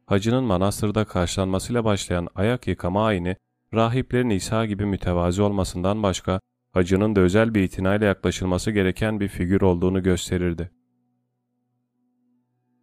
[0.05, 3.35] hacının manastırda karşılanmasıyla başlayan ayak yıkama ayini,
[3.73, 6.39] rahiplerin İsa gibi mütevazi olmasından başka,
[6.71, 10.71] hacının da özel bir itinayla yaklaşılması gereken bir figür olduğunu gösterirdi.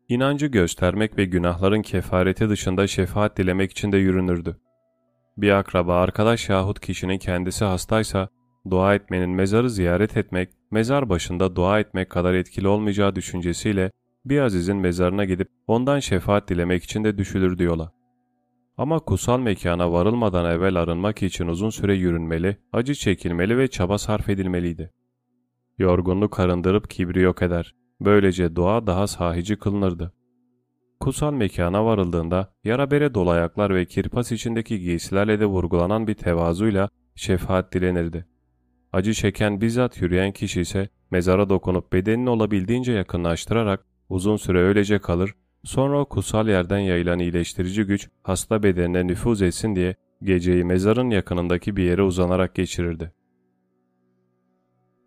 [0.09, 4.57] İnancı göstermek ve günahların kefareti dışında şefaat dilemek için de yürünürdü.
[5.37, 8.29] Bir akraba, arkadaş yahut kişinin kendisi hastaysa,
[8.71, 13.91] dua etmenin mezarı ziyaret etmek, mezar başında dua etmek kadar etkili olmayacağı düşüncesiyle
[14.25, 17.93] bir azizin mezarına gidip ondan şefaat dilemek için de düşülür yola.
[18.77, 24.29] Ama kutsal mekana varılmadan evvel arınmak için uzun süre yürünmeli, acı çekilmeli ve çaba sarf
[24.29, 24.91] edilmeliydi.
[25.79, 27.75] Yorgunluk arındırıp kibri yok eder.
[28.01, 30.13] Böylece dua daha sahici kılınırdı.
[31.01, 36.89] Kutsal mekana varıldığında yara bere dolu ayaklar ve kirpas içindeki giysilerle de vurgulanan bir tevazuyla
[37.15, 38.27] şefaat dilenirdi.
[38.95, 45.35] Acı çeken bizzat yürüyen kişi ise mezara dokunup bedenini olabildiğince yakınlaştırarak uzun süre öylece kalır,
[45.65, 51.77] sonra o kutsal yerden yayılan iyileştirici güç hasta bedenine nüfuz etsin diye geceyi mezarın yakınındaki
[51.77, 53.13] bir yere uzanarak geçirirdi.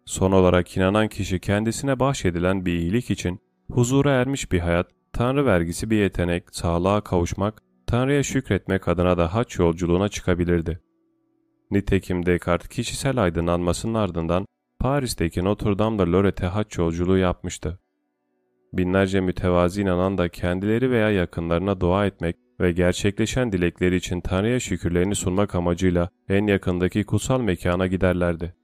[0.05, 3.39] Son olarak inanan kişi kendisine bahşedilen bir iyilik için
[3.71, 9.59] huzura ermiş bir hayat, Tanrı vergisi bir yetenek, sağlığa kavuşmak, Tanrı'ya şükretmek adına da haç
[9.59, 10.86] yolculuğuna çıkabilirdi.
[11.71, 14.45] Nitekim Descartes kişisel aydınlanmasının ardından
[14.79, 17.79] Paris'teki Notre Dame de Lorette'e haç yolculuğu yapmıştı.
[18.73, 25.15] Binlerce mütevazi inanan da kendileri veya yakınlarına dua etmek ve gerçekleşen dilekleri için Tanrı'ya şükürlerini
[25.15, 28.55] sunmak amacıyla en yakındaki kutsal mekana giderlerdi.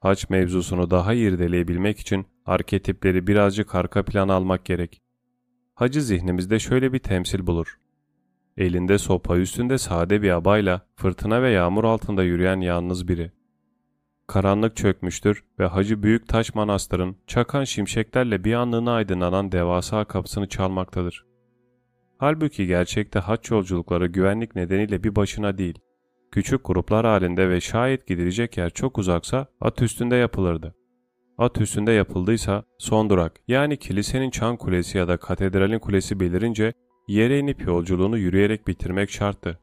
[0.00, 5.02] Haç mevzusunu daha irdeleyebilmek için arketipleri birazcık arka plana almak gerek.
[5.74, 7.78] Hacı zihnimizde şöyle bir temsil bulur.
[8.60, 13.30] Elinde sopa üstünde sade bir abayla fırtına ve yağmur altında yürüyen yalnız biri.
[14.26, 21.26] Karanlık çökmüştür ve Hacı Büyük Taş Manastır'ın çakan şimşeklerle bir anlığına aydınlanan devasa kapısını çalmaktadır.
[22.18, 25.78] Halbuki gerçekte haç yolculukları güvenlik nedeniyle bir başına değil,
[26.32, 30.74] küçük gruplar halinde ve şayet gidilecek yer çok uzaksa at üstünde yapılırdı.
[31.38, 36.72] At üstünde yapıldıysa son durak yani kilisenin çan kulesi ya da katedralin kulesi belirince
[37.08, 39.58] yere inip yolculuğunu yürüyerek bitirmek şarttı.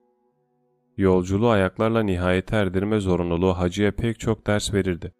[0.97, 5.13] Yolculuğu ayaklarla nihayete erdirme zorunluluğu hacıya pek çok ders verirdi.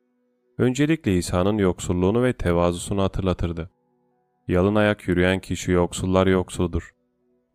[0.58, 3.70] Öncelikle İsa'nın yoksulluğunu ve tevazusunu hatırlatırdı.
[4.48, 6.92] Yalın ayak yürüyen kişi yoksullar yoksuldur.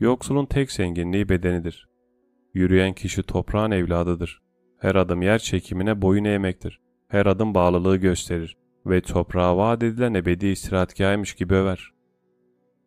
[0.01, 1.89] Yoksulun tek zenginliği bedenidir.
[2.55, 4.43] Yürüyen kişi toprağın evladıdır.
[4.79, 6.81] Her adım yer çekimine boyun eğmektir.
[7.09, 11.92] Her adım bağlılığı gösterir ve toprağa vaat edilen ebedi istirahatgahıymış gibi över.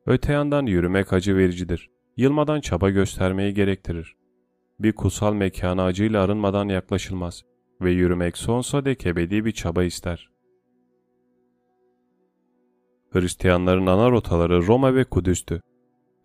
[0.07, 1.89] Öte yandan yürümek acı vericidir.
[2.17, 4.15] Yılmadan çaba göstermeyi gerektirir.
[4.79, 7.43] Bir kutsal mekana acıyla arınmadan yaklaşılmaz
[7.81, 10.29] ve yürümek sonsuza dek ebedi bir çaba ister.
[13.11, 15.61] Hristiyanların ana rotaları Roma ve Kudüs'tü.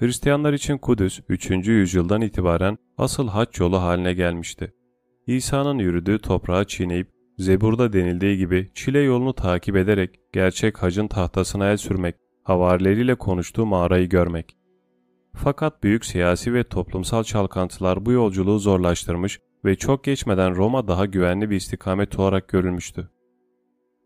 [0.01, 1.51] Hristiyanlar için Kudüs 3.
[1.51, 4.73] yüzyıldan itibaren asıl haç yolu haline gelmişti.
[5.27, 11.77] İsa'nın yürüdüğü toprağı çiğneyip Zebur'da denildiği gibi çile yolunu takip ederek gerçek hacın tahtasına el
[11.77, 14.57] sürmek, havarileriyle konuştuğu mağarayı görmek.
[15.35, 21.51] Fakat büyük siyasi ve toplumsal çalkantılar bu yolculuğu zorlaştırmış ve çok geçmeden Roma daha güvenli
[21.51, 23.11] bir istikamet olarak görülmüştü.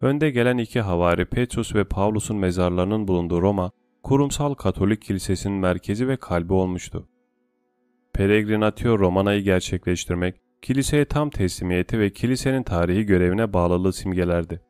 [0.01, 3.71] Önde gelen iki havari Petrus ve Paulus'un mezarlarının bulunduğu Roma,
[4.03, 7.09] kurumsal Katolik kilisesinin merkezi ve kalbi olmuştu.
[8.15, 14.61] Peregrinatio Romana'yı gerçekleştirmek, kiliseye tam teslimiyeti ve kilisenin tarihi görevine bağlılığı simgelerdi.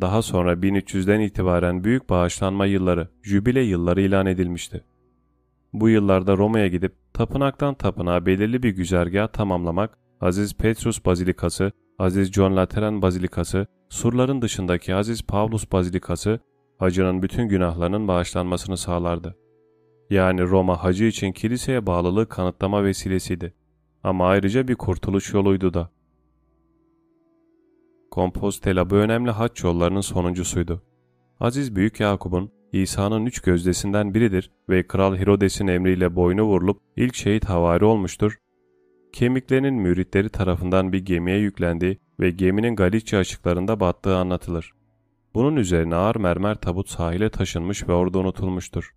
[0.00, 4.84] Daha sonra 1300'den itibaren büyük bağışlanma yılları, jübile yılları ilan edilmişti.
[5.72, 12.56] Bu yıllarda Roma'ya gidip tapınaktan tapınağa belirli bir güzergah tamamlamak, Aziz Petrus Bazilikası, Aziz John
[12.56, 16.40] Lateran Bazilikası, surların dışındaki Aziz Pavlus Bazilikası,
[16.78, 19.36] hacının bütün günahlarının bağışlanmasını sağlardı.
[20.10, 23.54] Yani Roma hacı için kiliseye bağlılığı kanıtlama vesilesiydi.
[24.02, 25.90] Ama ayrıca bir kurtuluş yoluydu da.
[28.14, 30.82] Kompostela bu önemli haç yollarının sonuncusuydu.
[31.40, 37.44] Aziz Büyük Yakup'un İsa'nın üç gözdesinden biridir ve Kral Herodes'in emriyle boynu vurulup ilk şehit
[37.44, 38.38] havari olmuştur.
[39.12, 44.72] Kemiklerinin müritleri tarafından bir gemiye yüklendiği ve geminin Galicia açıklarında battığı anlatılır.
[45.34, 48.94] Bunun üzerine ağır mermer tabut sahile taşınmış ve orada unutulmuştur.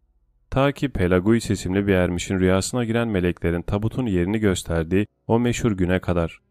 [0.50, 6.00] Ta ki Pelaguis isimli bir ermişin rüyasına giren meleklerin tabutun yerini gösterdiği o meşhur güne
[6.00, 6.47] kadar.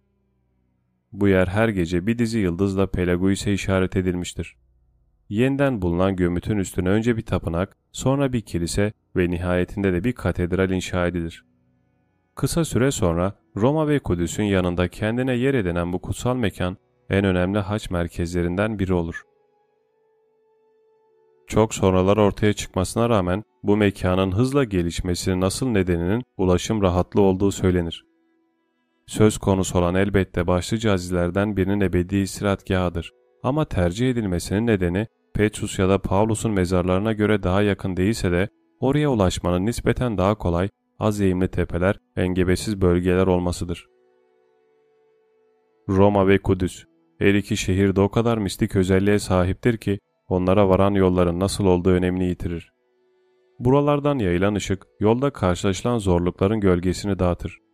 [1.12, 4.56] Bu yer her gece bir dizi yıldızla Pelaguis'e işaret edilmiştir.
[5.28, 10.70] Yeniden bulunan gömütün üstüne önce bir tapınak, sonra bir kilise ve nihayetinde de bir katedral
[10.70, 11.44] inşa edilir.
[12.34, 16.76] Kısa süre sonra Roma ve Kudüs'ün yanında kendine yer edinen bu kutsal mekan
[17.10, 19.22] en önemli haç merkezlerinden biri olur.
[21.46, 28.04] çok sonralar ortaya çıkmasına rağmen bu mekanın hızla gelişmesinin nasıl nedeninin ulaşım rahatlığı olduğu söylenir.
[29.06, 33.12] Söz konusu olan elbette başlıca azilerden birinin ebedi istirahatgahıdır.
[33.42, 38.48] Ama tercih edilmesinin nedeni Petrus ya da Pavlus'un mezarlarına göre daha yakın değilse de
[38.80, 40.68] oraya ulaşmanın nispeten daha kolay,
[40.98, 43.86] az eğimli tepeler, engebesiz bölgeler olmasıdır.
[45.88, 46.84] Roma ve Kudüs
[47.18, 51.90] Her iki şehir de o kadar mistik özelliğe sahiptir ki onlara varan yolların nasıl olduğu
[51.90, 52.72] önemini yitirir.
[53.58, 57.65] Buralardan yayılan ışık yolda karşılaşılan zorlukların gölgesini dağıtır.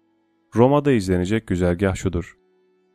[0.57, 2.37] Roma'da izlenecek güzergah şudur.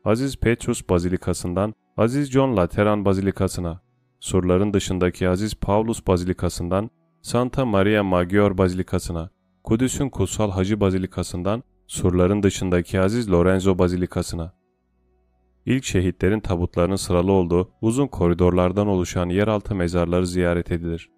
[0.06, 3.82] Aziz Petrus Bazilikası'ndan Aziz John Lateran Bazilikası'na,
[4.20, 6.90] surların dışındaki Aziz Paulus Bazilikası'ndan
[7.22, 9.30] Santa Maria Maggiore Bazilikası'na,
[9.64, 14.54] Kudüs'ün Kutsal Hacı Bazilikası'ndan surların dışındaki Aziz Lorenzo Bazilikası'na.
[15.66, 21.10] İlk şehitlerin tabutlarının sıralı olduğu uzun koridorlardan oluşan yeraltı mezarları ziyaret edilir.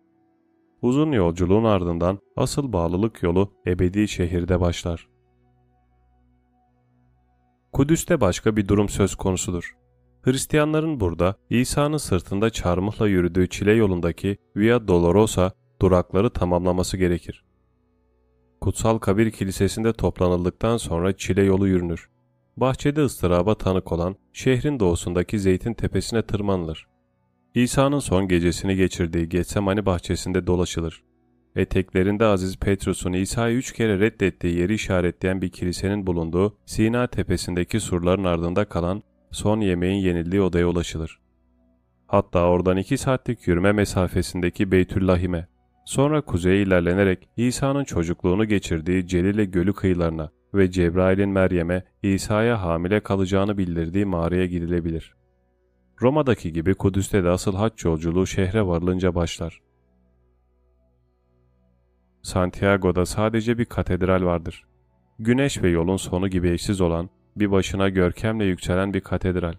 [0.81, 5.18] Uzun yolculuğun ardından asıl bağlılık yolu ebedi şehirde başlar.
[7.73, 9.75] Kudüs'te başka bir durum söz konusudur.
[10.21, 17.43] Hristiyanların burada İsa'nın sırtında çarmıhla yürüdüğü çile yolundaki Via Dolorosa durakları tamamlaması gerekir.
[18.61, 22.09] Kutsal Kabir Kilisesi'nde toplanıldıktan sonra çile yolu yürünür.
[22.57, 26.87] Bahçede ıstıraba tanık olan şehrin doğusundaki Zeytin Tepesi'ne tırmanılır.
[27.55, 31.03] İsa'nın son gecesini geçirdiği Getsemani bahçesinde dolaşılır.
[31.55, 38.23] Eteklerinde Aziz Petrus'un İsa'yı üç kere reddettiği yeri işaretleyen bir kilisenin bulunduğu Sina tepesindeki surların
[38.23, 41.19] ardında kalan son yemeğin yenildiği odaya ulaşılır.
[42.07, 45.47] Hatta oradan iki saatlik yürüme mesafesindeki Beytüllahim'e,
[45.85, 53.57] sonra kuzeye ilerlenerek İsa'nın çocukluğunu geçirdiği Celile Gölü kıyılarına ve Cebrail'in Meryem'e İsa'ya hamile kalacağını
[53.57, 55.15] bildirdiği mağaraya gidilebilir.
[56.01, 59.61] Roma'daki gibi Kudüs'te de asıl haç yolculuğu şehre varılınca başlar.
[62.21, 64.63] Santiago'da sadece bir katedral vardır.
[65.19, 69.53] Güneş ve yolun sonu gibi eşsiz olan, bir başına görkemle yükselen bir katedral.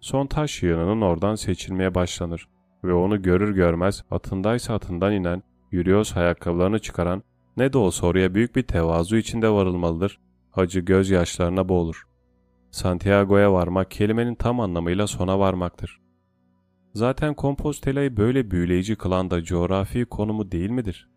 [0.00, 2.48] Son taş yığınının oradan seçilmeye başlanır
[2.84, 7.22] ve onu görür görmez atındaysa atından inen, yürüyorsa ayakkabılarını çıkaran,
[7.56, 10.18] ne de olsa oraya büyük bir tevazu içinde varılmalıdır,
[10.54, 12.06] acı gözyaşlarına boğulur.
[12.70, 16.00] Santiago'ya varmak kelimenin tam anlamıyla sona varmaktır.
[16.94, 21.08] Zaten Kompostela'yı böyle büyüleyici kılan da coğrafi konumu değil midir?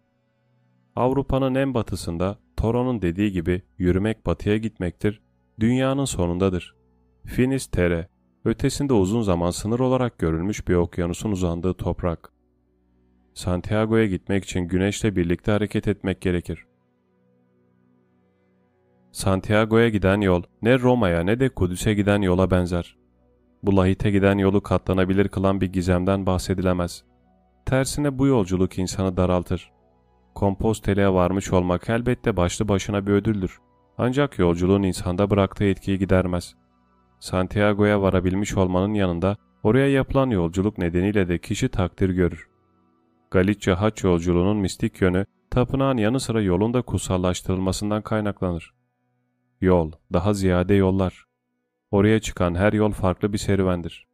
[0.96, 5.22] Avrupa'nın en batısında Toro'nun dediği gibi yürümek batıya gitmektir,
[5.60, 6.76] dünyanın sonundadır.
[7.26, 8.08] Finisterre,
[8.46, 12.34] ötesinde uzun zaman sınır olarak görülmüş bir okyanusun uzandığı toprak.
[13.34, 16.66] Santiago'ya gitmek için güneşle birlikte hareket etmek gerekir.
[19.12, 22.98] Santiago'ya giden yol ne Roma'ya ne de Kudüs'e giden yola benzer.
[23.64, 27.04] Bu lahite giden yolu katlanabilir kılan bir gizemden bahsedilemez.
[27.66, 29.72] Tersine bu yolculuk insanı daraltır.
[30.36, 33.60] Kompostele'ye varmış olmak elbette başlı başına bir ödüldür.
[33.98, 36.56] Ancak yolculuğun insanda bıraktığı etkiyi gidermez.
[37.20, 42.48] Santiago'ya varabilmiş olmanın yanında oraya yapılan yolculuk nedeniyle de kişi takdir görür.
[43.32, 48.74] Galicia haç yolculuğunun mistik yönü tapınağın yanı sıra yolun da kutsallaştırılmasından kaynaklanır.
[49.62, 51.26] Yol, daha ziyade yollar.
[51.92, 54.08] Oraya çıkan her yol farklı bir serüvendir.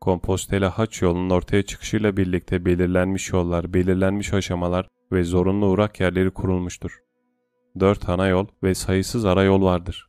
[0.00, 6.98] Kompostela haç yolunun ortaya çıkışıyla birlikte belirlenmiş yollar, belirlenmiş aşamalar ve zorunlu uğrak yerleri kurulmuştur.
[7.80, 10.08] Dört ana yol ve sayısız ara yol vardır.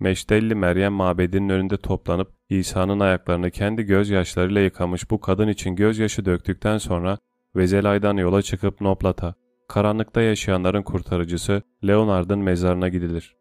[0.00, 6.78] Meştelli Meryem mabedinin önünde toplanıp İsa'nın ayaklarını kendi gözyaşlarıyla yıkamış bu kadın için gözyaşı döktükten
[6.78, 7.18] sonra
[7.56, 9.34] Vezelay'dan yola çıkıp Noplat'a,
[9.68, 13.36] karanlıkta yaşayanların kurtarıcısı Leonard'ın mezarına gidilir.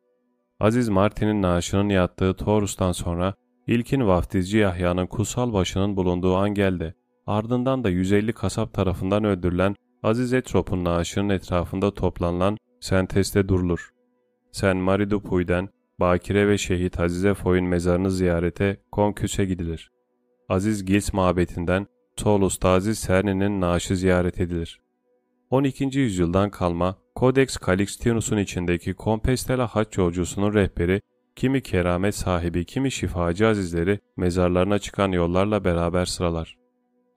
[0.60, 3.34] Aziz Martin'in naaşının yattığı Taurus'tan sonra
[3.68, 6.94] ilkin vaftizci Yahya'nın kutsal başının bulunduğu Angel'de,
[7.28, 13.90] ardından da 150 kasap tarafından öldürülen Aziz Etrop'un naaşının etrafında toplanılan Sentes'te durulur.
[14.52, 19.92] Sen Maridupuy'den Bakire ve Şehit Azize Foy'un mezarını ziyarete Konküs'e gidilir.
[20.50, 24.82] Aziz Gils mabetinden Tolus'ta Aziz Serni'nin naaşı ziyaret edilir.
[25.50, 26.00] 12.
[26.00, 31.02] yüzyıldan kalma Codex Calixtinus'un içindeki Compostela haç yolcusunun rehberi,
[31.36, 36.61] kimi keramet sahibi, kimi şifacı azizleri mezarlarına çıkan yollarla beraber sıralar.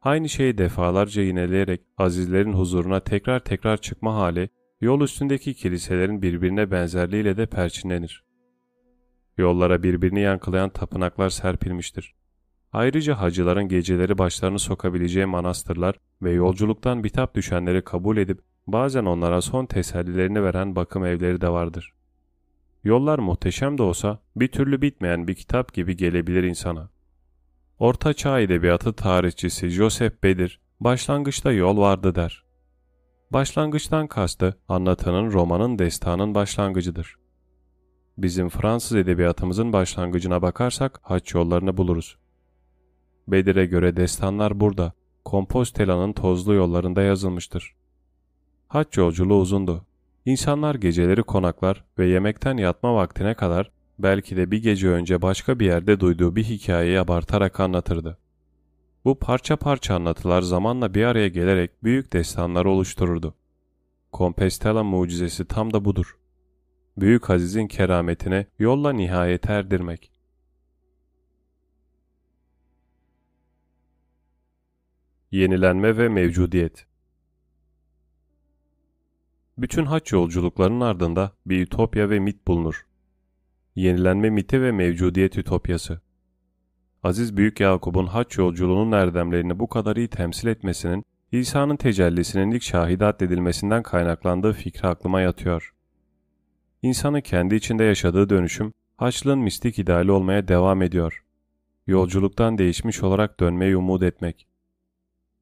[0.05, 4.49] Aynı şeyi defalarca yineleyerek azizlerin huzuruna tekrar tekrar çıkma hali,
[4.81, 8.25] yol üstündeki kiliselerin birbirine benzerliğiyle de perçinlenir.
[9.39, 12.15] Yollara birbirini yankılayan tapınaklar serpilmiştir.
[12.73, 19.67] Ayrıca hacıların geceleri başlarını sokabileceği manastırlar ve yolculuktan bitap düşenleri kabul edip bazen onlara son
[19.67, 21.93] tesellilerini veren bakım evleri de vardır.
[22.85, 26.94] Yollar muhteşem de olsa bir türlü bitmeyen bir kitap gibi gelebilir insana.
[27.79, 32.45] Orta Çağ edebiyatı tarihçisi Joseph Bedir, başlangıçta yol vardı der.
[33.31, 37.17] Başlangıçtan kastı anlatanın romanın destanın başlangıcıdır.
[38.19, 42.19] Bizim Fransız edebiyatımızın başlangıcına bakarsak haç yollarını buluruz.
[43.29, 44.93] Bedir'e göre destanlar burada,
[45.25, 47.75] Kompostela'nın tozlu yollarında yazılmıştır.
[48.69, 49.87] Haç yolculuğu uzundu.
[50.25, 55.67] İnsanlar geceleri konaklar ve yemekten yatma vaktine kadar belki de bir gece önce başka bir
[55.67, 58.19] yerde duyduğu bir hikayeyi abartarak anlatırdı.
[59.05, 63.35] Bu parça parça anlatılar zamanla bir araya gelerek büyük destanları oluştururdu.
[64.13, 66.19] Compostela mucizesi tam da budur.
[66.97, 70.11] Büyük Aziz'in kerametine yolla nihayet erdirmek.
[75.31, 76.87] Yenilenme ve mevcudiyet
[79.59, 82.87] Bütün haç yolculuklarının ardında bir ütopya ve mit bulunur.
[83.77, 86.01] Yenilenme miti ve mevcudiyet ütopyası.
[87.03, 93.05] Aziz Büyük Yakup'un haç yolculuğunun erdemlerini bu kadar iyi temsil etmesinin İsa'nın tecellisinin ilk şahide
[93.05, 95.75] addedilmesinden kaynaklandığı fikri aklıma yatıyor.
[96.83, 101.25] İnsanın kendi içinde yaşadığı dönüşüm, haçlığın mistik ideali olmaya devam ediyor.
[101.87, 104.47] Yolculuktan değişmiş olarak dönmeyi umut etmek.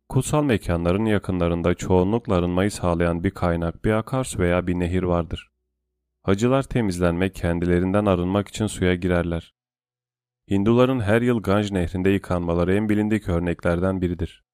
[0.09, 5.52] Kutsal mekanların yakınlarında çoğunlukla arınmayı sağlayan bir kaynak, bir akarsu veya bir nehir vardır.
[6.23, 9.55] Hacılar temizlenmek, kendilerinden arınmak için suya girerler.
[10.51, 14.45] Hinduların her yıl Ganj nehrinde yıkanmaları en bilindik örneklerden biridir.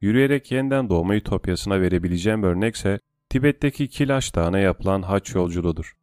[0.00, 5.96] Yürüyerek yeniden doğma ütopyasına verebileceğim örnekse Tibet'teki Kilaş Dağı'na yapılan haç yolculuğudur.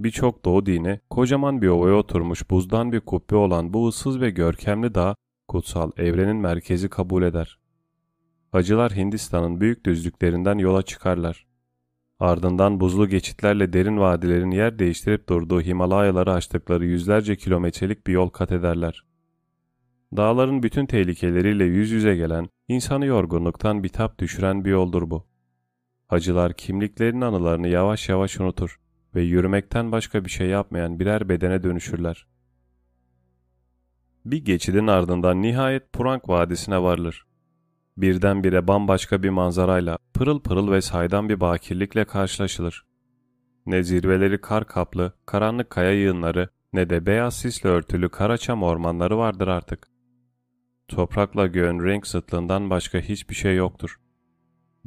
[0.00, 4.94] Birçok doğu dini kocaman bir ovaya oturmuş buzdan bir kubbe olan bu ıssız ve görkemli
[4.94, 5.14] dağ
[5.48, 7.58] kutsal evrenin merkezi kabul eder.
[8.52, 11.53] Hacılar Hindistan'ın büyük düzlüklerinden yola çıkarlar.
[12.20, 18.52] Ardından buzlu geçitlerle derin vadilerin yer değiştirip durduğu Himalayaları aştıkları yüzlerce kilometrelik bir yol kat
[18.52, 19.04] ederler.
[20.16, 25.26] Dağların bütün tehlikeleriyle yüz yüze gelen, insanı yorgunluktan bitap düşüren bir yoldur bu.
[26.06, 28.80] Hacılar kimliklerinin anılarını yavaş yavaş unutur
[29.14, 32.26] ve yürümekten başka bir şey yapmayan birer bedene dönüşürler.
[34.24, 37.26] Bir geçidin ardından nihayet Purang Vadisi'ne varılır.
[37.96, 42.84] Birdenbire bambaşka bir manzarayla, pırıl pırıl ve saydam bir bakirlikle karşılaşılır.
[43.66, 49.48] Ne zirveleri kar kaplı, karanlık kaya yığınları ne de beyaz sisle örtülü karaçam ormanları vardır
[49.48, 49.88] artık.
[50.88, 54.00] Toprakla göğün renk zıtlığından başka hiçbir şey yoktur.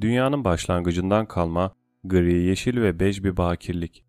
[0.01, 4.03] Dünyanın başlangıcından kalma, gri, yeşil ve bej bir bakirlik.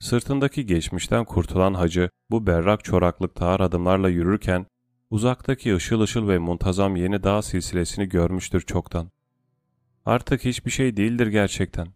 [0.00, 4.66] Sırtındaki geçmişten kurtulan hacı bu berrak çoraklıkta ağır adımlarla yürürken
[5.10, 9.10] uzaktaki ışıl ışıl ve muntazam yeni dağ silsilesini görmüştür çoktan.
[10.04, 11.88] Artık hiçbir şey değildir gerçekten.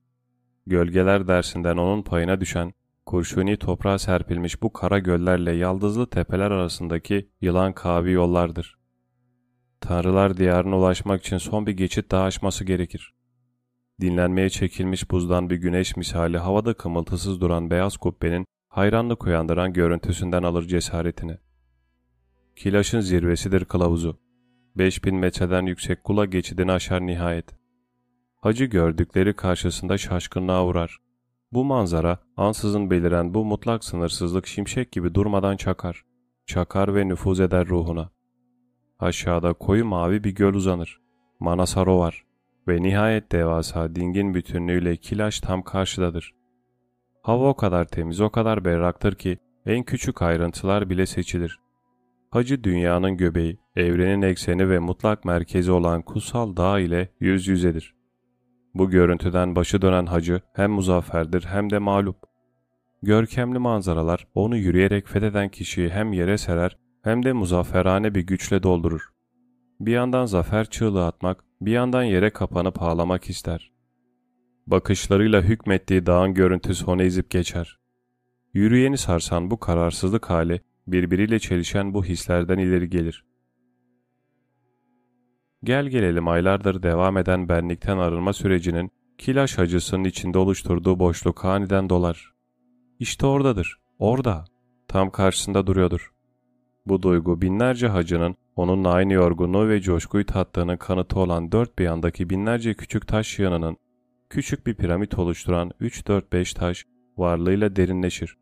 [0.67, 2.73] Gölgeler dersinden onun payına düşen,
[3.07, 8.79] kurşuni toprağa serpilmiş bu kara göllerle yaldızlı tepeler arasındaki yılan kavi yollardır.
[9.81, 13.15] Tanrılar diyarına ulaşmak için son bir geçit daha aşması gerekir.
[14.01, 20.63] Dinlenmeye çekilmiş buzdan bir güneş misali havada kımıltısız duran beyaz kubbenin hayranlık uyandıran görüntüsünden alır
[20.67, 21.39] cesaretini.
[22.57, 24.19] Kilaş'ın zirvesidir kılavuzu.
[24.77, 27.55] 5000 metreden yüksek kula geçidini aşar nihayet.
[28.41, 30.99] Hacı gördükleri karşısında şaşkınlığa uğrar.
[31.53, 36.05] Bu manzara, ansızın beliren bu mutlak sınırsızlık şimşek gibi durmadan çakar.
[36.47, 38.11] Çakar ve nüfuz eder ruhuna.
[38.99, 41.01] Aşağıda koyu mavi bir göl uzanır.
[41.41, 42.25] Manasaro var
[42.69, 46.35] ve nihayet devasa dingin bütünlüğüyle Kilaş tam karşıdadır.
[47.23, 51.61] Hava o kadar temiz, o kadar berraktır ki en küçük ayrıntılar bile seçilir.
[52.31, 57.95] Hacı dünyanın göbeği, evrenin ekseni ve mutlak merkezi olan kutsal dağ ile yüz yüzedir.
[58.75, 62.17] Bu görüntüden başı dönen hacı hem muzafferdir hem de mağlup.
[63.03, 69.09] Görkemli manzaralar onu yürüyerek fetheden kişiyi hem yere serer hem de muzafferane bir güçle doldurur.
[69.81, 73.73] Bir yandan zafer çığlığı atmak, bir yandan yere kapanıp ağlamak ister.
[74.67, 77.79] Bakışlarıyla hükmettiği dağın görüntüsü onu ezip geçer.
[78.55, 83.25] Yürüyeni sarsan bu kararsızlık hali, birbiriyle çelişen bu hislerden ileri gelir.
[85.65, 92.35] Gel gelelim aylardır devam eden benlikten arınma sürecinin kilaş acısının içinde oluşturduğu boşluk aniden dolar.
[92.99, 94.45] İşte oradadır, orada,
[94.89, 96.13] tam karşısında duruyordur.
[96.87, 102.31] Bu duygu binlerce hacının onunla aynı yorgunluğu ve coşkuyu tattığının kanıtı olan dört bir yandaki
[102.31, 103.77] binlerce küçük taş yığınının
[104.31, 106.87] küçük bir piramit oluşturan 3-4-5 taş
[107.17, 108.37] varlığıyla derinleşir.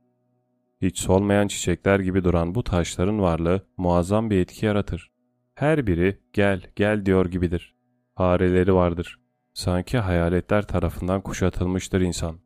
[0.83, 5.11] Hiç solmayan çiçekler gibi duran bu taşların varlığı muazzam bir etki yaratır.
[5.55, 7.75] Her biri gel gel diyor gibidir.
[8.17, 9.19] Fareleri vardır.
[9.55, 12.41] Sanki hayaletler tarafından kuşatılmıştır insan.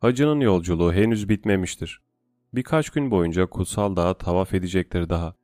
[0.00, 2.02] Hacının yolculuğu henüz bitmemiştir.
[2.54, 5.34] Birkaç gün boyunca kutsal dağı tavaf edecektir daha.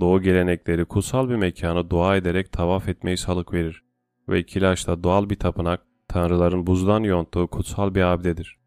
[0.00, 3.84] Doğu gelenekleri kutsal bir mekanı dua ederek tavaf etmeyi salık verir
[4.28, 8.61] ve Kilaş'ta doğal bir tapınak, tanrıların buzdan yonttuğu kutsal bir abdedir.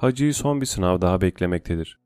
[0.00, 1.98] Hacı'yı son bir sınav daha beklemektedir.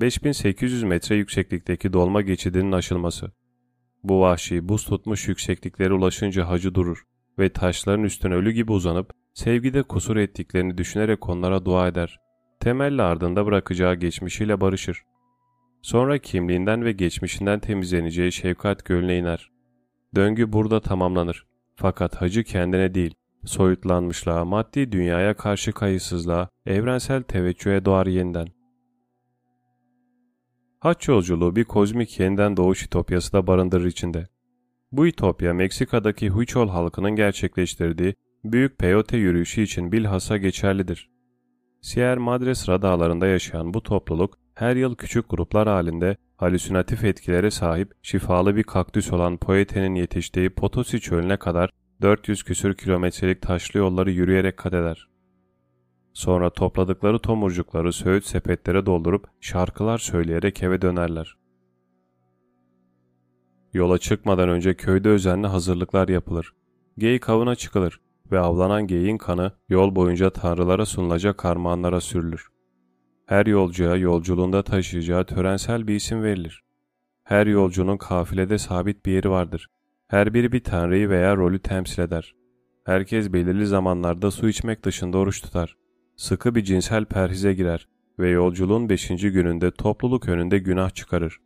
[0.00, 3.32] 5800 metre yükseklikteki dolma geçidinin aşılması.
[4.04, 7.04] Bu vahşi buz tutmuş yüksekliklere ulaşınca hacı durur
[7.38, 12.20] ve taşların üstüne ölü gibi uzanıp sevgide kusur ettiklerini düşünerek onlara dua eder.
[12.60, 15.02] Temelli ardında bırakacağı geçmişiyle barışır.
[15.82, 19.50] Sonra kimliğinden ve geçmişinden temizleneceği şefkat gölüne iner.
[20.14, 21.46] Döngü burada tamamlanır.
[21.74, 28.48] Fakat hacı kendine değil, soyutlanmışlığa, maddi dünyaya karşı kayıtsızlığa, evrensel teveccühe doğar yeniden.
[30.80, 34.28] Haç yolculuğu bir kozmik yeniden doğuş ütopyası da barındırır içinde.
[34.92, 41.10] Bu ütopya Meksika'daki Huichol halkının gerçekleştirdiği büyük peyote yürüyüşü için bilhassa geçerlidir.
[41.82, 48.56] Sierra Madre dağlarında yaşayan bu topluluk her yıl küçük gruplar halinde halüsinatif etkilere sahip şifalı
[48.56, 51.70] bir kaktüs olan poetenin yetiştiği Potosi çölüne kadar
[52.02, 55.08] 400 küsür kilometrelik taşlı yolları yürüyerek kat eder.
[56.12, 61.36] Sonra topladıkları tomurcukları söğüt sepetlere doldurup şarkılar söyleyerek eve dönerler.
[63.72, 66.54] Yola çıkmadan önce köyde özenli hazırlıklar yapılır.
[66.98, 72.48] Geyik avına çıkılır ve avlanan geyiğin kanı yol boyunca tanrılara sunulacak karmanlara sürülür.
[73.26, 76.62] Her yolcuya yolculuğunda taşıyacağı törensel bir isim verilir.
[77.24, 79.68] Her yolcunun kafilede sabit bir yeri vardır.
[80.08, 82.34] Her biri bir tanrıyı veya rolü temsil eder.
[82.84, 85.76] Herkes belirli zamanlarda su içmek dışında oruç tutar.
[86.16, 87.88] Sıkı bir cinsel perhize girer
[88.18, 91.40] ve yolculuğun beşinci gününde topluluk önünde günah çıkarır.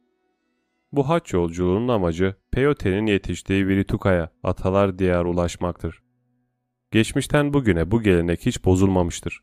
[0.93, 6.03] Bu haç yolculuğunun amacı Peyote'nin yetiştiği Virituka'ya, atalar diyar ulaşmaktır.
[6.91, 9.41] Geçmişten bugüne bu gelenek hiç bozulmamıştır.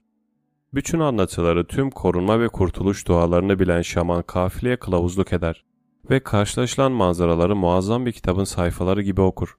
[0.73, 5.63] Bütün anlatıları tüm korunma ve kurtuluş dualarını bilen şaman kafileye kılavuzluk eder
[6.09, 9.57] ve karşılaşılan manzaraları muazzam bir kitabın sayfaları gibi okur.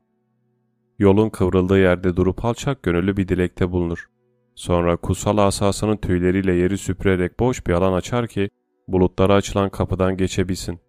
[0.99, 4.11] Yolun kıvrıldığı yerde durup alçak gönüllü bir dilekte bulunur.
[4.55, 8.51] Sonra kutsal asasının tüyleriyle yeri süpürerek boş bir alan açar ki
[8.89, 10.81] bulutlara açılan kapıdan geçebilsin.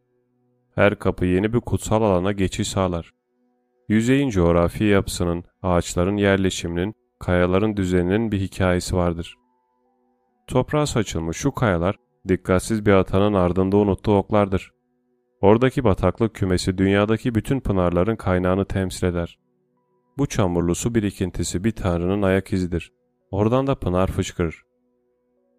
[0.76, 3.12] Her kapı yeni bir kutsal alana geçiş sağlar.
[3.90, 9.38] Yüzeyin coğrafi yapısının, ağaçların yerleşiminin, kayaların düzeninin bir hikayesi vardır.
[10.48, 11.96] Toprağa saçılmış şu kayalar,
[12.28, 14.72] dikkatsiz bir atanın ardında unuttuğu oklardır.
[15.42, 19.40] Oradaki bataklık kümesi dünyadaki bütün pınarların kaynağını temsil eder.
[20.18, 22.92] Bu çamurlu su birikintisi bir tanrının ayak izidir.
[23.32, 24.64] Oradan da pınar fışkırır.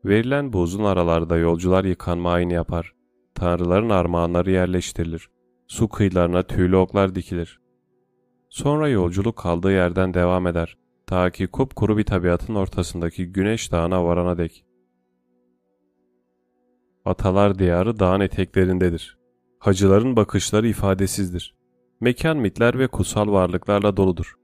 [0.04, 2.94] Verilen bu uzun aralarda yolcular yıkanma ayini yapar.
[3.34, 5.30] Tanrıların armağanları yerleştirilir.
[5.66, 7.60] Su kıyılarına tüylü oklar dikilir.
[8.48, 10.78] Sonra yolculuk kaldığı yerden devam eder.
[11.06, 14.64] Ta ki kupkuru bir tabiatın ortasındaki güneş dağına varana dek.
[17.04, 19.21] Atalar diyarı dağın eteklerindedir.
[19.62, 21.54] Hacıların bakışları ifadesizdir.
[22.00, 24.34] Mekan mitler ve kutsal varlıklarla doludur.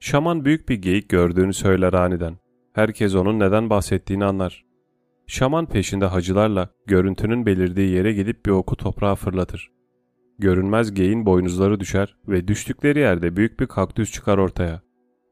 [0.00, 2.36] Şaman büyük bir geyik gördüğünü söyler aniden.
[2.72, 4.64] Herkes onun neden bahsettiğini anlar.
[5.26, 9.70] Şaman peşinde hacılarla görüntünün belirdiği yere gidip bir oku toprağa fırlatır.
[10.38, 14.82] Görünmez geyin boynuzları düşer ve düştükleri yerde büyük bir kaktüs çıkar ortaya.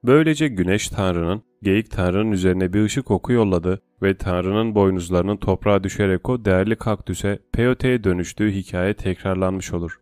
[0.04, 6.28] Böylece güneş tanrının geyik tanrının üzerine bir ışık oku yolladı ve tanrının boynuzlarının toprağa düşerek
[6.28, 10.00] o değerli kaktüse peyote'ye dönüştüğü hikaye tekrarlanmış olur.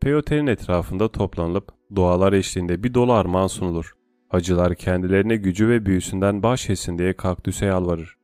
[0.00, 3.94] Peyote'nin etrafında toplanılıp dualar eşliğinde bir dolu armağan sunulur.
[4.28, 8.16] Hacılar kendilerine gücü ve büyüsünden bahşetsin diye kaktüse yalvarır.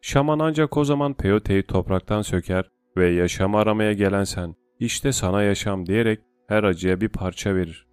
[0.00, 5.86] Şaman ancak o zaman peyoteyi topraktan söker ve yaşam aramaya gelen sen, işte sana yaşam
[5.86, 7.86] diyerek her acıya bir parça verir.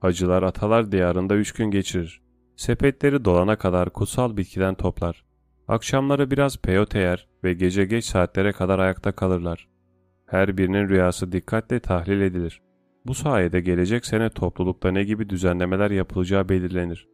[0.00, 2.22] Hacılar atalar diyarında üç gün geçirir.
[2.62, 5.24] Sepetleri dolana kadar kutsal bitkiden toplar.
[5.68, 9.68] Akşamları biraz peyote yer ve gece geç saatlere kadar ayakta kalırlar.
[10.26, 12.62] Her birinin rüyası dikkatle tahlil edilir.
[13.06, 17.08] Bu sayede gelecek sene toplulukta ne gibi düzenlemeler yapılacağı belirlenir.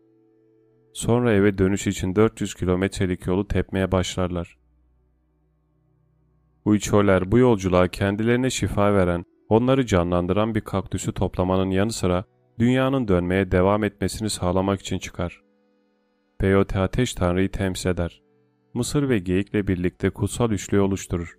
[0.93, 4.59] Sonra eve dönüş için 400 kilometrelik yolu tepmeye başlarlar.
[6.65, 12.25] Uyçoler bu yolculuğa kendilerine şifa veren, onları canlandıran bir kaktüsü toplamanın yanı sıra
[12.59, 15.43] dünyanın dönmeye devam etmesini sağlamak için çıkar.
[16.39, 18.23] Peyote ateş tanrıyı temsil eder.
[18.75, 21.39] Mısır ve geyikle birlikte kutsal üçlüyü oluşturur.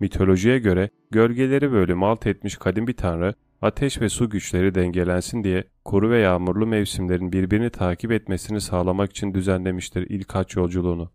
[0.00, 5.44] Mitolojiye göre gölgeleri ve ölümü alt etmiş kadim bir tanrı, ateş ve su güçleri dengelensin
[5.44, 11.10] diye kuru ve yağmurlu mevsimlerin birbirini takip etmesini sağlamak için düzenlemiştir ilk haç yolculuğunu.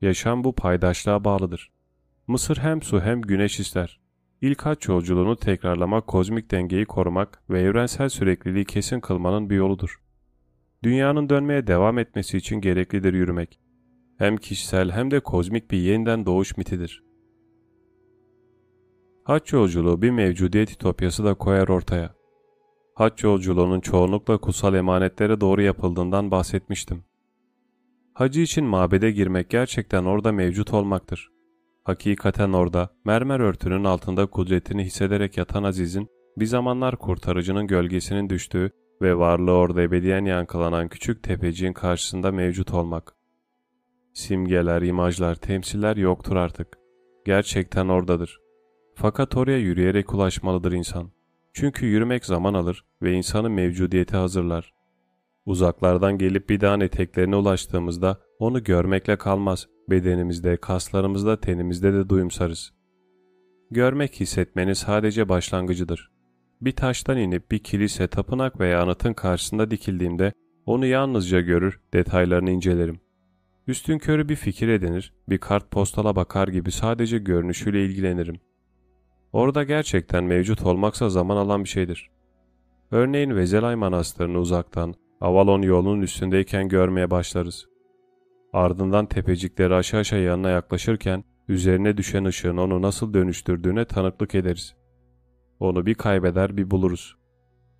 [0.00, 1.72] Yaşam bu paydaşlığa bağlıdır.
[2.26, 4.03] Mısır hem su hem güneş ister.
[4.40, 10.00] İlk haç yolculuğunu tekrarlamak kozmik dengeyi korumak ve evrensel sürekliliği kesin kılmanın bir yoludur.
[10.82, 13.60] Dünyanın dönmeye devam etmesi için gereklidir yürümek.
[14.18, 17.04] Hem kişisel hem de kozmik bir yeniden doğuş mitidir.
[19.24, 22.14] Haç yolculuğu bir mevcudiyet ütopyası da koyar ortaya.
[22.94, 27.04] Haç yolculuğunun çoğunlukla kutsal emanetlere doğru yapıldığından bahsetmiştim.
[28.14, 31.33] Hacı için mabede girmek gerçekten orada mevcut olmaktır.
[31.84, 38.70] Hakikaten orada, mermer örtünün altında kudretini hissederek yatan Aziz'in, bir zamanlar kurtarıcının gölgesinin düştüğü
[39.02, 43.14] ve varlığı orada ebediyen yankılanan küçük tepeciğin karşısında mevcut olmak.
[44.14, 46.78] Simgeler, imajlar, temsiller yoktur artık.
[47.26, 48.40] Gerçekten oradadır.
[48.94, 51.10] Fakat oraya yürüyerek ulaşmalıdır insan.
[51.52, 54.74] Çünkü yürümek zaman alır ve insanın mevcudiyeti hazırlar.
[55.46, 59.68] Uzaklardan gelip bir dağın eteklerine ulaştığımızda onu görmekle kalmaz.
[59.90, 62.72] Bedenimizde, kaslarımızda, tenimizde de duyumsarız.
[63.70, 66.10] Görmek hissetmenin sadece başlangıcıdır.
[66.60, 70.32] Bir taştan inip bir kilise, tapınak veya anıtın karşısında dikildiğimde
[70.66, 73.00] onu yalnızca görür, detaylarını incelerim.
[73.66, 78.40] Üstün körü bir fikir edinir, bir kart postala bakar gibi sadece görünüşüyle ilgilenirim.
[79.32, 82.10] Orada gerçekten mevcut olmaksa zaman alan bir şeydir.
[82.90, 87.73] Örneğin Vezelay Manastırı'nı uzaktan, Avalon yolunun üstündeyken görmeye başlarız.
[88.54, 94.76] Ardından tepecikleri aşağı aşağı yanına yaklaşırken üzerine düşen ışığın onu nasıl dönüştürdüğüne tanıklık ederiz.
[95.60, 97.16] Onu bir kaybeder bir buluruz.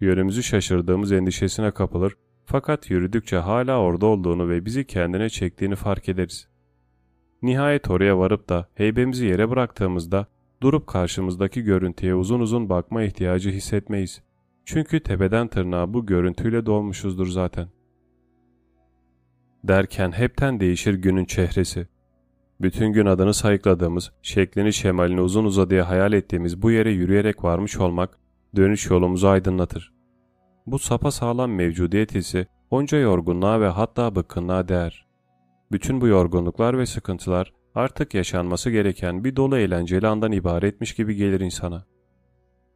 [0.01, 6.49] Yönümüzü şaşırdığımız endişesine kapılır fakat yürüdükçe hala orada olduğunu ve bizi kendine çektiğini fark ederiz.
[7.43, 10.27] Nihayet oraya varıp da heybemizi yere bıraktığımızda
[10.63, 14.23] durup karşımızdaki görüntüye uzun uzun bakma ihtiyacı hissetmeyiz.
[14.65, 17.69] Çünkü tepeden tırnağa bu görüntüyle dolmuşuzdur zaten.
[19.69, 21.87] Derken hepten değişir günün çehresi.
[22.61, 28.19] Bütün gün adını sayıkladığımız, şeklini şemalini uzun uzadıya hayal ettiğimiz bu yere yürüyerek varmış olmak,
[28.57, 29.93] dönüş yolumuzu aydınlatır.
[30.67, 35.07] Bu sapa sağlam mevcudiyet hissi, onca yorgunluğa ve hatta bıkkınlığa değer.
[35.73, 41.41] Bütün bu yorgunluklar ve sıkıntılar, artık yaşanması gereken bir dolu eğlenceli andan ibaretmiş gibi gelir
[41.41, 41.85] insana.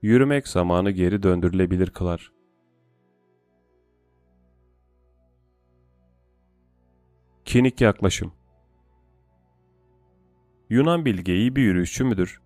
[0.02, 2.37] Yürümek zamanı geri döndürülebilir kılar.
[7.48, 8.32] Kinik yaklaşım
[10.70, 12.40] Yunan bilge iyi bir yürüyüşçü müdür?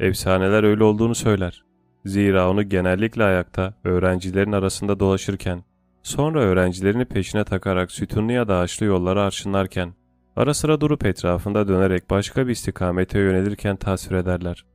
[0.00, 1.64] Efsaneler öyle olduğunu söyler.
[2.04, 5.64] Zira onu genellikle ayakta, öğrencilerin arasında dolaşırken,
[6.02, 9.94] sonra öğrencilerini peşine takarak sütunlu ya da ağaçlı yolları arşınlarken,
[10.36, 14.66] ara sıra durup etrafında dönerek başka bir istikamete yönelirken tasvir ederler.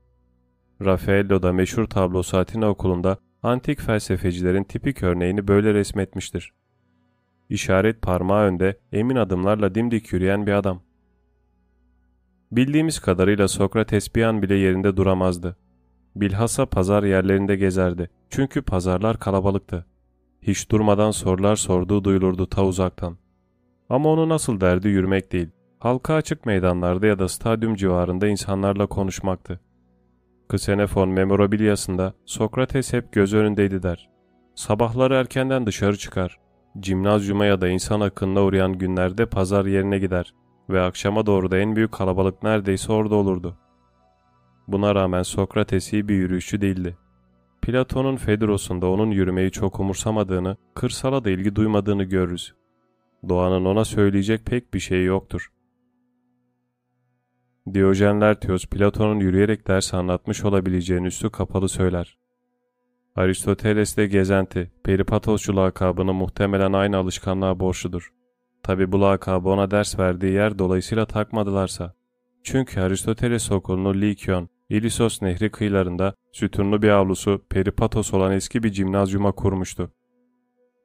[0.82, 6.54] Raffaello meşhur tablosu Atina okulunda antik felsefecilerin tipik örneğini böyle resmetmiştir.
[7.54, 10.82] İşaret parmağı önde emin adımlarla dimdik yürüyen bir adam.
[12.52, 15.58] Bildiğimiz kadarıyla Sokrates bir an bile yerinde duramazdı.
[16.16, 18.10] Bilhassa pazar yerlerinde gezerdi.
[18.30, 19.86] Çünkü pazarlar kalabalıktı.
[20.42, 23.18] Hiç durmadan sorular sorduğu duyulurdu ta uzaktan.
[23.90, 25.50] Ama onu nasıl derdi yürümek değil,
[25.80, 29.60] halka açık meydanlarda ya da stadyum civarında insanlarla konuşmaktı.
[30.50, 34.10] Ksenofon memorabiliyasında Sokrates hep göz önündeydi der.
[34.56, 36.44] Sabahları erkenden dışarı çıkar.
[36.80, 40.34] Cimnazyuma ya da insan akınına uğrayan günlerde pazar yerine gider
[40.70, 43.58] ve akşama doğru da en büyük kalabalık neredeyse orada olurdu.
[44.68, 46.98] Buna rağmen Sokrates iyi bir yürüyüşçü değildi.
[47.62, 52.54] Platon'un Fedros'unda onun yürümeyi çok umursamadığını, kırsala da ilgi duymadığını görürüz.
[53.30, 55.52] Doğanın ona söyleyecek pek bir şey yoktur.
[57.74, 62.23] Diyojen Laertios Platon'un yürüyerek ders anlatmış olabileceğini üstü kapalı söyler.
[63.16, 68.14] Aristoteles de gezenti, Peripatosçu lakabını muhtemelen aynı alışkanlığa borçludur.
[68.64, 71.94] Tabi bu lakabı ona ders verdiği yer dolayısıyla takmadılarsa.
[72.44, 79.32] Çünkü Aristoteles okulunu Likyon, İlisos nehri kıyılarında sütunlu bir avlusu Peripatos olan eski bir cimnazyuma
[79.32, 79.92] kurmuştu.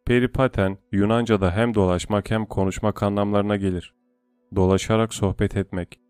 [0.06, 3.94] Peripaten, Yunanca'da hem dolaşmak hem konuşmak anlamlarına gelir.
[4.56, 6.00] Dolaşarak sohbet etmek.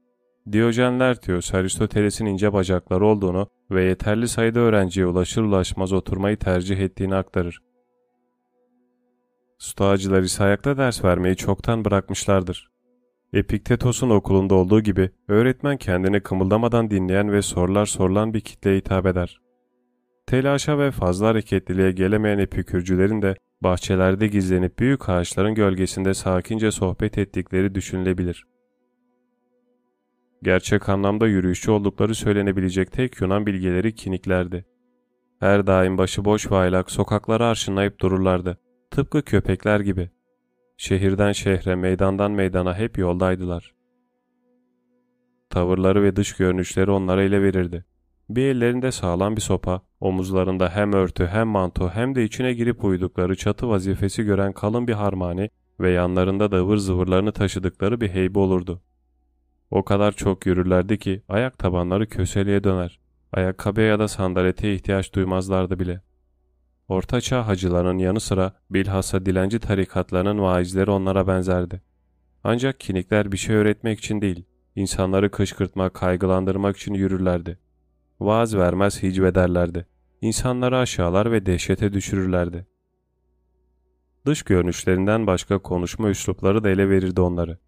[0.52, 7.14] Diyojen Laertios, Aristoteles'in ince bacakları olduğunu ve yeterli sayıda öğrenciye ulaşır ulaşmaz oturmayı tercih ettiğini
[7.14, 7.62] aktarır.
[9.58, 12.68] Stoacılar ise ayakta ders vermeyi çoktan bırakmışlardır.
[13.32, 19.40] Epiktetos'un okulunda olduğu gibi öğretmen kendini kımıldamadan dinleyen ve sorular sorulan bir kitleye hitap eder.
[20.26, 27.74] Telaşa ve fazla hareketliliğe gelemeyen epikürcülerin de bahçelerde gizlenip büyük ağaçların gölgesinde sakince sohbet ettikleri
[27.74, 28.44] düşünülebilir.
[30.42, 34.64] Gerçek anlamda yürüyüşçü oldukları söylenebilecek tek Yunan bilgeleri kiniklerdi.
[35.40, 38.58] Her daim başıboş ve aylak sokakları arşınlayıp dururlardı.
[38.90, 40.10] Tıpkı köpekler gibi.
[40.76, 43.74] Şehirden şehre, meydandan meydana hep yoldaydılar.
[45.50, 47.84] Tavırları ve dış görünüşleri onlara ele verirdi.
[48.28, 53.36] Bir ellerinde sağlam bir sopa, omuzlarında hem örtü hem manto hem de içine girip uyudukları
[53.36, 55.50] çatı vazifesi gören kalın bir harmani
[55.80, 58.82] ve yanlarında da ıvır zıvırlarını taşıdıkları bir heybe olurdu.
[59.70, 63.00] O kadar çok yürürlerdi ki ayak tabanları köseliğe döner.
[63.32, 66.02] Ayakkabıya ya da sandalete ihtiyaç duymazlardı bile.
[66.88, 71.82] Ortaçağ hacılarının yanı sıra bilhassa dilenci tarikatlarının vaizleri onlara benzerdi.
[72.44, 74.44] Ancak kinikler bir şey öğretmek için değil,
[74.76, 77.58] insanları kışkırtmak, kaygılandırmak için yürürlerdi.
[78.20, 79.86] Vaaz vermez hicvederlerdi.
[80.20, 82.66] İnsanları aşağılar ve dehşete düşürürlerdi.
[84.26, 87.58] Dış görünüşlerinden başka konuşma üslupları da ele verirdi onları.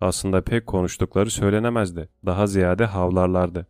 [0.00, 2.08] Aslında pek konuştukları söylenemezdi.
[2.26, 3.66] Daha ziyade havlarlardı.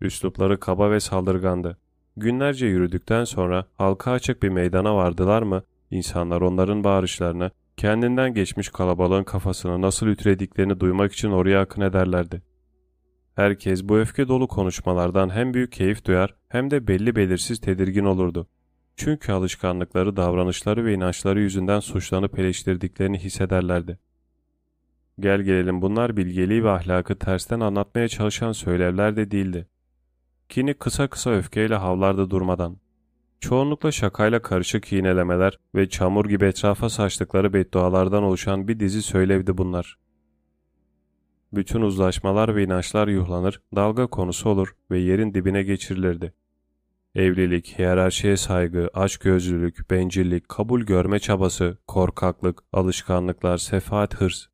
[0.00, 1.78] Üslupları kaba ve saldırgandı.
[2.16, 9.24] Günlerce yürüdükten sonra halka açık bir meydana vardılar mı, insanlar onların bağırışlarını, kendinden geçmiş kalabalığın
[9.24, 12.42] kafasını nasıl ütrediklerini duymak için oraya akın ederlerdi.
[13.34, 18.46] Herkes bu öfke dolu konuşmalardan hem büyük keyif duyar hem de belli belirsiz tedirgin olurdu.
[18.96, 23.98] Çünkü alışkanlıkları, davranışları ve inançları yüzünden suçlanıp eleştirdiklerini hissederlerdi.
[25.20, 29.68] Gel gelelim bunlar bilgeliği ve ahlakı tersten anlatmaya çalışan söylevler de değildi.
[30.48, 32.76] Kini kısa kısa öfkeyle havlarda durmadan.
[33.40, 39.98] Çoğunlukla şakayla karışık iğnelemeler ve çamur gibi etrafa saçtıkları beddualardan oluşan bir dizi söylevdi bunlar.
[41.52, 46.32] Bütün uzlaşmalar ve inançlar yuhlanır, dalga konusu olur ve yerin dibine geçirilirdi.
[47.14, 54.46] Evlilik, hiyerarşiye saygı, açgözlülük, bencillik, kabul görme çabası, korkaklık, alışkanlıklar, sefaat, hırs.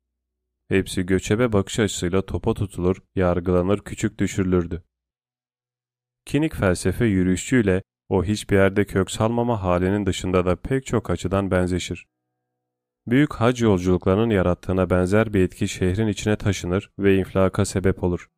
[0.73, 4.83] Hepsi göçebe bakış açısıyla topa tutulur, yargılanır, küçük düşürülürdü.
[6.25, 12.07] Kinik felsefe yürüyüşçüyle o hiçbir yerde kök salmama halinin dışında da pek çok açıdan benzeşir.
[13.07, 18.29] Büyük hac yolculuklarının yarattığına benzer bir etki şehrin içine taşınır ve infilaka sebep olur.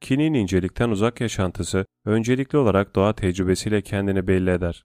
[0.00, 4.84] Kinin incelikten uzak yaşantısı öncelikli olarak doğa tecrübesiyle kendini belli eder.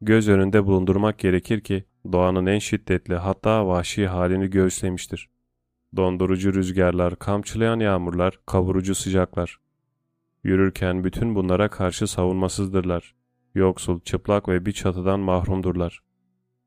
[0.00, 5.28] Göz önünde bulundurmak gerekir ki doğanın en şiddetli hatta vahşi halini göğüslemiştir.
[5.96, 9.58] Dondurucu rüzgarlar, kamçılayan yağmurlar, kavurucu sıcaklar.
[10.44, 13.14] Yürürken bütün bunlara karşı savunmasızdırlar.
[13.54, 16.00] Yoksul, çıplak ve bir çatıdan mahrumdurlar.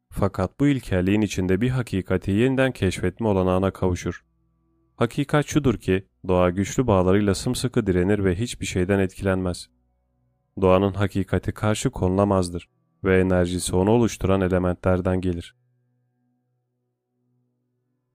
[0.10, 4.26] Fakat bu ilkelliğin içinde bir hakikati yeniden keşfetme olanağına kavuşur.
[4.96, 9.70] Hakikat şudur ki doğa güçlü bağlarıyla sımsıkı direnir ve hiçbir şeyden etkilenmez.
[10.62, 12.70] Doğanın hakikati karşı konulamazdır
[13.04, 15.56] ve enerjisi onu oluşturan elementlerden gelir.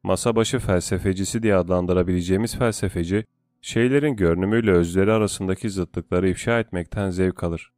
[0.02, 3.24] Masa başı felsefecisi diye adlandırabileceğimiz felsefeci,
[3.60, 7.72] şeylerin görünümüyle özleri arasındaki zıtlıkları ifşa etmekten zevk alır.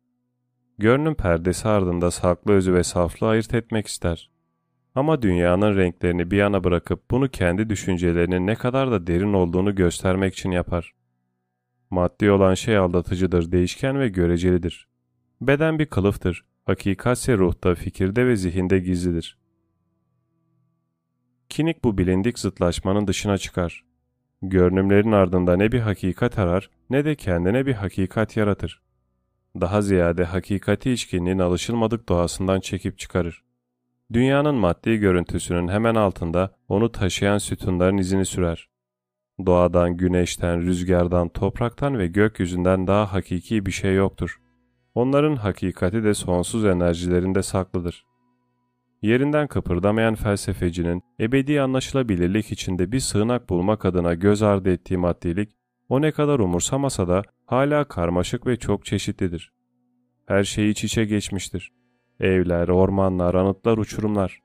[0.78, 4.30] Görünüm perdesi ardında saklı özü ve saflığı ayırt etmek ister.
[4.94, 10.34] Ama dünyanın renklerini bir yana bırakıp bunu kendi düşüncelerinin ne kadar da derin olduğunu göstermek
[10.34, 10.94] için yapar.
[11.90, 14.88] Maddi olan şey aldatıcıdır, değişken ve görecelidir.
[15.40, 19.38] Beden bir kılıftır, hakikatse ruhta, fikirde ve zihinde gizlidir.
[21.48, 23.84] Kinik bu bilindik zıtlaşmanın dışına çıkar.
[24.42, 28.82] Görünümlerin ardında ne bir hakikat arar ne de kendine bir hakikat yaratır.
[29.60, 33.42] Daha ziyade hakikati içkinliğin alışılmadık doğasından çekip çıkarır.
[34.12, 38.68] Dünyanın maddi görüntüsünün hemen altında onu taşıyan sütunların izini sürer.
[39.46, 44.40] Doğadan, güneşten, rüzgardan, topraktan ve gökyüzünden daha hakiki bir şey yoktur.
[44.96, 48.06] Onların hakikati de sonsuz enerjilerinde saklıdır.
[49.02, 55.50] Yerinden kıpırdamayan felsefecinin ebedi anlaşılabilirlik içinde bir sığınak bulmak adına göz ardı ettiği maddilik,
[55.88, 59.52] o ne kadar umursamasa da hala karmaşık ve çok çeşitlidir.
[60.26, 61.72] Her şey iç içe geçmiştir.
[62.20, 64.40] Evler, ormanlar, anıtlar, uçurumlar.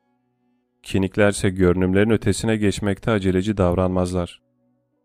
[0.84, 4.42] Kiniklerse görünümlerin ötesine geçmekte aceleci davranmazlar.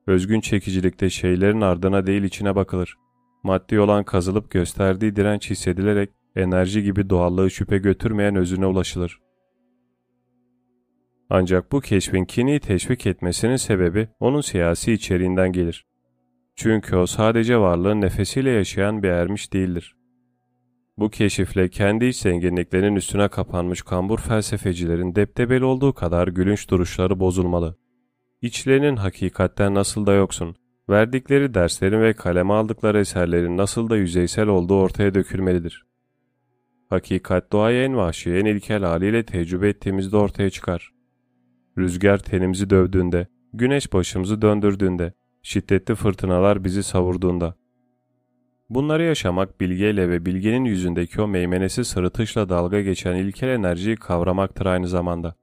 [0.07, 3.06] Özgün çekicilikte şeylerin ardına değil içine bakılır.
[3.47, 9.20] Maddi olan kazılıp gösterdiği direnç hissedilerek enerji gibi doğallığı şüphe götürmeyen özüne ulaşılır.
[11.31, 15.86] Ancak bu keşfin Kini'yi teşvik etmesinin sebebi onun siyasi içeriğinden gelir.
[16.57, 19.97] Çünkü o sadece varlığın nefesiyle yaşayan bir ermiş değildir.
[20.99, 27.78] Bu keşifle kendi iç zenginliklerinin üstüne kapanmış kambur felsefecilerin deptebeli olduğu kadar gülünç duruşları bozulmalı.
[28.42, 30.57] İçlerinin hakikatten nasıl da yoksun,
[30.89, 35.86] verdikleri derslerin ve kaleme aldıkları eserlerin nasıl da yüzeysel olduğu ortaya dökülmelidir.
[36.89, 40.92] Hakikat doğayı en vahşi, en ilkel haliyle tecrübe ettiğimizde ortaya çıkar.
[41.78, 47.55] Rüzgar tenimizi dövdüğünde, güneş başımızı döndürdüğünde, şiddetli fırtınalar bizi savurduğunda.
[48.70, 54.89] Bunları yaşamak bilgeyle ve bilgenin yüzündeki o meymenesi sırıtışla dalga geçen ilkel enerjiyi kavramaktır aynı
[54.89, 55.34] zamanda.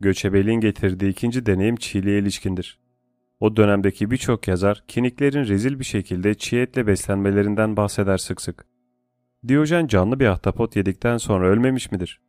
[0.00, 2.81] Göçebeliğin getirdiği ikinci deneyim çiğliğe ilişkindir.
[3.42, 8.66] O dönemdeki birçok yazar kiniklerin rezil bir şekilde çiğ etle beslenmelerinden bahseder sık sık.
[9.48, 12.20] Diyojen canlı bir ahtapot yedikten sonra ölmemiş midir?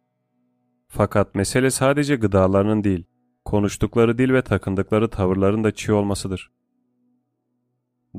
[0.88, 3.03] Fakat mesele sadece gıdalarının değil,
[3.45, 6.51] konuştukları dil ve takındıkları tavırların da çiğ olmasıdır.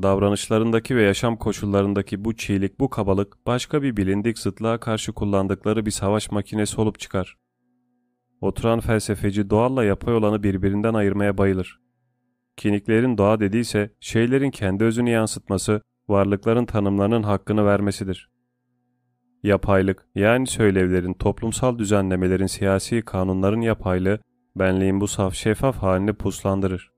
[0.03, 5.91] davranışlarındaki ve yaşam koşullarındaki bu çiğlik, bu kabalık başka bir bilindik zıtlığa karşı kullandıkları bir
[5.91, 7.39] savaş makinesi olup çıkar.
[8.41, 11.84] Oturan felsefeci doğalla yapay olanı birbirinden ayırmaya bayılır.
[12.57, 18.31] Kiniklerin doğa dediyse şeylerin kendi özünü yansıtması, varlıkların tanımlarının hakkını vermesidir.
[19.43, 24.19] Yapaylık yani söylevlerin, toplumsal düzenlemelerin, siyasi kanunların yapaylığı
[24.57, 26.93] benliğin bu saf şeffaf halini puslandırır.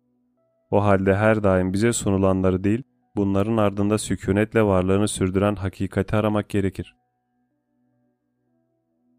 [0.70, 2.82] O halde her daim bize sunulanları değil,
[3.16, 6.96] bunların ardında sükunetle varlığını sürdüren hakikati aramak gerekir.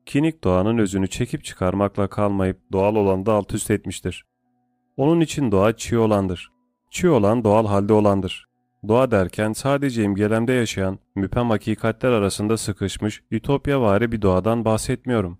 [0.05, 4.25] Kinik doğanın özünü çekip çıkarmakla kalmayıp doğal olanı da alt üst etmiştir.
[4.97, 6.51] Onun için doğa çiğ olandır.
[6.89, 8.47] Çiğ olan doğal halde olandır.
[8.87, 15.39] Doğa derken sadece imgelemde yaşayan, müpem hakikatler arasında sıkışmış, ütopyavari bir doğadan bahsetmiyorum.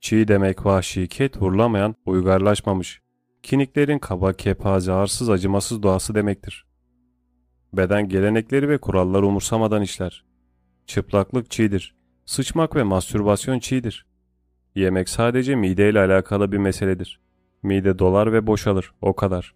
[0.00, 3.00] Çiğ demek vahşi, ket vurulamayan, uygarlaşmamış.
[3.42, 6.66] Kiniklerin kaba, kepaze, arsız, acımasız doğası demektir.
[7.72, 10.24] Beden gelenekleri ve kuralları umursamadan işler.
[10.86, 11.94] Çıplaklık çiğdir.
[12.26, 14.06] Sıçmak ve mastürbasyon çiğdir.
[14.74, 17.20] Yemek sadece mideyle alakalı bir meseledir.
[17.62, 19.54] Mide dolar ve boşalır, o kadar.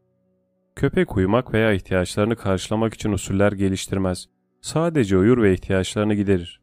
[0.76, 4.28] Köpek uyumak veya ihtiyaçlarını karşılamak için usuller geliştirmez.
[4.60, 6.60] Sadece uyur ve ihtiyaçlarını giderir.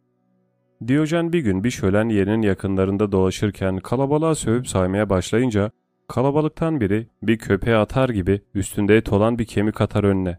[0.87, 5.71] Diyojen bir gün bir şölen yerinin yakınlarında dolaşırken kalabalığa sövüp saymaya başlayınca
[6.07, 10.37] kalabalıktan biri bir köpeğe atar gibi üstünde et olan bir kemik atar önüne.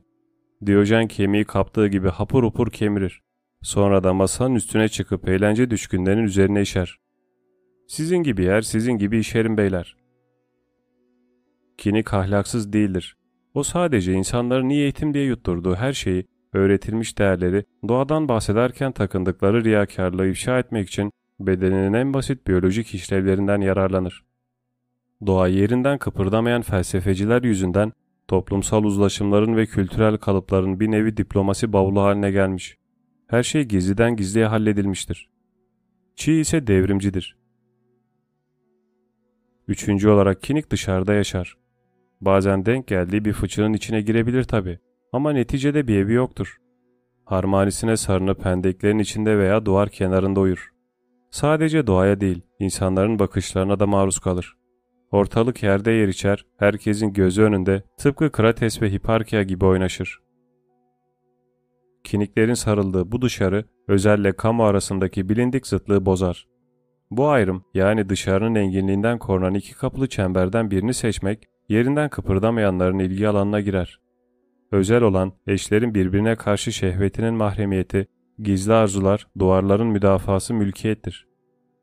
[0.66, 3.22] Diyojen kemiği kaptığı gibi hapur hupur kemirir.
[3.62, 6.98] Sonra da masanın üstüne çıkıp eğlence düşkünlerinin üzerine işer.
[7.88, 10.01] Sizin gibi yer, sizin gibi işerim beyler.
[11.82, 13.16] Kinik ahlaksız değildir.
[13.54, 20.26] O sadece insanların iyi eğitim diye yutturduğu her şeyi, öğretilmiş değerleri, doğadan bahsederken takındıkları riyakarlığı
[20.26, 24.24] ifşa etmek için bedeninin en basit biyolojik işlevlerinden yararlanır.
[25.26, 27.92] Doğa yerinden kıpırdamayan felsefeciler yüzünden
[28.28, 32.78] toplumsal uzlaşımların ve kültürel kalıpların bir nevi diplomasi bavulu haline gelmiş.
[33.26, 35.30] Her şey gizliden gizliye halledilmiştir.
[36.16, 37.36] Çiğ ise devrimcidir.
[39.68, 41.61] Üçüncü olarak kinik dışarıda yaşar.
[42.22, 44.78] Bazen denk geldiği bir fıçının içine girebilir tabi.
[45.12, 46.56] Ama neticede bir evi yoktur.
[47.24, 50.72] Harmanisine sarınıp pendeklerin içinde veya duvar kenarında uyur.
[51.30, 54.56] Sadece doğaya değil, insanların bakışlarına da maruz kalır.
[55.10, 60.22] Ortalık yerde yer içer, herkesin gözü önünde tıpkı Krates ve Hiparkia gibi oynaşır.
[62.04, 66.48] Kiniklerin sarıldığı bu dışarı, özelle kamu arasındaki bilindik zıtlığı bozar.
[67.10, 73.60] Bu ayrım, yani dışarının enginliğinden korunan iki kapılı çemberden birini seçmek, yerinden kıpırdamayanların ilgi alanına
[73.60, 74.00] girer.
[74.72, 78.06] Özel olan, eşlerin birbirine karşı şehvetinin mahremiyeti,
[78.38, 81.28] gizli arzular, duvarların müdafası mülkiyettir.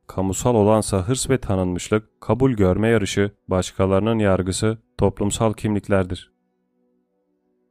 [0.07, 6.31] Kamusal olansa hırs ve tanınmışlık, kabul görme yarışı, başkalarının yargısı, toplumsal kimliklerdir.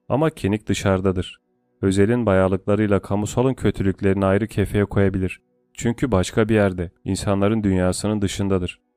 [0.08, 1.40] Ama kinik dışarıdadır.
[1.82, 5.40] Özelin bayalıklarıyla kamusalın kötülüklerini ayrı kefeye koyabilir.
[5.74, 8.87] Çünkü başka bir yerde, insanların dünyasının dışındadır.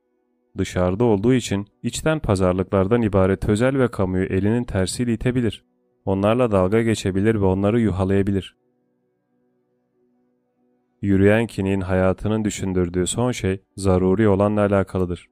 [0.57, 5.65] Dışarıda olduğu için içten pazarlıklardan ibaret özel ve kamuyu elinin tersiyle itebilir.
[6.05, 8.57] Onlarla dalga geçebilir ve onları yuhalayabilir.
[11.01, 15.29] Yürüyen kinin hayatının düşündürdüğü son şey zaruri olanla alakalıdır.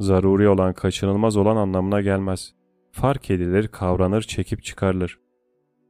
[0.00, 2.54] Zaruri olan kaçınılmaz olan anlamına gelmez.
[2.92, 5.18] Fark edilir, kavranır, çekip çıkarılır.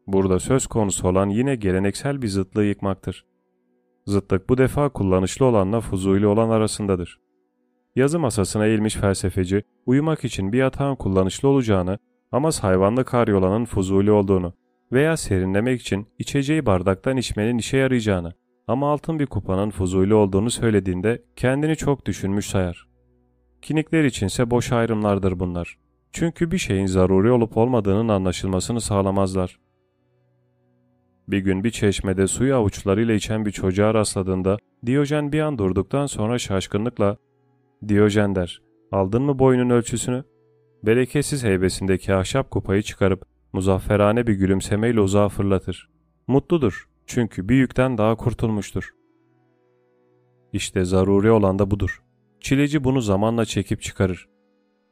[0.07, 3.27] Burada söz konusu olan yine geleneksel bir zıtlığı yıkmaktır.
[4.07, 7.21] Zıtlık bu defa kullanışlı olanla fuzuli olan arasındadır.
[7.99, 11.99] Yazı masasına eğilmiş felsefeci, uyumak için bir yatağın kullanışlı olacağını
[12.33, 14.53] ama hayvanlı karyolanın fuzuli olduğunu
[14.93, 18.33] veya serinlemek için içeceği bardaktan içmenin işe yarayacağını
[18.67, 22.89] ama altın bir kupanın fuzuli olduğunu söylediğinde kendini çok düşünmüş sayar.
[23.63, 25.79] Kinikler içinse boş ayrımlardır bunlar.
[26.13, 29.59] Çünkü bir şeyin zaruri olup olmadığının anlaşılmasını sağlamazlar.
[31.29, 36.39] Bir gün bir çeşmede suyu avuçlarıyla içen bir çocuğa rastladığında Diyojen bir an durduktan sonra
[36.39, 37.17] şaşkınlıkla
[37.89, 40.25] Diyojen der, aldın mı boyunun ölçüsünü?
[40.83, 45.91] Bereketsiz heybesindeki ahşap kupayı çıkarıp muzafferane bir gülümsemeyle uzağa fırlatır.
[46.27, 48.91] Mutludur çünkü bir yükten daha kurtulmuştur.
[50.53, 52.03] İşte zaruri olan da budur.
[52.41, 54.29] Çileci bunu zamanla çekip çıkarır.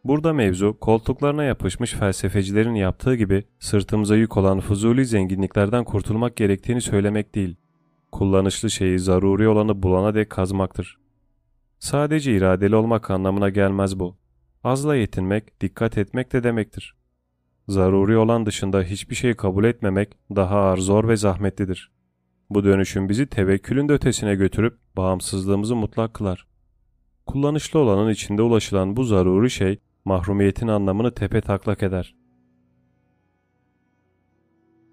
[0.05, 7.35] Burada mevzu koltuklarına yapışmış felsefecilerin yaptığı gibi sırtımıza yük olan fuzuli zenginliklerden kurtulmak gerektiğini söylemek
[7.35, 7.57] değil.
[8.13, 11.06] Kullanışlı şeyi zaruri olanı bulana dek kazmaktır.
[11.87, 14.17] Sadece iradeli olmak anlamına gelmez bu.
[14.65, 16.97] Azla yetinmek, dikkat etmek de demektir.
[17.69, 21.93] Zaruri olan dışında hiçbir şey kabul etmemek daha ağır, zor ve zahmetlidir.
[22.51, 26.47] Bu dönüşüm bizi tevekkülün de ötesine götürüp bağımsızlığımızı mutlak kılar.
[27.27, 32.15] Kullanışlı olanın içinde ulaşılan bu zaruri şey mahrumiyetin anlamını tepe taklak eder.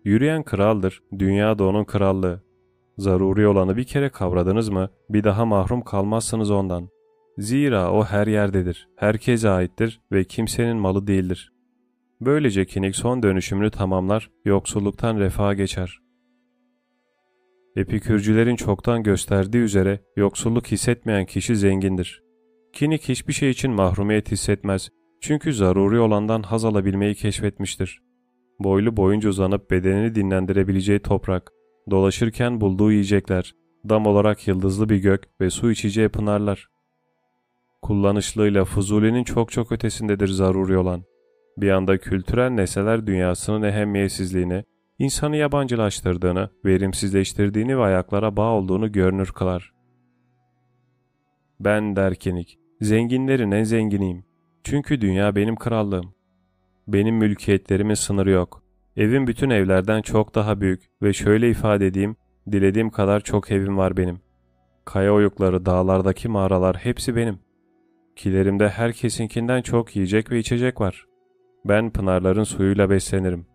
[0.03, 2.42] Yürüyen kraldır, dünya da onun krallığı.
[2.97, 6.89] Zaruri olanı bir kere kavradınız mı bir daha mahrum kalmazsınız ondan.
[7.37, 11.53] Zira o her yerdedir, herkese aittir ve kimsenin malı değildir.
[12.21, 15.99] Böylece kinik son dönüşümünü tamamlar, yoksulluktan refaha geçer.
[17.75, 22.23] Epikürcülerin çoktan gösterdiği üzere yoksulluk hissetmeyen kişi zengindir.
[22.73, 24.89] Kinik hiçbir şey için mahrumiyet hissetmez
[25.21, 28.01] çünkü zaruri olandan haz alabilmeyi keşfetmiştir.
[28.59, 31.51] Boylu boyunca uzanıp bedenini dinlendirebileceği toprak,
[31.89, 33.55] dolaşırken bulduğu yiyecekler,
[33.89, 36.69] dam olarak yıldızlı bir gök ve su içeceği pınarlar.
[37.81, 41.03] Kullanışlığıyla Fuzuli'nin çok çok ötesindedir zaruri olan.
[41.57, 44.63] Bir anda kültürel nesneler dünyasının ehemmiyetsizliğini,
[44.99, 49.73] insanı yabancılaştırdığını, verimsizleştirdiğini ve ayaklara bağ olduğunu görünür kılar.
[51.59, 54.25] Ben derkenik, zenginlerin en zenginiyim.
[54.63, 56.13] Çünkü dünya benim krallığım.
[56.87, 58.62] Benim mülkiyetlerimin sınırı yok.
[58.97, 62.15] Evim bütün evlerden çok daha büyük ve şöyle ifade edeyim,
[62.51, 64.19] dilediğim kadar çok evim var benim.
[64.85, 67.39] Kaya oyukları, dağlardaki mağaralar hepsi benim.
[68.15, 71.05] Kilerimde herkesinkinden çok yiyecek ve içecek var.
[71.65, 73.45] Ben pınarların suyuyla beslenirim.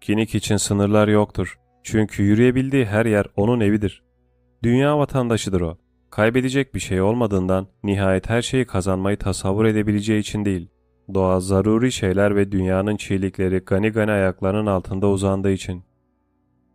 [0.00, 1.58] Kinik için sınırlar yoktur.
[1.82, 4.02] Çünkü yürüyebildiği her yer onun evidir.
[4.62, 5.78] Dünya vatandaşıdır o.
[6.10, 10.68] Kaybedecek bir şey olmadığından nihayet her şeyi kazanmayı tasavvur edebileceği için değil.
[11.14, 15.82] Doğa zaruri şeyler ve dünyanın çiğlikleri gani gani ayaklarının altında uzandığı için.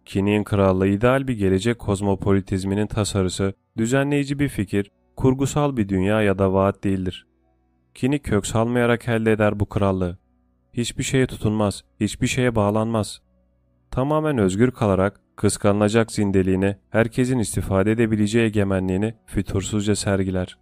[0.05, 6.53] Kinik'in krallığı ideal bir gelecek kozmopolitizminin tasarısı, düzenleyici bir fikir, kurgusal bir dünya ya da
[6.53, 7.27] vaat değildir.
[7.95, 10.17] Kinik kök salmayarak elde eder bu krallığı.
[10.73, 13.21] Hiçbir şeye tutunmaz, hiçbir şeye bağlanmaz.
[13.91, 20.57] Tamamen özgür kalarak kıskanılacak zindeliğini, herkesin istifade edebileceği egemenliğini fütursuzca sergiler.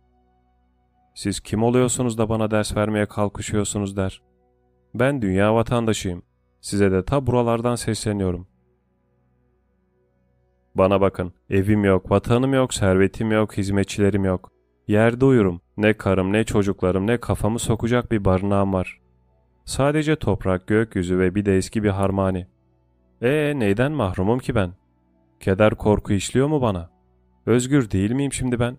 [1.19, 4.22] Siz kim oluyorsunuz da bana ders vermeye kalkışıyorsunuz der.
[4.95, 6.23] Ben dünya vatandaşıyım.
[6.61, 8.48] Size de ta buralardan sesleniyorum.
[10.75, 14.51] Bana bakın, evim yok, vatanım yok, servetim yok, hizmetçilerim yok.
[14.88, 15.61] Yerde uyurum.
[15.77, 18.99] Ne karım, ne çocuklarım, ne kafamı sokacak bir barınağım var.
[19.65, 22.48] Sadece toprak, gökyüzü ve bir de eski bir harmani.
[23.22, 24.72] Ee neyden mahrumum ki ben?
[25.39, 26.89] Keder korku işliyor mu bana?
[27.45, 28.77] Özgür değil miyim şimdi ben?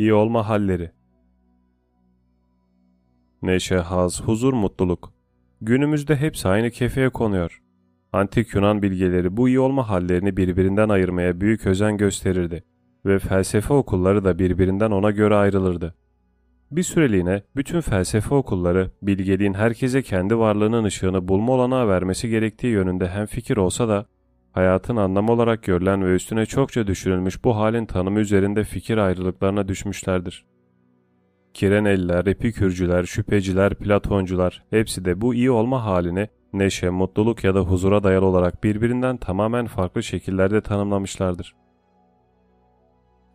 [0.00, 0.90] İyi olma halleri
[3.42, 5.12] Neşe, haz, huzur, mutluluk.
[5.60, 7.62] Günümüzde hepsi aynı kefeye konuyor.
[8.12, 12.64] Antik Yunan bilgeleri bu iyi olma hallerini birbirinden ayırmaya büyük özen gösterirdi
[13.06, 15.94] ve felsefe okulları da birbirinden ona göre ayrılırdı.
[16.70, 23.08] Bir süreliğine bütün felsefe okulları bilgeliğin herkese kendi varlığının ışığını bulma olanağı vermesi gerektiği yönünde
[23.08, 24.06] hem fikir olsa da
[24.52, 30.46] hayatın anlamı olarak görülen ve üstüne çokça düşünülmüş bu halin tanımı üzerinde fikir ayrılıklarına düşmüşlerdir.
[31.54, 38.02] Kireneliler, epikürcüler, şüpheciler, platoncular hepsi de bu iyi olma halini neşe, mutluluk ya da huzura
[38.02, 41.54] dayalı olarak birbirinden tamamen farklı şekillerde tanımlamışlardır.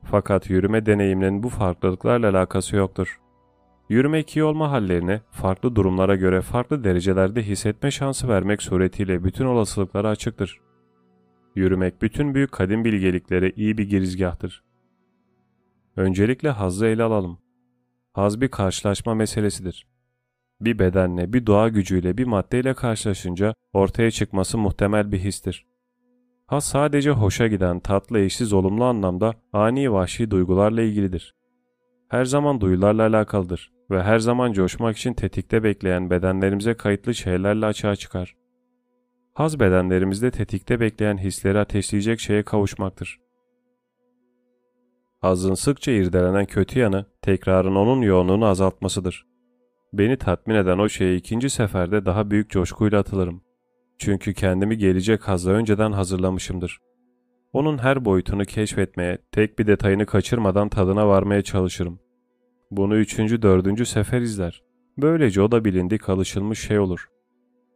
[0.04, 3.20] Fakat yürüme deneyiminin bu farklılıklarla alakası yoktur.
[3.90, 10.10] Yürümek iyi olma hallerini farklı durumlara göre farklı derecelerde hissetme şansı vermek suretiyle bütün olasılıklara
[10.10, 10.62] açıktır.
[11.56, 14.64] Yürümek bütün büyük kadim bilgeliklere iyi bir girizgahtır.
[15.96, 17.38] Öncelikle hazzı ele alalım.
[18.14, 19.88] Haz bir karşılaşma meselesidir.
[20.62, 25.66] Bir bedenle, bir doğa gücüyle, bir maddeyle karşılaşınca ortaya çıkması muhtemel bir histir.
[26.48, 31.36] Haz sadece hoşa giden, tatlı, eşsiz, olumlu anlamda ani vahşi duygularla ilgilidir.
[32.10, 37.96] Her zaman duyularla alakalıdır ve her zaman coşmak için tetikte bekleyen bedenlerimize kayıtlı şeylerle açığa
[37.96, 38.36] çıkar.
[39.36, 43.20] Haz bedenlerimizde tetikte bekleyen hisleri ateşleyecek şeye kavuşmaktır.
[45.22, 49.26] Hazın sıkça irdelenen kötü yanı tekrarın onun yoğunluğunu azaltmasıdır.
[49.94, 53.42] Beni tatmin eden o şeye ikinci seferde daha büyük coşkuyla atılırım.
[53.98, 56.80] Çünkü kendimi gelecek hazla önceden hazırlamışımdır.
[57.54, 62.00] Onun her boyutunu keşfetmeye, tek bir detayını kaçırmadan tadına varmaya çalışırım.
[62.72, 64.64] Bunu üçüncü, dördüncü sefer izler.
[64.98, 67.15] Böylece o da bilindik alışılmış şey olur.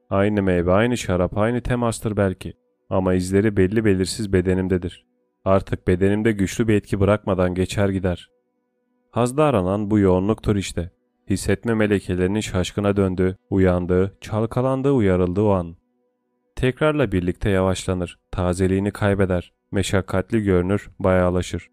[0.09, 2.53] Aynı meyve, aynı şarap, aynı temastır belki.
[2.89, 5.05] Ama izleri belli belirsiz bedenimdedir.
[5.45, 8.29] Artık bedenimde güçlü bir etki bırakmadan geçer gider.
[9.11, 10.91] Hazda aranan bu yoğunluktur işte.
[11.29, 15.75] Hissetme melekelerinin şaşkına döndüğü, uyandığı, çalkalandığı, uyarıldığı o an.
[16.55, 21.69] Tekrarla birlikte yavaşlanır, tazeliğini kaybeder, meşakkatli görünür, bayağılaşır.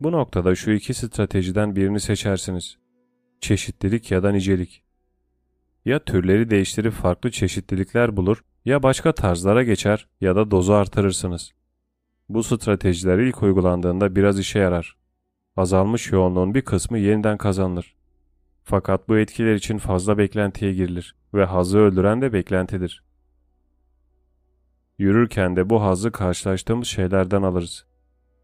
[0.00, 2.78] Bu noktada şu iki stratejiden birini seçersiniz.
[3.40, 4.84] Çeşitlilik ya da nicelik.
[5.84, 11.52] Ya türleri değiştirip farklı çeşitlilikler bulur, ya başka tarzlara geçer ya da dozu artırırsınız.
[12.28, 14.96] Bu stratejiler ilk uygulandığında biraz işe yarar.
[15.56, 17.94] Azalmış yoğunluğun bir kısmı yeniden kazanılır.
[18.64, 23.04] Fakat bu etkiler için fazla beklentiye girilir ve hazı öldüren de beklentidir.
[24.98, 27.86] Yürürken de bu hazı karşılaştığımız şeylerden alırız.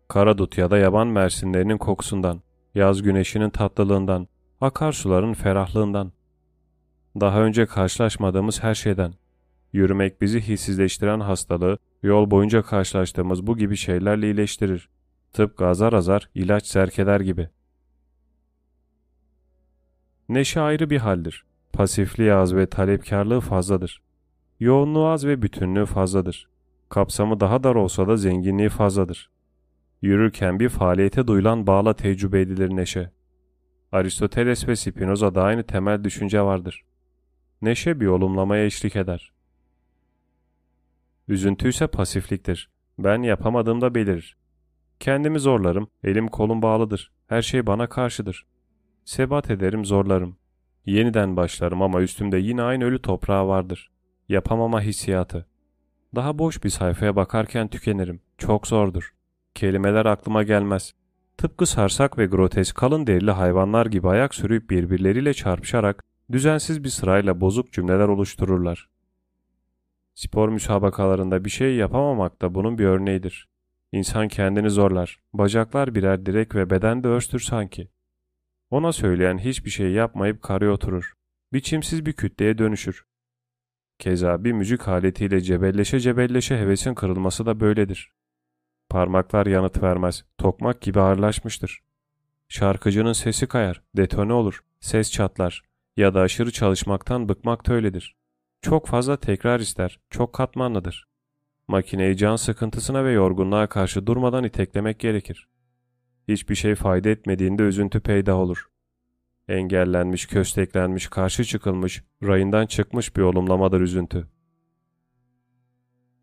[0.09, 2.43] Karadut ya da yaban mersinlerinin kokusundan,
[2.75, 4.29] yaz güneşinin tatlılığından,
[4.61, 6.13] akarsuların ferahlığından.
[7.21, 9.15] Daha önce karşılaşmadığımız her şeyden.
[9.73, 14.89] Yürümek bizi hissizleştiren hastalığı yol boyunca karşılaştığımız bu gibi şeylerle iyileştirir.
[15.33, 17.49] Tıpkı azar azar ilaç zerk gibi.
[20.29, 21.45] Neşe ayrı bir haldir.
[21.73, 24.03] Pasifliği az ve talepkarlığı fazladır.
[24.61, 26.49] Yoğunluğu az ve bütünlüğü fazladır.
[26.89, 29.31] Kapsamı daha dar olsa da zenginliği fazladır.
[30.03, 33.11] Yürürken bir faaliyete duyulan bağla tecrübe edilir neşe.
[33.93, 36.85] Aristoteles ve Spinoza'da aynı temel düşünce vardır.
[37.63, 39.33] Neşe bir olumlamaya eşlik eder.
[41.29, 42.71] Üzüntü ise pasifliktir.
[42.99, 44.37] Ben yapamadığımda belirir.
[45.01, 47.13] Kendimi zorlarım, elim kolum bağlıdır.
[47.27, 48.47] Her şey bana karşıdır.
[49.05, 50.37] Sebat ederim, zorlarım.
[50.87, 53.91] Yeniden başlarım ama üstümde yine aynı ölü toprağı vardır.
[54.29, 55.47] Yapamama hissiyatı.
[56.15, 58.21] Daha boş bir sayfaya bakarken tükenirim.
[58.39, 59.15] Çok zordur.
[59.55, 60.95] Kelimeler aklıma gelmez.
[61.37, 67.41] Tıpkı sarsak ve grotesk kalın derili hayvanlar gibi ayak sürüp birbirleriyle çarpışarak düzensiz bir sırayla
[67.41, 68.89] bozuk cümleler oluştururlar.
[70.15, 73.49] Spor müsabakalarında bir şey yapamamak da bunun bir örneğidir.
[73.93, 75.21] İnsan kendini zorlar.
[75.33, 77.89] Bacaklar birer direk ve beden de örstür sanki.
[78.71, 81.13] Ona söyleyen hiçbir şey yapmayıp karaya oturur.
[81.53, 83.07] Biçimsiz bir kütleye dönüşür.
[83.99, 88.13] Keza bir müzik aletiyle cebelleşe cebelleşe hevesin kırılması da böyledir.
[88.89, 91.81] Parmaklar yanıt vermez, tokmak gibi ağırlaşmıştır.
[92.49, 95.68] Şarkıcının sesi kayar, detone olur, ses çatlar
[95.99, 98.17] ya da aşırı çalışmaktan bıkmak da öyledir.
[98.63, 101.09] Çok fazla tekrar ister, çok katmanlıdır.
[101.69, 105.49] Makineyi can sıkıntısına ve yorgunluğa karşı durmadan iteklemek gerekir.
[106.29, 108.69] Hiçbir şey fayda etmediğinde üzüntü peyda olur.
[109.49, 114.29] Engellenmiş, kösteklenmiş, karşı çıkılmış, rayından çıkmış bir olumlamadır üzüntü.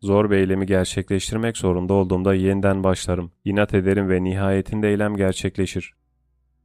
[0.02, 5.94] Zor bir eylemi gerçekleştirmek zorunda olduğumda yeniden başlarım, inat ederim ve nihayetinde eylem gerçekleşir.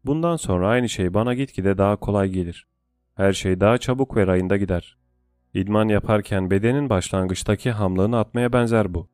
[0.06, 2.71] Bundan sonra aynı şey bana gitgide daha kolay gelir.
[3.16, 4.98] Her şey daha çabuk ve rayında gider.
[5.54, 9.10] İdman yaparken bedenin başlangıçtaki hamlığını atmaya benzer bu.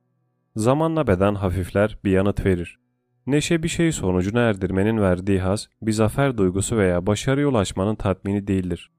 [0.56, 2.80] Zamanla beden hafifler, bir yanıt verir.
[3.28, 8.92] Neşe bir şeyi sonucuna erdirmenin verdiği haz, bir zafer duygusu veya başarıya ulaşmanın tatmini değildir.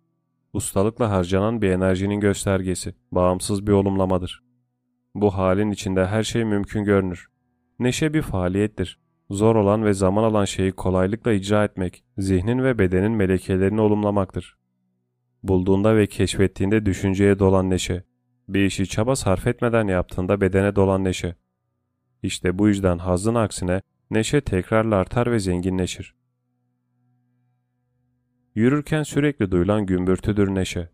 [0.52, 4.42] Ustalıkla harcanan bir enerjinin göstergesi, bağımsız bir olumlamadır.
[5.14, 7.26] Bu halin içinde her şey mümkün görünür.
[7.78, 8.98] Neşe bir faaliyettir.
[9.30, 14.56] Zor olan ve zaman alan şeyi kolaylıkla icra etmek, zihnin ve bedenin melekelerini olumlamaktır.
[15.42, 18.04] Bulduğunda ve keşfettiğinde düşünceye dolan neşe.
[18.48, 21.36] Bir işi çaba sarf etmeden yaptığında bedene dolan neşe.
[22.22, 26.14] İşte bu yüzden hazın aksine neşe tekrarla artar ve zenginleşir.
[28.54, 30.88] Yürürken sürekli duyulan gümbürtüdür neşe.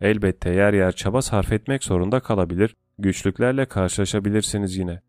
[0.00, 5.00] Elbette yer yer çaba sarf etmek zorunda kalabilir, güçlüklerle karşılaşabilirsiniz yine.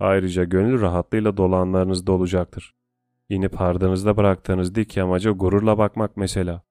[0.00, 2.74] Ayrıca gönül rahatlığıyla dolanlarınız da olacaktır.
[3.28, 6.62] İnip ardınızda bıraktığınız dik yamaca gururla bakmak mesela.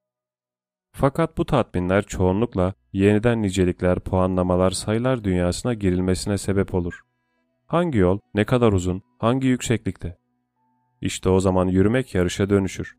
[0.92, 7.02] Fakat bu tatminler çoğunlukla yeniden nicelikler, puanlamalar, sayılar dünyasına girilmesine sebep olur.
[7.68, 10.18] Hangi yol, ne kadar uzun, hangi yükseklikte?
[11.02, 12.98] İşte o zaman yürümek yarışa dönüşür.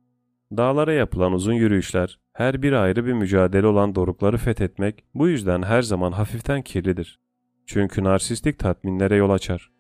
[0.57, 5.83] Dağlara yapılan uzun yürüyüşler, her bir ayrı bir mücadele olan dorukları fethetmek bu yüzden her
[5.83, 7.21] zaman hafiften kirlidir.
[7.67, 9.71] Çünkü narsistik tatminlere yol açar.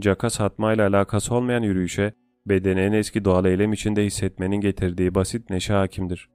[0.00, 2.12] Caka satmayla alakası olmayan yürüyüşe,
[2.46, 6.28] bedeni en eski doğal eylem içinde hissetmenin getirdiği basit neşe hakimdir.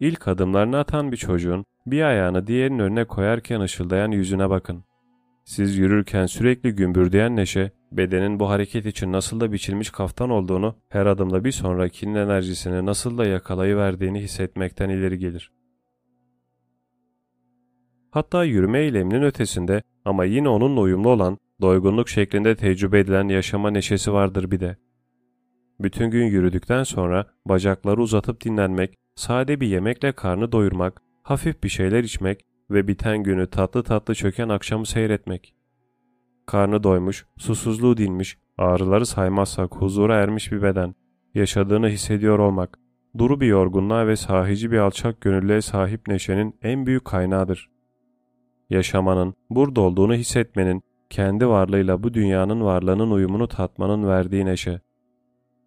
[0.00, 4.84] İlk adımlarını atan bir çocuğun bir ayağını diğerinin önüne koyarken ışıldayan yüzüne bakın.
[5.44, 11.06] Siz yürürken sürekli gümbürdeyen neşe, bedenin bu hareket için nasıl da biçilmiş kaftan olduğunu, her
[11.06, 15.52] adımda bir sonrakinin enerjisini nasıl da yakalayıverdiğini hissetmekten ileri gelir.
[18.10, 24.12] Hatta yürüme eyleminin ötesinde ama yine onunla uyumlu olan, doygunluk şeklinde tecrübe edilen yaşama neşesi
[24.12, 24.76] vardır bir de.
[25.80, 32.04] Bütün gün yürüdükten sonra bacakları uzatıp dinlenmek, sade bir yemekle karnı doyurmak, hafif bir şeyler
[32.04, 35.54] içmek ve biten günü tatlı tatlı çöken akşamı seyretmek.
[36.46, 40.94] Karnı doymuş, susuzluğu dinmiş, ağrıları saymazsak huzura ermiş bir beden,
[41.34, 42.78] yaşadığını hissediyor olmak,
[43.18, 47.70] duru bir yorgunluğa ve sahici bir alçak gönüllüğe sahip neşenin en büyük kaynağıdır.
[48.70, 54.80] Yaşamanın, burada olduğunu hissetmenin, kendi varlığıyla bu dünyanın varlığının uyumunu tatmanın verdiği neşe.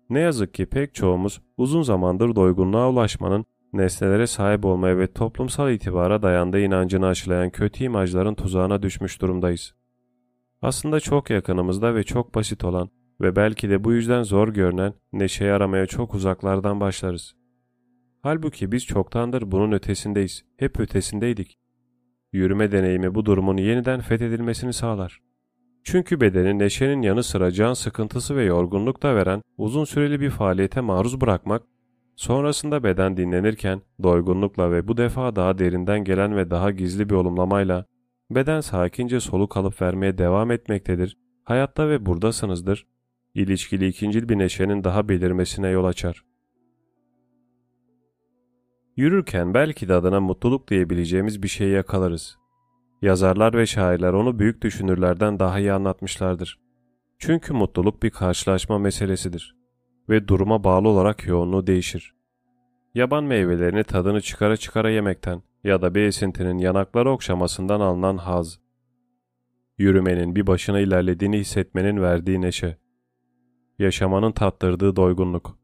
[0.09, 6.21] Ne yazık ki pek çoğumuz uzun zamandır doygunluğa ulaşmanın, nesnelere sahip olmaya ve toplumsal itibara
[6.21, 9.73] dayandığı inancını aşılayan kötü imajların tuzağına düşmüş durumdayız.
[10.61, 12.89] Aslında çok yakınımızda ve çok basit olan
[13.21, 17.35] ve belki de bu yüzden zor görünen neşeyi aramaya çok uzaklardan başlarız.
[18.21, 20.45] Halbuki biz çoktandır bunun ötesindeyiz.
[20.57, 21.59] Hep ötesindeydik.
[22.33, 25.21] Yürüme deneyimi bu durumun yeniden fethedilmesini sağlar.
[25.91, 30.81] Çünkü bedeni neşenin yanı sıra can sıkıntısı ve yorgunluk da veren uzun süreli bir faaliyete
[30.81, 31.63] maruz bırakmak,
[32.15, 37.85] sonrasında beden dinlenirken doygunlukla ve bu defa daha derinden gelen ve daha gizli bir olumlamayla
[38.31, 42.87] beden sakince soluk alıp vermeye devam etmektedir, hayatta ve buradasınızdır,
[43.33, 46.25] ilişkili ikincil bir neşenin daha belirmesine yol açar.
[48.95, 52.38] Yürürken belki de adına mutluluk diyebileceğimiz bir şey yakalarız.
[53.01, 56.59] Yazarlar ve şairler onu büyük düşünürlerden daha iyi anlatmışlardır.
[57.19, 59.55] Çünkü mutluluk bir karşılaşma meselesidir
[60.09, 62.15] ve duruma bağlı olarak yoğunluğu değişir.
[62.95, 68.59] Yaban meyvelerini tadını çıkara çıkara yemekten ya da bir esintinin yanakları okşamasından alınan haz.
[69.77, 72.77] Yürümenin bir başına ilerlediğini hissetmenin verdiği neşe.
[73.79, 75.59] Yaşamanın tattırdığı doygunluk.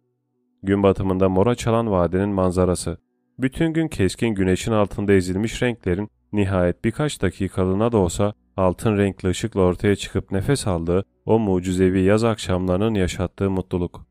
[0.63, 2.97] Gün batımında mora çalan vadenin manzarası.
[3.39, 9.61] Bütün gün keskin güneşin altında ezilmiş renklerin nihayet birkaç dakikalığına da olsa altın renkli ışıkla
[9.61, 14.05] ortaya çıkıp nefes aldığı o mucizevi yaz akşamlarının yaşattığı mutluluk.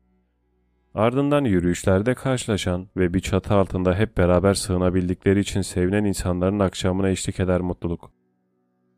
[0.93, 7.39] Ardından yürüyüşlerde karşılaşan ve bir çatı altında hep beraber sığınabildikleri için sevinen insanların akşamına eşlik
[7.39, 8.11] eder mutluluk.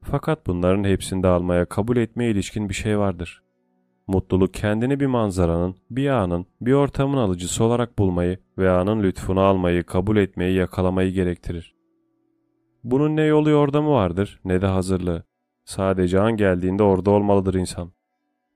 [0.04, 3.44] Fakat bunların hepsinde almaya kabul etmeye ilişkin bir şey vardır.
[4.08, 9.84] Mutluluk kendini bir manzaranın, bir anın, bir ortamın alıcısı olarak bulmayı ve anın lütfunu almayı,
[9.84, 11.77] kabul etmeyi, yakalamayı gerektirir.
[12.84, 15.24] Bunun ne yolu yordamı vardır ne de hazırlığı.
[15.66, 17.92] Sadece an geldiğinde orada olmalıdır insan.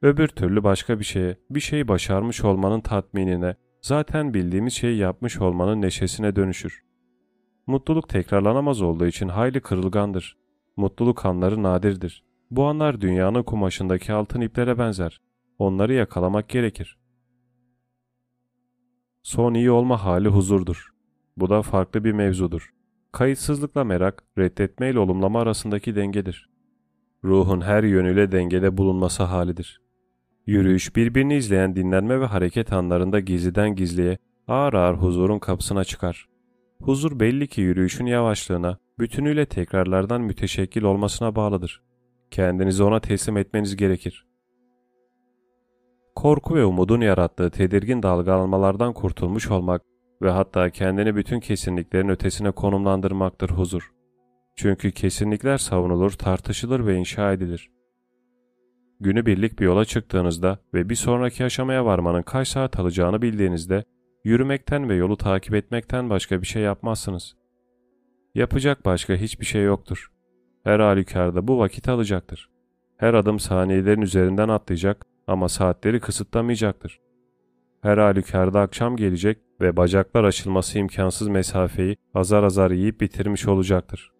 [0.01, 5.81] Öbür türlü başka bir şeye, bir şeyi başarmış olmanın tatminine, zaten bildiğimiz şeyi yapmış olmanın
[5.81, 6.83] neşesine dönüşür.
[7.67, 10.37] Mutluluk tekrarlanamaz olduğu için hayli kırılgandır.
[10.77, 12.23] Mutluluk anları nadirdir.
[12.51, 15.21] Bu anlar dünyanın kumaşındaki altın iplere benzer.
[15.59, 16.97] Onları yakalamak gerekir.
[19.23, 20.89] Son iyi olma hali huzurdur.
[21.37, 22.73] Bu da farklı bir mevzudur.
[23.11, 26.49] Kayıtsızlıkla merak, reddetme ile olumlama arasındaki dengedir.
[27.23, 29.81] Ruhun her yönüyle dengede bulunması halidir.
[30.45, 34.17] Yürüyüş birbirini izleyen dinlenme ve hareket anlarında gizliden gizliye
[34.47, 36.27] ağır ağır huzurun kapısına çıkar.
[36.81, 41.81] Huzur belli ki yürüyüşün yavaşlığına, bütünüyle tekrarlardan müteşekkil olmasına bağlıdır.
[42.31, 44.25] Kendinizi ona teslim etmeniz gerekir.
[46.15, 49.81] Korku ve umudun yarattığı tedirgin dalgalanmalardan kurtulmuş olmak
[50.21, 53.91] ve hatta kendini bütün kesinliklerin ötesine konumlandırmaktır huzur.
[54.55, 57.71] Çünkü kesinlikler savunulur, tartışılır ve inşa edilir.
[58.99, 63.83] Günü birlik bir yola çıktığınızda ve bir sonraki aşamaya varmanın kaç saat alacağını bildiğinizde
[64.23, 67.35] yürümekten ve yolu takip etmekten başka bir şey yapmazsınız.
[68.35, 70.11] Yapacak başka hiçbir şey yoktur.
[70.63, 72.49] Her halükarda bu vakit alacaktır.
[72.97, 76.99] Her adım saniyelerin üzerinden atlayacak ama saatleri kısıtlamayacaktır.
[77.81, 84.11] Her halükarda akşam gelecek ve bacaklar açılması imkansız mesafeyi azar azar yiyip bitirmiş olacaktır.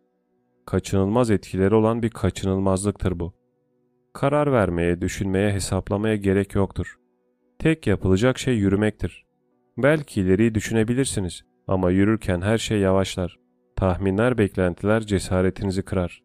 [0.66, 3.34] Kaçınılmaz etkileri olan bir kaçınılmazlıktır bu.
[4.14, 6.96] Karar vermeye, düşünmeye, hesaplamaya gerek yoktur.
[7.60, 9.26] Tek yapılacak şey yürümektir.
[9.78, 13.40] Belki ileriyi düşünebilirsiniz ama yürürken her şey yavaşlar.
[13.76, 16.24] Tahminler, beklentiler cesaretinizi kırar.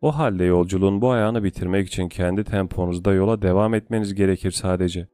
[0.00, 5.08] O halde yolculuğun bu ayağını bitirmek için kendi temponuzda yola devam etmeniz gerekir sadece.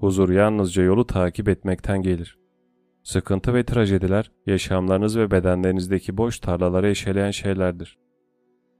[0.00, 2.38] Huzur yalnızca yolu takip etmekten gelir.
[3.02, 7.98] Sıkıntı ve trajediler yaşamlarınız ve bedenlerinizdeki boş tarlaları eşeleyen şeylerdir.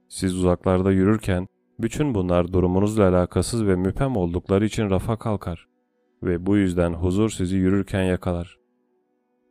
[0.09, 1.47] Siz uzaklarda yürürken
[1.79, 5.67] bütün bunlar durumunuzla alakasız ve müpem oldukları için rafa kalkar
[6.23, 8.59] ve bu yüzden huzur sizi yürürken yakalar.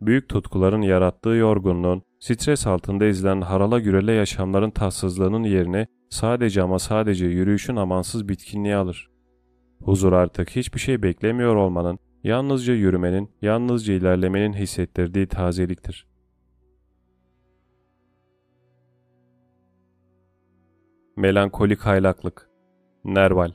[0.00, 7.26] Büyük tutkuların yarattığı yorgunluğun, stres altında izlenen harala gürele yaşamların tatsızlığının yerine sadece ama sadece
[7.26, 9.17] yürüyüşün amansız bitkinliği alır.
[9.82, 16.06] Huzur artık hiçbir şey beklemiyor olmanın, yalnızca yürümenin, yalnızca ilerlemenin hissettirdiği tazeliktir.
[21.16, 22.50] Melankolik haylaklık
[23.04, 23.52] Nerval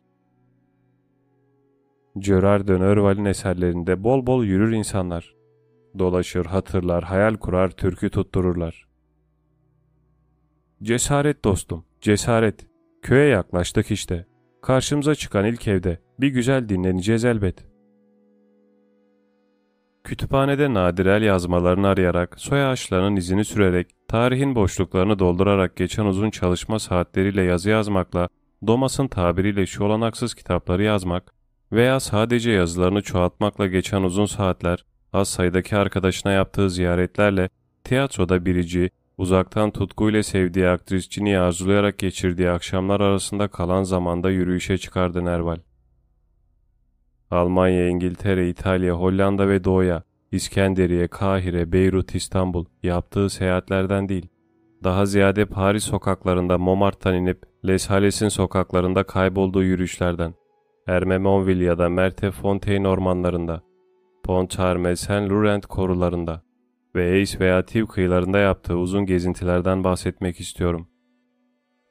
[2.17, 5.35] Gerard de Nerval'in eserlerinde bol bol yürür insanlar.
[5.99, 8.87] Dolaşır, hatırlar, hayal kurar, türkü tuttururlar.
[10.83, 12.67] Cesaret dostum, cesaret.
[13.01, 14.25] Köye yaklaştık işte.
[14.63, 15.99] Karşımıza çıkan ilk evde.
[16.19, 17.65] Bir güzel dinleneceğiz elbet.
[20.03, 26.79] Kütüphanede nadir el yazmalarını arayarak, soy ağaçlarının izini sürerek, tarihin boşluklarını doldurarak geçen uzun çalışma
[26.79, 28.29] saatleriyle yazı yazmakla,
[28.67, 31.33] Domas'ın tabiriyle şu olanaksız kitapları yazmak
[31.71, 37.49] veya sadece yazılarını çoğaltmakla geçen uzun saatler, az sayıdaki arkadaşına yaptığı ziyaretlerle,
[37.83, 45.57] tiyatroda birici, uzaktan tutkuyla sevdiği aktrisçini arzulayarak geçirdiği akşamlar arasında kalan zamanda yürüyüşe çıkardı Nerval.
[47.31, 54.27] Almanya, İngiltere, İtalya, Hollanda ve Doğu'ya, İskenderiye, Kahire, Beyrut, İstanbul yaptığı seyahatlerden değil.
[54.83, 60.33] Daha ziyade Paris sokaklarında Montmartre'dan inip Les Halles'in sokaklarında kaybolduğu yürüyüşlerden.
[60.87, 63.61] Ermenonville ya da Merte Fontaine ormanlarında,
[64.23, 66.43] Pontarme, Saint Laurent korularında
[66.95, 70.87] ve Ace veya Tiv kıyılarında yaptığı uzun gezintilerden bahsetmek istiyorum.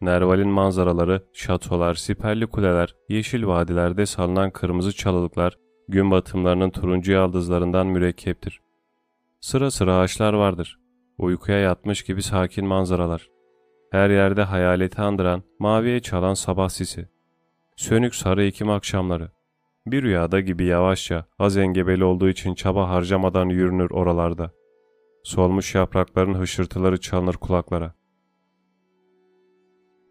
[0.01, 5.59] Nerval'in manzaraları, şatolar, siperli kuleler, yeşil vadilerde salınan kırmızı çalılıklar,
[5.89, 8.61] gün batımlarının turuncu yaldızlarından mürekkeptir.
[9.41, 10.79] Sıra sıra ağaçlar vardır.
[11.19, 13.29] Uykuya yatmış gibi sakin manzaralar.
[13.91, 17.09] Her yerde hayaleti andıran, maviye çalan sabah sisi.
[17.77, 19.31] Sönük sarı ekim akşamları.
[19.87, 24.51] Bir rüyada gibi yavaşça, az engebeli olduğu için çaba harcamadan yürünür oralarda.
[25.23, 27.95] Solmuş yaprakların hışırtıları çalınır kulaklara.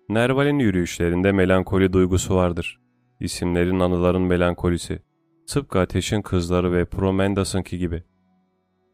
[0.10, 2.80] Nerval'in yürüyüşlerinde melankoli duygusu vardır.
[3.20, 5.00] İsimlerin anıların melankolisi.
[5.48, 8.04] Tıpkı ateşin kızları ve Promendas'ınki gibi.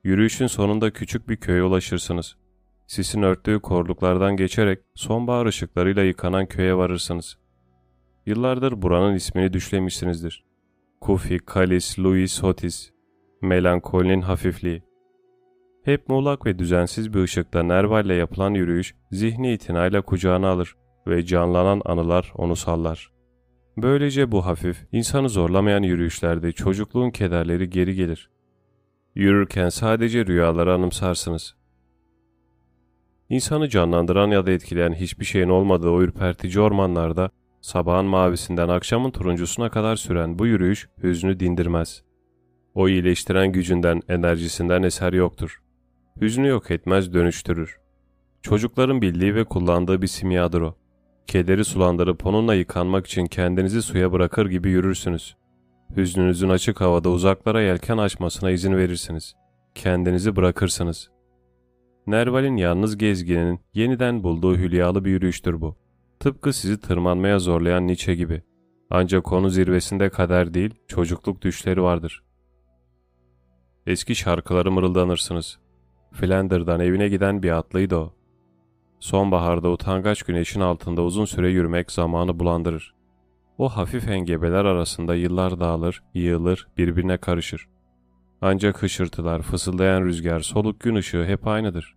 [0.03, 2.37] Yürüyüşün sonunda küçük bir köye ulaşırsınız.
[2.87, 7.37] Sisin örttüğü korluklardan geçerek sonbahar ışıklarıyla yıkanan köye varırsınız.
[8.25, 10.45] Yıllardır buranın ismini düşlemişsinizdir.
[11.01, 12.91] Kufi, Kalis, Louis, Hotis.
[13.41, 14.86] Melankolinin hafifliği.
[15.87, 20.75] Hep muğlak ve düzensiz bir ışıkta Nerval'le yapılan yürüyüş zihni itinayla kucağına alır
[21.07, 23.11] ve canlanan anılar onu sallar.
[23.77, 28.29] Böylece bu hafif, insanı zorlamayan yürüyüşlerde çocukluğun kederleri geri gelir.
[29.15, 31.55] Yürürken sadece rüyaları anımsarsınız.
[33.29, 37.29] İnsanı canlandıran ya da etkileyen hiçbir şeyin olmadığı o ürpertici ormanlarda,
[37.61, 42.03] sabahın mavisinden akşamın turuncusuna kadar süren bu yürüyüş hüznü dindirmez.
[42.73, 45.61] O iyileştiren gücünden, enerjisinden eser yoktur.
[46.21, 47.79] Hüznü yok etmez, dönüştürür.
[48.41, 50.75] Çocukların bildiği ve kullandığı bir simyadır o.
[51.27, 55.37] Kederi sulandırıp onunla yıkanmak için kendinizi suya bırakır gibi yürürsünüz.
[55.95, 59.35] Hüznünüzün açık havada uzaklara yelken açmasına izin verirsiniz.
[59.75, 61.09] Kendinizi bırakırsınız.
[62.07, 65.75] Nerval'in yalnız gezgininin yeniden bulduğu hülyalı bir yürüyüştür bu.
[66.19, 68.41] Tıpkı sizi tırmanmaya zorlayan Nietzsche gibi.
[68.89, 72.23] Ancak konu zirvesinde kader değil, çocukluk düşleri vardır.
[73.85, 75.59] Eski şarkıları mırıldanırsınız.
[76.11, 78.13] Flander'dan evine giden bir atlıydı o.
[78.99, 82.93] Sonbaharda utangaç güneşin altında uzun süre yürümek zamanı bulandırır.
[83.57, 87.67] O hafif engebeler arasında yıllar dağılır, yığılır, birbirine karışır.
[88.41, 91.95] Ancak hışırtılar, fısıldayan rüzgar, soluk gün ışığı hep aynıdır.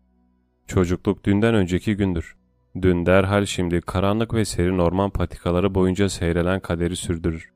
[0.67, 2.37] Çocukluk dünden önceki gündür.
[2.83, 7.51] Dün derhal şimdi karanlık ve serin orman patikaları boyunca seyrelen kaderi sürdürür.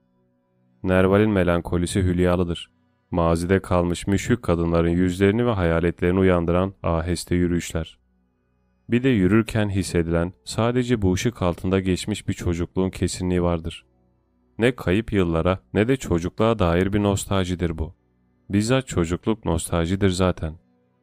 [0.83, 2.71] Nerval'in melankolisi hülyalıdır.
[3.15, 7.99] Mazide kalmış müşrik kadınların yüzlerini ve hayaletlerini uyandıran aheste yürüyüşler.
[8.89, 13.85] Bir de yürürken hissedilen sadece bu ışık altında geçmiş bir çocukluğun kesinliği vardır.
[14.59, 17.95] Ne kayıp yıllara ne de çocukluğa dair bir nostaljidir bu.
[18.51, 20.55] Bizzat çocukluk nostaljidir zaten.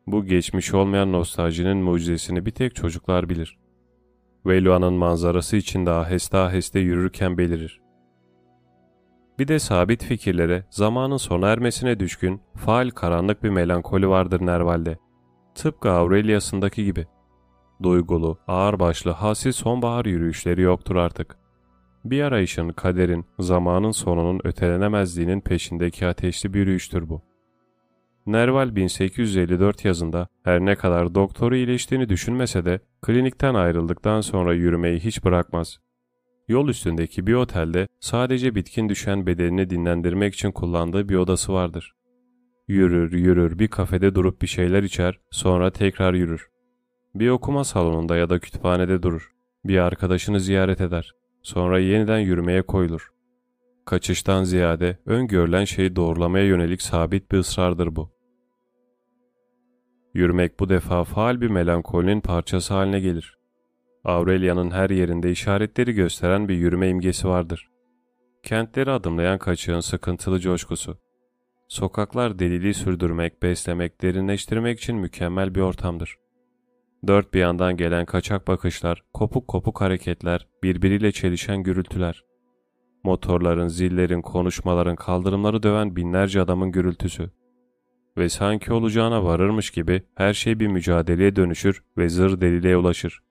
[0.07, 3.57] Bu geçmiş olmayan nostaljinin mucizesini bir tek çocuklar bilir.
[4.45, 7.81] Velua'nın manzarası içinde aheste aheste yürürken belirir.
[9.41, 14.97] Bir de sabit fikirlere, zamanın sona ermesine düşkün, faal karanlık bir melankoli vardır Nerval'de.
[15.55, 17.07] Tıpkı Aurelius'ındaki gibi.
[17.83, 21.37] Duygulu, ağırbaşlı, hassiz sonbahar yürüyüşleri yoktur artık.
[22.05, 27.21] Bir arayışın, kaderin, zamanın sonunun ötelenemezliğinin peşindeki ateşli bir yürüyüştür bu.
[28.25, 35.23] Nerval 1854 yazında her ne kadar doktoru iyileştiğini düşünmese de klinikten ayrıldıktan sonra yürümeyi hiç
[35.23, 35.79] bırakmaz.
[36.51, 41.93] Yol üstündeki bir otelde sadece bitkin düşen bedenini dinlendirmek için kullandığı bir odası vardır.
[42.67, 46.49] Yürür yürür bir kafede durup bir şeyler içer sonra tekrar yürür.
[47.15, 49.31] Bir okuma salonunda ya da kütüphanede durur.
[49.65, 51.11] Bir arkadaşını ziyaret eder.
[51.41, 53.11] Sonra yeniden yürümeye koyulur.
[53.85, 58.11] Kaçıştan ziyade öngörülen şeyi doğrulamaya yönelik sabit bir ısrardır bu.
[60.13, 63.40] Yürümek bu defa faal bir melankolinin parçası haline gelir.
[64.03, 67.69] Aurelia'nın her yerinde işaretleri gösteren bir yürüme imgesi vardır.
[68.43, 70.97] Kentleri adımlayan kaçığın sıkıntılı coşkusu.
[71.67, 76.15] Sokaklar deliliği sürdürmek, beslemek, derinleştirmek için mükemmel bir ortamdır.
[77.07, 82.23] Dört bir yandan gelen kaçak bakışlar, kopuk kopuk hareketler, birbiriyle çelişen gürültüler.
[83.03, 87.31] Motorların, zillerin, konuşmaların, kaldırımları döven binlerce adamın gürültüsü.
[88.17, 93.21] Ve sanki olacağına varırmış gibi her şey bir mücadeleye dönüşür ve zır deliliğe ulaşır.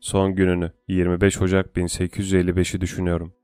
[0.00, 3.34] Son gününü 25 Ocak 1855'i düşünüyorum.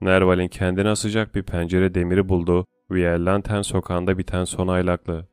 [0.00, 5.28] Nerval'in kendine asacak bir pencere demiri bulduğu Vierlanten sokağında biten son aylaklığı.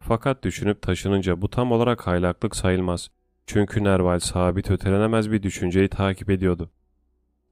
[0.00, 3.10] Fakat düşünüp taşınınca bu tam olarak haylaklık sayılmaz.
[3.46, 6.70] Çünkü Nerval sabit ötelenemez bir düşünceyi takip ediyordu.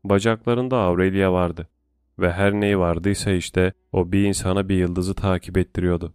[0.04, 1.68] Bacaklarında Aurelia vardı.
[2.18, 6.14] ve her neyi vardıysa işte o bir insana bir yıldızı takip ettiriyordu.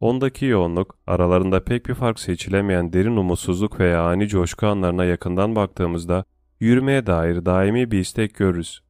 [0.00, 6.24] Ondaki yoğunluk, aralarında pek bir fark seçilemeyen derin umutsuzluk veya ani coşku anlarına yakından baktığımızda
[6.60, 8.82] yürümeye dair daimi bir istek görürüz.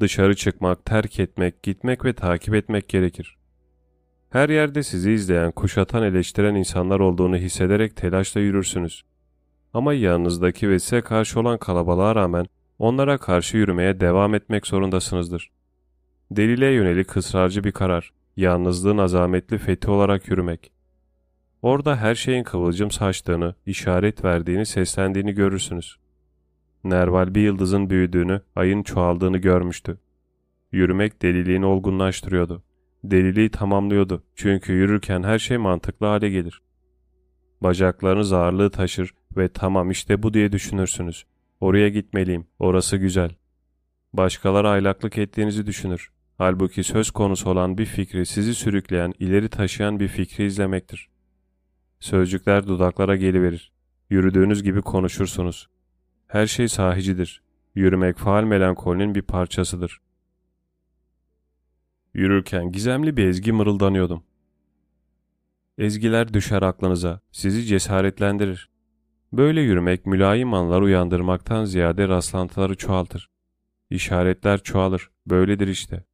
[0.00, 3.36] Dışarı çıkmak, terk etmek, gitmek ve takip etmek gerekir.
[4.30, 9.02] Her yerde sizi izleyen, kuşatan, eleştiren insanlar olduğunu hissederek telaşla yürürsünüz.
[9.74, 12.46] Ama yanınızdaki ve size karşı olan kalabalığa rağmen
[12.78, 15.50] onlara karşı yürümeye devam etmek zorundasınızdır.
[16.30, 20.72] Delile yönelik ısrarcı bir karar, yalnızlığın azametli fethi olarak yürümek.
[21.62, 25.96] Orada her şeyin kıvılcım saçtığını, işaret verdiğini, seslendiğini görürsünüz.
[26.84, 29.98] Nerval bir yıldızın büyüdüğünü, ayın çoğaldığını görmüştü.
[30.72, 32.62] Yürümek deliliğini olgunlaştırıyordu.
[33.04, 36.62] Deliliği tamamlıyordu çünkü yürürken her şey mantıklı hale gelir.
[37.60, 41.26] Bacaklarınız ağırlığı taşır ve tamam işte bu diye düşünürsünüz.
[41.60, 43.30] Oraya gitmeliyim, orası güzel.
[44.12, 46.11] Başkaları aylaklık ettiğinizi düşünür.
[46.38, 51.08] Halbuki söz konusu olan bir fikri sizi sürükleyen, ileri taşıyan bir fikri izlemektir.
[52.00, 53.72] Sözcükler dudaklara geliverir.
[54.10, 55.68] Yürüdüğünüz gibi konuşursunuz.
[56.26, 57.42] Her şey sahicidir.
[57.74, 60.00] Yürümek faal melankolinin bir parçasıdır.
[62.14, 64.22] Yürürken gizemli bir ezgi mırıldanıyordum.
[65.78, 68.70] Ezgiler düşer aklınıza, sizi cesaretlendirir.
[69.32, 73.30] Böyle yürümek mülayim anlar uyandırmaktan ziyade rastlantıları çoğaltır.
[73.90, 76.04] İşaretler çoğalır, böyledir işte.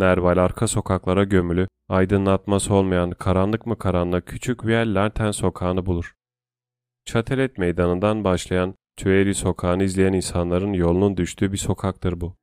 [0.00, 6.14] Nerval arka sokaklara gömülü, aydınlatması olmayan karanlık mı karanlık küçük Viel Lanten sokağını bulur.
[7.04, 12.36] Çatelet meydanından başlayan Tüeri sokağını izleyen insanların yolunun düştüğü bir sokaktır bu.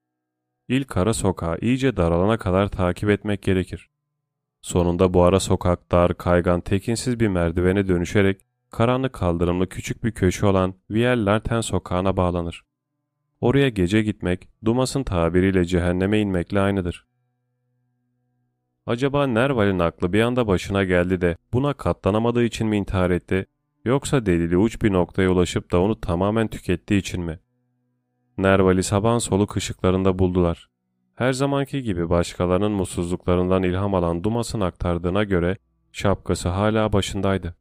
[0.68, 3.90] İlk ara sokağı iyice daralana kadar takip etmek gerekir.
[4.62, 10.46] Sonunda bu ara sokak dar, kaygan, tekinsiz bir merdivene dönüşerek karanlık kaldırımlı küçük bir köşe
[10.46, 12.66] olan Viel Lanten sokağına bağlanır.
[13.42, 17.06] Oraya gece gitmek, Dumas'ın tabiriyle cehenneme inmekle aynıdır.
[18.88, 23.46] Acaba Nerval'in aklı bir anda başına geldi de buna katlanamadığı için mi intihar etti,
[23.86, 27.40] yoksa delili uç bir noktaya ulaşıp da onu tamamen tükettiği için mi?
[28.38, 30.70] Nerval'i sabahın soluk ışıklarında buldular.
[31.16, 35.58] Her zamanki gibi başkalarının mutsuzluklarından ilham alan Dumas'ın aktardığına göre
[35.92, 37.56] şapkası hala başındaydı.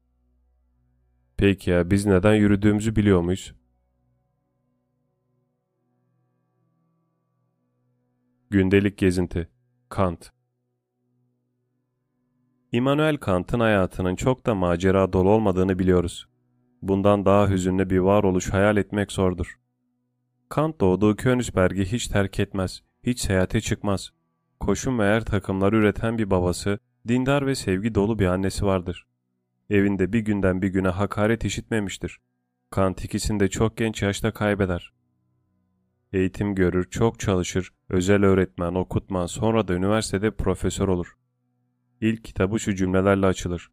[1.36, 3.54] Peki ya biz neden yürüdüğümüzü biliyor muyuz?
[8.50, 9.48] Gündelik gezinti
[9.88, 10.34] Kant
[12.74, 16.26] Immanuel Kant'ın hayatının çok da macera dolu olmadığını biliyoruz.
[16.82, 19.58] Bundan daha hüzünlü bir varoluş hayal etmek zordur.
[20.48, 24.10] Kant doğduğu Königsberg'i hiç terk etmez, hiç seyahate çıkmaz.
[24.60, 26.78] Koşun ve er takımları üreten bir babası,
[27.08, 29.06] dindar ve sevgi dolu bir annesi vardır.
[29.70, 32.18] Evinde bir günden bir güne hakaret işitmemiştir.
[32.70, 34.92] Kant ikisini de çok genç yaşta kaybeder.
[36.12, 41.16] Eğitim görür, çok çalışır, özel öğretmen, okutman, sonra da üniversitede profesör olur.
[42.00, 43.70] İlk kitabı şu cümlelerle açılır.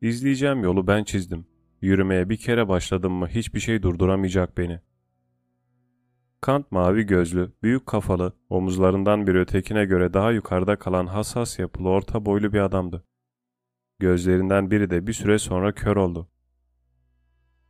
[0.00, 1.46] İzleyeceğim yolu ben çizdim.
[1.82, 4.80] Yürümeye bir kere başladım mı hiçbir şey durduramayacak beni.
[6.40, 12.26] Kant mavi gözlü, büyük kafalı, omuzlarından bir ötekine göre daha yukarıda kalan hassas yapılı orta
[12.26, 13.04] boylu bir adamdı.
[13.98, 16.28] Gözlerinden biri de bir süre sonra kör oldu.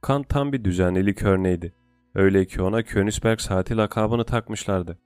[0.00, 1.74] Kant tam bir düzenlilik örneğiydi.
[2.14, 4.98] Öyle ki ona Königsberg saati lakabını takmışlardı.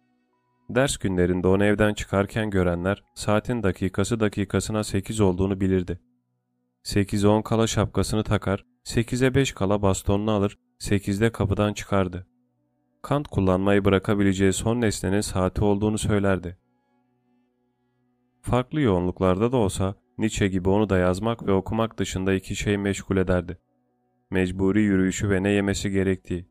[0.69, 6.01] Ders günlerinde onu evden çıkarken görenler saatin dakikası dakikasına 8 olduğunu bilirdi.
[6.85, 12.27] 8'e 10 kala şapkasını takar, 8'e 5 kala bastonunu alır, 8'de kapıdan çıkardı.
[13.03, 16.59] Kant kullanmayı bırakabileceği son nesnenin saati olduğunu söylerdi.
[18.43, 23.17] Farklı yoğunluklarda da olsa Nietzsche gibi onu da yazmak ve okumak dışında iki şey meşgul
[23.17, 23.59] ederdi.
[24.31, 26.49] Mecburi yürüyüşü ve ne yemesi gerektiği.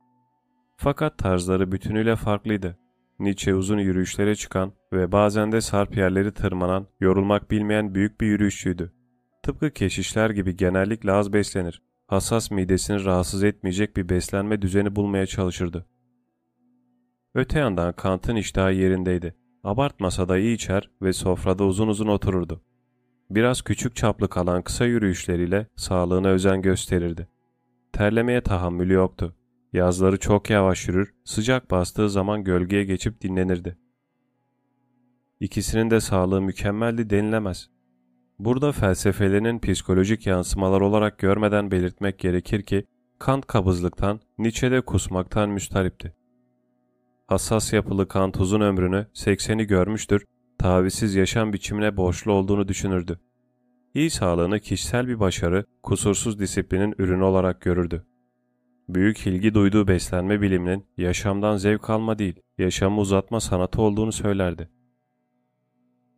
[0.78, 2.78] Fakat tarzları bütünüyle farklıydı.
[3.20, 8.94] Nietzsche uzun yürüyüşlere çıkan ve bazen de sarp yerleri tırmanan, yorulmak bilmeyen büyük bir yürüyüşçüydü.
[9.44, 15.86] Tıpkı keşişler gibi genellikle az beslenir, hassas midesini rahatsız etmeyecek bir beslenme düzeni bulmaya çalışırdı.
[17.36, 19.36] Öte yandan Kant'ın iştahı yerindeydi.
[19.64, 22.62] Abartmasa da iyi içer ve sofrada uzun uzun otururdu.
[23.30, 27.28] Biraz küçük çaplı kalan kısa yürüyüşleriyle sağlığına özen gösterirdi.
[27.94, 29.36] Terlemeye tahammülü yoktu.
[29.74, 33.78] Yazları çok yavaş yürür, sıcak bastığı zaman gölgeye geçip dinlenirdi.
[35.40, 37.70] İkisinin de sağlığı mükemmeldi denilemez.
[38.40, 42.86] Burada felsefelerinin psikolojik yansımalar olarak görmeden belirtmek gerekir ki
[43.20, 46.16] Kant kabızlıktan, Nietzsche'de kusmaktan müstaripti.
[47.28, 50.26] Hassas yapılı Kant uzun ömrünü 80'i görmüştür,
[50.58, 53.20] tavizsiz yaşam biçimine borçlu olduğunu düşünürdü.
[53.94, 58.06] İyi sağlığını kişisel bir başarı, kusursuz disiplinin ürünü olarak görürdü.
[58.90, 64.70] Büyük ilgi duyduğu beslenme biliminin yaşamdan zevk alma değil, yaşamı uzatma sanatı olduğunu söylerdi.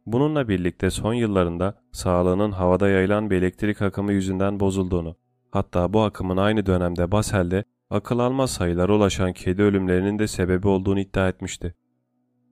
[0.05, 5.15] Bununla birlikte son yıllarında sağlığının havada yayılan bir elektrik akımı yüzünden bozulduğunu,
[5.51, 10.99] hatta bu akımın aynı dönemde Basel'de akıl almaz sayılara ulaşan kedi ölümlerinin de sebebi olduğunu
[10.99, 11.75] iddia etmişti.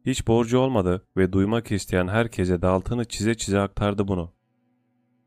[0.06, 4.34] Hiç borcu olmadı ve duymak isteyen herkese de altını çize çize aktardı bunu.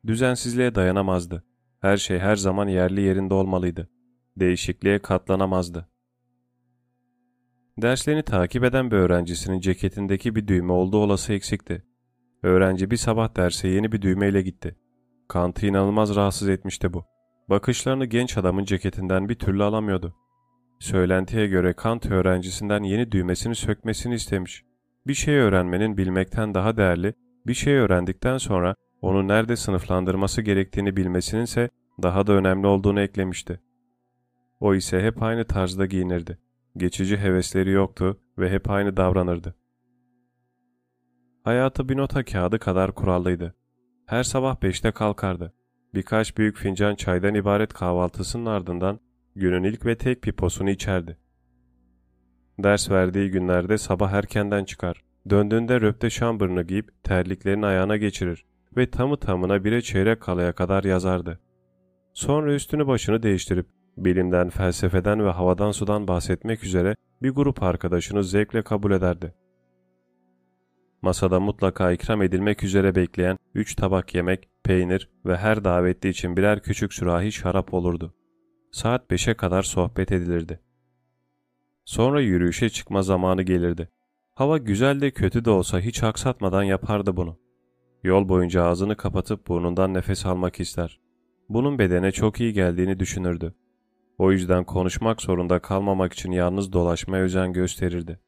[0.07, 1.45] Düzensizliğe dayanamazdı.
[1.81, 3.89] Her şey her zaman yerli yerinde olmalıydı.
[4.41, 5.89] Değişikliğe katlanamazdı.
[7.79, 11.85] Derslerini takip eden bir öğrencisinin ceketindeki bir düğme olduğu olası eksikti.
[12.43, 14.77] Öğrenci bir sabah derse yeni bir düğmeyle gitti.
[15.29, 17.05] Kant'ı inanılmaz rahatsız etmişti bu.
[17.49, 20.15] Bakışlarını genç adamın ceketinden bir türlü alamıyordu.
[20.81, 24.65] Söylentiye göre Kant öğrencisinden yeni düğmesini sökmesini istemiş.
[25.07, 27.15] Bir şey öğrenmenin bilmekten daha değerli,
[27.47, 31.71] bir şey öğrendikten sonra onu nerede sınıflandırması gerektiğini bilmesinin ise
[32.03, 33.61] daha da önemli olduğunu eklemişti.
[34.61, 36.39] O ise hep aynı tarzda giyinirdi.
[36.77, 39.55] Geçici hevesleri yoktu ve hep aynı davranırdı.
[41.45, 43.55] Hayatı bir nota kağıdı kadar kurallıydı.
[44.07, 45.55] Her sabah beşte kalkardı.
[45.95, 49.01] Birkaç büyük fincan çaydan ibaret kahvaltısının ardından
[49.37, 51.19] günün ilk ve tek piposunu içerdi.
[52.59, 55.03] Ders verdiği günlerde sabah erkenden çıkar.
[55.31, 58.45] Döndüğünde röpte şambırını giyip terliklerini ayağına geçirir
[58.77, 61.41] ve tamı tamına bire çeyrek kalaya kadar yazardı.
[62.13, 63.67] Sonra üstünü başını değiştirip
[64.05, 69.35] bilimden, felsefeden ve havadan sudan bahsetmek üzere bir grup arkadaşını zevkle kabul ederdi.
[71.03, 76.63] Masada mutlaka ikram edilmek üzere bekleyen üç tabak yemek, peynir ve her davetli için birer
[76.63, 78.15] küçük sürahi şarap olurdu.
[78.73, 80.61] Saat beşe kadar sohbet edilirdi.
[81.85, 83.89] Sonra yürüyüşe çıkma zamanı gelirdi.
[84.35, 87.39] Hava güzel de kötü de olsa hiç aksatmadan yapardı bunu.
[88.03, 91.01] Yol boyunca ağzını kapatıp burnundan nefes almak ister.
[91.49, 93.55] Bunun bedene çok iyi geldiğini düşünürdü.
[94.19, 98.21] O yüzden konuşmak zorunda kalmamak için yalnız dolaşmaya özen gösterirdi.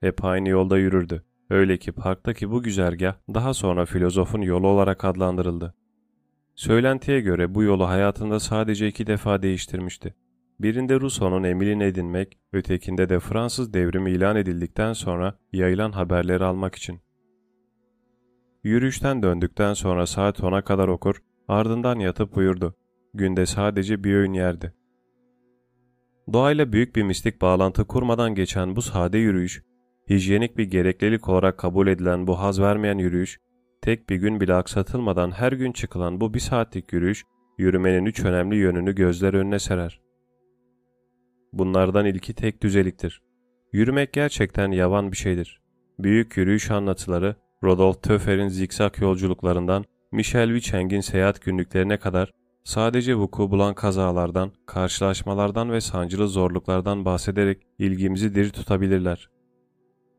[0.00, 1.24] Hep aynı yolda yürürdü.
[1.50, 5.74] Öyle ki parktaki bu güzergah daha sonra filozofun yolu olarak adlandırıldı.
[6.54, 10.14] Söylentiye göre bu yolu hayatında sadece iki defa değiştirmişti.
[10.60, 17.00] Birinde Rousseau'nun emilini edinmek, ötekinde de Fransız devrimi ilan edildikten sonra yayılan haberleri almak için.
[18.64, 22.74] Yürüyüşten döndükten sonra saat 10'a kadar okur, ardından yatıp uyurdu.
[23.14, 24.72] Günde sadece bir öğün yerdi.
[26.32, 29.62] Doğayla büyük bir mistik bağlantı kurmadan geçen bu sade yürüyüş,
[30.10, 33.38] hijyenik bir gereklilik olarak kabul edilen bu haz vermeyen yürüyüş,
[33.82, 37.24] tek bir gün bile aksatılmadan her gün çıkılan bu bir saatlik yürüyüş,
[37.58, 40.00] yürümenin üç önemli yönünü gözler önüne serer.
[41.52, 43.22] Bunlardan ilki tek düzeliktir.
[43.72, 45.60] Yürümek gerçekten yavan bir şeydir.
[45.98, 52.30] Büyük yürüyüş anlatıları, Rodolphe Töffer'in zikzak yolculuklarından Michel Wicheng'in seyahat günlüklerine kadar
[52.64, 59.30] sadece vuku bulan kazalardan, karşılaşmalardan ve sancılı zorluklardan bahsederek ilgimizi diri tutabilirler.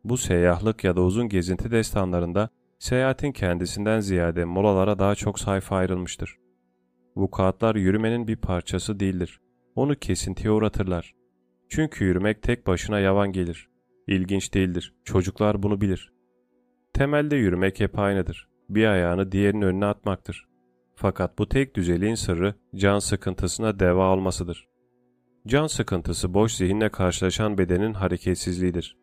[0.03, 6.37] Bu seyyahlık ya da uzun gezinti destanlarında seyahatin kendisinden ziyade molalara daha çok sayfa ayrılmıştır.
[7.15, 9.41] Vukuatlar yürümenin bir parçası değildir.
[9.75, 11.15] Onu kesintiye uğratırlar.
[11.69, 13.69] Çünkü yürümek tek başına yavan gelir.
[14.07, 14.95] İlginç değildir.
[15.03, 16.13] Çocuklar bunu bilir.
[16.93, 18.49] Temelde yürümek hep aynıdır.
[18.69, 20.50] Bir ayağını diğerinin önüne atmaktır.
[21.01, 24.67] Fakat bu tek düzeliğin sırrı can sıkıntısına deva olmasıdır.
[25.47, 28.97] Can sıkıntısı boş zihinle karşılaşan bedenin hareketsizliğidir.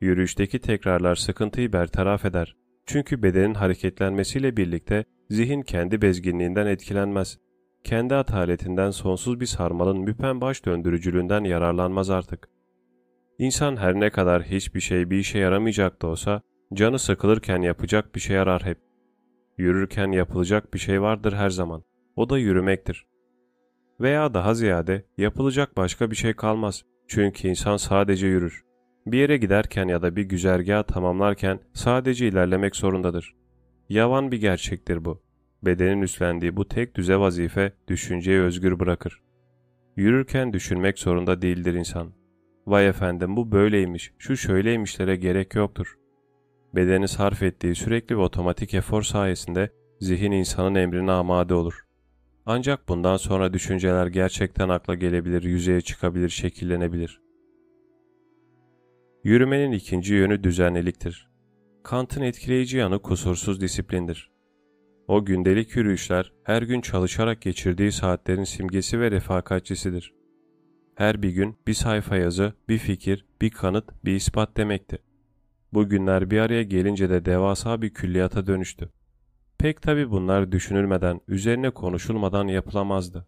[0.00, 2.56] Yürüyüşteki tekrarlar sıkıntıyı bertaraf eder.
[2.86, 7.38] Çünkü bedenin hareketlenmesiyle birlikte zihin kendi bezginliğinden etkilenmez.
[7.84, 12.48] Kendi ataletinden sonsuz bir sarmalın müpen baş döndürücülüğünden yararlanmaz artık.
[13.38, 16.42] İnsan her ne kadar hiçbir şey bir işe yaramayacak da olsa,
[16.74, 18.89] canı sıkılırken yapacak bir şey arar hep.
[19.60, 21.82] Yürürken yapılacak bir şey vardır her zaman.
[22.16, 23.06] O da yürümektir.
[24.00, 26.84] Veya daha ziyade yapılacak başka bir şey kalmaz.
[27.08, 28.64] Çünkü insan sadece yürür.
[29.06, 33.34] Bir yere giderken ya da bir güzergahı tamamlarken sadece ilerlemek zorundadır.
[33.88, 35.22] Yavan bir gerçektir bu.
[35.62, 39.22] Bedenin üstlendiği bu tek düze vazife düşünceyi özgür bırakır.
[39.96, 42.12] Yürürken düşünmek zorunda değildir insan.
[42.66, 45.99] Vay efendim bu böyleymiş, şu şöyleymişlere gerek yoktur.
[46.74, 51.84] Bedeni sarf ettiği sürekli ve otomatik efor sayesinde zihin insanın emrine amade olur.
[52.46, 57.20] Ancak bundan sonra düşünceler gerçekten akla gelebilir, yüzeye çıkabilir, şekillenebilir.
[59.24, 61.30] Yürümenin ikinci yönü düzenliliktir.
[61.82, 64.30] Kant'ın etkileyici yanı kusursuz disiplindir.
[65.08, 70.14] O gündelik yürüyüşler her gün çalışarak geçirdiği saatlerin simgesi ve refakatçisidir.
[70.94, 74.98] Her bir gün bir sayfa yazı, bir fikir, bir kanıt, bir ispat demekti.
[75.72, 78.88] Bu günler bir araya gelince de devasa bir külliyata dönüştü.
[79.58, 83.26] Pek tabi bunlar düşünülmeden, üzerine konuşulmadan yapılamazdı.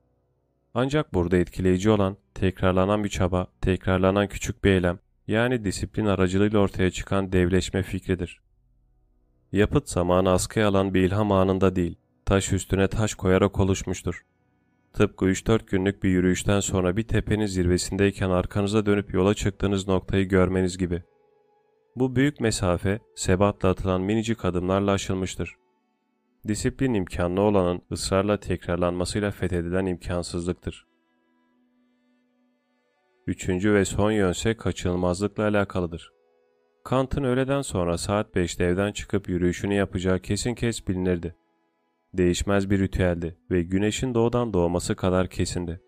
[0.75, 6.91] Ancak burada etkileyici olan tekrarlanan bir çaba, tekrarlanan küçük bir eylem, yani disiplin aracılığıyla ortaya
[6.91, 8.41] çıkan devleşme fikridir.
[9.53, 14.25] Yapıt zamanı askıya alan bir ilham anında değil, taş üstüne taş koyarak oluşmuştur.
[14.93, 20.79] Tıpkı 3-4 günlük bir yürüyüşten sonra bir tepenin zirvesindeyken arkanıza dönüp yola çıktığınız noktayı görmeniz
[20.79, 21.03] gibi.
[21.97, 25.57] Bu büyük mesafe sebatla atılan minicik adımlarla aşılmıştır.
[26.49, 30.87] Disiplin imkanlı olanın ısrarla tekrarlanmasıyla fethedilen imkansızlıktır.
[33.27, 36.13] Üçüncü ve son yönse kaçınılmazlıkla alakalıdır.
[36.85, 41.35] Kant'ın öğleden sonra saat 5'te evden çıkıp yürüyüşünü yapacağı kesin kes bilinirdi.
[42.15, 45.81] Değişmez bir ritüeldi ve güneşin doğudan doğması kadar kesindi.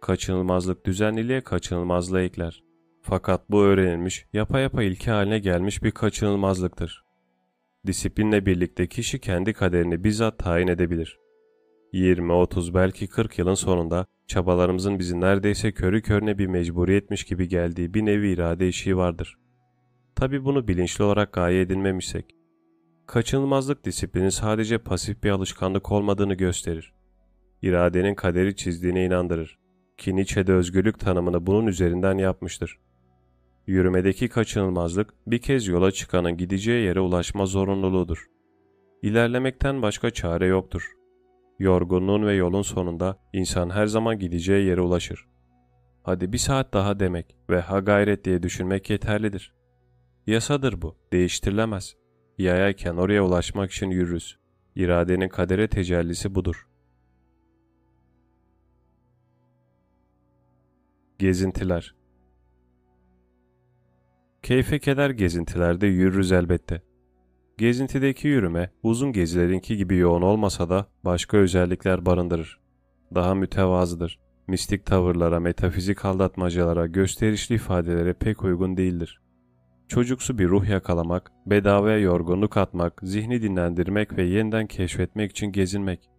[0.00, 2.62] Kaçınılmazlık düzenliliğe kaçınılmazlığı ekler.
[3.06, 7.04] Fakat bu öğrenilmiş, yapa yapa ilke haline gelmiş bir kaçınılmazlıktır.
[7.86, 11.18] Disiplinle birlikte kişi kendi kaderini bizzat tayin edebilir.
[11.92, 17.94] 20, 30 belki 40 yılın sonunda çabalarımızın bizi neredeyse körü körüne bir mecburiyetmiş gibi geldiği
[17.94, 19.38] bir nevi irade işi vardır.
[20.16, 22.34] Tabi bunu bilinçli olarak gaye edinmemişsek.
[23.06, 26.92] Kaçınılmazlık disiplinin sadece pasif bir alışkanlık olmadığını gösterir.
[27.62, 29.58] İradenin kaderi çizdiğine inandırır.
[29.96, 32.78] Ki Nietzsche'de özgürlük tanımını bunun üzerinden yapmıştır.
[33.66, 38.26] Yürümedeki kaçınılmazlık bir kez yola çıkanın gideceği yere ulaşma zorunluluğudur.
[39.02, 40.92] İlerlemekten başka çare yoktur.
[41.58, 45.26] Yorgunluğun ve yolun sonunda insan her zaman gideceği yere ulaşır.
[46.02, 49.54] Hadi bir saat daha demek ve ha gayret diye düşünmek yeterlidir.
[50.26, 51.96] Yasadır bu, değiştirilemez.
[52.38, 54.38] Yayayken oraya ulaşmak için yürürüz.
[54.76, 56.68] İradenin kadere tecellisi budur.
[61.18, 61.94] Gezintiler
[64.44, 66.82] Keyfe keder gezintilerde yürürüz elbette.
[67.58, 72.60] Gezintideki yürüme uzun gezilerinki gibi yoğun olmasa da başka özellikler barındırır.
[73.14, 74.20] Daha mütevazıdır.
[74.46, 79.20] Mistik tavırlara, metafizik aldatmacalara, gösterişli ifadelere pek uygun değildir.
[79.88, 86.10] Çocuksu bir ruh yakalamak, bedavaya yorgunluk atmak, zihni dinlendirmek ve yeniden keşfetmek için gezinmek.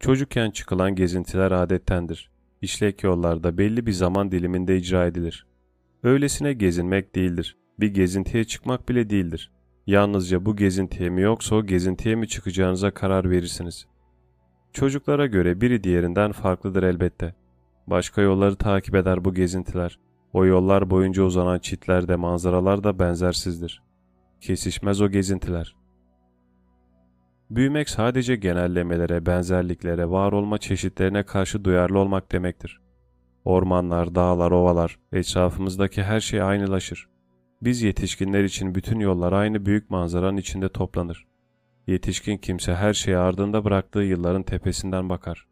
[0.00, 2.30] Çocukken çıkılan gezintiler adettendir.
[2.62, 5.47] İşlek yollarda belli bir zaman diliminde icra edilir.
[6.02, 7.56] Öylesine gezinmek değildir.
[7.80, 9.52] Bir gezintiye çıkmak bile değildir.
[9.86, 13.86] Yalnızca bu gezintiye mi yoksa o gezintiye mi çıkacağınıza karar verirsiniz.
[14.72, 17.34] Çocuklara göre biri diğerinden farklıdır elbette.
[17.86, 19.98] Başka yolları takip eder bu gezintiler.
[20.32, 23.82] O yollar boyunca uzanan çitler de manzaralar da benzersizdir.
[24.40, 25.76] Kesişmez o gezintiler.
[27.50, 32.80] Büyümek sadece genellemelere, benzerliklere, var olma çeşitlerine karşı duyarlı olmak demektir.
[33.48, 37.08] Ormanlar, dağlar, ovalar, etrafımızdaki her şey aynılaşır.
[37.62, 41.26] Biz yetişkinler için bütün yollar aynı büyük manzaranın içinde toplanır.
[41.86, 45.46] Yetişkin kimse her şeyi ardında bıraktığı yılların tepesinden bakar.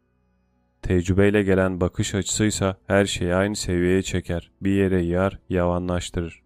[0.81, 6.43] Tecrübeyle gelen bakış açısıysa her şeyi aynı seviyeye çeker, bir yere yar, yavanlaştırır.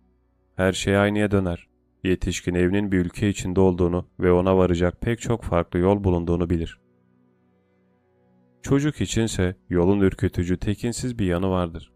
[0.56, 1.68] Her şey aynıya döner.
[2.04, 6.80] Yetişkin evinin bir ülke içinde olduğunu ve ona varacak pek çok farklı yol bulunduğunu bilir.
[8.62, 11.92] Çocuk içinse yolun ürkütücü, tekinsiz bir yanı vardır.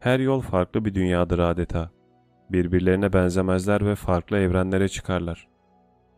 [0.00, 1.90] Her yol farklı bir dünyadır adeta.
[2.50, 5.48] Birbirlerine benzemezler ve farklı evrenlere çıkarlar.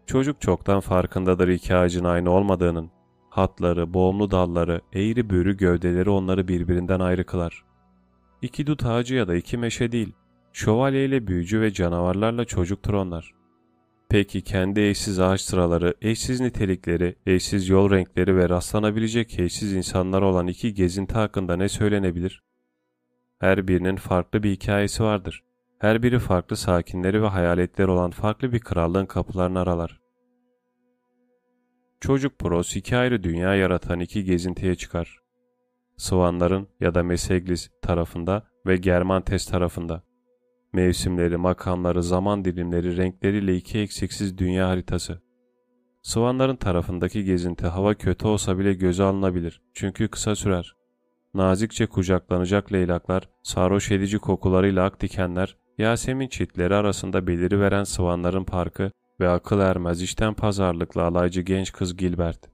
[0.06, 2.90] Çocuk çoktan farkındadır iki ağacın aynı olmadığının.
[3.30, 7.64] Hatları, boğumlu dalları, eğri büğrü gövdeleri onları birbirinden ayrı kılar.
[8.42, 10.12] İki dut ağacı ya da iki meşe değil,
[10.52, 13.37] şövalye ile büyücü ve canavarlarla çocuktur onlar.
[14.10, 20.46] Peki kendi eşsiz ağaç sıraları, eşsiz nitelikleri, eşsiz yol renkleri ve rastlanabilecek eşsiz insanlar olan
[20.46, 22.42] iki gezinti hakkında ne söylenebilir?
[23.38, 25.44] Her birinin farklı bir hikayesi vardır.
[25.78, 30.00] Her biri farklı sakinleri ve hayaletleri olan farklı bir krallığın kapılarını aralar.
[32.00, 35.18] Çocuk Pros iki ayrı dünya yaratan iki gezintiye çıkar.
[35.96, 40.07] Svanların ya da Meseglis tarafında ve Germantes tarafında.
[40.72, 45.22] Mevsimleri, makamları, zaman dilimleri, renkleriyle iki eksiksiz dünya haritası.
[46.02, 50.74] Svanların tarafındaki gezinti hava kötü olsa bile göze alınabilir çünkü kısa sürer.
[51.34, 58.90] Nazikçe kucaklanacak leylaklar, sarhoş edici kokularıyla ak dikenler, Yasemin çitleri arasında beliri veren sıvanların parkı
[59.20, 62.50] ve akıl ermez işten pazarlıklı alaycı genç kız Gilbert.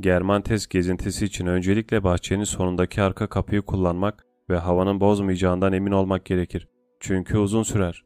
[0.00, 6.68] Germantes gezintisi için öncelikle bahçenin sonundaki arka kapıyı kullanmak ve havanın bozmayacağından emin olmak gerekir.
[7.00, 8.04] Çünkü uzun sürer.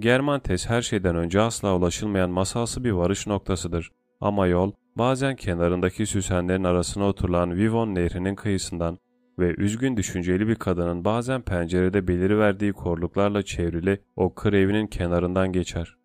[0.00, 3.92] Germantes her şeyden önce asla ulaşılmayan masalsı bir varış noktasıdır.
[4.20, 8.98] Ama yol bazen kenarındaki süsenlerin arasına oturulan Vivon nehrinin kıyısından
[9.38, 15.52] ve üzgün düşünceli bir kadının bazen pencerede beliri verdiği korluklarla çevrili o kır evinin kenarından
[15.52, 15.96] geçer.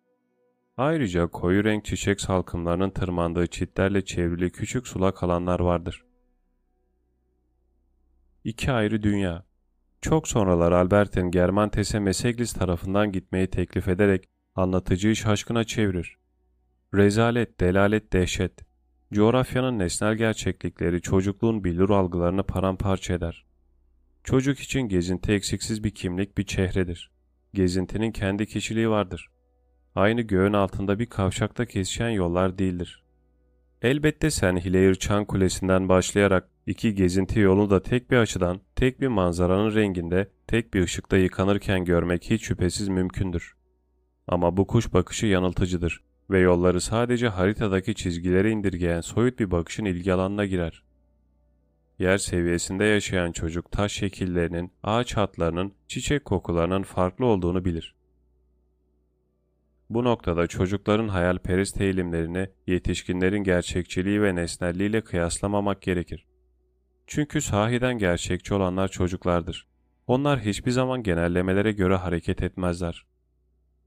[0.76, 6.07] Ayrıca koyu renk çiçek salkımlarının tırmandığı çitlerle çevrili küçük sulak alanlar vardır.
[8.48, 9.44] İki ayrı dünya.
[10.02, 16.16] Çok sonralar Albert'in Germantes'e Meseglis tarafından gitmeyi teklif ederek anlatıcıyı şaşkına çevirir.
[16.94, 18.52] Rezalet, delalet, dehşet.
[19.12, 23.46] Coğrafyanın nesnel gerçeklikleri çocukluğun billur algılarını paramparça eder.
[24.24, 27.10] Çocuk için gezinti eksiksiz bir kimlik, bir çehredir.
[27.54, 29.28] Gezintinin kendi kişiliği vardır.
[29.94, 33.04] Aynı göğün altında bir kavşakta kesişen yollar değildir.
[33.82, 39.08] Elbette sen Hileyr Çan Kulesi'nden başlayarak iki gezinti yolu da tek bir açıdan, tek bir
[39.08, 43.56] manzaranın renginde, tek bir ışıkta yıkanırken görmek hiç şüphesiz mümkündür.
[44.28, 50.12] Ama bu kuş bakışı yanıltıcıdır ve yolları sadece haritadaki çizgilere indirgeyen soyut bir bakışın ilgi
[50.12, 50.82] alanına girer.
[51.98, 57.97] Yer seviyesinde yaşayan çocuk taş şekillerinin, ağaç hatlarının, çiçek kokularının farklı olduğunu bilir.
[59.90, 66.26] Bu noktada çocukların hayalperest eğilimlerini yetişkinlerin gerçekçiliği ve nesnelliğiyle kıyaslamamak gerekir.
[67.06, 69.68] Çünkü sahiden gerçekçi olanlar çocuklardır.
[70.06, 73.06] Onlar hiçbir zaman genellemelere göre hareket etmezler.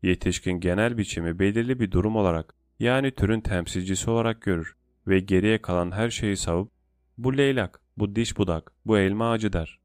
[0.04, 4.76] Yetişkin genel biçimi belirli bir durum olarak yani türün temsilcisi olarak görür
[5.08, 6.72] ve geriye kalan her şeyi savup
[7.18, 9.80] bu leylak, bu diş budak, bu elma ağacı der.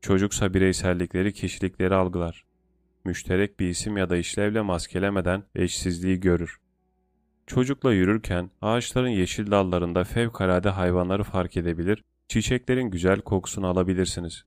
[0.00, 2.44] Çocuksa bireysellikleri, kişilikleri algılar.
[3.04, 6.60] Müşterek bir isim ya da işlevle maskelemeden eşsizliği görür.
[7.46, 14.44] Çocukla yürürken ağaçların yeşil dallarında fevkalade hayvanları fark edebilir, çiçeklerin güzel kokusunu alabilirsiniz.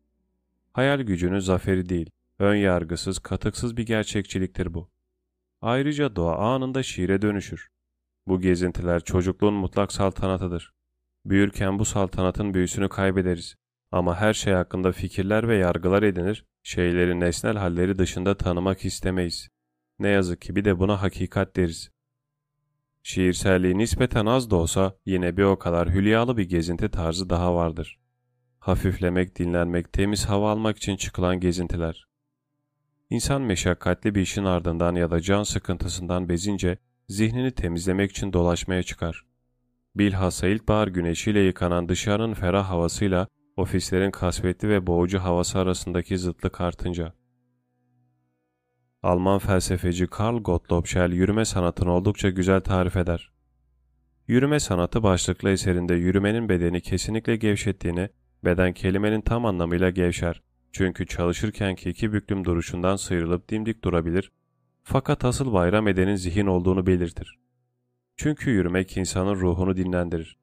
[0.73, 2.09] Hayal gücünün zaferi değil,
[2.39, 4.89] ön yargısız, katıksız bir gerçekçiliktir bu.
[5.61, 7.69] Ayrıca doğa anında şiire dönüşür.
[8.27, 10.73] Bu gezintiler çocukluğun mutlak saltanatıdır.
[11.25, 13.55] Büyürken bu saltanatın büyüsünü kaybederiz.
[13.91, 19.49] Ama her şey hakkında fikirler ve yargılar edinir, şeyleri nesnel halleri dışında tanımak istemeyiz.
[19.99, 21.91] Ne yazık ki bir de buna hakikat deriz.
[23.03, 27.99] Şiirselliği nispeten az da olsa yine bir o kadar hülyalı bir gezinti tarzı daha vardır.
[28.59, 32.07] Hafiflemek, dinlenmek, temiz hava almak için çıkılan gezintiler.
[33.09, 36.77] İnsan meşakkatli bir işin ardından ya da can sıkıntısından bezince
[37.09, 39.25] zihnini temizlemek için dolaşmaya çıkar.
[39.95, 43.27] Bilhassa ilkbahar güneşiyle yıkanan dışarının ferah havasıyla
[43.57, 47.13] ofislerin kasvetli ve boğucu havası arasındaki zıtlık artınca.
[49.03, 53.31] Alman felsefeci Karl Gottlob Schell yürüme sanatını oldukça güzel tarif eder.
[54.27, 58.09] Yürüme sanatı başlıklı eserinde yürümenin bedeni kesinlikle gevşettiğini,
[58.43, 60.41] beden kelimenin tam anlamıyla gevşer.
[60.71, 64.31] Çünkü çalışırkenki iki büklüm duruşundan sıyrılıp dimdik durabilir,
[64.83, 67.39] fakat asıl bayram edenin zihin olduğunu belirtir.
[68.17, 70.37] Çünkü yürümek insanın ruhunu dinlendirir.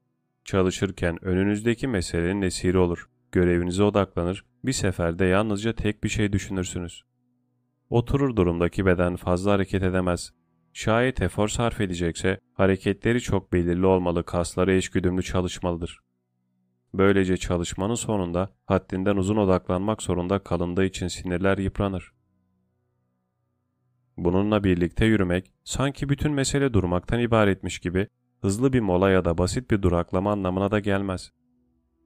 [0.45, 7.03] Çalışırken önünüzdeki meselenin esiri olur, görevinize odaklanır, bir seferde yalnızca tek bir şey düşünürsünüz.
[7.89, 10.33] Oturur durumdaki beden fazla hareket edemez.
[10.73, 15.99] Şayet efor sarf edecekse hareketleri çok belirli olmalı, kasları eşgüdümlü çalışmalıdır.
[16.93, 22.13] Böylece çalışmanın sonunda haddinden uzun odaklanmak zorunda kalındığı için sinirler yıpranır.
[24.17, 28.07] Bununla birlikte yürümek sanki bütün mesele durmaktan ibaretmiş gibi
[28.43, 31.31] hızlı bir mola ya da basit bir duraklama anlamına da gelmez.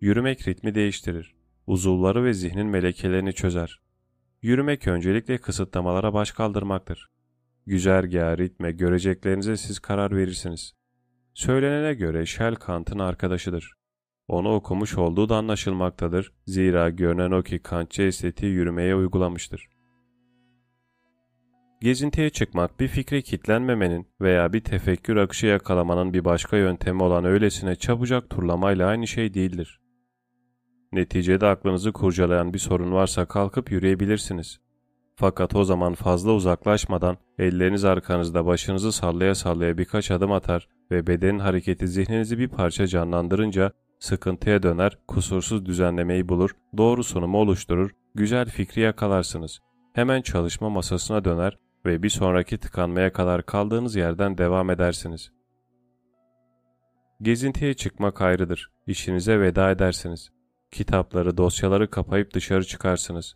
[0.01, 1.35] Yürümek ritmi değiştirir.
[1.67, 3.81] Uzuvları ve zihnin melekelerini çözer.
[4.41, 7.09] Yürümek öncelikle kısıtlamalara baş kaldırmaktır.
[7.65, 10.73] Güzergaha, ritme, göreceklerinize siz karar verirsiniz.
[11.33, 13.73] Söylenene göre Shell Kant'ın arkadaşıdır.
[14.27, 16.33] Onu okumuş olduğu da anlaşılmaktadır.
[16.45, 19.76] Zira görünen o ki Kantçı estetiği yürümeye uygulamıştır.
[21.81, 27.75] Gezintiye çıkmak bir fikre kitlenmemenin veya bir tefekkür akışı yakalamanın bir başka yöntemi olan öylesine
[27.75, 29.79] çabucak turlamayla aynı şey değildir.
[30.91, 34.59] Neticede aklınızı kurcalayan bir sorun varsa kalkıp yürüyebilirsiniz.
[35.15, 41.39] Fakat o zaman fazla uzaklaşmadan elleriniz arkanızda başınızı sallaya sallaya birkaç adım atar ve bedenin
[41.39, 48.81] hareketi zihninizi bir parça canlandırınca sıkıntıya döner, kusursuz düzenlemeyi bulur, doğru sunumu oluşturur, güzel fikri
[48.81, 49.59] yakalarsınız.
[49.93, 55.31] Hemen çalışma masasına döner ve bir sonraki tıkanmaya kadar kaldığınız yerden devam edersiniz.
[57.21, 58.71] Gezintiye çıkmak ayrıdır.
[58.87, 60.29] İşinize veda edersiniz.
[60.71, 63.35] Kitapları, dosyaları kapayıp dışarı çıkarsınız.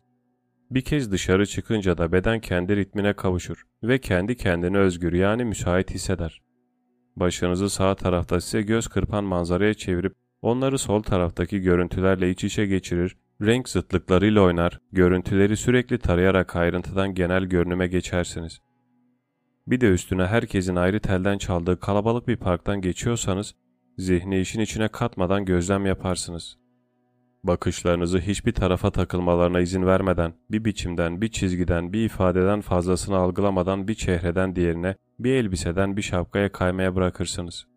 [0.72, 5.92] Bir kez dışarı çıkınca da beden kendi ritmine kavuşur ve kendi kendini özgür yani müsait
[5.92, 6.42] hisseder.
[7.16, 13.18] Başınızı sağ tarafta size göz kırpan manzaraya çevirip onları sol taraftaki görüntülerle iç içe geçirir,
[13.42, 18.62] renk zıtlıklarıyla oynar, görüntüleri sürekli tarayarak ayrıntıdan genel görünüme geçersiniz.
[19.68, 23.56] Bir de üstüne herkesin ayrı telden çaldığı kalabalık bir parktan geçiyorsanız,
[23.98, 26.58] zihni işin içine katmadan gözlem yaparsınız.
[27.44, 33.96] Bakışlarınızı hiçbir tarafa takılmalarına izin vermeden, bir biçimden, bir çizgiden, bir ifadeden fazlasını algılamadan bir
[33.96, 37.71] çehreden diğerine, bir elbiseden bir şapkaya kaymaya bırakırsınız.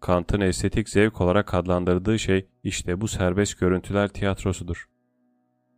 [0.00, 4.88] Kant'ın estetik zevk olarak adlandırdığı şey işte bu serbest görüntüler tiyatrosudur.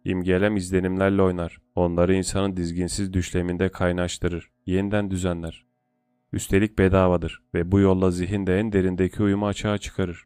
[0.04, 5.66] İmgelem izlenimlerle oynar, onları insanın dizginsiz düşleminde kaynaştırır, yeniden düzenler.
[6.32, 10.24] Üstelik bedavadır ve bu yolla zihin de en derindeki uyumu açığa çıkarır.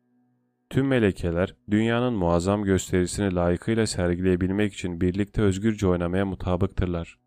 [0.70, 7.18] Tüm melekeler dünyanın muazzam gösterisini layıkıyla sergileyebilmek için birlikte özgürce oynamaya mutabıktırlar.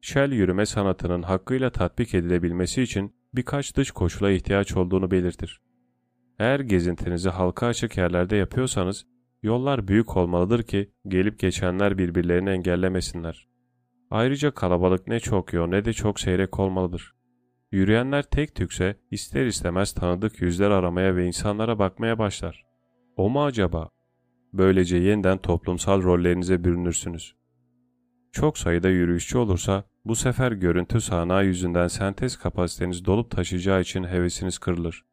[0.00, 5.60] Shell yürüme sanatının hakkıyla tatbik edilebilmesi için birkaç dış koşula ihtiyaç olduğunu belirtir.
[6.38, 9.06] Eğer gezintinizi halka açık yerlerde yapıyorsanız,
[9.42, 13.48] yollar büyük olmalıdır ki gelip geçenler birbirlerini engellemesinler.
[14.10, 17.14] Ayrıca kalabalık ne çok yoğun ne de çok seyrek olmalıdır.
[17.72, 22.64] Yürüyenler tek tükse ister istemez tanıdık yüzler aramaya ve insanlara bakmaya başlar.
[23.16, 23.88] O mu acaba?
[24.52, 27.34] Böylece yeniden toplumsal rollerinize bürünürsünüz.
[28.34, 34.58] Çok sayıda yürüyüşçü olursa bu sefer görüntü sahnağı yüzünden sentez kapasiteniz dolup taşıyacağı için hevesiniz
[34.58, 35.04] kırılır.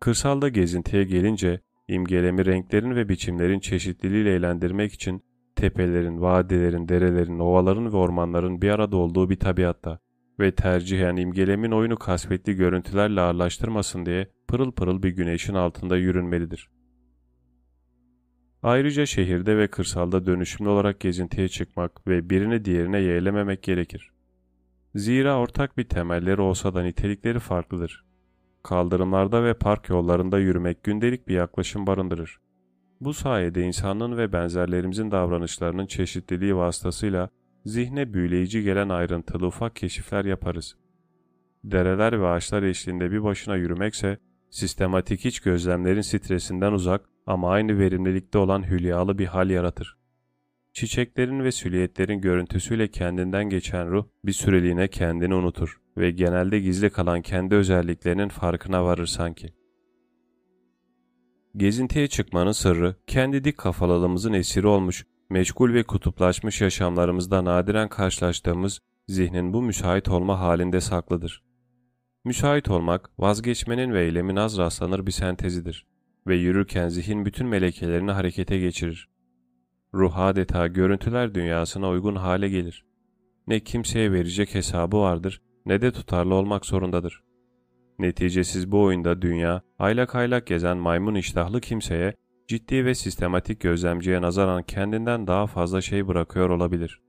[0.00, 5.24] Kırsalda gezintiye gelince imgelemi renklerin ve biçimlerin çeşitliliğiyle eğlendirmek için
[5.54, 9.98] tepelerin, vadilerin, derelerin, ovaların ve ormanların bir arada olduğu bir tabiatta
[10.40, 16.70] ve tercihen imgelemin oyunu kasvetli görüntülerle ağırlaştırmasın diye pırıl pırıl bir güneşin altında yürünmelidir.
[18.66, 24.10] Ayrıca şehirde ve kırsalda dönüşümlü olarak gezintiye çıkmak ve birini diğerine yeğlememek gerekir.
[24.94, 28.04] Zira ortak bir temelleri olsa da nitelikleri farklıdır.
[28.62, 32.40] Kaldırımlarda ve park yollarında yürümek gündelik bir yaklaşım barındırır.
[33.00, 37.30] Bu sayede insanlığın ve benzerlerimizin davranışlarının çeşitliliği vasıtasıyla
[37.64, 40.76] zihne büyüleyici gelen ayrıntılı ufak keşifler yaparız.
[41.64, 44.18] Dereler ve ağaçlar eşliğinde bir başına yürümekse,
[44.50, 49.96] sistematik iç gözlemlerin stresinden uzak ama aynı verimlilikte olan hülyalı bir hal yaratır.
[50.72, 57.22] Çiçeklerin ve süliyetlerin görüntüsüyle kendinden geçen ruh bir süreliğine kendini unutur ve genelde gizli kalan
[57.22, 59.54] kendi özelliklerinin farkına varır sanki.
[61.56, 69.52] Gezintiye çıkmanın sırrı, kendi dik kafalılığımızın esiri olmuş, meşgul ve kutuplaşmış yaşamlarımızda nadiren karşılaştığımız zihnin
[69.52, 71.42] bu müsait olma halinde saklıdır.
[72.24, 75.86] Müsait olmak, vazgeçmenin ve eylemin az rastlanır bir sentezidir
[76.26, 79.08] ve yürürken zihin bütün melekelerini harekete geçirir.
[79.94, 82.84] Ruh adeta görüntüler dünyasına uygun hale gelir.
[83.46, 87.22] Ne kimseye verecek hesabı vardır ne de tutarlı olmak zorundadır.
[87.98, 92.14] Neticesiz bu oyunda dünya, aylak aylak gezen maymun iştahlı kimseye,
[92.48, 97.00] ciddi ve sistematik gözlemciye nazaran kendinden daha fazla şey bırakıyor olabilir.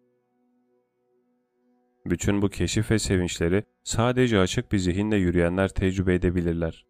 [2.05, 6.85] Bütün bu keşif ve sevinçleri sadece açık bir zihinle yürüyenler tecrübe edebilirler.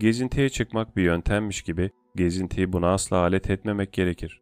[0.00, 4.40] Gezintiye çıkmak bir yöntemmiş gibi gezintiyi buna asla alet etmemek gerekir.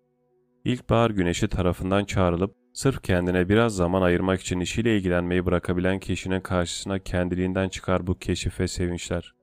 [0.64, 6.98] İlkbahar güneşi tarafından çağrılıp sırf kendine biraz zaman ayırmak için işiyle ilgilenmeyi bırakabilen kişinin karşısına
[6.98, 9.34] kendiliğinden çıkar bu keşif ve sevinçler.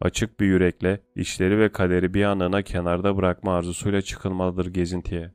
[0.00, 5.32] Açık bir yürekle işleri ve kaderi bir anına kenarda bırakma arzusuyla çıkılmalıdır gezintiye.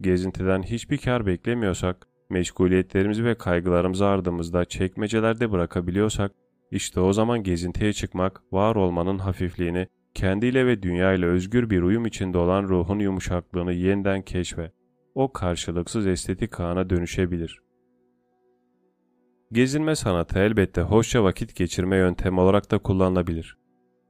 [0.00, 6.32] Gezintiden hiçbir kar beklemiyorsak, meşguliyetlerimizi ve kaygılarımızı ardımızda çekmecelerde bırakabiliyorsak,
[6.70, 12.38] işte o zaman gezintiye çıkmak, var olmanın hafifliğini, kendiyle ve dünyayla özgür bir uyum içinde
[12.38, 14.72] olan ruhun yumuşaklığını yeniden keşfe,
[15.14, 17.62] o karşılıksız estetik ana dönüşebilir.
[19.52, 23.58] Gezinme sanatı elbette hoşça vakit geçirme yöntemi olarak da kullanılabilir.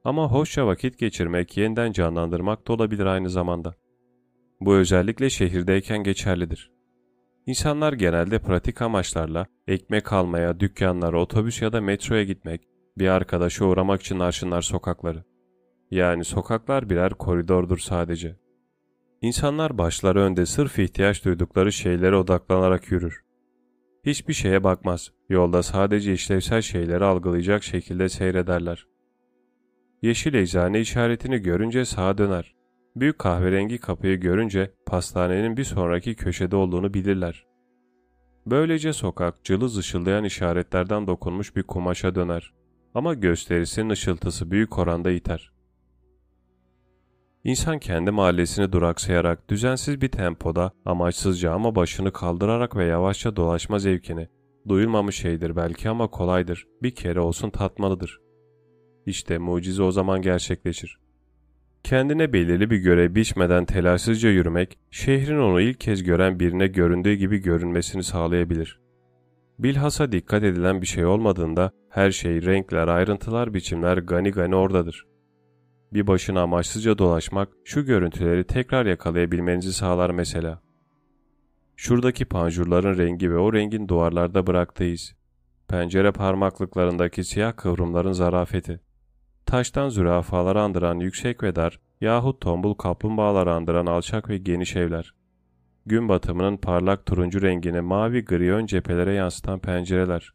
[0.03, 3.75] Ama hoşça vakit geçirmek yeniden canlandırmak da olabilir aynı zamanda.
[4.61, 6.71] Bu özellikle şehirdeyken geçerlidir.
[7.49, 12.61] İnsanlar genelde pratik amaçlarla ekmek almaya, dükkanlara, otobüs ya da metroya gitmek,
[12.97, 15.23] bir arkadaşa uğramak için arşınlar sokakları.
[15.91, 18.35] Yani sokaklar birer koridordur sadece.
[19.21, 23.23] İnsanlar başları önde sırf ihtiyaç duydukları şeylere odaklanarak yürür.
[24.05, 28.87] Hiçbir şeye bakmaz, yolda sadece işlevsel şeyleri algılayacak şekilde seyrederler.
[30.01, 32.58] Yeşil eczane işaretini görünce sağa döner.
[32.95, 37.45] Büyük kahverengi kapıyı görünce pastanenin bir sonraki köşede olduğunu bilirler.
[38.45, 42.53] Böylece sokak cılız ışıldayan işaretlerden dokunmuş bir kumaşa döner.
[42.95, 45.51] Ama gösterisinin ışıltısı büyük oranda iter.
[47.43, 54.27] İnsan kendi mahallesini duraksayarak düzensiz bir tempoda amaçsızca ama başını kaldırarak ve yavaşça dolaşma zevkini,
[54.67, 58.19] duyulmamış şeydir belki ama kolaydır, bir kere olsun tatmalıdır.
[59.05, 60.99] İşte mucize o zaman gerçekleşir.
[61.83, 67.37] Kendine belirli bir görev biçmeden telaşsızca yürümek, şehrin onu ilk kez gören birine göründüğü gibi
[67.37, 68.79] görünmesini sağlayabilir.
[69.59, 75.05] Bilhassa dikkat edilen bir şey olmadığında her şey, renkler, ayrıntılar, biçimler gani gani oradadır.
[75.93, 80.61] Bir başına amaçsızca dolaşmak şu görüntüleri tekrar yakalayabilmenizi sağlar mesela.
[81.75, 85.15] Şuradaki panjurların rengi ve o rengin duvarlarda bıraktığı iz.
[85.67, 88.79] pencere parmaklıklarındaki siyah kıvrımların zarafeti,
[89.45, 95.13] taştan zürafaları andıran yüksek ve dar yahut tombul kaplumbağaları andıran alçak ve geniş evler,
[95.85, 100.33] gün batımının parlak turuncu rengini mavi gri ön cephelere yansıtan pencereler.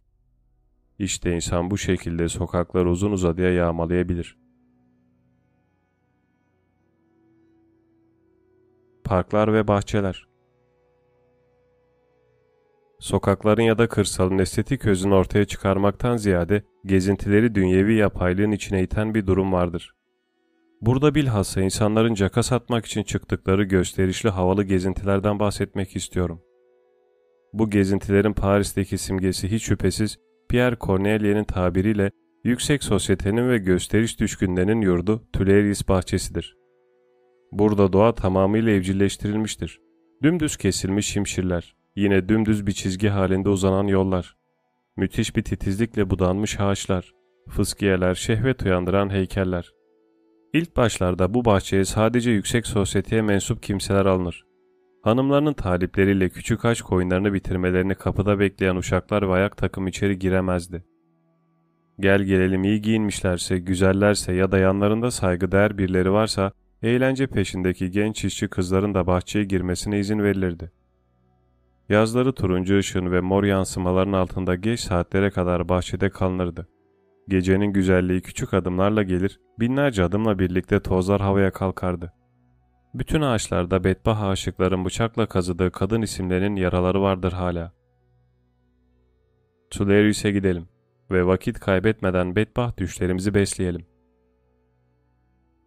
[0.99, 4.39] İşte insan bu şekilde sokaklar uzun uzadıya yağmalayabilir.
[9.05, 10.34] Parklar ve bahçeler
[13.05, 19.27] Sokakların ya da kırsalın estetik özünü ortaya çıkarmaktan ziyade gezintileri dünyevi yapaylığın içine iten bir
[19.27, 19.95] durum vardır.
[20.81, 26.41] Burada bilhassa insanların caka satmak için çıktıkları gösterişli havalı gezintilerden bahsetmek istiyorum.
[27.53, 30.19] Bu gezintilerin Paris'teki simgesi hiç şüphesiz
[30.49, 32.11] Pierre Corneille'nin tabiriyle
[32.45, 36.57] yüksek sosyetenin ve gösteriş düşkünlerinin yurdu Tuileries bahçesidir.
[37.53, 39.81] Burada doğa tamamıyla evcilleştirilmiştir.
[40.23, 44.37] Dümdüz kesilmiş şimşirler, yine dümdüz bir çizgi halinde uzanan yollar,
[44.97, 47.13] müthiş bir titizlikle budanmış ağaçlar,
[47.49, 49.73] fıskiyeler, şehvet uyandıran heykeller.
[50.53, 54.45] İlk başlarda bu bahçeye sadece yüksek sosyeteye mensup kimseler alınır.
[55.03, 60.85] Hanımlarının talipleriyle küçük aşk oyunlarını bitirmelerini kapıda bekleyen uşaklar ve ayak takım içeri giremezdi.
[62.01, 68.49] Gel gelelim iyi giyinmişlerse, güzellerse ya da yanlarında saygıdeğer birileri varsa, eğlence peşindeki genç işçi
[68.49, 70.73] kızların da bahçeye girmesine izin verilirdi.
[71.89, 76.69] Yazları turuncu ışığın ve mor yansımaların altında geç saatlere kadar bahçede kalınırdı.
[77.29, 82.13] Gecenin güzelliği küçük adımlarla gelir, binlerce adımla birlikte tozlar havaya kalkardı.
[82.95, 87.73] Bütün ağaçlarda bedbah aşıkların bıçakla kazıdığı kadın isimlerinin yaraları vardır hala.
[89.71, 90.69] Tulerius'e gidelim
[91.11, 93.87] ve vakit kaybetmeden bedbah düşlerimizi besleyelim.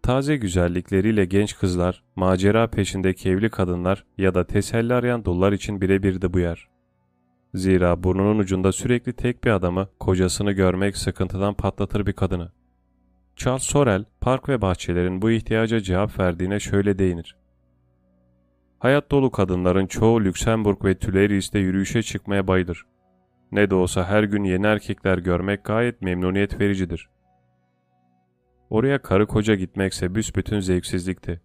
[0.07, 6.33] Taze güzellikleriyle genç kızlar, macera peşindeki evli kadınlar ya da teselli arayan dullar için birebirdi
[6.33, 6.67] bu yer.
[7.53, 12.51] Zira burnunun ucunda sürekli tek bir adamı, kocasını görmek sıkıntıdan patlatır bir kadını.
[13.35, 17.35] Charles Sorel, park ve bahçelerin bu ihtiyaca cevap verdiğine şöyle değinir.
[18.79, 22.85] Hayat dolu kadınların çoğu Lüksemburg ve Tülerius'te yürüyüşe çıkmaya bayılır.
[23.51, 27.09] Ne de olsa her gün yeni erkekler görmek gayet memnuniyet vericidir.
[28.69, 31.41] Oraya karı koca gitmekse büsbütün zevksizlikti.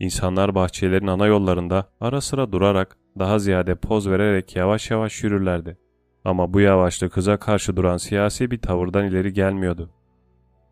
[0.00, 5.78] İnsanlar bahçelerin ana yollarında ara sıra durarak, daha ziyade poz vererek yavaş yavaş yürürlerdi.
[6.24, 9.90] Ama bu yavaşlık kıza karşı duran siyasi bir tavırdan ileri gelmiyordu.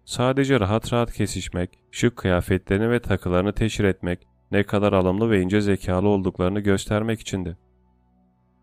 [0.04, 5.60] Sadece rahat rahat kesişmek, şık kıyafetlerini ve takılarını teşhir etmek, ne kadar alımlı ve ince
[5.60, 7.56] zekalı olduklarını göstermek içindi.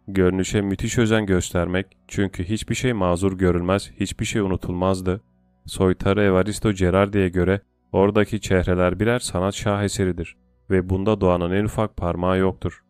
[0.08, 5.22] Görünüşe müthiş özen göstermek, çünkü hiçbir şey mazur görülmez, hiçbir şey unutulmazdı.
[5.66, 10.38] Soytarı Evaristo Gerardi'ye göre oradaki çehreler birer sanat şaheseridir
[10.70, 12.84] ve bunda doğanın en ufak parmağı yoktur.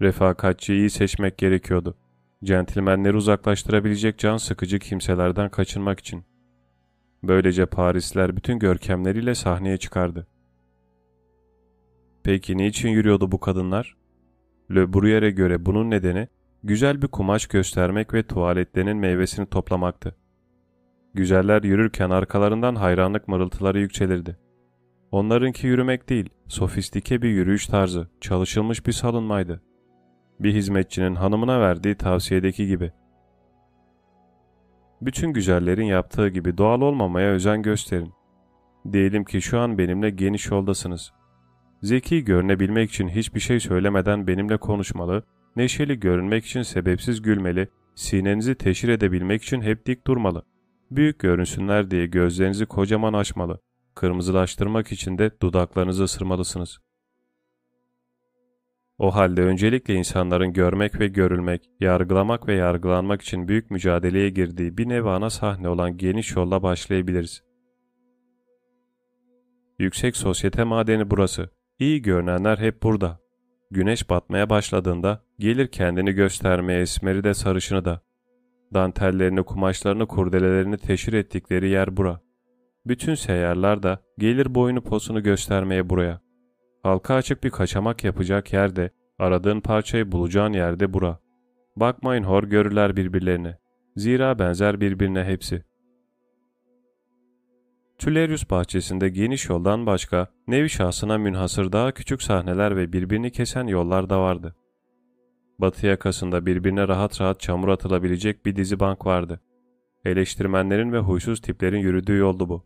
[0.00, 1.96] Refakatçi iyi seçmek gerekiyordu.
[2.44, 6.24] Centilmenleri uzaklaştırabilecek can sıkıcı kimselerden kaçınmak için.
[7.22, 10.26] Böylece Parisler bütün görkemleriyle sahneye çıkardı.
[12.22, 13.96] Peki niçin yürüyordu bu kadınlar?
[14.74, 16.28] Le Bruyère'e göre bunun nedeni
[16.64, 20.16] güzel bir kumaş göstermek ve tuvaletlerinin meyvesini toplamaktı.
[21.14, 24.38] Güzeller yürürken arkalarından hayranlık mırıltıları yükselirdi.
[25.10, 29.62] Onlarınki yürümek değil, sofistike bir yürüyüş tarzı, çalışılmış bir salınmaydı.
[30.40, 32.92] Bir hizmetçinin hanımına verdiği tavsiyedeki gibi.
[35.02, 38.12] Bütün güzellerin yaptığı gibi doğal olmamaya özen gösterin.
[38.92, 41.12] Diyelim ki şu an benimle geniş yoldasınız.
[41.82, 45.22] Zeki görünebilmek için hiçbir şey söylemeden benimle konuşmalı,
[45.56, 50.42] neşeli görünmek için sebepsiz gülmeli, sinenizi teşhir edebilmek için hep dik durmalı.
[50.90, 53.60] Büyük görünsünler diye gözlerinizi kocaman açmalı.
[53.94, 56.78] Kırmızılaştırmak için de dudaklarınızı ısırmalısınız.
[58.98, 64.88] O halde öncelikle insanların görmek ve görülmek, yargılamak ve yargılanmak için büyük mücadeleye girdiği bir
[64.88, 67.42] nevi ana sahne olan geniş yolla başlayabiliriz.
[69.78, 71.50] Yüksek sosyete madeni burası.
[71.78, 73.20] İyi görünenler hep burada.
[73.70, 78.02] Güneş batmaya başladığında gelir kendini göstermeye esmeri de sarışını da.
[78.74, 82.20] Dantellerini, kumaşlarını, kurdelelerini teşhir ettikleri yer bura.
[82.86, 86.20] Bütün seyyarlar da gelir boyunu posunu göstermeye buraya.
[86.82, 91.18] Halka açık bir kaçamak yapacak yerde, aradığın parçayı bulacağın yerde bura.
[91.76, 93.58] Bakmayın hor görürler birbirlerine.
[93.96, 95.64] Zira benzer birbirine hepsi.
[97.98, 104.10] Tülerius bahçesinde geniş yoldan başka, nevi şahsına münhasır daha küçük sahneler ve birbirini kesen yollar
[104.10, 104.54] da vardı.
[105.60, 109.40] Batı yakasında birbirine rahat rahat çamur atılabilecek bir dizi bank vardı.
[110.04, 112.64] Eleştirmenlerin ve huysuz tiplerin yürüdüğü yoldu bu.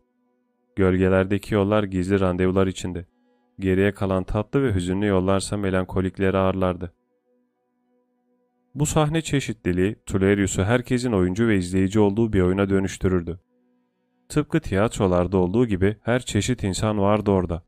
[0.75, 3.05] Gölgelerdeki yollar gizli randevular içinde.
[3.59, 6.93] Geriye kalan tatlı ve hüzünlü yollarsa melankolikleri ağırlardı.
[8.75, 13.39] Bu sahne çeşitliliği Tulerius'u herkesin oyuncu ve izleyici olduğu bir oyuna dönüştürürdü.
[14.29, 17.63] Tıpkı tiyatrolarda olduğu gibi her çeşit insan vardı orada.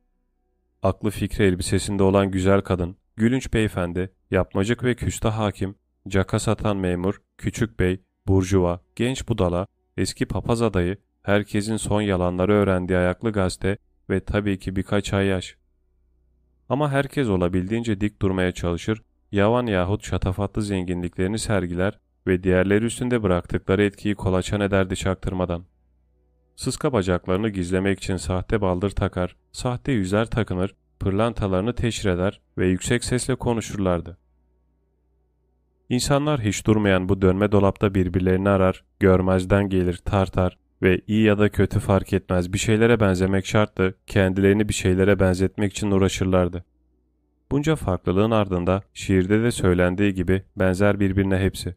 [0.84, 5.76] Aklı fikri elbisesinde olan güzel kadın, gülünç beyefendi, yapmacık ve küstah hakim,
[6.08, 12.98] caka satan memur, küçük bey, burjuva, genç budala, eski papaz adayı, herkesin son yalanları öğrendiği
[12.98, 13.78] ayaklı gazete
[14.10, 15.58] ve tabii ki birkaç ay yaş.
[16.70, 23.84] Ama herkes olabildiğince dik durmaya çalışır, yavan yahut şatafatlı zenginliklerini sergiler ve diğerleri üstünde bıraktıkları
[23.84, 25.66] etkiyi kolaçan ederdi çaktırmadan.
[26.56, 33.04] Sıska bacaklarını gizlemek için sahte baldır takar, sahte yüzler takınır, pırlantalarını teşhir eder ve yüksek
[33.04, 34.18] sesle konuşurlardı.
[35.90, 41.50] İnsanlar hiç durmayan bu dönme dolapta birbirlerini arar, görmezden gelir, tartar ve iyi ya da
[41.50, 46.66] kötü fark etmez bir şeylere benzemek şarttı, kendilerini bir şeylere benzetmek için uğraşırlardı.
[47.52, 51.76] Bunca farklılığın ardında şiirde de söylendiği gibi benzer birbirine hepsi.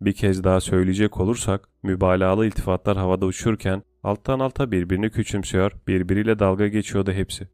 [0.00, 6.68] Bir kez daha söyleyecek olursak, mübalağalı iltifatlar havada uçurken alttan alta birbirini küçümsüyor, birbiriyle dalga
[6.68, 7.48] geçiyordu hepsi.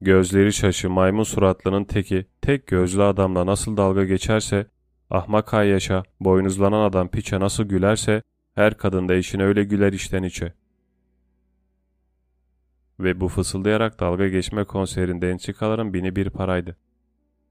[0.00, 4.66] Gözleri şaşı maymun suratlının teki tek gözlü adamla nasıl dalga geçerse,
[5.10, 8.22] ahmak yaşa, boynuzlanan adam piçe nasıl gülerse,
[8.54, 10.52] her kadın da eşine öyle güler içten içe.
[13.00, 16.76] Ve bu fısıldayarak dalga geçme konserinde entrikaların bini bir paraydı.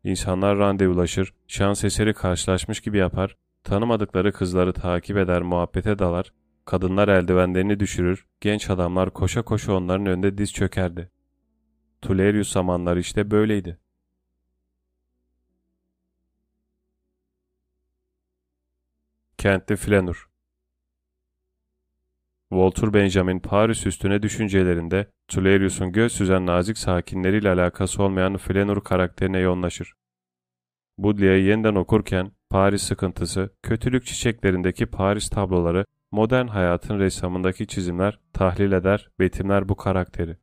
[0.04, 6.34] İnsanlar randevulaşır, şans eseri karşılaşmış gibi yapar, tanımadıkları kızları takip eder muhabbete dalar,
[6.66, 11.10] kadınlar eldivenlerini düşürür, genç adamlar koşa koşa onların önünde diz çökerdi.
[12.08, 13.78] Tulerius zamanları işte böyleydi.
[19.38, 20.30] Kentli Flanur
[22.50, 29.94] Walter Benjamin Paris üstüne düşüncelerinde Tulerius'un göz süzen nazik sakinleriyle alakası olmayan Flanur karakterine yoğunlaşır.
[30.98, 39.10] Baudelaire yeniden okurken Paris sıkıntısı, kötülük çiçeklerindeki Paris tabloları, modern hayatın ressamındaki çizimler tahlil eder,
[39.20, 40.38] betimler bu karakteri.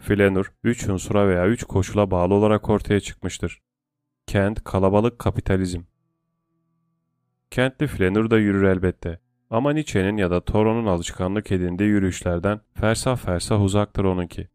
[0.00, 3.62] Flanur, üç unsura veya üç koşula bağlı olarak ortaya çıkmıştır.
[4.26, 5.80] Kent, kalabalık, kapitalizm.
[7.50, 9.20] Kentli Flanur da yürür elbette.
[9.50, 14.48] Ama Nietzsche'nin ya da Thoreau'nun alışkanlık edindiği yürüyüşlerden fersah fersah uzaktır onunki.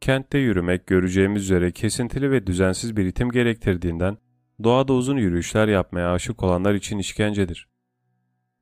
[0.00, 4.18] Kentte yürümek göreceğimiz üzere kesintili ve düzensiz bir ritim gerektirdiğinden
[4.64, 7.68] doğada uzun yürüyüşler yapmaya aşık olanlar için işkencedir.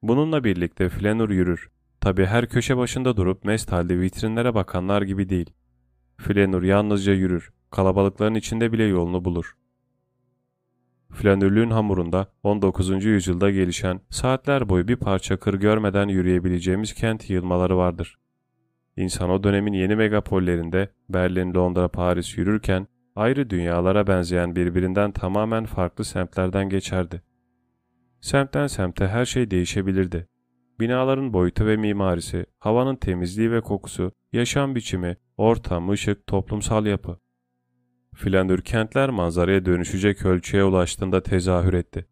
[0.02, 1.70] Bununla birlikte Flanur yürür.
[2.00, 5.50] Tabi her köşe başında durup mest halde vitrinlere bakanlar gibi değil.
[6.16, 9.56] Flanur yalnızca yürür, kalabalıkların içinde bile yolunu bulur.
[11.10, 13.04] Flanürlüğün hamurunda 19.
[13.04, 18.18] yüzyılda gelişen saatler boyu bir parça kır görmeden yürüyebileceğimiz kent yığılmaları vardır.
[18.96, 22.86] İnsan o dönemin yeni megapollerinde Berlin, Londra, Paris yürürken
[23.16, 27.22] ayrı dünyalara benzeyen birbirinden tamamen farklı semtlerden geçerdi.
[28.20, 30.28] Semtten semte her şey değişebilirdi.
[30.80, 37.18] Binaların boyutu ve mimarisi, havanın temizliği ve kokusu, yaşam biçimi, ortam, ışık, toplumsal yapı.
[38.14, 42.06] Flandür kentler manzaraya dönüşecek ölçüye ulaştığında tezahür etti.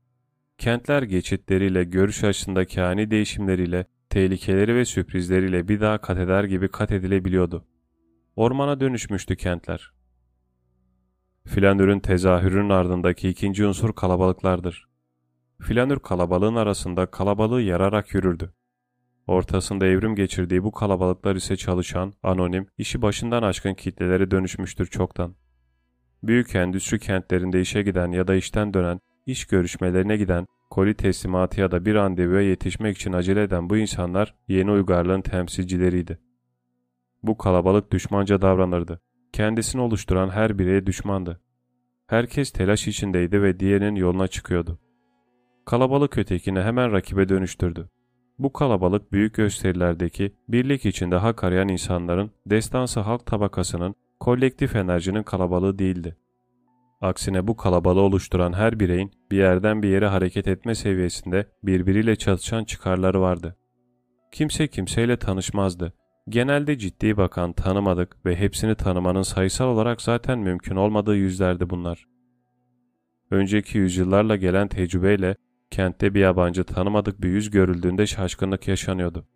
[0.58, 6.92] Kentler geçitleriyle, görüş açısındaki ani değişimleriyle, tehlikeleri ve sürprizleriyle bir daha kat eder gibi kat
[6.92, 7.64] edilebiliyordu.
[8.36, 9.92] Ormana dönüşmüştü kentler.
[11.44, 14.88] Flanür'ün tezahürünün ardındaki ikinci unsur kalabalıklardır.
[15.60, 18.52] Flanür kalabalığın arasında kalabalığı yararak yürürdü.
[19.26, 25.34] Ortasında evrim geçirdiği bu kalabalıklar ise çalışan, anonim, işi başından aşkın kitlelere dönüşmüştür çoktan.
[26.22, 31.70] Büyük endüstri kentlerinde işe giden ya da işten dönen, iş görüşmelerine giden, koli teslimatı ya
[31.70, 36.18] da bir randevuya yetişmek için acele eden bu insanlar yeni uygarlığın temsilcileriydi.
[37.22, 39.00] Bu kalabalık düşmanca davranırdı.
[39.32, 41.40] Kendisini oluşturan her bireye düşmandı.
[42.06, 44.78] Herkes telaş içindeydi ve diğerinin yoluna çıkıyordu.
[45.66, 47.90] Kalabalık ötekini hemen rakibe dönüştürdü.
[48.38, 55.78] Bu kalabalık büyük gösterilerdeki birlik içinde hak arayan insanların destansı halk tabakasının kolektif enerjinin kalabalığı
[55.78, 56.16] değildi.
[57.00, 62.64] Aksine bu kalabalığı oluşturan her bireyin bir yerden bir yere hareket etme seviyesinde birbiriyle çatışan
[62.64, 63.56] çıkarları vardı.
[64.32, 65.92] Kimse kimseyle tanışmazdı.
[66.28, 72.06] Genelde ciddi bakan tanımadık ve hepsini tanımanın sayısal olarak zaten mümkün olmadığı yüzlerdi bunlar.
[73.30, 75.36] Önceki yüzyıllarla gelen tecrübeyle
[75.72, 79.26] kentte bir yabancı tanımadık bir yüz görüldüğünde şaşkınlık yaşanıyordu.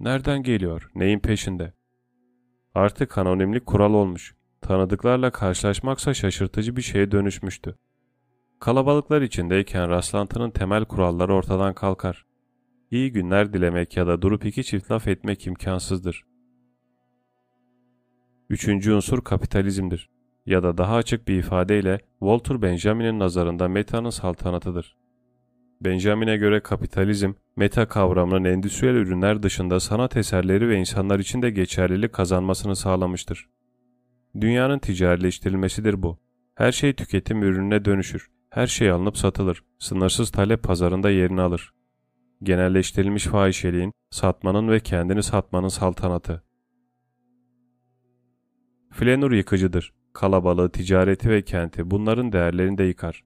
[0.00, 1.72] Nereden geliyor, neyin peşinde?
[2.74, 4.36] Artık anonimlik kural olmuş.
[4.60, 7.76] Tanıdıklarla karşılaşmaksa şaşırtıcı bir şeye dönüşmüştü.
[8.60, 12.26] Kalabalıklar içindeyken rastlantının temel kuralları ortadan kalkar.
[12.90, 16.24] İyi günler dilemek ya da durup iki çift laf etmek imkansızdır.
[18.50, 20.10] Üçüncü unsur kapitalizmdir.
[20.46, 25.05] ya da daha açık bir ifadeyle Walter Benjamin'in nazarında metanın saltanatıdır.
[25.80, 32.12] Benjamin'e göre kapitalizm, meta kavramının endüstriyel ürünler dışında sanat eserleri ve insanlar için de geçerlilik
[32.12, 33.48] kazanmasını sağlamıştır.
[34.40, 36.18] Dünyanın ticarileştirilmesidir bu.
[36.54, 38.30] Her şey tüketim ürününe dönüşür.
[38.50, 39.64] Her şey alınıp satılır.
[39.78, 41.72] Sınırsız talep pazarında yerini alır.
[42.42, 46.42] Genelleştirilmiş fahişeliğin, satmanın ve kendini satmanın saltanatı.
[48.92, 49.94] Flenur yıkıcıdır.
[50.12, 53.24] Kalabalığı, ticareti ve kenti bunların değerlerini de yıkar.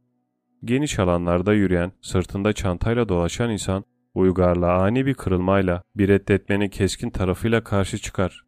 [0.65, 7.65] Geniş alanlarda yürüyen, sırtında çantayla dolaşan insan, uygarlığa ani bir kırılmayla, bir reddetmenin keskin tarafıyla
[7.65, 8.45] karşı çıkar.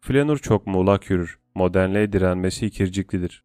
[0.00, 3.44] Flenur çok muğlak yürür, modernliğe direnmesi ikirciklidir.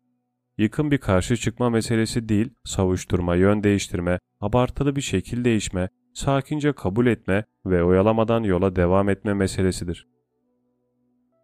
[0.58, 7.08] Yıkım bir karşı çıkma meselesi değil, savuşturma, yön değiştirme, abartılı bir şekil değişme, sakince kabul
[7.08, 10.08] etme ve oyalamadan yola devam etme meselesidir.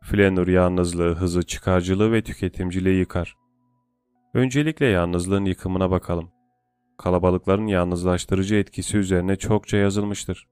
[0.03, 3.35] Flanur yalnızlığı, hızı, çıkarcılığı ve tüketimciliği yıkar.
[4.38, 6.32] Öncelikle yalnızlığın yıkımına bakalım.
[6.98, 10.48] Kalabalıkların yalnızlaştırıcı etkisi üzerine çokça yazılmıştır.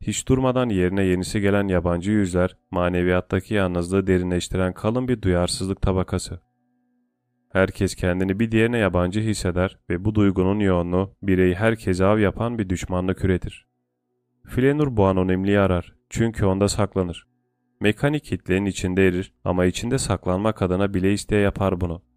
[0.00, 6.40] Hiç durmadan yerine yenisi gelen yabancı yüzler, maneviyattaki yalnızlığı derinleştiren kalın bir duyarsızlık tabakası.
[7.52, 12.68] Herkes kendini bir diğerine yabancı hisseder ve bu duygunun yoğunluğu bireyi herkese av yapan bir
[12.68, 13.66] düşmanlık üretir.
[14.46, 17.26] Flenur bu anonimliği arar çünkü onda saklanır.
[17.80, 22.13] Mekanik kitlenin içinde erir ama içinde saklanmak adına bile isteye yapar bunu.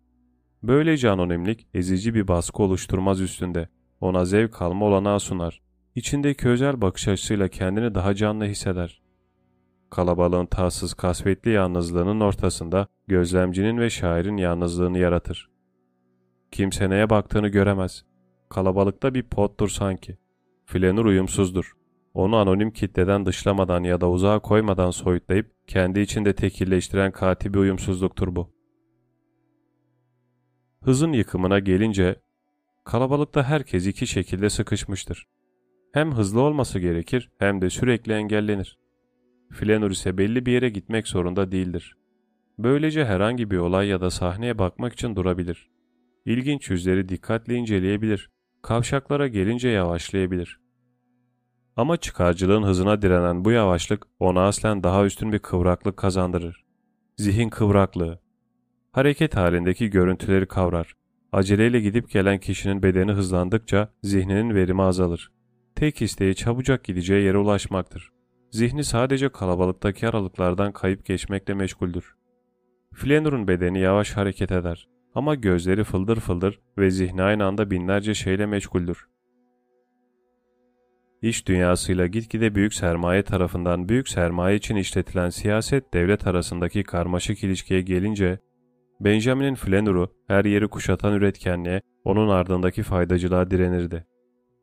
[0.64, 3.69] Böylece anonimlik ezici bir baskı oluşturmaz üstünde.
[4.02, 5.61] Ona zevk alma olanağı sunar.
[5.95, 9.02] İçindeki özel bakış açısıyla kendini daha canlı hisseder.
[9.90, 15.50] Kalabalığın tatsız kasvetli yalnızlığının ortasında gözlemcinin ve şairin yalnızlığını yaratır.
[16.52, 18.06] Kimse neye baktığını göremez.
[18.50, 20.18] Kalabalıkta bir pottur sanki.
[20.66, 21.74] Flenur uyumsuzdur.
[22.14, 28.57] Onu anonim kitleden dışlamadan ya da uzağa koymadan soyutlayıp kendi içinde tekilleştiren katibi uyumsuzluktur bu.
[30.84, 32.16] Hızın yıkımına gelince
[32.86, 35.28] kalabalıkta herkes iki şekilde sıkışmıştır.
[35.94, 38.78] Hem hızlı olması gerekir hem de sürekli engellenir.
[39.52, 41.98] Flanur ise belli bir yere gitmek zorunda değildir.
[42.60, 45.70] Böylece herhangi bir olay ya da sahneye bakmak için durabilir.
[46.26, 48.30] İlginç yüzleri dikkatle inceleyebilir.
[48.62, 50.60] Kavşaklara gelince yavaşlayabilir.
[51.76, 56.66] Ama çıkarcılığın hızına direnen bu yavaşlık ona aslen daha üstün bir kıvraklık kazandırır.
[57.18, 58.20] Zihin kıvraklığı.
[58.98, 60.93] Hareket halindeki görüntüleri kavrar.
[61.32, 65.32] Aceleyle gidip gelen kişinin bedeni hızlandıkça zihninin verimi azalır.
[65.76, 68.11] Tek isteği çabucak gideceği yere ulaşmaktır.
[68.51, 72.16] Zihni sadece kalabalıktaki aralıklardan kayıp geçmekle meşguldür.
[72.93, 78.45] Flanur'un bedeni yavaş hareket eder ama gözleri fıldır fıldır ve zihni aynı anda binlerce şeyle
[78.45, 79.08] meşguldür.
[81.22, 87.82] İş dünyasıyla gitgide büyük sermaye tarafından büyük sermaye için işletilen siyaset devlet arasındaki karmaşık ilişkiye
[87.82, 88.40] gelince,
[89.00, 94.06] Benjamin'in Flanur'u her yeri kuşatan üretkenliğe, onun ardındaki faydacılığa direnirdi.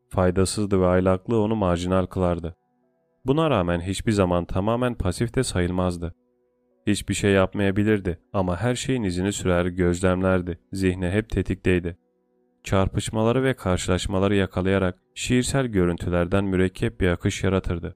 [0.09, 2.55] Faydasızdı ve aylaklığı onu marjinal kılardı.
[3.25, 6.15] Buna rağmen hiçbir zaman tamamen pasif de sayılmazdı.
[6.87, 11.97] Hiçbir şey yapmayabilirdi ama her şeyin izini sürer gözlemlerdi, zihni hep tetikteydi.
[12.63, 17.95] Çarpışmaları ve karşılaşmaları yakalayarak şiirsel görüntülerden mürekkep bir akış yaratırdı.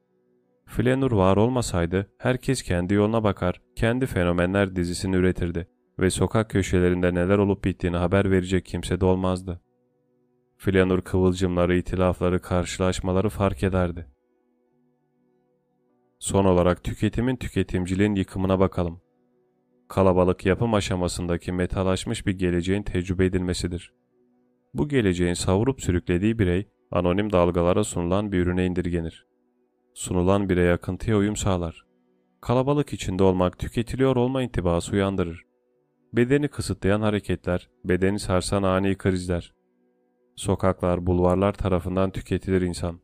[0.65, 5.67] Flanur var olmasaydı herkes kendi yoluna bakar, kendi fenomenler dizisini üretirdi
[5.99, 9.61] ve sokak köşelerinde neler olup bittiğini haber verecek kimse de olmazdı.
[10.57, 14.07] Flanur kıvılcımları, itilafları, karşılaşmaları fark ederdi.
[16.19, 19.01] Son olarak tüketimin tüketimciliğin yıkımına bakalım.
[19.87, 23.93] Kalabalık yapım aşamasındaki metalaşmış bir geleceğin tecrübe edilmesidir.
[24.73, 29.27] Bu geleceğin savurup sürüklediği birey, anonim dalgalara sunulan bir ürüne indirgenir.
[29.93, 31.85] Sunulan birey akıntıya uyum sağlar.
[32.41, 35.48] Kalabalık içinde olmak tüketiliyor olma intibası uyandırır.
[36.13, 39.53] Bedeni kısıtlayan hareketler, bedeni sarsan ani krizler.
[40.35, 42.99] Sokaklar, bulvarlar tarafından tüketilir insan.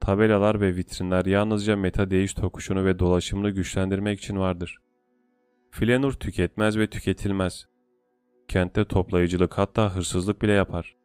[0.00, 4.78] Tabelalar ve vitrinler yalnızca meta değiş tokuşunu ve dolaşımını güçlendirmek için vardır.
[5.70, 7.66] Flenur tüketmez ve tüketilmez.
[8.48, 10.96] Kentte toplayıcılık hatta hırsızlık bile yapar.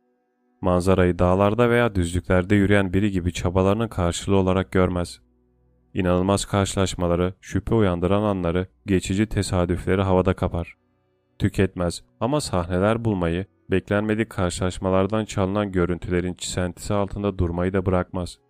[0.61, 5.22] Manzarayı dağlarda veya düzlüklerde yürüyen biri gibi çabalarının karşılığı olarak görmez.
[5.93, 10.80] İnanılmaz karşılaşmaları, şüphe uyandıran anları, geçici tesadüfleri havada kapar.
[11.40, 18.50] Tüketmez ama sahneler bulmayı, beklenmedik karşılaşmalardan çalınan görüntülerin çisentisi altında durmayı da bırakmaz.''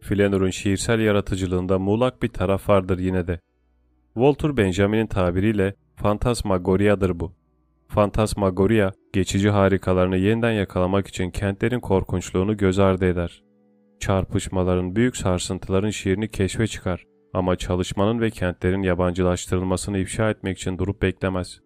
[0.00, 3.40] Flanur'un şiirsel yaratıcılığında muğlak bir taraf vardır yine de.
[4.14, 7.32] Walter Benjamin'in tabiriyle fantasmagoria'dır bu.
[7.88, 13.42] Fantasmagoria, geçici harikalarını yeniden yakalamak için kentlerin korkunçluğunu göz ardı eder.
[14.00, 21.02] Çarpışmaların, büyük sarsıntıların şiirini keşfe çıkar ama çalışmanın ve kentlerin yabancılaştırılmasını ifşa etmek için durup
[21.02, 21.60] beklemez.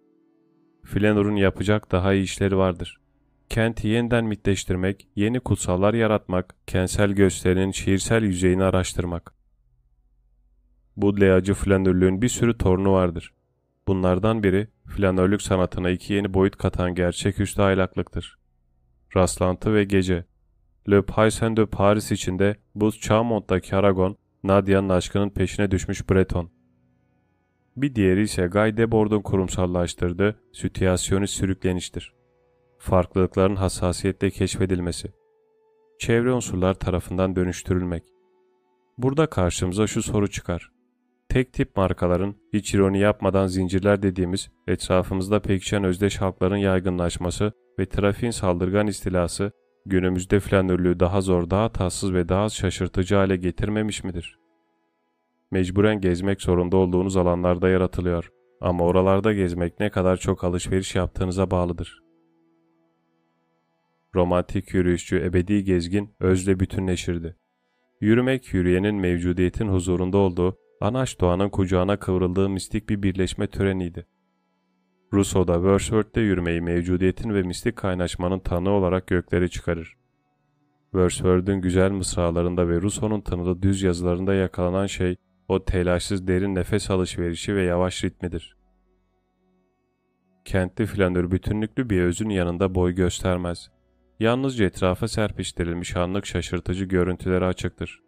[0.85, 3.01] Flanner'ın yapacak daha iyi işleri vardır.
[3.49, 9.35] Kenti yeniden mitleştirmek, yeni kutsallar yaratmak, kentsel gösterinin şiirsel yüzeyini araştırmak.
[10.97, 13.33] Budleyacı flanörlüğün bir sürü torunu vardır.
[13.89, 18.39] Bunlardan biri flanörlük sanatına iki yeni boyut katan gerçeküstü aylaklıktır.
[19.17, 20.25] Rastlantı ve gece.
[20.91, 26.51] Le Paysan de Paris içinde Buz Chamont'taki Aragon, Nadia'nın aşkının peşine düşmüş Breton.
[27.77, 32.15] Bir diğeri ise Guy Debord'un kurumsallaştırdığı sütiyasyonist sürükleniştir.
[32.79, 35.13] Farklılıkların hassasiyetle keşfedilmesi.
[35.99, 38.03] Çevre unsurlar tarafından dönüştürülmek.
[38.99, 40.73] Burada karşımıza şu soru çıkar.
[41.29, 48.31] Tek tip markaların hiç ironi yapmadan zincirler dediğimiz etrafımızda pekişen özdeş halkların yaygınlaşması ve trafiğin
[48.31, 49.53] saldırgan istilası
[49.87, 54.39] günümüzde flanörlüğü daha zor, daha tatsız ve daha şaşırtıcı hale getirmemiş midir?
[55.51, 62.03] Mecburen gezmek zorunda olduğunuz alanlarda yaratılıyor ama oralarda gezmek ne kadar çok alışveriş yaptığınıza bağlıdır.
[64.15, 67.37] Romantik yürüyüşçü ebedi gezgin özle bütünleşirdi.
[68.01, 74.07] Yürümek yürüyenin mevcudiyetin huzurunda olduğu, anaç doğanın kucağına kıvrıldığı mistik bir birleşme töreniydi.
[75.13, 79.97] Rousseau'da Wordsworth'te yürümeyi mevcudiyetin ve mistik kaynaşmanın tanığı olarak göklere çıkarır.
[80.91, 85.17] Wordsworth'ün güzel mısralarında ve Rousseau'nun tanıdığı düz yazılarında yakalanan şey
[85.49, 88.57] o telaşsız derin nefes alışverişi ve yavaş ritmidir.
[90.45, 93.71] Kentli flanör bütünlüklü bir özün yanında boy göstermez.
[94.21, 98.01] Yalnızca etrafa serpiştirilmiş anlık şaşırtıcı görüntülere açıktır.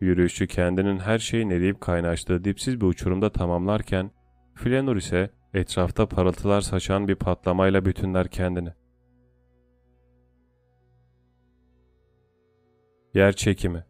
[0.00, 4.10] Yürüyüşçü kendinin her şeyin eriyip kaynaştığı dipsiz bir uçurumda tamamlarken,
[4.54, 8.72] Flanör ise etrafta parıltılar saçan bir patlamayla bütünler kendini.
[13.14, 13.84] Yer çekimi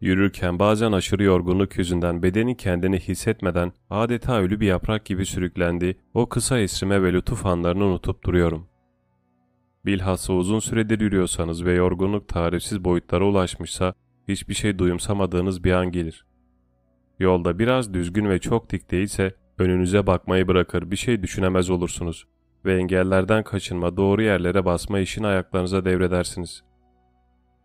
[0.00, 6.28] Yürürken bazen aşırı yorgunluk yüzünden bedeni kendini hissetmeden adeta ölü bir yaprak gibi sürüklendi, o
[6.28, 8.68] kısa esrime ve lütuf anlarını unutup duruyorum.
[9.86, 13.94] Bilhassa uzun süredir yürüyorsanız ve yorgunluk tarifsiz boyutlara ulaşmışsa
[14.28, 16.27] hiçbir şey duyumsamadığınız bir an gelir.
[17.18, 22.26] Yolda biraz düzgün ve çok dik değilse önünüze bakmayı bırakır bir şey düşünemez olursunuz
[22.64, 26.64] ve engellerden kaçınma doğru yerlere basma işini ayaklarınıza devredersiniz.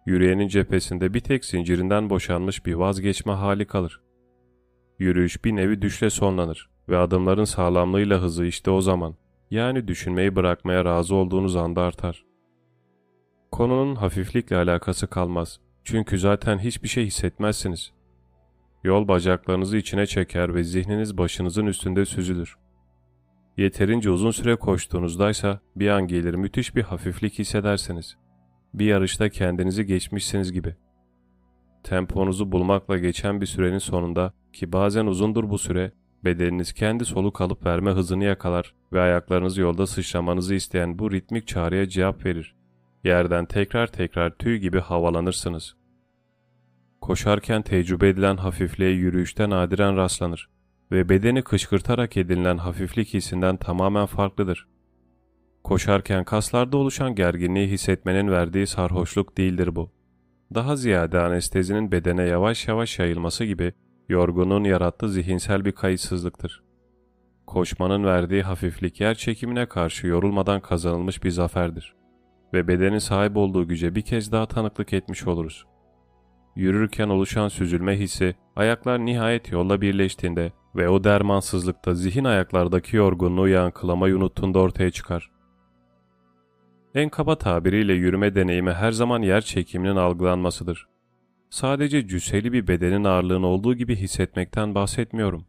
[0.06, 4.02] Yürüyenin cephesinde bir tek zincirinden boşanmış bir vazgeçme hali kalır.
[5.00, 9.16] Yürüyüş bir nevi düşle sonlanır ve adımların sağlamlığıyla hızı işte o zaman,
[9.52, 12.26] yani düşünmeyi bırakmaya razı olduğunuz anda artar.
[13.52, 15.60] Konunun hafiflikle alakası kalmaz.
[15.84, 17.94] Çünkü zaten hiçbir şey hissetmezsiniz.
[18.84, 22.58] Yol bacaklarınızı içine çeker ve zihniniz başınızın üstünde süzülür.
[23.58, 28.18] Yeterince uzun süre koştuğunuzdaysa bir an gelir müthiş bir hafiflik hissedersiniz
[28.74, 30.76] bir yarışta kendinizi geçmişsiniz gibi.
[31.84, 35.92] Temponuzu bulmakla geçen bir sürenin sonunda ki bazen uzundur bu süre,
[36.26, 41.90] bedeniniz kendi soluk alıp verme hızını yakalar ve ayaklarınız yolda sıçramanızı isteyen bu ritmik çağrıya
[41.90, 42.56] cevap verir.
[43.04, 45.76] Yerden tekrar tekrar tüy gibi havalanırsınız.
[47.04, 50.50] Koşarken tecrübe edilen hafifliğe yürüyüşten nadiren rastlanır
[50.92, 54.68] ve bedeni kışkırtarak edinilen hafiflik hissinden tamamen farklıdır.
[55.64, 59.92] Koşarken kaslarda oluşan gerginliği hissetmenin verdiği sarhoşluk değildir bu.
[60.54, 63.74] Daha ziyade anestezinin bedene yavaş yavaş yayılması gibi
[64.10, 66.64] yorgunun yarattığı zihinsel bir kayıtsızlıktır.
[67.48, 71.96] Koşmanın verdiği hafiflik yer çekimine karşı yorulmadan kazanılmış bir zaferdir
[72.54, 75.73] ve bedenin sahip olduğu güce bir kez daha tanıklık etmiş oluruz.
[76.56, 84.18] Yürürken oluşan süzülme hissi ayaklar nihayet yolla birleştiğinde ve o dermansızlıkta zihin ayaklardaki yorgunluğu yankılamayı
[84.18, 85.32] unuttuğunda ortaya çıkar.
[86.96, 90.88] En kaba tabiriyle yürüme deneyimi her zaman yer çekiminin algılanmasıdır.
[91.50, 95.46] Sadece cüsseli bir bedenin ağırlığını olduğu gibi hissetmekten bahsetmiyorum.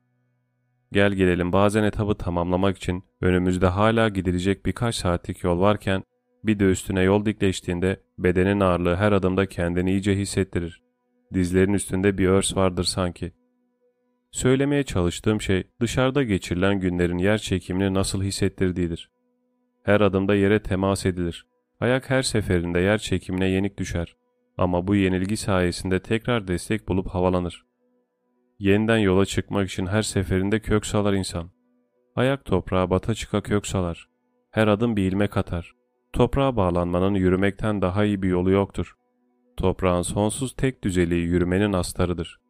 [0.93, 6.03] Gel gelelim bazen etabı tamamlamak için önümüzde hala gidilecek birkaç saatlik yol varken
[6.45, 10.84] bir de üstüne yol dikleştiğinde bedenin ağırlığı her adımda kendini iyice hissettirir.
[11.35, 13.33] Dizlerin üstünde bir örs vardır sanki.
[14.31, 19.11] Söylemeye çalıştığım şey dışarıda geçirilen günlerin yer çekimini nasıl hissettirdiğidir.
[19.83, 21.47] Her adımda yere temas edilir.
[21.81, 24.17] Ayak her seferinde yer çekimine yenik düşer.
[24.59, 27.65] Ama bu yenilgi sayesinde tekrar destek bulup havalanır.
[28.59, 31.51] Yeniden yola çıkmak için her seferinde kök salar insan.
[32.17, 34.09] Ayak toprağa bata çıka kök salar.
[34.51, 35.75] Her adım bir ilmek atar.
[36.13, 38.95] Toprağa bağlanmanın yürümekten daha iyi bir yolu yoktur.
[39.57, 42.41] Toprağın sonsuz tek düzeliği yürümenin astarıdır.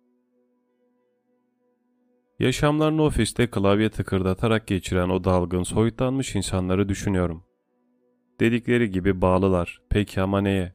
[2.39, 7.45] Yaşamlarını ofiste klavye tıkırdatarak geçiren o dalgın, soyutlanmış insanları düşünüyorum.
[8.41, 9.81] Dedikleri gibi bağlılar.
[9.91, 10.75] Peki ama neye?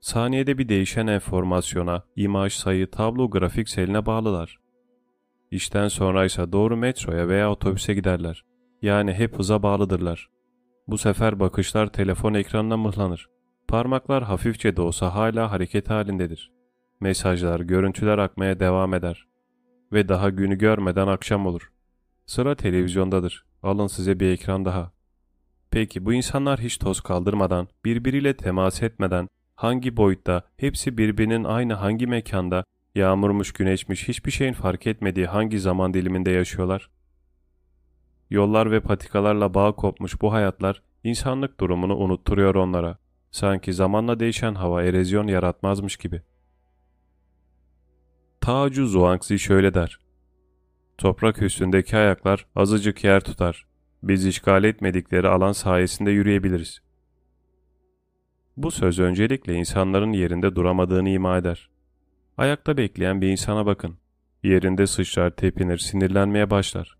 [0.00, 4.60] Saniyede bir değişen enformasyona, imaj, sayı, tablo, grafik seline bağlılar.
[5.50, 8.44] İşten sonra ise doğru metroya veya otobüse giderler.
[8.82, 10.30] Yani hep hıza bağlıdırlar.
[10.86, 13.30] Bu sefer bakışlar telefon ekranına mıhlanır.
[13.70, 16.52] Parmaklar hafifçe de olsa hala hareket halindedir.
[17.00, 19.26] Mesajlar, görüntüler akmaya devam eder.
[19.92, 21.72] Ve daha günü görmeden akşam olur.
[22.26, 23.44] Sıra televizyondadır.
[23.62, 24.92] Alın size bir ekran daha.
[25.70, 32.06] Peki bu insanlar hiç toz kaldırmadan, birbiriyle temas etmeden, hangi boyutta, hepsi birbirinin aynı hangi
[32.06, 36.90] mekanda, yağmurmuş güneşmiş hiçbir şeyin fark etmediği hangi zaman diliminde yaşıyorlar?
[38.30, 42.98] Yollar ve patikalarla bağ kopmuş bu hayatlar insanlık durumunu unutturuyor onlara.
[43.30, 46.22] Sanki zamanla değişen hava erozyon yaratmazmış gibi.
[48.40, 49.98] Tacu Zhuangzi şöyle der.
[50.98, 53.66] Toprak üstündeki ayaklar azıcık yer tutar.
[54.02, 56.80] Biz işgal etmedikleri alan sayesinde yürüyebiliriz.
[58.56, 61.70] Bu söz öncelikle insanların yerinde duramadığını ima eder.
[62.38, 63.96] Ayakta bekleyen bir insana bakın.
[64.42, 66.96] Yerinde sıçrar, tepinir, sinirlenmeye başlar.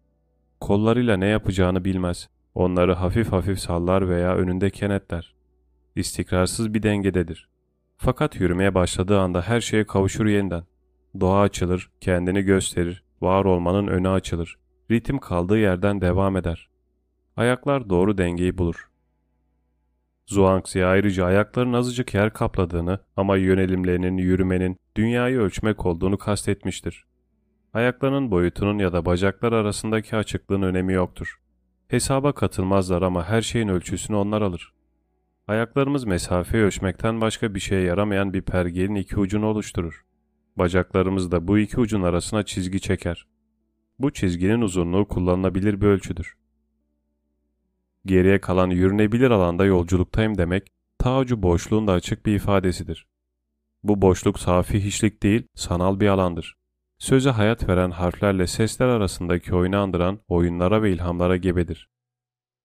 [0.60, 2.28] Kollarıyla ne yapacağını bilmez.
[2.54, 5.34] Onları hafif hafif sallar veya önünde kenetler.
[5.96, 7.48] İstikrarsız bir dengededir.
[7.96, 10.64] Fakat yürümeye başladığı anda her şeye kavuşur yeniden.
[11.20, 14.58] Doğa açılır, kendini gösterir, var olmanın önü açılır.
[14.90, 16.68] Ritim kaldığı yerden devam eder.
[17.36, 18.90] Ayaklar doğru dengeyi bulur.
[20.26, 27.04] Zhuangzi ayrıca ayakların azıcık yer kapladığını ama yönelimlerinin, yürümenin, dünyayı ölçmek olduğunu kastetmiştir.
[27.74, 31.40] Ayaklarının boyutunun ya da bacaklar arasındaki açıklığın önemi yoktur.
[31.88, 34.72] Hesaba katılmazlar ama her şeyin ölçüsünü onlar alır.
[35.48, 40.04] Ayaklarımız mesafeyi ölçmekten başka bir şeye yaramayan bir pergelin iki ucunu oluşturur.
[40.56, 43.26] Bacaklarımız da bu iki ucun arasına çizgi çeker.
[43.98, 46.36] Bu çizginin uzunluğu kullanılabilir bir ölçüdür.
[48.06, 53.06] Geriye kalan yürünebilir alanda yolculuktayım demek, ta ucu boşluğun da açık bir ifadesidir.
[53.82, 56.56] Bu boşluk safi hiçlik değil, sanal bir alandır.
[56.98, 61.88] Söze hayat veren harflerle sesler arasındaki oyunu andıran oyunlara ve ilhamlara gebedir.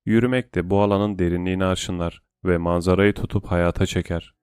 [0.05, 4.35] Yürümek de bu alanın derinliğini arşınlar ve manzarayı tutup hayata çeker.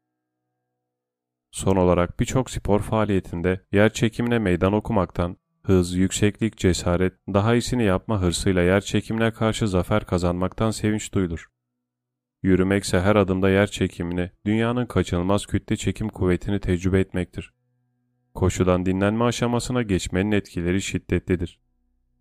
[1.51, 8.21] Son olarak birçok spor faaliyetinde yer çekimine meydan okumaktan, hız, yükseklik, cesaret, daha iyisini yapma
[8.21, 11.49] hırsıyla yer çekimine karşı zafer kazanmaktan sevinç duyulur.
[12.43, 17.55] Yürümekse her adımda yer çekimini, dünyanın kaçınılmaz kütle çekim kuvvetini tecrübe etmektir.
[18.35, 21.61] Koşudan dinlenme aşamasına geçmenin etkileri şiddetlidir.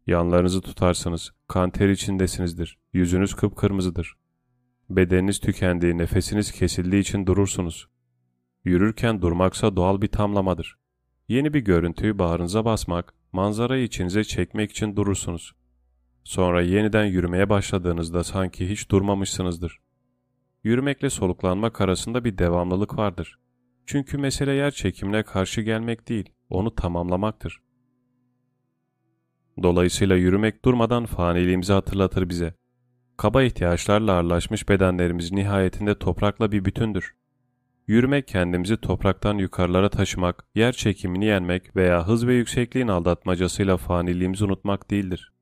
[0.08, 4.21] Yanlarınızı tutarsınız, kan ter içindesinizdir, yüzünüz kıpkırmızıdır.
[4.96, 7.88] Bedeniniz tükendiği, nefesiniz kesildiği için durursunuz.
[8.66, 10.78] Yürürken durmaksa doğal bir tamlamadır.
[11.28, 15.54] Yeni bir görüntüyü bağrınıza basmak, manzarayı içinize çekmek için durursunuz.
[16.24, 19.80] Sonra yeniden yürümeye başladığınızda sanki hiç durmamışsınızdır.
[20.64, 23.40] Yürümekle soluklanmak arasında bir devamlılık vardır.
[23.86, 27.62] Çünkü mesele yer çekimine karşı gelmek değil, onu tamamlamaktır.
[29.64, 32.61] Dolayısıyla yürümek durmadan faniliğimizi hatırlatır bize.
[33.22, 37.16] Kaba ihtiyaçlarla ağırlaşmış bedenlerimiz nihayetinde toprakla bir bütündür.
[37.88, 44.92] Yürümek kendimizi topraktan yukarılara taşımak, yer çekimini yenmek veya hız ve yüksekliğin aldatmacasıyla faniliğimizi unutmak
[44.92, 45.34] değildir.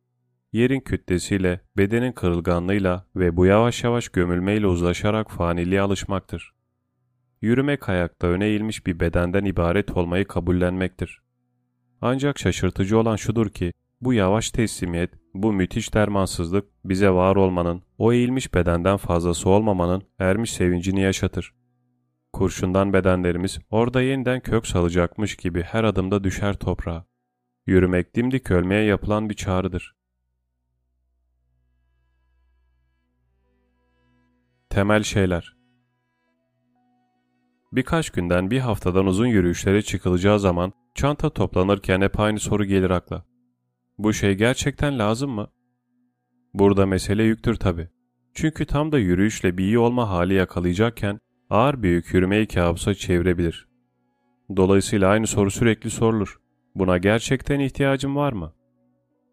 [0.53, 6.53] Yerin kütlesiyle, bedenin kırılganlığıyla ve bu yavaş yavaş gömülmeyle uzlaşarak faniliğe alışmaktır.
[7.41, 11.21] Yürümek ayakta öne eğilmiş bir bedenden ibaret olmayı kabullenmektir.
[12.01, 18.13] Ancak şaşırtıcı olan şudur ki, bu yavaş teslimiyet, bu müthiş dermansızlık bize var olmanın, o
[18.13, 21.53] eğilmiş bedenden fazlası olmamanın ermiş sevincini yaşatır.
[22.33, 27.05] Kurşundan bedenlerimiz orada yeniden kök salacakmış gibi her adımda düşer toprağa.
[27.67, 29.95] Yürümek dimdik ölmeye yapılan bir çağrıdır.
[34.69, 35.59] Temel şeyler
[37.71, 43.28] Birkaç günden bir haftadan uzun yürüyüşlere çıkılacağı zaman çanta toplanırken hep aynı soru gelir akla.
[43.99, 45.47] Bu şey gerçekten lazım mı?
[46.53, 47.89] Burada mesele yüktür tabi.
[48.33, 51.19] Çünkü tam da yürüyüşle bir iyi olma hali yakalayacakken
[51.49, 53.67] ağır bir yük yürümeyi kabusa çevirebilir.
[54.57, 56.39] Dolayısıyla aynı soru sürekli sorulur.
[56.75, 58.53] Buna gerçekten ihtiyacım var mı?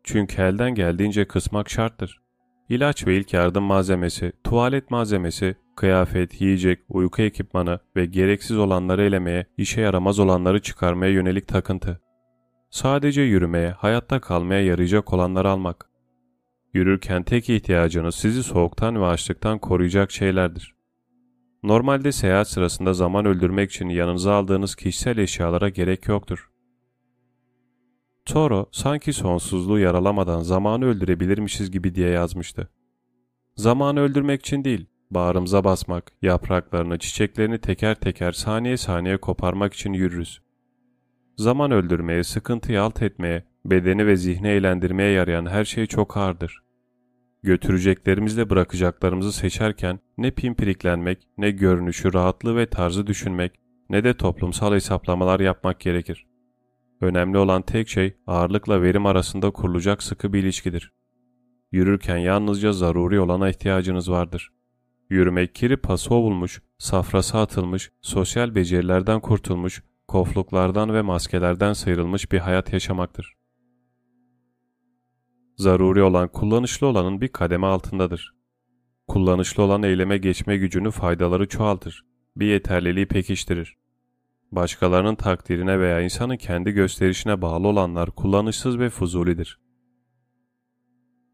[0.05, 2.23] Çünkü elden geldiğince kısmak şarttır.
[2.69, 9.47] İlaç ve ilk yardım malzemesi, tuvalet malzemesi, kıyafet, yiyecek, uyku ekipmanı ve gereksiz olanları elemeye,
[9.57, 12.06] işe yaramaz olanları çıkarmaya yönelik takıntı.
[12.71, 15.91] Sadece yürümeye, hayatta kalmaya yarayacak olanları almak.
[16.75, 20.75] Yürürken tek ihtiyacınız sizi soğuktan ve açlıktan koruyacak şeylerdir.
[21.63, 26.51] Normalde seyahat sırasında zaman öldürmek için yanınıza aldığınız kişisel eşyalara gerek yoktur.
[28.25, 32.69] Toro sanki sonsuzluğu yaralamadan zamanı öldürebilirmişiz gibi diye yazmıştı.
[33.57, 40.46] Zamanı öldürmek için değil, bağrımıza basmak, yapraklarını, çiçeklerini teker teker saniye saniye koparmak için yürürüz.
[41.37, 46.63] Zaman öldürmeye, sıkıntıyı alt etmeye, bedeni ve zihni eğlendirmeye yarayan her şey çok ağırdır.
[47.43, 53.53] Götüreceklerimizle bırakacaklarımızı seçerken ne pimpiriklenmek, ne görünüşü, rahatlığı ve tarzı düşünmek,
[53.91, 56.27] ne de toplumsal hesaplamalar yapmak gerekir.
[57.01, 60.93] Önemli olan tek şey ağırlıkla verim arasında kurulacak sıkı bir ilişkidir.
[61.73, 64.53] Yürürken yalnızca zaruri olana ihtiyacınız vardır.
[65.11, 69.83] Yürümek kiri pası ovulmuş, safrası atılmış, sosyal becerilerden kurtulmuş,
[70.17, 73.35] kofluklardan ve maskelerden sıyrılmış bir hayat yaşamaktır.
[75.57, 78.35] Zaruri olan kullanışlı olanın bir kademe altındadır.
[79.09, 82.05] Kullanışlı olan eyleme geçme gücünü faydaları çoğaltır,
[82.37, 83.77] bir yeterliliği pekiştirir.
[84.53, 89.61] Başkalarının takdirine veya insanın kendi gösterişine bağlı olanlar kullanışsız ve fuzulidir.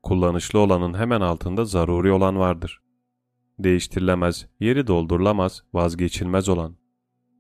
[0.03, 2.83] Kullanışlı olanın hemen altında zaruri olan vardır.
[3.59, 6.82] Değiştirilemez, yeri doldurulamaz, vazgeçilmez olan.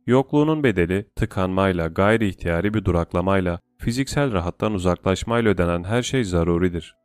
[0.06, 6.96] Yokluğunun bedeli tıkanmayla, gayri ihtiyari bir duraklamayla, fiziksel rahattan uzaklaşmayla ödenen her şey zaruridir.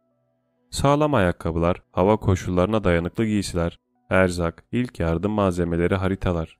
[0.71, 6.57] Sağlam ayakkabılar, hava koşullarına dayanıklı giysiler, erzak, ilk yardım malzemeleri haritalar.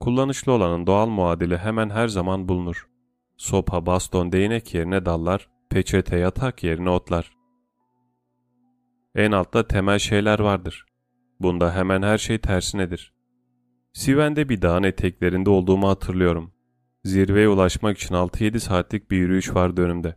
[0.00, 2.88] Kullanışlı olanın doğal muadili hemen her zaman bulunur.
[3.36, 7.36] Sopa, baston, değnek yerine dallar, peçete, yatak yerine otlar.
[9.14, 10.86] En altta temel şeyler vardır.
[11.40, 13.19] Bunda hemen her şey tersinedir.
[13.92, 16.52] Siven'de bir dağın eteklerinde olduğumu hatırlıyorum.
[17.04, 20.16] Zirveye ulaşmak için 6-7 saatlik bir yürüyüş vardı önümde.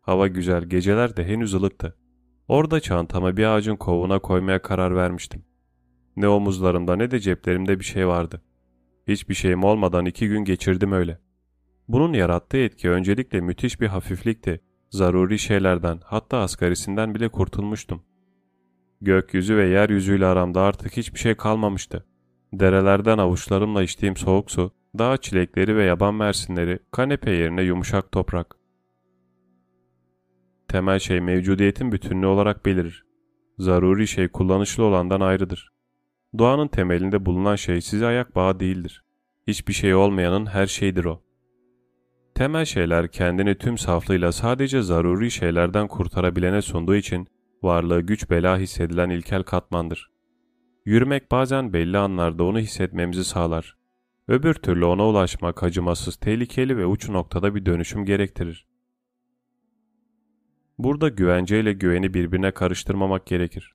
[0.00, 1.96] Hava güzel, geceler de henüz ılıktı.
[2.48, 5.44] Orada çantama bir ağacın kovuğuna koymaya karar vermiştim.
[6.16, 8.42] Ne omuzlarımda ne de ceplerimde bir şey vardı.
[9.08, 11.18] Hiçbir şeyim olmadan iki gün geçirdim öyle.
[11.88, 14.60] Bunun yarattığı etki öncelikle müthiş bir hafiflikti.
[14.90, 18.02] Zaruri şeylerden hatta asgarisinden bile kurtulmuştum.
[19.00, 22.06] Gökyüzü ve yeryüzüyle aramda artık hiçbir şey kalmamıştı.
[22.52, 28.56] Derelerden avuçlarımla içtiğim soğuk su, dağ çilekleri ve yaban mersinleri, kanepe yerine yumuşak toprak.
[30.68, 33.04] Temel şey mevcudiyetin bütünlüğü olarak belirir.
[33.58, 35.72] Zaruri şey kullanışlı olandan ayrıdır.
[36.38, 39.04] Doğanın temelinde bulunan şey size ayak bağı değildir.
[39.46, 41.22] Hiçbir şey olmayanın her şeydir o.
[42.34, 47.28] Temel şeyler kendini tüm saflığıyla sadece zaruri şeylerden kurtarabilene sunduğu için
[47.62, 50.11] varlığı güç bela hissedilen ilkel katmandır.
[50.84, 53.76] Yürümek bazen belli anlarda onu hissetmemizi sağlar.
[54.28, 58.66] Öbür türlü ona ulaşmak acımasız, tehlikeli ve uç noktada bir dönüşüm gerektirir.
[60.78, 63.74] Burada güvence ile güveni birbirine karıştırmamak gerekir.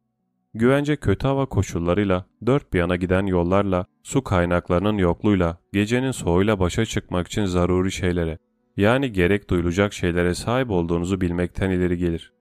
[0.53, 6.85] Güvence kötü hava koşullarıyla, dört bir yana giden yollarla, su kaynaklarının yokluğuyla, gecenin soğuyla başa
[6.85, 8.37] çıkmak için zaruri şeylere,
[8.77, 12.36] yani gerek duyulacak şeylere sahip olduğunuzu bilmekten ileri gelir.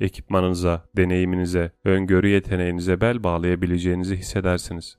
[0.00, 4.98] Ekipmanınıza, deneyiminize, öngörü yeteneğinize bel bağlayabileceğinizi hissedersiniz.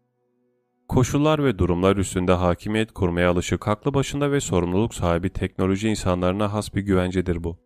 [0.88, 6.76] Koşullar ve durumlar üstünde hakimiyet kurmaya alışık aklı başında ve sorumluluk sahibi teknoloji insanlarına has
[6.76, 7.58] bir güvencedir bu.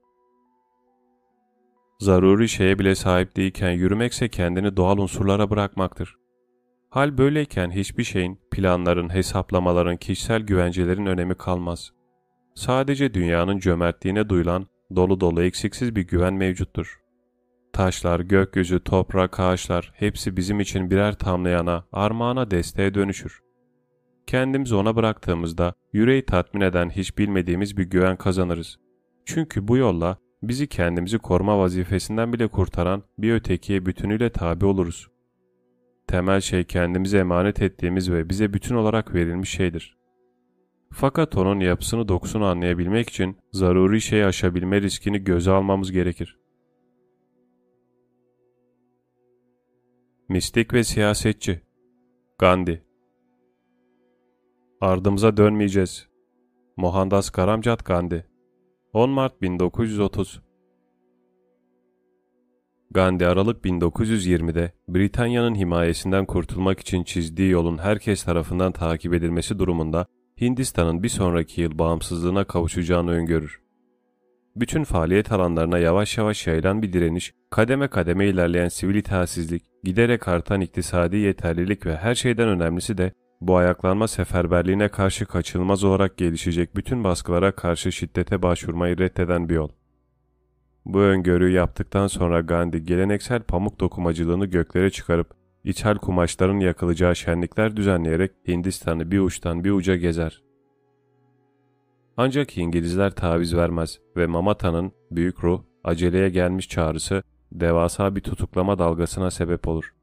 [2.00, 6.18] Zaruri şeye bile sahip değilken yürümekse kendini doğal unsurlara bırakmaktır.
[6.90, 11.94] Hal böyleyken hiçbir şeyin, planların, hesaplamaların, kişisel güvencelerin önemi kalmaz.
[12.56, 17.03] Sadece dünyanın cömertliğine duyulan, dolu dolu eksiksiz bir güven mevcuttur.
[17.74, 23.42] Taşlar, gökyüzü, toprak, ağaçlar hepsi bizim için birer tamlayana, armağana, desteğe dönüşür.
[24.28, 28.80] Kendimizi ona bıraktığımızda yüreği tatmin eden hiç bilmediğimiz bir güven kazanırız.
[29.26, 35.08] Çünkü bu yolla bizi kendimizi koruma vazifesinden bile kurtaran bir ötekiye bütünüyle tabi oluruz.
[36.08, 39.98] Temel şey kendimize emanet ettiğimiz ve bize bütün olarak verilmiş şeydir.
[40.92, 46.43] Fakat onun yapısını dokusunu anlayabilmek için zaruri şeyi aşabilme riskini göze almamız gerekir.
[50.34, 51.62] Mistik ve siyasetçi
[52.40, 52.82] Gandhi
[54.82, 56.08] Ardımıza dönmeyeceğiz.
[56.78, 58.26] Mohandas Karamcat Gandhi
[58.94, 60.42] 10 Mart 1930
[62.92, 70.06] Gandhi Aralık 1920'de Britanya'nın himayesinden kurtulmak için çizdiği yolun herkes tarafından takip edilmesi durumunda
[70.42, 73.62] Hindistan'ın bir sonraki yıl bağımsızlığına kavuşacağını öngörür.
[74.56, 80.62] Bütün faaliyet alanlarına yavaş yavaş yayılan bir direniş, kademe kademe ilerleyen sivil itaatsizlik, giderek artan
[80.62, 87.04] iktisadi yeterlilik ve her şeyden önemlisi de bu ayaklanma seferberliğine karşı kaçınılmaz olarak gelişecek bütün
[87.04, 89.70] baskılara karşı şiddete başvurmayı reddeden bir yol.
[90.86, 95.34] Bu öngörüyü yaptıktan sonra Gandhi geleneksel pamuk dokumacılığını göklere çıkarıp
[95.64, 100.44] ithal kumaşların yakılacağı şenlikler düzenleyerek Hindistan'ı bir uçtan bir uca gezer.
[102.18, 109.32] Ancak İngilizler taviz vermez ve Mamata'nın büyük ruh aceleye gelmiş çağrısı devasa bir tutuklama dalgasına
[109.32, 109.94] sebep olur.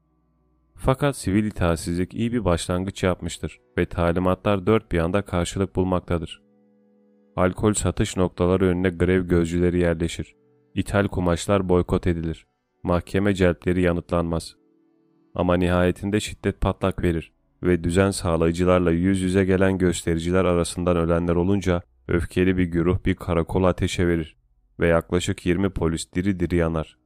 [0.75, 6.41] Fakat sivil itaatsizlik iyi bir başlangıç yapmıştır ve talimatlar dört bir anda karşılık bulmaktadır.
[7.35, 10.35] Alkol satış noktaları önüne grev gözcüleri yerleşir.
[10.75, 12.45] İthal kumaşlar boykot edilir.
[12.83, 14.55] mahkeme celpleri yanıtlanmaz.
[15.35, 21.81] Ama nihayetinde şiddet patlak verir ve düzen sağlayıcılarla yüz yüze gelen göstericiler arasından ölenler olunca
[22.07, 24.37] öfkeli bir güruh bir karakol ateşe verir
[24.79, 27.00] ve yaklaşık 20 polis diri diri yanar.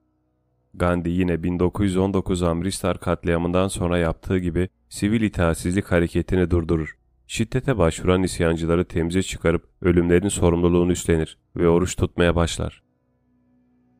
[0.78, 6.98] Gandhi yine 1919 Amritsar katliamından sonra yaptığı gibi sivil itaatsizlik hareketini durdurur.
[7.28, 12.84] Şiddete başvuran isyancıları temize çıkarıp ölümlerin sorumluluğunu üstlenir ve oruç tutmaya başlar.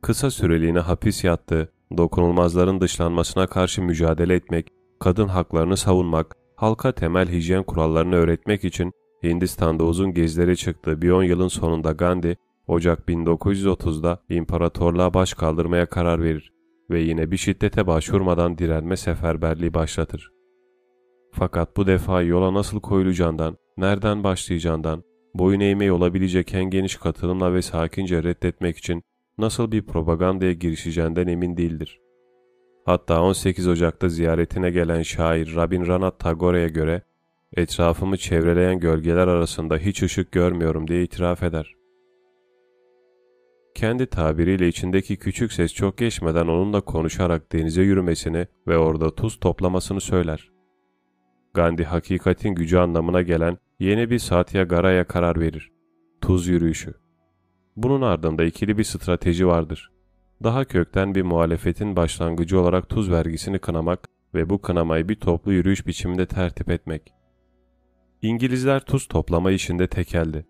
[0.02, 4.68] Kısa süreliğine hapis yattığı, dokunulmazların dışlanmasına karşı mücadele etmek,
[5.00, 8.92] kadın haklarını savunmak, halka temel hijyen kurallarını öğretmek için
[9.24, 16.24] Hindistan'da uzun gezilere çıktığı bir on yılın sonunda Gandhi, Ocak 1930'da imparatorluğa baş kaldırmaya karar
[16.24, 16.55] verir
[16.90, 20.32] ve yine bir şiddete başvurmadan direnme seferberliği başlatır.
[21.32, 25.04] Fakat bu defa yola nasıl koyulacağından, nereden başlayacağından,
[25.34, 29.04] boyun eğmeyi olabilecek en geniş katılımla ve sakince reddetmek için
[29.38, 32.00] nasıl bir propagandaya girişeceğinden emin değildir.
[32.86, 37.02] Hatta 18 Ocak'ta ziyaretine gelen şair Rabindranath Tagore'ye göre
[37.58, 41.75] etrafımı çevreleyen gölgeler arasında hiç ışık görmüyorum diye itiraf eder.
[43.76, 50.02] Kendi tabiriyle içindeki küçük ses çok geçmeden onunla konuşarak denize yürümesini ve orada tuz toplamasını
[50.02, 50.52] söyler.
[51.54, 55.72] Gandhi hakikatin gücü anlamına gelen yeni bir Satya Gara'ya karar verir.
[56.22, 56.94] Tuz yürüyüşü.
[57.76, 59.92] Bunun ardında ikili bir strateji vardır.
[60.44, 65.88] Daha kökten bir muhalefetin başlangıcı olarak tuz vergisini kınamak ve bu kınamayı bir toplu yürüyüş
[65.88, 67.14] biçiminde tertip etmek.
[68.22, 70.46] İngilizler tuz toplama işinde tekeldi.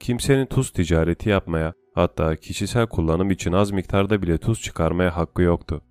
[0.00, 5.82] Kimsenin tuz ticareti yapmaya, hatta kişisel kullanım için az miktarda bile tuz çıkarmaya hakkı yoktu.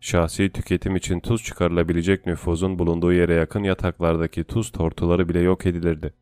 [0.00, 6.14] Şahsi tüketim için tuz çıkarılabilecek nüfuzun bulunduğu yere yakın yataklardaki tuz tortuları bile yok edilirdi.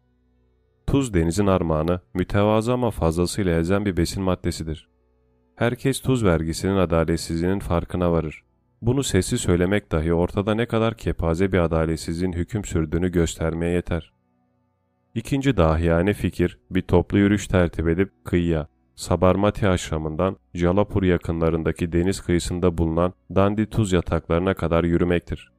[0.86, 4.88] Tuz denizin armağanı, mütevazı ama fazlasıyla elzem bir besin maddesidir.
[5.56, 8.44] Herkes tuz vergisinin adaletsizliğinin farkına varır.
[8.82, 14.12] Bunu sessiz söylemek dahi ortada ne kadar kepaze bir adaletsizliğin hüküm sürdüğünü göstermeye yeter.
[15.14, 22.78] İkinci dahiyane fikir bir toplu yürüyüş tertip edip kıyıya, Sabarmati aşramından Jalapur yakınlarındaki deniz kıyısında
[22.78, 25.52] bulunan Dandi tuz yataklarına kadar yürümektir.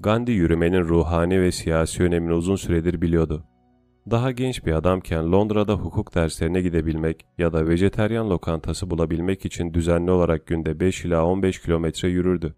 [0.00, 3.44] Gandhi yürümenin ruhani ve siyasi önemini uzun süredir biliyordu.
[4.10, 10.10] Daha genç bir adamken Londra'da hukuk derslerine gidebilmek ya da vejeteryan lokantası bulabilmek için düzenli
[10.10, 12.54] olarak günde 5 ila 15 kilometre yürürdü.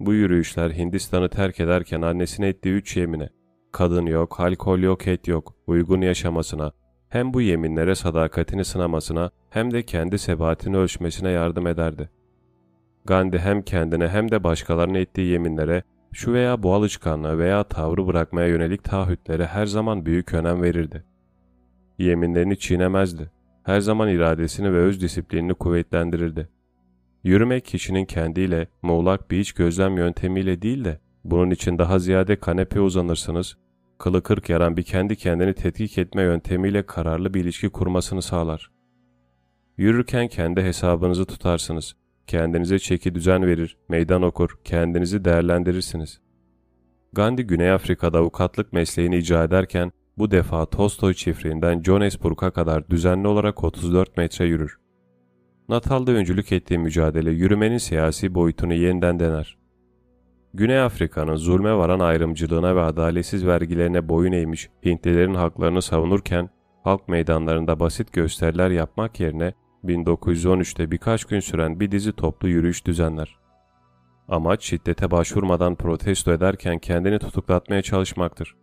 [0.00, 3.28] Bu yürüyüşler Hindistan'ı terk ederken annesine ettiği üç yemine,
[3.72, 6.72] kadın yok, alkol yok, et yok, uygun yaşamasına,
[7.12, 12.10] hem bu yeminlere sadakatini sınamasına hem de kendi sebatini ölçmesine yardım ederdi.
[13.04, 18.48] Gandhi hem kendine hem de başkalarına ettiği yeminlere, şu veya bu alışkanlığı veya tavrı bırakmaya
[18.48, 21.04] yönelik taahhütlere her zaman büyük önem verirdi.
[21.98, 23.30] Yeminlerini çiğnemezdi.
[23.62, 26.48] Her zaman iradesini ve öz disiplinini kuvvetlendirirdi.
[27.24, 32.80] Yürümek kişinin kendiyle, muğlak bir iç gözlem yöntemiyle değil de, bunun için daha ziyade kanepe
[32.80, 33.56] uzanırsınız,
[34.02, 38.70] kılı kırk yaran bir kendi kendini tetkik etme yöntemiyle kararlı bir ilişki kurmasını sağlar.
[39.76, 41.96] Yürürken kendi hesabınızı tutarsınız.
[42.26, 46.20] Kendinize çeki düzen verir, meydan okur, kendinizi değerlendirirsiniz.
[47.12, 53.64] Gandhi Güney Afrika'da avukatlık mesleğini icra ederken bu defa Tolstoy çiftliğinden Johannesburg'a kadar düzenli olarak
[53.64, 54.78] 34 metre yürür.
[55.68, 59.61] Natal'da öncülük ettiği mücadele yürümenin siyasi boyutunu yeniden dener.
[60.54, 66.50] Güney Afrika'nın zulme varan ayrımcılığına ve adaletsiz vergilerine boyun eğmiş Hintlilerin haklarını savunurken
[66.84, 69.54] halk meydanlarında basit gösteriler yapmak yerine
[69.84, 73.38] 1913'te birkaç gün süren bir dizi toplu yürüyüş düzenler.
[74.28, 78.56] Amaç şiddete başvurmadan protesto ederken kendini tutuklatmaya çalışmaktır.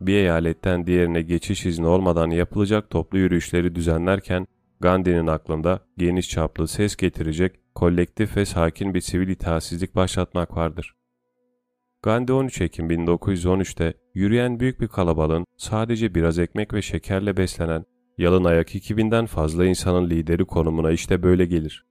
[0.00, 4.46] Bir eyaletten diğerine geçiş izni olmadan yapılacak toplu yürüyüşleri düzenlerken
[4.80, 10.94] Gandhi'nin aklında geniş çaplı ses getirecek kolektif ve sakin bir sivil itaatsizlik başlatmak vardır.
[12.02, 17.84] Gandhi 13 Ekim 1913'te yürüyen büyük bir kalabalığın sadece biraz ekmek ve şekerle beslenen
[18.18, 21.86] yalın ayak 2000'den fazla insanın lideri konumuna işte böyle gelir.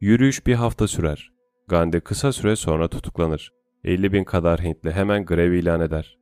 [0.00, 1.32] Yürüyüş bir hafta sürer.
[1.68, 3.52] Gandhi kısa süre sonra tutuklanır.
[3.84, 6.18] 50 bin kadar Hintli hemen grev ilan eder.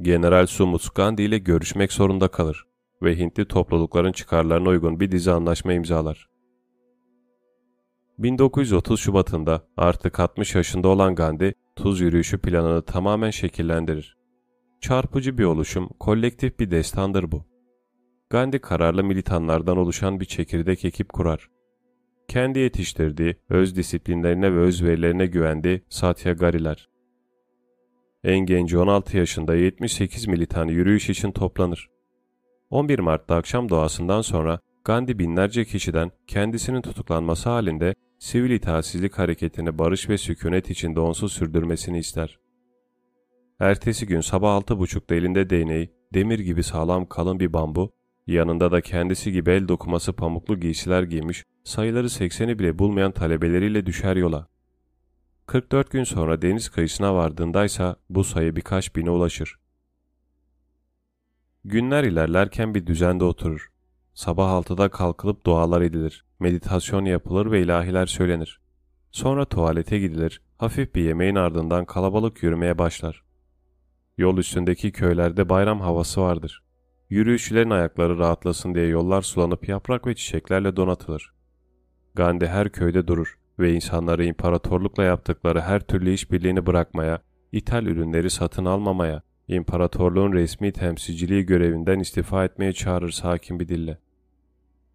[0.00, 2.66] General Sumut Gandhi ile görüşmek zorunda kalır
[3.02, 6.28] ve Hintli toplulukların çıkarlarına uygun bir dizi anlaşma imzalar.
[8.22, 14.16] 1930 Şubat'ında artık 60 yaşında olan Gandhi, tuz yürüyüşü planını tamamen şekillendirir.
[14.80, 17.44] Çarpıcı bir oluşum, kolektif bir destandır bu.
[18.30, 21.50] Gandhi kararlı militanlardan oluşan bir çekirdek ekip kurar.
[22.28, 26.88] Kendi yetiştirdiği, öz disiplinlerine ve öz verilerine güvendiği Satyagariler.
[28.24, 31.90] En genci 16 yaşında 78 militan yürüyüş için toplanır.
[32.70, 40.08] 11 Mart'ta akşam doğasından sonra Gandhi binlerce kişiden kendisinin tutuklanması halinde sivil itaatsizlik hareketini barış
[40.08, 42.38] ve sükunet içinde onsuz sürdürmesini ister.
[43.60, 47.92] Ertesi gün sabah altı buçukta elinde değneği, demir gibi sağlam kalın bir bambu,
[48.26, 54.16] yanında da kendisi gibi el dokuması pamuklu giysiler giymiş, sayıları sekseni bile bulmayan talebeleriyle düşer
[54.16, 54.48] yola.
[55.46, 59.58] 44 gün sonra deniz kıyısına vardığındaysa bu sayı birkaç bine ulaşır.
[61.64, 63.68] Günler ilerlerken bir düzende oturur.
[64.14, 68.60] Sabah altıda kalkılıp dualar edilir, meditasyon yapılır ve ilahiler söylenir.
[69.10, 73.24] Sonra tuvalete gidilir, hafif bir yemeğin ardından kalabalık yürümeye başlar.
[74.18, 76.62] Yol üstündeki köylerde bayram havası vardır.
[77.10, 81.34] Yürüyüşçülerin ayakları rahatlasın diye yollar sulanıp yaprak ve çiçeklerle donatılır.
[82.14, 88.64] Gandhi her köyde durur ve insanları imparatorlukla yaptıkları her türlü işbirliğini bırakmaya, ithal ürünleri satın
[88.64, 93.98] almamaya, imparatorluğun resmi temsilciliği görevinden istifa etmeye çağırır sakin bir dille.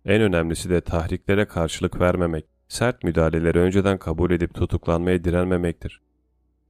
[0.06, 6.02] En önemlisi de tahriklere karşılık vermemek, sert müdahaleleri önceden kabul edip tutuklanmaya direnmemektir.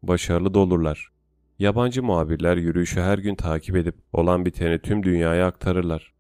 [0.04, 1.12] Başarılı da olurlar.
[1.60, 6.14] Yabancı muhabirler yürüyüşü her gün takip edip olan biteni tüm dünyaya aktarırlar.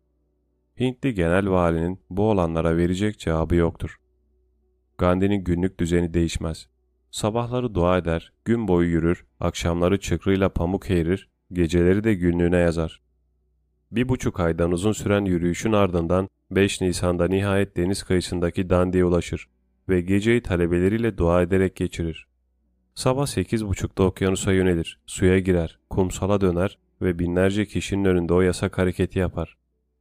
[0.79, 3.95] Hintli genel valinin bu olanlara verecek cevabı yoktur.
[4.97, 6.67] Gandhi'nin günlük düzeni değişmez.
[7.11, 13.01] Sabahları dua eder, gün boyu yürür, akşamları çıkrıyla pamuk eğrir, geceleri de günlüğüne yazar.
[13.91, 19.47] Bir buçuk aydan uzun süren yürüyüşün ardından 5 Nisan'da nihayet deniz kıyısındaki Dandi'ye ulaşır
[19.89, 22.27] ve geceyi talebeleriyle dua ederek geçirir.
[22.95, 28.77] Sabah sekiz buçukta okyanusa yönelir, suya girer, kumsala döner ve binlerce kişinin önünde o yasak
[28.77, 29.57] hareketi yapar.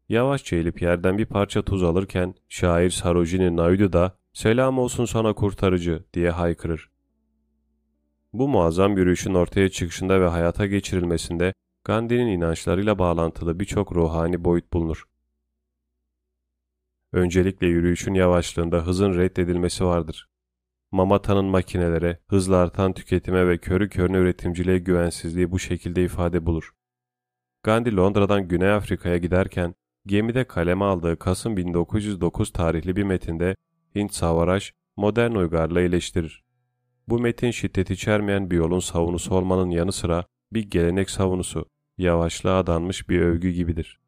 [0.09, 6.05] Yavaşça eğilip yerden bir parça tuz alırken şair Sarojini Naidu da selam olsun sana kurtarıcı
[6.15, 6.91] diye haykırır.
[8.33, 15.05] Bu muazzam yürüyüşün ortaya çıkışında ve hayata geçirilmesinde Gandhi'nin inançlarıyla bağlantılı birçok ruhani boyut bulunur.
[17.15, 20.29] Öncelikle yürüyüşün yavaşlığında hızın reddedilmesi vardır.
[20.93, 26.73] Mamata'nın makinelere, hızla artan tüketime ve körü körüne üretimciliğe güvensizliği bu şekilde ifade bulur.
[27.63, 29.75] Gandhi Londra'dan Güney Afrika'ya giderken
[30.07, 33.57] gemide kaleme aldığı Kasım 1909 tarihli bir metinde
[33.95, 36.45] Hint Savaraj modern uygarlığı eleştirir.
[37.09, 41.67] Bu metin şiddet içermeyen bir yolun savunusu olmanın yanı sıra bir gelenek savunusu,
[41.99, 44.04] yavaşlığa adanmış bir övgü gibidir.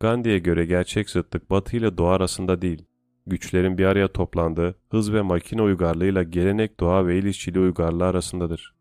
[0.00, 2.84] Gandhi'ye göre gerçek zıtlık batı ile doğu arasında değil,
[3.26, 8.74] güçlerin bir araya toplandığı hız ve makine uygarlığıyla gelenek doğa ve il işçiliği uygarlığı arasındadır.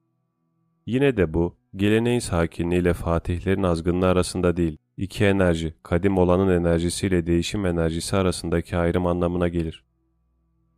[0.86, 7.28] Yine de bu, geleneğin sakinliği ile fatihlerin azgınlığı arasında değil, iki enerji, kadim olanın enerjisiyle
[7.28, 9.84] değişim enerjisi arasındaki ayrım anlamına gelir.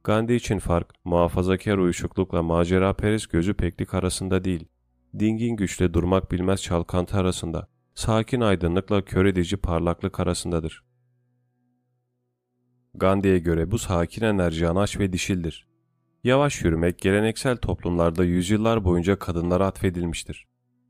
[0.03, 4.65] Gandhi için fark, muhafazakar uyuşuklukla macera perest gözü peklik arasında değil,
[5.19, 7.67] dingin güçle durmak bilmez çalkantı arasında,
[7.99, 10.83] sakin aydınlıkla kör edici parlaklık arasındadır.
[12.93, 15.67] Gandhi'ye göre bu sakin enerji anaç ve dişildir.
[16.23, 20.47] Yavaş yürümek geleneksel toplumlarda yüzyıllar boyunca kadınlara atfedilmiştir.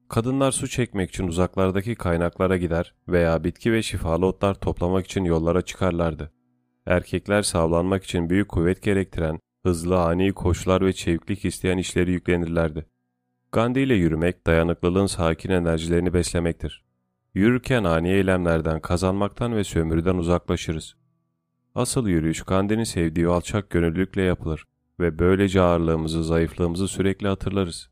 [0.09, 5.61] Kadınlar su çekmek için uzaklardaki kaynaklara gider veya bitki ve şifalı otlar toplamak için yollara
[5.61, 6.31] çıkarlardı.
[6.85, 12.85] Erkekler sağlanmak için büyük kuvvet gerektiren, hızlı ani koşular ve çeviklik isteyen işleri yüklenirlerdi.
[13.51, 16.88] Gandhi ile yürümek dayanıklılığın sakin enerjilerini beslemektir.
[17.33, 20.95] Yürürken ani eylemlerden, kazanmaktan ve sömürüden uzaklaşırız.
[21.75, 24.67] Asıl yürüyüş Gandhi'nin sevdiği alçak gönüllülükle yapılır
[24.99, 27.89] ve böylece ağırlığımızı, zayıflığımızı sürekli hatırlarız.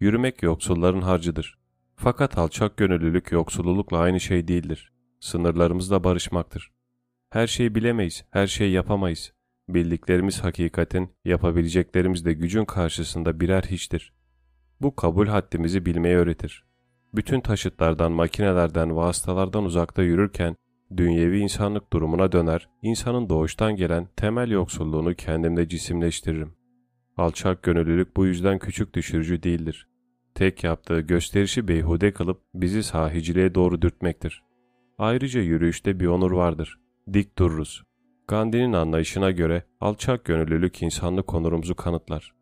[0.00, 1.58] Yürümek yoksulların harcıdır.
[1.96, 4.92] Fakat alçak gönüllülük yoksullulukla aynı şey değildir.
[5.20, 6.72] Sınırlarımızla barışmaktır.
[7.30, 9.32] Her şeyi bilemeyiz, her şeyi yapamayız.
[9.68, 14.12] Bildiklerimiz hakikatin, yapabileceklerimiz de gücün karşısında birer hiçtir.
[14.80, 16.65] Bu kabul haddimizi bilmeyi öğretir.
[17.16, 20.56] Bütün taşıtlardan, makinelerden, vasıtalardan uzakta yürürken
[20.96, 26.52] dünyevi insanlık durumuna döner, insanın doğuştan gelen temel yoksulluğunu kendimde cisimleştiririm.
[27.16, 29.88] Alçak gönüllülük bu yüzden küçük düşürücü değildir.
[30.34, 34.42] Tek yaptığı gösterişi beyhude kılıp bizi sahiciliğe doğru dürtmektir.
[34.98, 36.78] Ayrıca yürüyüşte bir onur vardır.
[37.12, 37.84] Dik dururuz.
[38.28, 42.35] Gandhi'nin anlayışına göre alçak gönüllülük insanlık onurumuzu kanıtlar.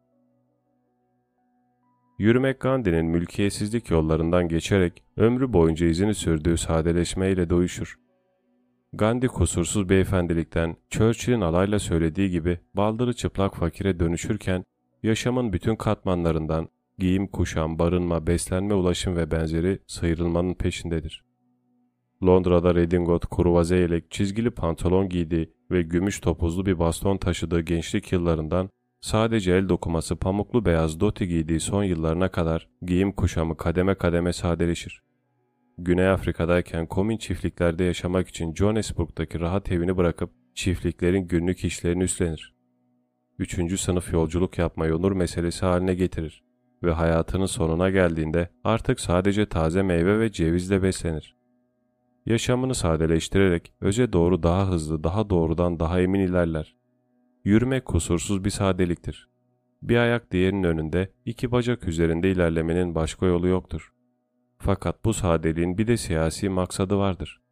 [2.19, 7.99] Yürümek Gandhi'nin mülkiyetsizlik yollarından geçerek ömrü boyunca izini sürdüğü sadeleşmeyle doyuşur.
[8.93, 14.65] Gandhi kusursuz beyefendilikten, Churchill'in alayla söylediği gibi baldırı çıplak fakire dönüşürken,
[15.03, 21.25] yaşamın bütün katmanlarından, giyim, kuşam, barınma, beslenme, ulaşım ve benzeri sıyrılmanın peşindedir.
[22.23, 28.71] Londra'da redingot, kruvaze yelek, çizgili pantolon giydiği ve gümüş topuzlu bir baston taşıdığı gençlik yıllarından
[29.05, 35.03] sadece el dokuması pamuklu beyaz doti giydiği son yıllarına kadar giyim kuşamı kademe kademe sadeleşir.
[35.79, 42.55] Güney Afrika'dayken komün çiftliklerde yaşamak için Johannesburg'daki rahat evini bırakıp çiftliklerin günlük işlerini üstlenir.
[43.39, 46.45] Üçüncü sınıf yolculuk yapmayı onur meselesi haline getirir
[46.83, 51.37] ve hayatının sonuna geldiğinde artık sadece taze meyve ve cevizle beslenir.
[52.27, 56.84] Yaşamını sadeleştirerek öze doğru daha hızlı, daha doğrudan daha emin ilerler.
[57.45, 59.29] Yürümek kusursuz bir sadeliktir.
[59.83, 63.93] Bir ayak diğerinin önünde, iki bacak üzerinde ilerlemenin başka yolu yoktur.
[64.59, 67.43] Fakat bu sadeliğin bir de siyasi maksadı vardır.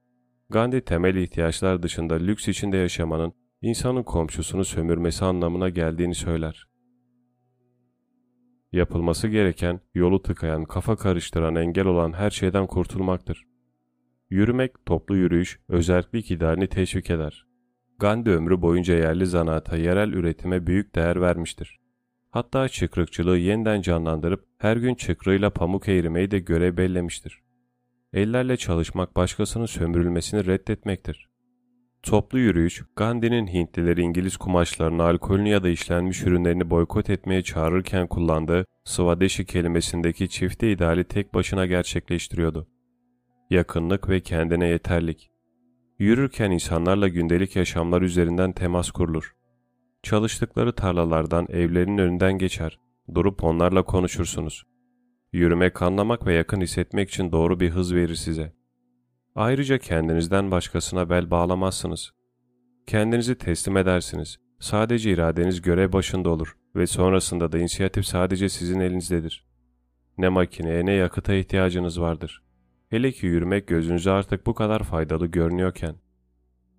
[0.51, 6.69] Gandhi temel ihtiyaçlar dışında lüks içinde yaşamanın insanın komşusunu sömürmesi anlamına geldiğini söyler.
[8.73, 13.47] Yapılması gereken, yolu tıkayan, kafa karıştıran, engel olan her şeyden kurtulmaktır.
[14.31, 17.52] Yürümek, toplu yürüyüş, özellik idealini teşvik eder.
[18.03, 21.81] Gandhi ömrü boyunca yerli zanaata, yerel üretime büyük değer vermiştir.
[22.31, 27.43] Hatta çıkrıkçılığı yeniden canlandırıp her gün çıkrığıyla pamuk eğirmeyi de görev bellemiştir.
[28.13, 31.29] Ellerle çalışmak başkasının sömürülmesini reddetmektir.
[32.03, 38.67] Toplu yürüyüş, Gandhi'nin Hintlileri İngiliz kumaşlarını, alkolünü ya da işlenmiş ürünlerini boykot etmeye çağırırken kullandığı
[38.85, 42.69] Swadeshi kelimesindeki çifte ideali tek başına gerçekleştiriyordu.
[43.51, 45.32] Yakınlık ve kendine yeterlik.
[46.03, 49.33] Yürürken insanlarla gündelik yaşamlar üzerinden temas kurulur.
[50.03, 52.79] Çalıştıkları tarlalardan evlerinin önünden geçer,
[53.15, 54.65] durup onlarla konuşursunuz.
[55.33, 58.53] Yürümek, anlamak ve yakın hissetmek için doğru bir hız verir size.
[59.35, 62.13] Ayrıca kendinizden başkasına bel bağlamazsınız.
[62.87, 64.39] Kendinizi teslim edersiniz.
[64.61, 69.47] Sadece iradeniz görev başında olur ve sonrasında da inisiyatif sadece sizin elinizdedir.
[70.19, 72.43] Ne makineye ne yakıta ihtiyacınız vardır.
[72.93, 75.95] Hele ki yürümek gözünüze artık bu kadar faydalı görünüyorken.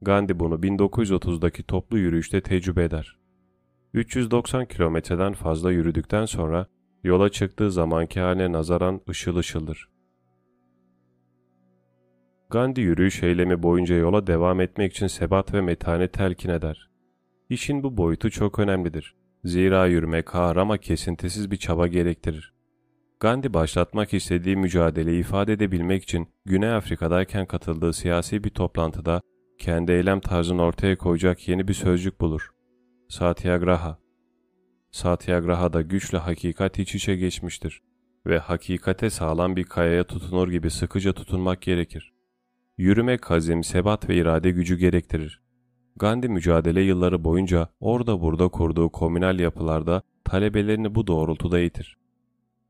[0.02, 3.18] Gandhi bunu 1930'daki toplu yürüyüşte tecrübe eder.
[3.94, 6.68] 390 kilometreden fazla yürüdükten sonra
[7.04, 9.90] yola çıktığı zamanki haline nazaran ışıl ışıldır.
[12.50, 16.90] Gandhi yürüyüş eylemi boyunca yola devam etmek için sebat ve metanet telkin eder.
[17.50, 19.16] İşin bu boyutu çok önemlidir.
[19.44, 22.53] Zira yürümek ağır ama kesintisiz bir çaba gerektirir.
[23.24, 29.22] Gandhi başlatmak istediği mücadeleyi ifade edebilmek için Güney Afrika'dayken katıldığı siyasi bir toplantıda
[29.60, 32.52] kendi eylem tarzını ortaya koyacak yeni bir sözcük bulur.
[33.10, 33.98] Satyagraha.
[34.92, 37.82] Satyagraha'da güçle hakikat iç içe geçmiştir
[38.26, 42.14] ve hakikate sağlam bir kayaya tutunur gibi sıkıca tutunmak gerekir.
[42.78, 45.42] Yürümek hazim, sebat ve irade gücü gerektirir.
[45.96, 52.03] Gandhi mücadele yılları boyunca orada burada kurduğu komünal yapılarda talebelerini bu doğrultuda eğitir.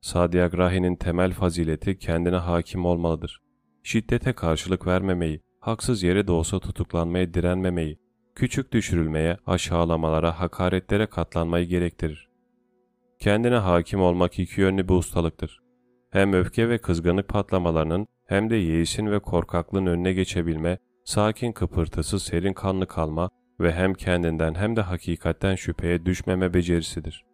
[0.04, 3.42] Sadyagrahi'nin temel fazileti kendine hakim olmalıdır.
[3.84, 8.00] Şiddete karşılık vermemeyi, haksız yere de olsa tutuklanmaya direnmemeyi,
[8.36, 12.30] küçük düşürülmeye, aşağılamalara, hakaretlere katlanmayı gerektirir.
[13.20, 15.60] Kendine hakim olmak iki yönlü bir ustalıktır.
[16.10, 22.54] Hem öfke ve kızgınlık patlamalarının hem de yeğisin ve korkaklığın önüne geçebilme, sakin kıpırtısız serin
[22.54, 27.33] kanlı kalma ve hem kendinden hem de hakikatten şüpheye düşmeme becerisidir.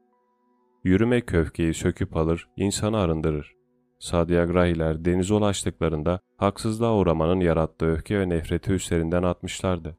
[0.83, 3.56] Yürüme köfkeyi söküp alır, insanı arındırır.
[3.99, 9.97] Sadyagrahiler denize ulaştıklarında haksızlığa uğramanın yarattığı öfke ve nefreti üstlerinden atmışlardı.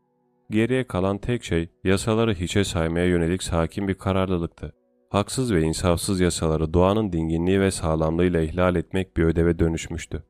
[0.50, 4.74] Geriye kalan tek şey yasaları hiçe saymaya yönelik sakin bir kararlılıktı.
[5.10, 10.24] Haksız ve insafsız yasaları doğanın dinginliği ve sağlamlığıyla ihlal etmek bir ödeve dönüşmüştü.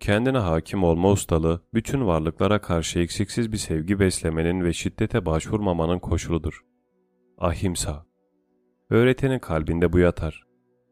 [0.00, 6.60] Kendine hakim olma ustalığı, bütün varlıklara karşı eksiksiz bir sevgi beslemenin ve şiddete başvurmamanın koşuludur.
[7.38, 8.06] Ahimsa
[8.90, 10.42] Öğretenin kalbinde bu yatar.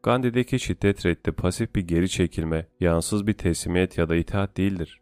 [0.03, 5.01] Gandhi'deki şiddet reddi pasif bir geri çekilme, yansız bir teslimiyet ya da itaat değildir.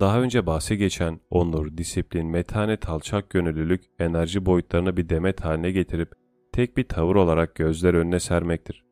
[0.00, 6.12] Daha önce bahsi geçen onur, disiplin, metanet, alçak gönüllülük, enerji boyutlarını bir demet haline getirip
[6.52, 8.84] tek bir tavır olarak gözler önüne sermektir.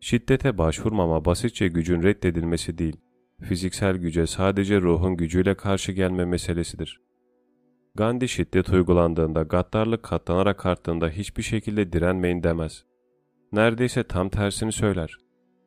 [0.00, 2.96] Şiddete başvurmama basitçe gücün reddedilmesi değil,
[3.42, 7.05] fiziksel güce sadece ruhun gücüyle karşı gelme meselesidir.
[7.96, 12.84] Gandhi şiddet uygulandığında, gaddarlık katlanarak arttığında hiçbir şekilde direnmeyin demez.
[13.52, 15.16] Neredeyse tam tersini söyler.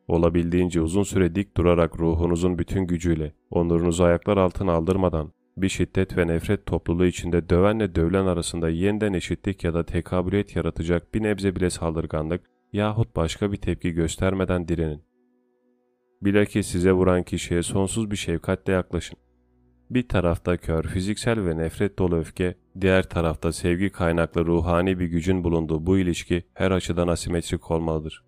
[0.08, 6.26] Olabildiğince uzun süre dik durarak ruhunuzun bütün gücüyle, onurunuzu ayaklar altına aldırmadan, bir şiddet ve
[6.26, 11.70] nefret topluluğu içinde dövenle dövülen arasında yeniden eşitlik ya da tekabüliyet yaratacak bir nebze bile
[11.70, 12.40] saldırganlık
[12.72, 15.02] yahut başka bir tepki göstermeden direnin.
[16.22, 19.18] Bilakis size vuran kişiye sonsuz bir şefkatle yaklaşın.
[19.90, 25.44] Bir tarafta kör, fiziksel ve nefret dolu öfke, diğer tarafta sevgi kaynaklı ruhani bir gücün
[25.44, 28.24] bulunduğu bu ilişki her açıdan asimetrik olmalıdır.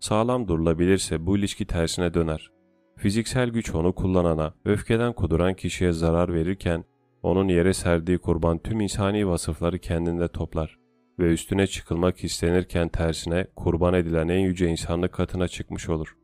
[0.00, 2.50] Sağlam durulabilirse bu ilişki tersine döner.
[2.96, 6.84] Fiziksel güç onu kullanana, öfkeden kuduran kişiye zarar verirken,
[7.22, 10.78] onun yere serdiği kurban tüm insani vasıfları kendinde toplar
[11.18, 16.16] ve üstüne çıkılmak istenirken tersine kurban edilen en yüce insanlık katına çıkmış olur.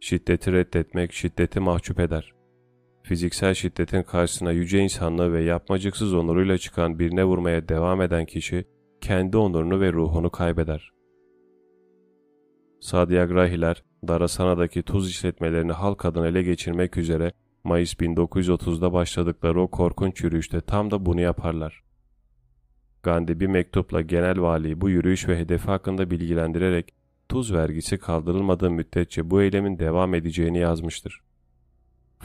[0.00, 2.32] Şiddeti reddetmek şiddeti mahcup eder.
[3.04, 8.64] Fiziksel şiddetin karşısına yüce insanlığı ve yapmacıksız onuruyla çıkan birine vurmaya devam eden kişi,
[9.00, 10.92] kendi onurunu ve ruhunu kaybeder.
[12.80, 17.32] Sadyagrahiler, Darasana'daki tuz işletmelerini halk adına ele geçirmek üzere
[17.64, 21.84] Mayıs 1930'da başladıkları o korkunç yürüyüşte tam da bunu yaparlar.
[23.02, 26.94] Gandhi bir mektupla genel valiyi bu yürüyüş ve hedefi hakkında bilgilendirerek
[27.28, 31.20] tuz vergisi kaldırılmadığı müddetçe bu eylemin devam edeceğini yazmıştır.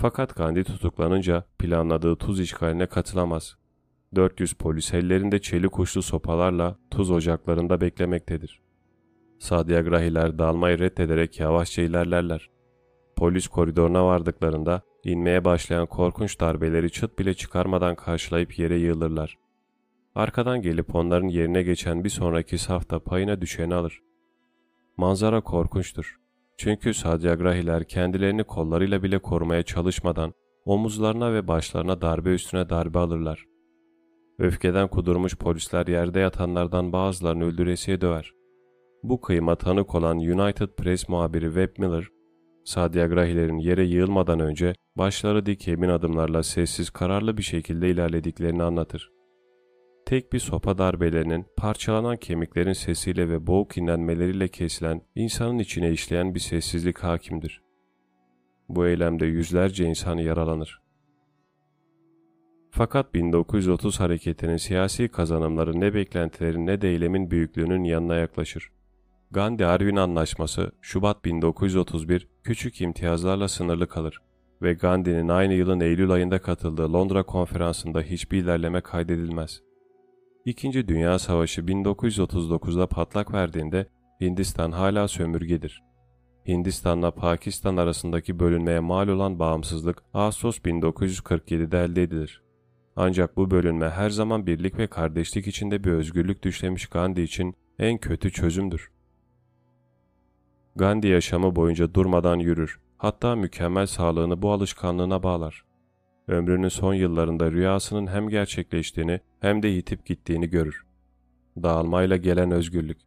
[0.01, 3.57] Fakat Gandhi tutuklanınca planladığı tuz işgaline katılamaz.
[4.15, 8.61] 400 polis ellerinde çelik uçlu sopalarla tuz ocaklarında beklemektedir.
[9.39, 12.49] Sadyagrahiler dalmayı reddederek yavaşça ilerlerler.
[13.15, 19.37] Polis koridoruna vardıklarında inmeye başlayan korkunç darbeleri çıt bile çıkarmadan karşılayıp yere yığılırlar.
[20.15, 24.01] Arkadan gelip onların yerine geçen bir sonraki safta payına düşeni alır.
[24.97, 26.19] Manzara korkunçtur.
[26.61, 30.33] Çünkü Sadyagrahiler kendilerini kollarıyla bile korumaya çalışmadan
[30.65, 33.45] omuzlarına ve başlarına darbe üstüne darbe alırlar.
[34.39, 38.31] Öfkeden kudurmuş polisler yerde yatanlardan bazılarını öldüresiye döver.
[39.03, 42.07] Bu kıyıma tanık olan United Press muhabiri Webb Miller,
[42.65, 49.18] Sadyagrahilerin yere yığılmadan önce başları dik emin adımlarla sessiz kararlı bir şekilde ilerlediklerini anlatır.
[50.09, 56.39] Tek bir sopa darbelerinin parçalanan kemiklerin sesiyle ve boğuk inlenmeleriyle kesilen insanın içine işleyen bir
[56.39, 57.61] sessizlik hakimdir.
[58.69, 60.81] Bu eylemde yüzlerce insan yaralanır.
[62.71, 68.71] Fakat 1930 hareketinin siyasi kazanımları ne beklentilerin ne de eylemin büyüklüğünün yanına yaklaşır.
[69.31, 74.21] Gandhi-Arvin Anlaşması Şubat 1931 küçük imtiyazlarla sınırlı kalır
[74.61, 79.68] ve Gandhi'nin aynı yılın Eylül ayında katıldığı Londra konferansında hiçbir ilerleme kaydedilmez.
[80.49, 83.87] İkinci Dünya Savaşı 1939'da patlak verdiğinde
[84.21, 85.83] Hindistan hala sömürgedir.
[86.47, 92.43] Hindistan'la Pakistan arasındaki bölünmeye mal olan bağımsızlık Ağustos 1947'de elde edilir.
[92.95, 97.97] Ancak bu bölünme her zaman birlik ve kardeşlik içinde bir özgürlük düşlemiş Gandhi için en
[97.97, 98.91] kötü çözümdür.
[100.75, 105.65] Gandhi yaşamı boyunca durmadan yürür, hatta mükemmel sağlığını bu alışkanlığına bağlar.
[106.27, 110.83] Ömrünün son yıllarında rüyasının hem gerçekleştiğini hem de yitip gittiğini görür.
[111.63, 112.97] Dağılmayla gelen özgürlük.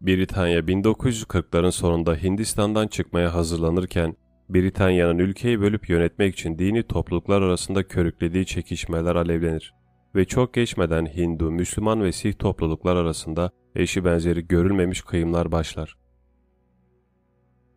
[0.00, 4.16] Britanya 1940'ların sonunda Hindistan'dan çıkmaya hazırlanırken,
[4.48, 9.74] Britanya'nın ülkeyi bölüp yönetmek için dini topluluklar arasında körüklediği çekişmeler alevlenir
[10.14, 15.96] ve çok geçmeden Hindu, Müslüman ve Sih topluluklar arasında eşi benzeri görülmemiş kıyımlar başlar.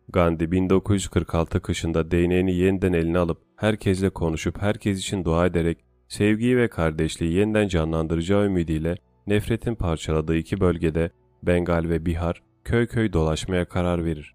[0.08, 6.68] Gandhi 1946 kışında değneğini yeniden eline alıp herkesle konuşup herkes için dua ederek sevgiyi ve
[6.68, 11.10] kardeşliği yeniden canlandıracağı ümidiyle nefretin parçaladığı iki bölgede
[11.42, 14.34] Bengal ve Bihar köy köy dolaşmaya karar verir.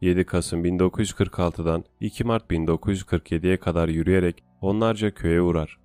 [0.00, 5.78] 7 Kasım 1946'dan 2 Mart 1947'ye kadar yürüyerek onlarca köye uğrar.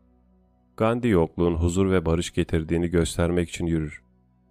[0.78, 4.04] Gandhi yokluğun huzur ve barış getirdiğini göstermek için yürür.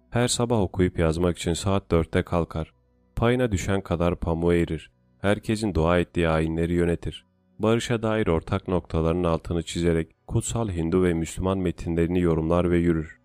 [0.09, 2.73] Her sabah okuyup yazmak için saat 4'te kalkar.
[3.15, 4.91] Payına düşen kadar pamuğu erir.
[5.21, 7.25] Herkesin dua ettiği ayinleri yönetir.
[7.59, 13.19] Barışa dair ortak noktaların altını çizerek kutsal Hindu ve Müslüman metinlerini yorumlar ve yürür.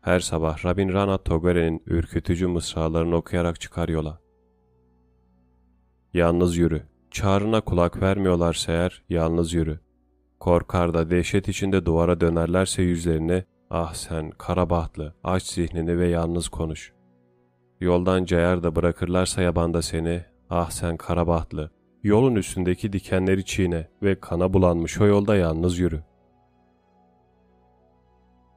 [0.00, 4.20] Her sabah Rabindranath Tagore'nin ürkütücü mısralarını okuyarak çıkar yola.
[6.14, 6.82] Yalnız yürü.
[7.10, 9.80] Çağrına kulak vermiyorlarsa eğer yalnız yürü.
[10.40, 16.92] Korkar da dehşet içinde duvara dönerlerse yüzlerine ah sen karabahtlı aç zihnini ve yalnız konuş.
[17.80, 21.70] Yoldan cayar da bırakırlarsa yabanda seni ah sen karabahtlı
[22.02, 26.02] yolun üstündeki dikenleri çiğne ve kana bulanmış o yolda yalnız yürü.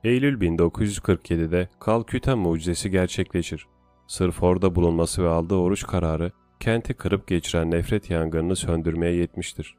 [0.04, 3.68] Eylül 1947'de Kalküta mucizesi gerçekleşir.
[4.08, 9.76] Sırf orada bulunması ve aldığı oruç kararı kenti kırıp geçiren nefret yangınını söndürmeye yetmiştir.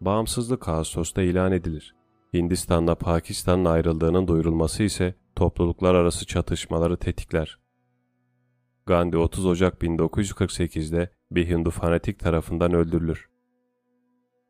[0.00, 1.94] Bağımsızlık Ağustos'ta ilan edilir.
[2.34, 7.58] Hindistan'la Pakistan'ın ayrıldığının duyurulması ise topluluklar arası çatışmaları tetikler.
[8.86, 13.28] Gandhi 30 Ocak 1948'de bir Hindu fanatik tarafından öldürülür.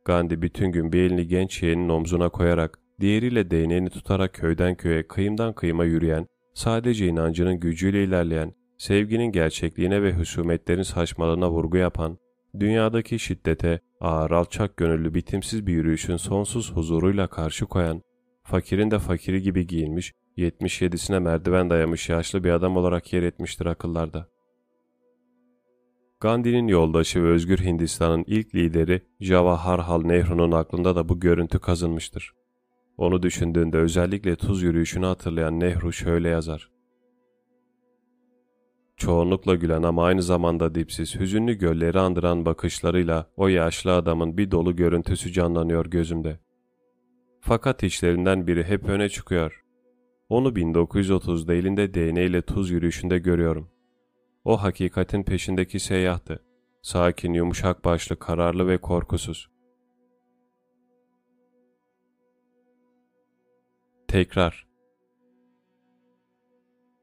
[0.04, 5.52] Gandhi bütün gün bir elini genç yeğenin omzuna koyarak, diğeriyle değneğini tutarak köyden köye, kıyımdan
[5.52, 12.18] kıyıma yürüyen, sadece inancının gücüyle ilerleyen, sevginin gerçekliğine ve husumetlerin saçmalığına vurgu yapan,
[12.60, 18.02] dünyadaki şiddete, ağır alçak gönüllü bitimsiz bir yürüyüşün sonsuz huzuruyla karşı koyan,
[18.42, 24.28] fakirin de fakiri gibi giyinmiş, 77'sine merdiven dayamış yaşlı bir adam olarak yer etmiştir akıllarda.
[26.20, 32.32] Gandhi'nin yoldaşı ve Özgür Hindistan'ın ilk lideri Jawaharlal Nehru'nun aklında da bu görüntü kazınmıştır.
[32.96, 36.70] Onu düşündüğünde özellikle tuz yürüyüşünü hatırlayan Nehru şöyle yazar.
[38.96, 44.76] Çoğunlukla gülen ama aynı zamanda dipsiz, hüzünlü gölleri andıran bakışlarıyla o yaşlı adamın bir dolu
[44.76, 46.38] görüntüsü canlanıyor gözümde.
[47.40, 49.64] Fakat işlerinden biri hep öne çıkıyor.
[50.28, 53.68] Onu 1930'da elinde DNA ile tuz yürüyüşünde görüyorum.
[54.44, 56.42] O hakikatin peşindeki seyyahtı.
[56.82, 59.55] Sakin, yumuşak başlı, kararlı ve korkusuz.
[64.08, 64.66] Tekrar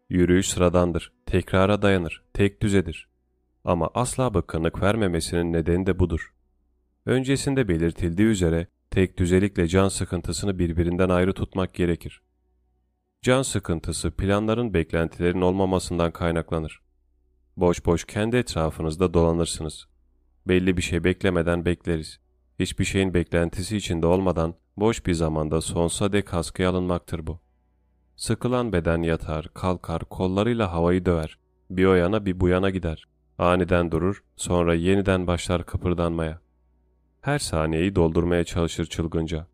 [0.10, 3.10] Yürüyüş sıradandır, tekrara dayanır, tek düzedir.
[3.64, 6.34] Ama asla bıkkınlık vermemesinin nedeni de budur.
[7.06, 12.22] Öncesinde belirtildiği üzere tek düzelikle can sıkıntısını birbirinden ayrı tutmak gerekir.
[13.22, 16.82] Can sıkıntısı planların beklentilerin olmamasından kaynaklanır.
[17.58, 19.88] Boş boş kendi etrafınızda dolanırsınız.
[20.48, 22.23] Belli bir şey beklemeden bekleriz.
[22.60, 27.40] Hiçbir şeyin beklentisi içinde olmadan boş bir zamanda sonsuza dek askıya alınmaktır bu.
[28.16, 31.38] Sıkılan beden yatar, kalkar, kollarıyla havayı döver.
[31.70, 33.08] Bir o yana bir bu yana gider.
[33.38, 36.40] Aniden durur, sonra yeniden başlar kıpırdanmaya.
[37.22, 39.48] Her saniyeyi doldurmaya çalışır çılgınca.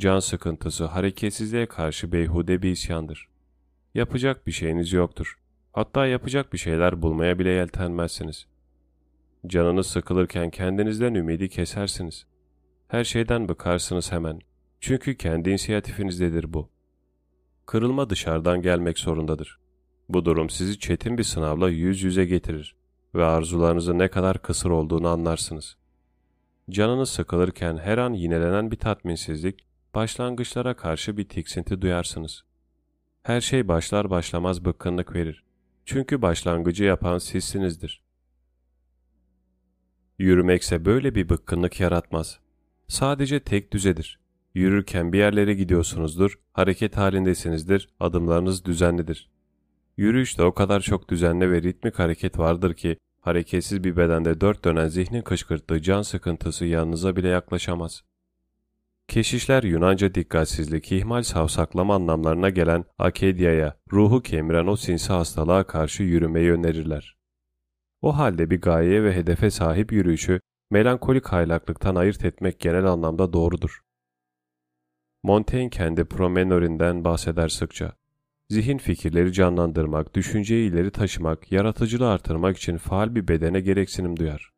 [0.00, 3.28] Can sıkıntısı hareketsizliğe karşı beyhude bir isyandır.
[3.94, 5.38] Yapacak bir şeyiniz yoktur.
[5.72, 8.46] Hatta yapacak bir şeyler bulmaya bile yeltenmezsiniz.
[9.46, 12.26] Canınız sıkılırken kendinizden ümidi kesersiniz.
[12.88, 14.40] Her şeyden bıkarsınız hemen.
[14.80, 16.70] Çünkü kendi inisiyatifinizdedir bu.
[17.66, 19.58] Kırılma dışarıdan gelmek zorundadır.
[20.08, 22.76] Bu durum sizi çetin bir sınavla yüz yüze getirir
[23.14, 25.76] ve arzularınızın ne kadar kısır olduğunu anlarsınız.
[26.70, 32.44] Canınız sıkılırken her an yinelenen bir tatminsizlik, başlangıçlara karşı bir tiksinti duyarsınız.
[33.22, 35.44] Her şey başlar başlamaz bıkkınlık verir.
[35.84, 38.02] Çünkü başlangıcı yapan sizsinizdir.
[40.18, 42.45] Yürümekse böyle bir bıkkınlık yaratmaz.
[42.88, 44.20] Sadece tek düzedir.
[44.54, 49.30] Yürürken bir yerlere gidiyorsunuzdur, hareket halindesinizdir, adımlarınız düzenlidir.
[49.96, 54.88] Yürüyüşte o kadar çok düzenli ve ritmik hareket vardır ki, hareketsiz bir bedende dört dönen
[54.88, 58.02] zihnin kışkırttığı can sıkıntısı yanınıza bile yaklaşamaz.
[59.08, 66.52] Keşişler Yunanca dikkatsizlik, ihmal savsaklama anlamlarına gelen akedyaya, ruhu kemiren o sinsi hastalığa karşı yürümeyi
[66.52, 67.16] önerirler.
[68.02, 70.40] O halde bir gayeye ve hedefe sahip yürüyüşü,
[70.70, 73.80] melankolik haylaklıktan ayırt etmek genel anlamda doğrudur.
[75.22, 77.92] Montaigne kendi promenorinden bahseder sıkça.
[78.50, 84.52] Zihin fikirleri canlandırmak, düşünceyi ileri taşımak, yaratıcılığı artırmak için faal bir bedene gereksinim duyar.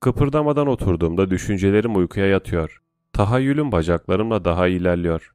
[0.00, 2.82] Kıpırdamadan oturduğumda düşüncelerim uykuya yatıyor.
[3.12, 5.34] Tahayyülüm bacaklarımla daha ilerliyor.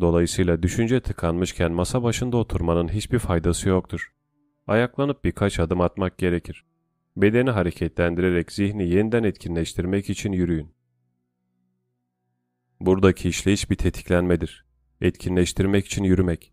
[0.00, 4.12] Dolayısıyla düşünce tıkanmışken masa başında oturmanın hiçbir faydası yoktur.
[4.66, 6.64] Ayaklanıp birkaç adım atmak gerekir.
[7.16, 10.74] Bedeni hareketlendirerek zihni yeniden etkinleştirmek için yürüyün.
[12.80, 14.64] Buradaki işleyiş bir tetiklenmedir.
[15.00, 16.52] Etkinleştirmek için yürümek.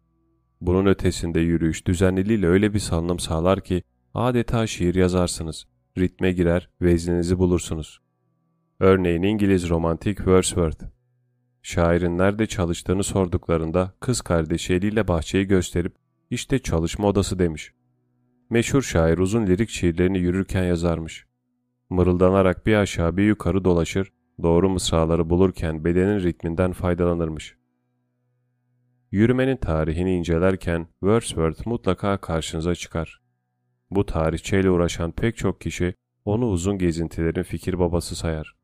[0.61, 5.67] Bunun ötesinde yürüyüş düzenliliğiyle öyle bir salınım sağlar ki adeta şiir yazarsınız.
[5.97, 7.99] Ritme girer, vezninizi bulursunuz.
[8.79, 10.83] Örneğin İngiliz romantik Wordsworth.
[11.61, 15.95] Şairin nerede çalıştığını sorduklarında kız kardeşi eliyle bahçeyi gösterip
[16.29, 17.73] işte çalışma odası demiş.
[18.51, 21.25] Meşhur şair uzun lirik şiirlerini yürürken yazarmış.
[21.89, 24.11] Mırıldanarak bir aşağı bir yukarı dolaşır,
[24.43, 27.55] doğru mısraları bulurken bedenin ritminden faydalanırmış.
[29.11, 33.21] Yürümenin tarihini incelerken Wordsworth mutlaka karşınıza çıkar.
[33.91, 35.93] Bu tarihçeyle uğraşan pek çok kişi
[36.25, 38.55] onu uzun gezintilerin fikir babası sayar.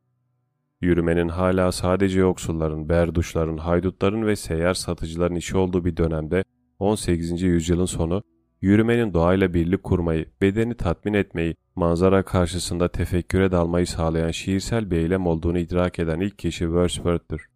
[0.82, 6.44] Yürümenin hala sadece yoksulların, berduşların, haydutların ve seyyar satıcıların işi olduğu bir dönemde
[6.80, 7.42] 18.
[7.42, 8.24] yüzyılın sonu
[8.66, 15.28] yürümenin doğayla birlik kurmayı, bedeni tatmin etmeyi, manzara karşısında tefekküre dalmayı sağlayan şiirsel bir eylem
[15.28, 17.50] olduğunu idrak eden ilk kişi Wordsworth'tür.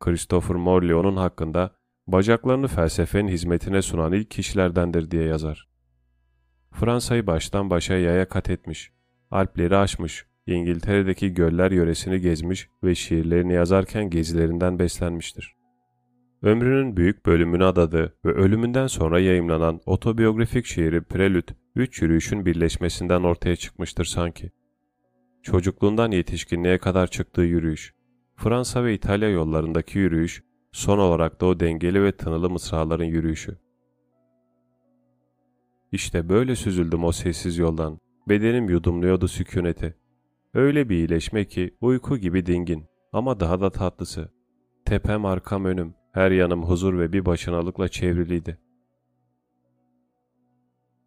[0.00, 1.70] Christopher Morley onun hakkında
[2.06, 5.68] bacaklarını felsefenin hizmetine sunan ilk kişilerdendir diye yazar.
[6.72, 8.92] Fransa'yı baştan başa yaya kat etmiş,
[9.30, 15.56] Alpleri aşmış, İngiltere'deki göller yöresini gezmiş ve şiirlerini yazarken gezilerinden beslenmiştir.
[16.46, 23.56] Ömrünün büyük bölümünü adadı ve ölümünden sonra yayımlanan otobiyografik şiiri Prelüt, üç yürüyüşün birleşmesinden ortaya
[23.56, 24.50] çıkmıştır sanki.
[25.42, 27.94] Çocukluğundan yetişkinliğe kadar çıktığı yürüyüş,
[28.36, 33.58] Fransa ve İtalya yollarındaki yürüyüş, son olarak da o dengeli ve tınılı mısraların yürüyüşü.
[35.92, 37.98] İşte böyle süzüldüm o sessiz yoldan.
[38.28, 39.94] Bedenim yudumluyordu sükuneti.
[40.54, 44.32] Öyle bir iyileşme ki uyku gibi dingin ama daha da tatlısı.
[44.84, 48.58] Tepem arkam önüm, her yanım huzur ve bir başınalıkla çevriliydi.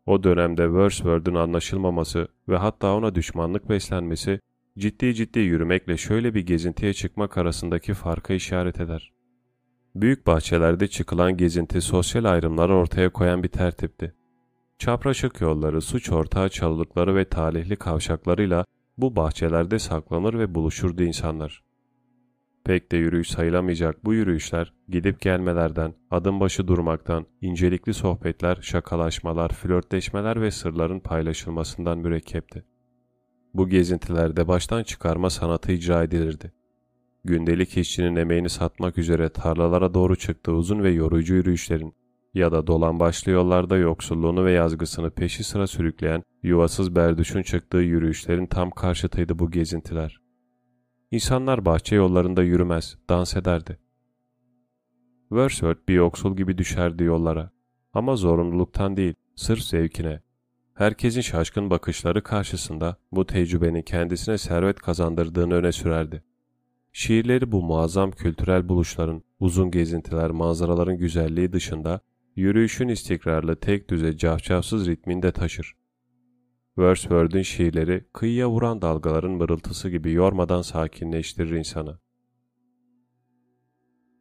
[0.06, 4.40] O dönemde Wordsworth'un anlaşılmaması ve hatta ona düşmanlık beslenmesi,
[4.78, 9.14] ciddi ciddi yürümekle şöyle bir gezintiye çıkmak arasındaki farka işaret eder.
[9.96, 14.14] Büyük bahçelerde çıkılan gezinti sosyal ayrımları ortaya koyan bir tertipti.
[14.78, 18.66] Çapraşık yolları, suç ortağı çalılıkları ve talihli kavşaklarıyla
[18.98, 21.69] bu bahçelerde saklanır ve buluşurdu insanlar.
[22.64, 30.42] Pek de yürüyüş sayılamayacak bu yürüyüşler, gidip gelmelerden, adım başı durmaktan, incelikli sohbetler, şakalaşmalar, flörtleşmeler
[30.42, 32.64] ve sırların paylaşılmasından mürekkepti.
[33.54, 36.52] Bu gezintilerde baştan çıkarma sanatı icra edilirdi.
[37.24, 41.94] Gündelik işçinin emeğini satmak üzere tarlalara doğru çıktığı uzun ve yorucu yürüyüşlerin
[42.34, 48.46] ya da dolan başlı yollarda yoksulluğunu ve yazgısını peşi sıra sürükleyen yuvasız berduşun çıktığı yürüyüşlerin
[48.46, 50.29] tam karşıtıydı bu gezintiler.
[51.12, 53.80] İnsanlar bahçe yollarında yürümez, dans ederdi.
[55.30, 57.52] Wordsworth bir yoksul gibi düşerdi yollara.
[57.94, 60.22] Ama zorunluluktan değil, sırf zevkine.
[60.74, 66.24] Herkesin şaşkın bakışları karşısında bu tecrübenin kendisine servet kazandırdığını öne sürerdi.
[66.94, 72.02] Şiirleri bu muazzam kültürel buluşların, uzun gezintiler, manzaraların güzelliği dışında
[72.36, 75.74] yürüyüşün istikrarlı tek düze cafcafsız ritmini de taşır.
[76.80, 82.00] Wordsworth'un şiirleri kıyıya vuran dalgaların mırıltısı gibi yormadan sakinleştirir insanı.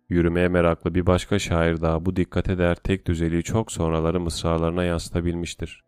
[0.08, 5.84] Yürümeye meraklı bir başka şair daha bu dikkate değer tek düzeliği çok sonraları mısralarına yansıtabilmiştir.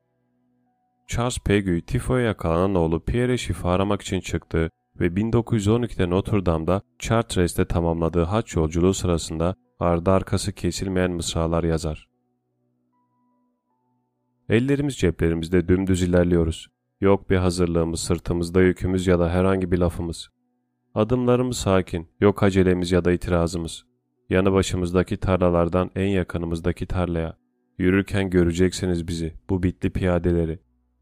[1.08, 4.70] Charles Peguy, tifoya yakalanan oğlu Pierre'e şifa aramak için çıktı
[5.00, 12.09] ve 1912'de Notre Dame'da Chartreus'te tamamladığı haç yolculuğu sırasında ardı arkası kesilmeyen mısralar yazar.
[14.50, 16.68] Ellerimiz ceplerimizde dümdüz ilerliyoruz.
[17.00, 20.28] Yok bir hazırlığımız, sırtımızda yükümüz ya da herhangi bir lafımız.
[20.94, 23.84] Adımlarımız sakin, yok acelemiz ya da itirazımız.
[24.30, 27.36] Yanı başımızdaki tarlalardan en yakınımızdaki tarlaya.
[27.78, 30.58] Yürürken göreceksiniz bizi, bu bitli piyadeleri.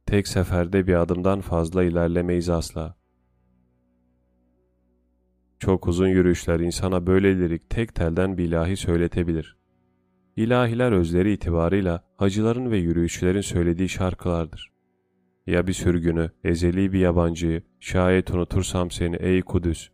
[0.06, 2.96] Tek seferde bir adımdan fazla ilerlemeyiz asla.
[5.58, 9.57] Çok uzun yürüyüşler insana böyle lirik tek telden bir ilahi söyletebilir.
[10.38, 14.72] İlahiler özleri itibarıyla hacıların ve yürüyüşçülerin söylediği şarkılardır.
[15.46, 19.88] Ya bir sürgünü, ezeli bir yabancıyı, şayet unutursam seni ey Kudüs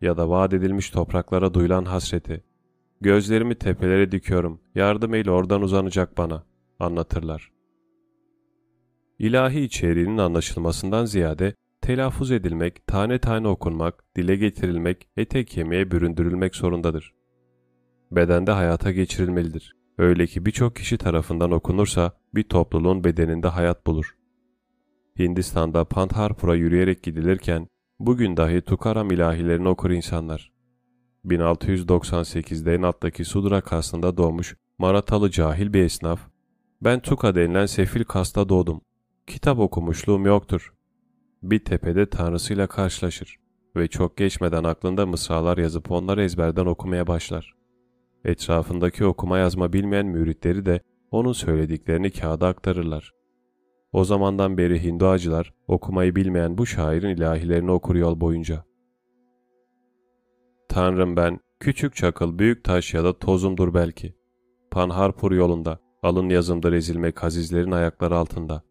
[0.00, 2.44] ya da vaat edilmiş topraklara duyulan hasreti.
[3.00, 6.44] Gözlerimi tepelere dikiyorum, yardım eyle oradan uzanacak bana,
[6.78, 7.52] anlatırlar.
[9.18, 17.14] İlahi içeriğinin anlaşılmasından ziyade telaffuz edilmek, tane tane okunmak, dile getirilmek, ete kemiğe büründürülmek zorundadır.
[18.10, 19.77] Bedende hayata geçirilmelidir.
[19.98, 24.16] Öyle ki birçok kişi tarafından okunursa bir topluluğun bedeninde hayat bulur.
[25.18, 30.52] Hindistan'da Pantharpur'a yürüyerek gidilirken bugün dahi Tukaram ilahilerini okur insanlar.
[31.24, 36.20] 1698'de Nat'taki Sudra kastında doğmuş Maratalı cahil bir esnaf,
[36.82, 38.80] ben Tuka denilen sefil kasta doğdum.
[39.26, 40.74] Kitap okumuşluğum yoktur.
[41.42, 43.36] Bir tepede tanrısıyla karşılaşır
[43.76, 47.57] ve çok geçmeden aklında mısralar yazıp onları ezberden okumaya başlar.
[48.24, 53.12] Etrafındaki okuma yazma bilmeyen müritleri de onun söylediklerini kağıda aktarırlar.
[53.92, 58.64] O zamandan beri Hinduacılar okumayı bilmeyen bu şairin ilahilerini okur yol boyunca.
[60.68, 64.14] Tanrım ben, küçük çakıl, büyük taş ya da tozumdur belki.
[64.70, 68.62] Panharpur yolunda, alın yazımdır ezilmek azizlerin ayakları altında.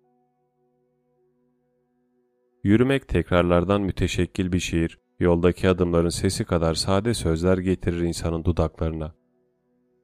[2.63, 9.15] Yürümek tekrarlardan müteşekkil bir şiir, yoldaki adımların sesi kadar sade sözler getirir insanın dudaklarına.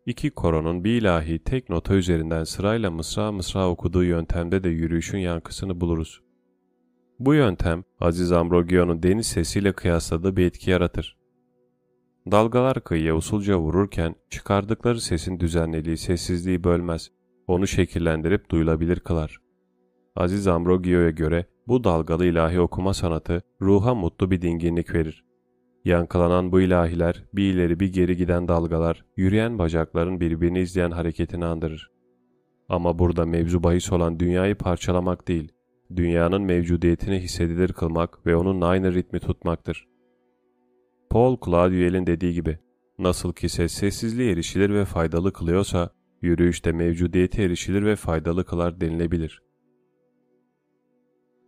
[0.05, 5.81] İki koronun bir ilahi tek nota üzerinden sırayla mısra mısra okuduğu yöntemde de yürüyüşün yankısını
[5.81, 6.21] buluruz.
[7.19, 11.17] Bu yöntem Aziz Ambrogio'nun deniz sesiyle kıyasladığı bir etki yaratır.
[12.31, 17.11] Dalgalar kıyıya usulca vururken çıkardıkları sesin düzenliliği sessizliği bölmez,
[17.47, 19.37] onu şekillendirip duyulabilir kılar.
[20.15, 25.25] Aziz Ambrogio'ya göre bu dalgalı ilahi okuma sanatı ruha mutlu bir dinginlik verir.
[25.85, 31.91] Yankılanan bu ilahiler, bir ileri bir geri giden dalgalar, yürüyen bacakların birbirini izleyen hareketini andırır.
[32.69, 35.51] Ama burada mevzu bahis olan dünyayı parçalamak değil,
[35.95, 39.87] dünyanın mevcudiyetini hissedilir kılmak ve onunla aynı ritmi tutmaktır.
[41.09, 42.59] Paul Claudiel'in dediği gibi,
[42.99, 45.89] nasıl ki ses sessizliğe erişilir ve faydalı kılıyorsa,
[46.21, 49.43] yürüyüş de mevcudiyete erişilir ve faydalı kılar denilebilir.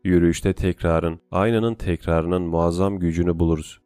[0.03, 3.84] Yürüyüşte tekrarın, aynanın tekrarının muazzam gücünü buluruz.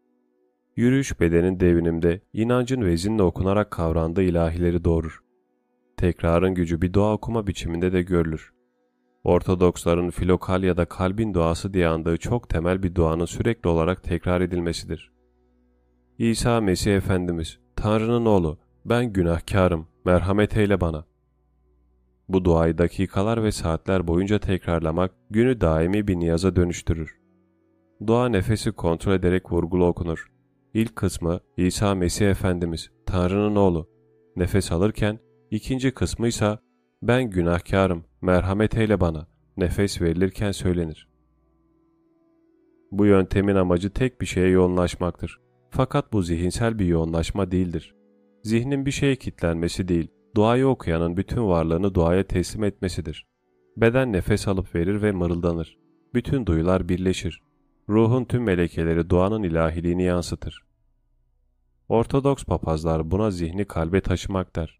[0.79, 5.23] Yürüyüş bedenin devinimde, inancın vezinle okunarak kavrandığı ilahileri doğurur.
[5.97, 8.53] Tekrarın gücü bir dua okuma biçiminde de görülür.
[9.23, 14.41] Ortodoksların filokal ya da kalbin duası diye andığı çok temel bir duanın sürekli olarak tekrar
[14.41, 15.11] edilmesidir.
[16.17, 21.05] İsa Mesih Efendimiz, Tanrı'nın oğlu, ben günahkarım, merhamet eyle bana.
[22.29, 27.19] Bu duayı dakikalar ve saatler boyunca tekrarlamak günü daimi bir niyaza dönüştürür.
[28.07, 30.38] Dua nefesi kontrol ederek vurgulu okunur.
[30.73, 33.89] İlk kısmı İsa Mesih Efendimiz, Tanrı'nın oğlu.
[34.35, 35.19] nefes alırken,
[35.51, 36.57] ikinci kısmı ise
[37.01, 41.09] ben günahkarım, merhamet eyle bana, nefes verilirken söylenir.
[42.91, 45.39] Bu yöntemin amacı tek bir şeye yoğunlaşmaktır.
[45.69, 47.95] Fakat bu zihinsel bir yoğunlaşma değildir.
[48.43, 53.27] Zihnin bir şeye kitlenmesi değil, duayı okuyanın bütün varlığını duaya teslim etmesidir.
[53.77, 55.77] Beden nefes alıp verir ve mırıldanır.
[56.13, 57.41] Bütün duyular birleşir.
[57.89, 60.63] Ruhun tüm melekeleri duanın ilahiliğini yansıtır.
[61.87, 64.79] Ortodoks papazlar buna zihni kalbe taşımak der.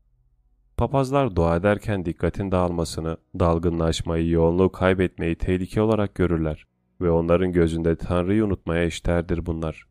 [0.78, 6.68] Papazlar dua ederken dikkatin dağılmasını, dalgınlaşmayı, yoğunluğu kaybetmeyi tehlike olarak görürler
[7.02, 9.88] ve onların gözünde Tanrı'yı unutmaya işlerdir bunlar.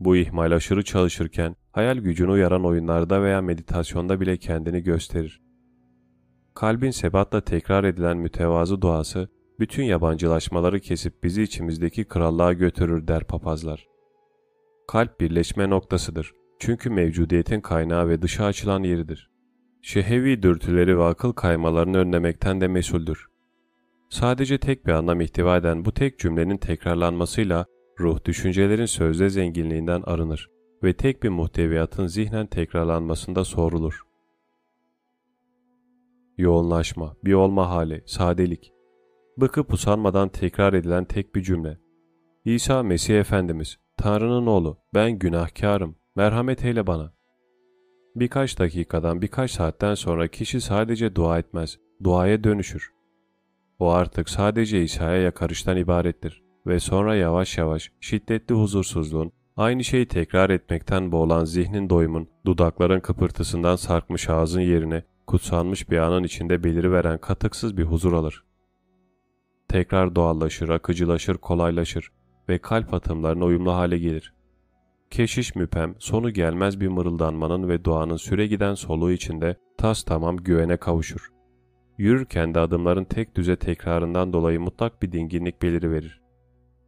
[0.00, 5.40] Bu ihmal aşırı çalışırken hayal gücünü uyaran oyunlarda veya meditasyonda bile kendini gösterir.
[6.54, 13.88] Kalbin sebatla tekrar edilen mütevazı duası bütün yabancılaşmaları kesip bizi içimizdeki krallığa götürür der papazlar.
[14.88, 16.32] Kalp birleşme noktasıdır.
[16.58, 19.30] Çünkü mevcudiyetin kaynağı ve dışa açılan yeridir.
[19.82, 23.26] Şehevi dürtüleri ve akıl kaymalarını önlemekten de mesuldür.
[24.10, 27.66] Sadece tek bir anlam ihtiva eden bu tek cümlenin tekrarlanmasıyla
[28.00, 30.50] ruh düşüncelerin sözde zenginliğinden arınır
[30.82, 34.02] ve tek bir muhteviyatın zihnen tekrarlanmasında sorulur.
[36.36, 38.72] Yoğunlaşma, bir olma hali, sadelik.
[39.40, 41.78] Bıkıp usanmadan tekrar edilen tek bir cümle.
[42.44, 47.12] İsa Mesih Efendimiz, Tanrı'nın oğlu, ben günahkarım, merhamet eyle bana.
[48.16, 52.92] Birkaç dakikadan birkaç saatten sonra kişi sadece dua etmez, duaya dönüşür.
[53.78, 60.50] O artık sadece İsa'ya yakarıştan ibarettir ve sonra yavaş yavaş şiddetli huzursuzluğun, aynı şeyi tekrar
[60.50, 67.76] etmekten boğulan zihnin doyumun, dudakların kıpırtısından sarkmış ağzın yerine kutsanmış bir anın içinde beliriveren katıksız
[67.76, 68.47] bir huzur alır.
[69.68, 72.12] Tekrar doğallaşır, akıcılaşır, kolaylaşır
[72.48, 74.34] ve kalp atımlarına uyumlu hale gelir.
[75.10, 80.76] Keşiş müpem, sonu gelmez bir mırıldanmanın ve duanın süre giden soluğu içinde tas tamam güvene
[80.76, 81.32] kavuşur.
[81.98, 86.20] Yürürken de adımların tek düze tekrarından dolayı mutlak bir dinginlik beliriverir.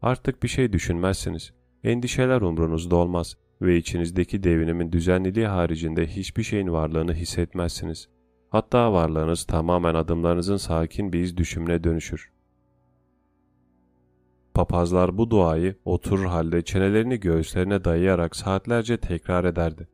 [0.03, 1.53] Artık bir şey düşünmezsiniz.
[1.85, 8.09] Endişeler umrunuzda olmaz ve içinizdeki devinimin düzenliliği haricinde hiçbir şeyin varlığını hissetmezsiniz.
[8.51, 12.31] Hatta varlığınız tamamen adımlarınızın sakin bir iz düşümüne dönüşür.
[14.55, 19.89] Papazlar bu duayı oturur halde çenelerini göğüslerine dayayarak saatlerce tekrar ederdi.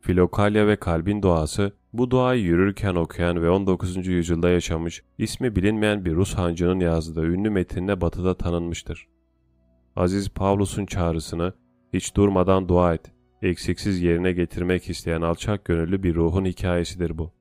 [0.00, 4.06] Filokalya ve kalbin duası bu duayı yürürken okuyan ve 19.
[4.06, 9.08] yüzyılda yaşamış, ismi bilinmeyen bir Rus hancının yazdığı ünlü metinle batıda tanınmıştır.
[9.96, 11.52] Aziz Pavlus'un çağrısını
[11.92, 17.32] hiç durmadan dua et, eksiksiz yerine getirmek isteyen alçak gönüllü bir ruhun hikayesidir bu.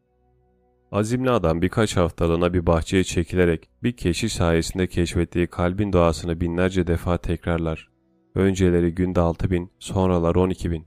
[0.91, 7.17] Azimli adam birkaç haftalığına bir bahçeye çekilerek bir keşiş sayesinde keşfettiği kalbin duasını binlerce defa
[7.17, 7.89] tekrarlar.
[8.35, 10.85] Önceleri günde 6 bin, sonralar 12 bin.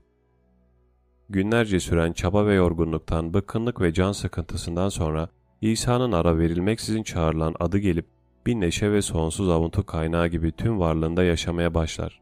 [1.29, 5.29] Günlerce süren çaba ve yorgunluktan, bıkkınlık ve can sıkıntısından sonra
[5.61, 8.05] İsa'nın ara verilmeksizin çağrılan adı gelip
[8.45, 12.21] bir neşe ve sonsuz avuntu kaynağı gibi tüm varlığında yaşamaya başlar.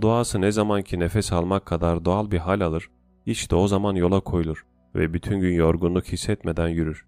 [0.00, 2.90] Duası ne zaman ki nefes almak kadar doğal bir hal alır,
[3.26, 7.06] işte o zaman yola koyulur ve bütün gün yorgunluk hissetmeden yürür.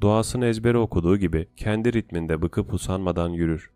[0.00, 3.70] Duasını ezbere okuduğu gibi kendi ritminde bıkıp usanmadan yürür.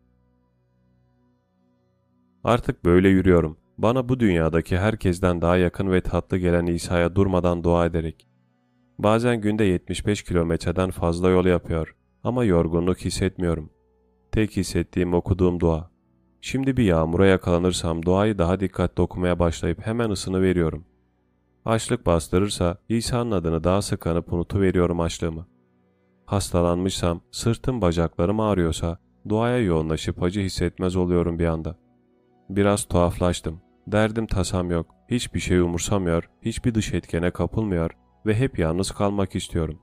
[2.44, 3.57] Artık böyle yürüyorum.
[3.78, 8.26] Bana bu dünyadaki herkesten daha yakın ve tatlı gelen İsa'ya durmadan dua ederek.
[8.99, 13.71] Bazen günde 75 kilometreden fazla yol yapıyor ama yorgunluk hissetmiyorum.
[14.33, 15.91] Tek hissettiğim okuduğum dua.
[16.41, 20.85] Şimdi bir yağmura yakalanırsam duayı daha dikkatli okumaya başlayıp hemen ısını veriyorum.
[21.64, 25.46] Açlık bastırırsa İsa'nın adını daha sık anıp unutuveriyorum açlığımı.
[26.26, 31.78] Hastalanmışsam, sırtım bacaklarım ağrıyorsa duaya yoğunlaşıp acı hissetmez oluyorum bir anda.
[32.48, 33.60] Biraz tuhaflaştım.
[33.86, 37.90] Derdim tasam yok, hiçbir şey umursamıyor, hiçbir dış etkene kapılmıyor
[38.26, 39.78] ve hep yalnız kalmak istiyorum.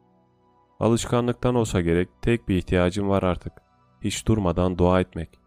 [0.79, 3.53] Alışkanlıktan olsa gerek tek bir ihtiyacım var artık.
[4.01, 5.39] Hiç durmadan dua etmek.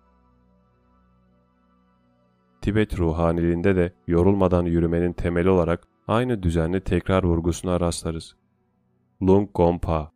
[2.60, 8.36] Tibet ruhaniliğinde de yorulmadan yürümenin temeli olarak aynı düzenli tekrar vurgusuna rastlarız.
[9.22, 10.12] Lung Gompa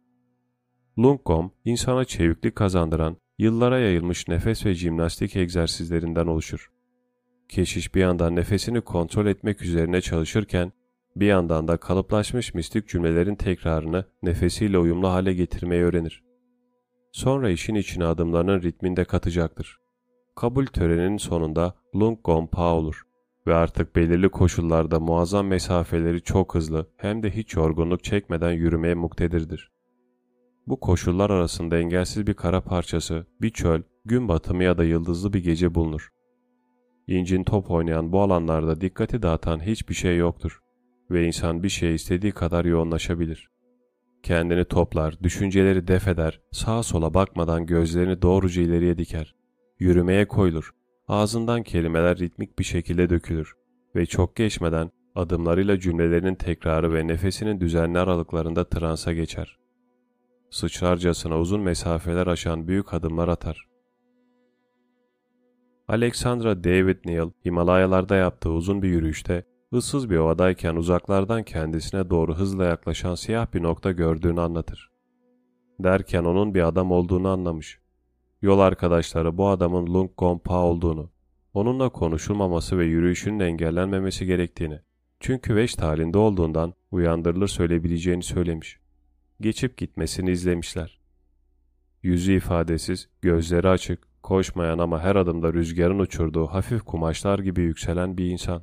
[0.99, 6.70] Lung Gom, insana çeviklik kazandıran, yıllara yayılmış nefes ve jimnastik egzersizlerinden oluşur.
[7.49, 10.72] Keşiş bir yandan nefesini kontrol etmek üzerine çalışırken,
[11.17, 16.24] bir yandan da kalıplaşmış mistik cümlelerin tekrarını nefesiyle uyumlu hale getirmeyi öğrenir.
[17.12, 19.78] Sonra işin içine adımlarının ritminde katacaktır.
[20.36, 23.06] Kabul töreninin sonunda Lung Gompa olur
[23.47, 29.71] ve artık belirli koşullarda muazzam mesafeleri çok hızlı hem de hiç yorgunluk çekmeden yürümeye muktedirdir.
[30.67, 35.45] Bu koşullar arasında engelsiz bir kara parçası, bir çöl, gün batımı ya da yıldızlı bir
[35.45, 36.12] gece bulunur.
[37.07, 40.61] İncin top oynayan bu alanlarda dikkati dağıtan hiçbir şey yoktur.
[41.11, 43.51] ve insan bir şeye istediği kadar yoğunlaşabilir.
[44.23, 49.35] Kendini toplar, düşünceleri def eder, sağa sola bakmadan gözlerini doğruca ileriye diker.
[49.79, 50.76] Yürümeye koyulur.
[51.08, 53.55] Ağzından kelimeler ritmik bir şekilde dökülür
[53.94, 59.58] ve çok geçmeden adımlarıyla cümlelerinin tekrarı ve nefesinin düzenli aralıklarında transa geçer.
[60.51, 63.67] Sıçrarcasına uzun mesafeler aşan büyük adımlar atar.
[65.89, 72.65] Alexandra David Neal, Himalayalarda yaptığı uzun bir yürüyüşte, ıssız bir ovadayken uzaklardan kendisine doğru hızla
[72.65, 74.90] yaklaşan siyah bir nokta gördüğünü anlatır.
[75.81, 77.85] Derken onun bir adam olduğunu anlamış.
[78.42, 81.10] Yol arkadaşları bu adamın Lung Gompa olduğunu,
[81.54, 84.81] onunla konuşulmaması ve yürüyüşünün engellenmemesi gerektiğini,
[85.20, 88.78] çünkü veşt halinde olduğundan uyandırılır söyleyebileceğini söylemiş.
[89.40, 91.01] Geçip gitmesini izlemişler.
[92.02, 98.24] Yüzü ifadesiz, gözleri açık, koşmayan ama her adımda rüzgarın uçurduğu hafif kumaşlar gibi yükselen bir
[98.24, 98.62] insan.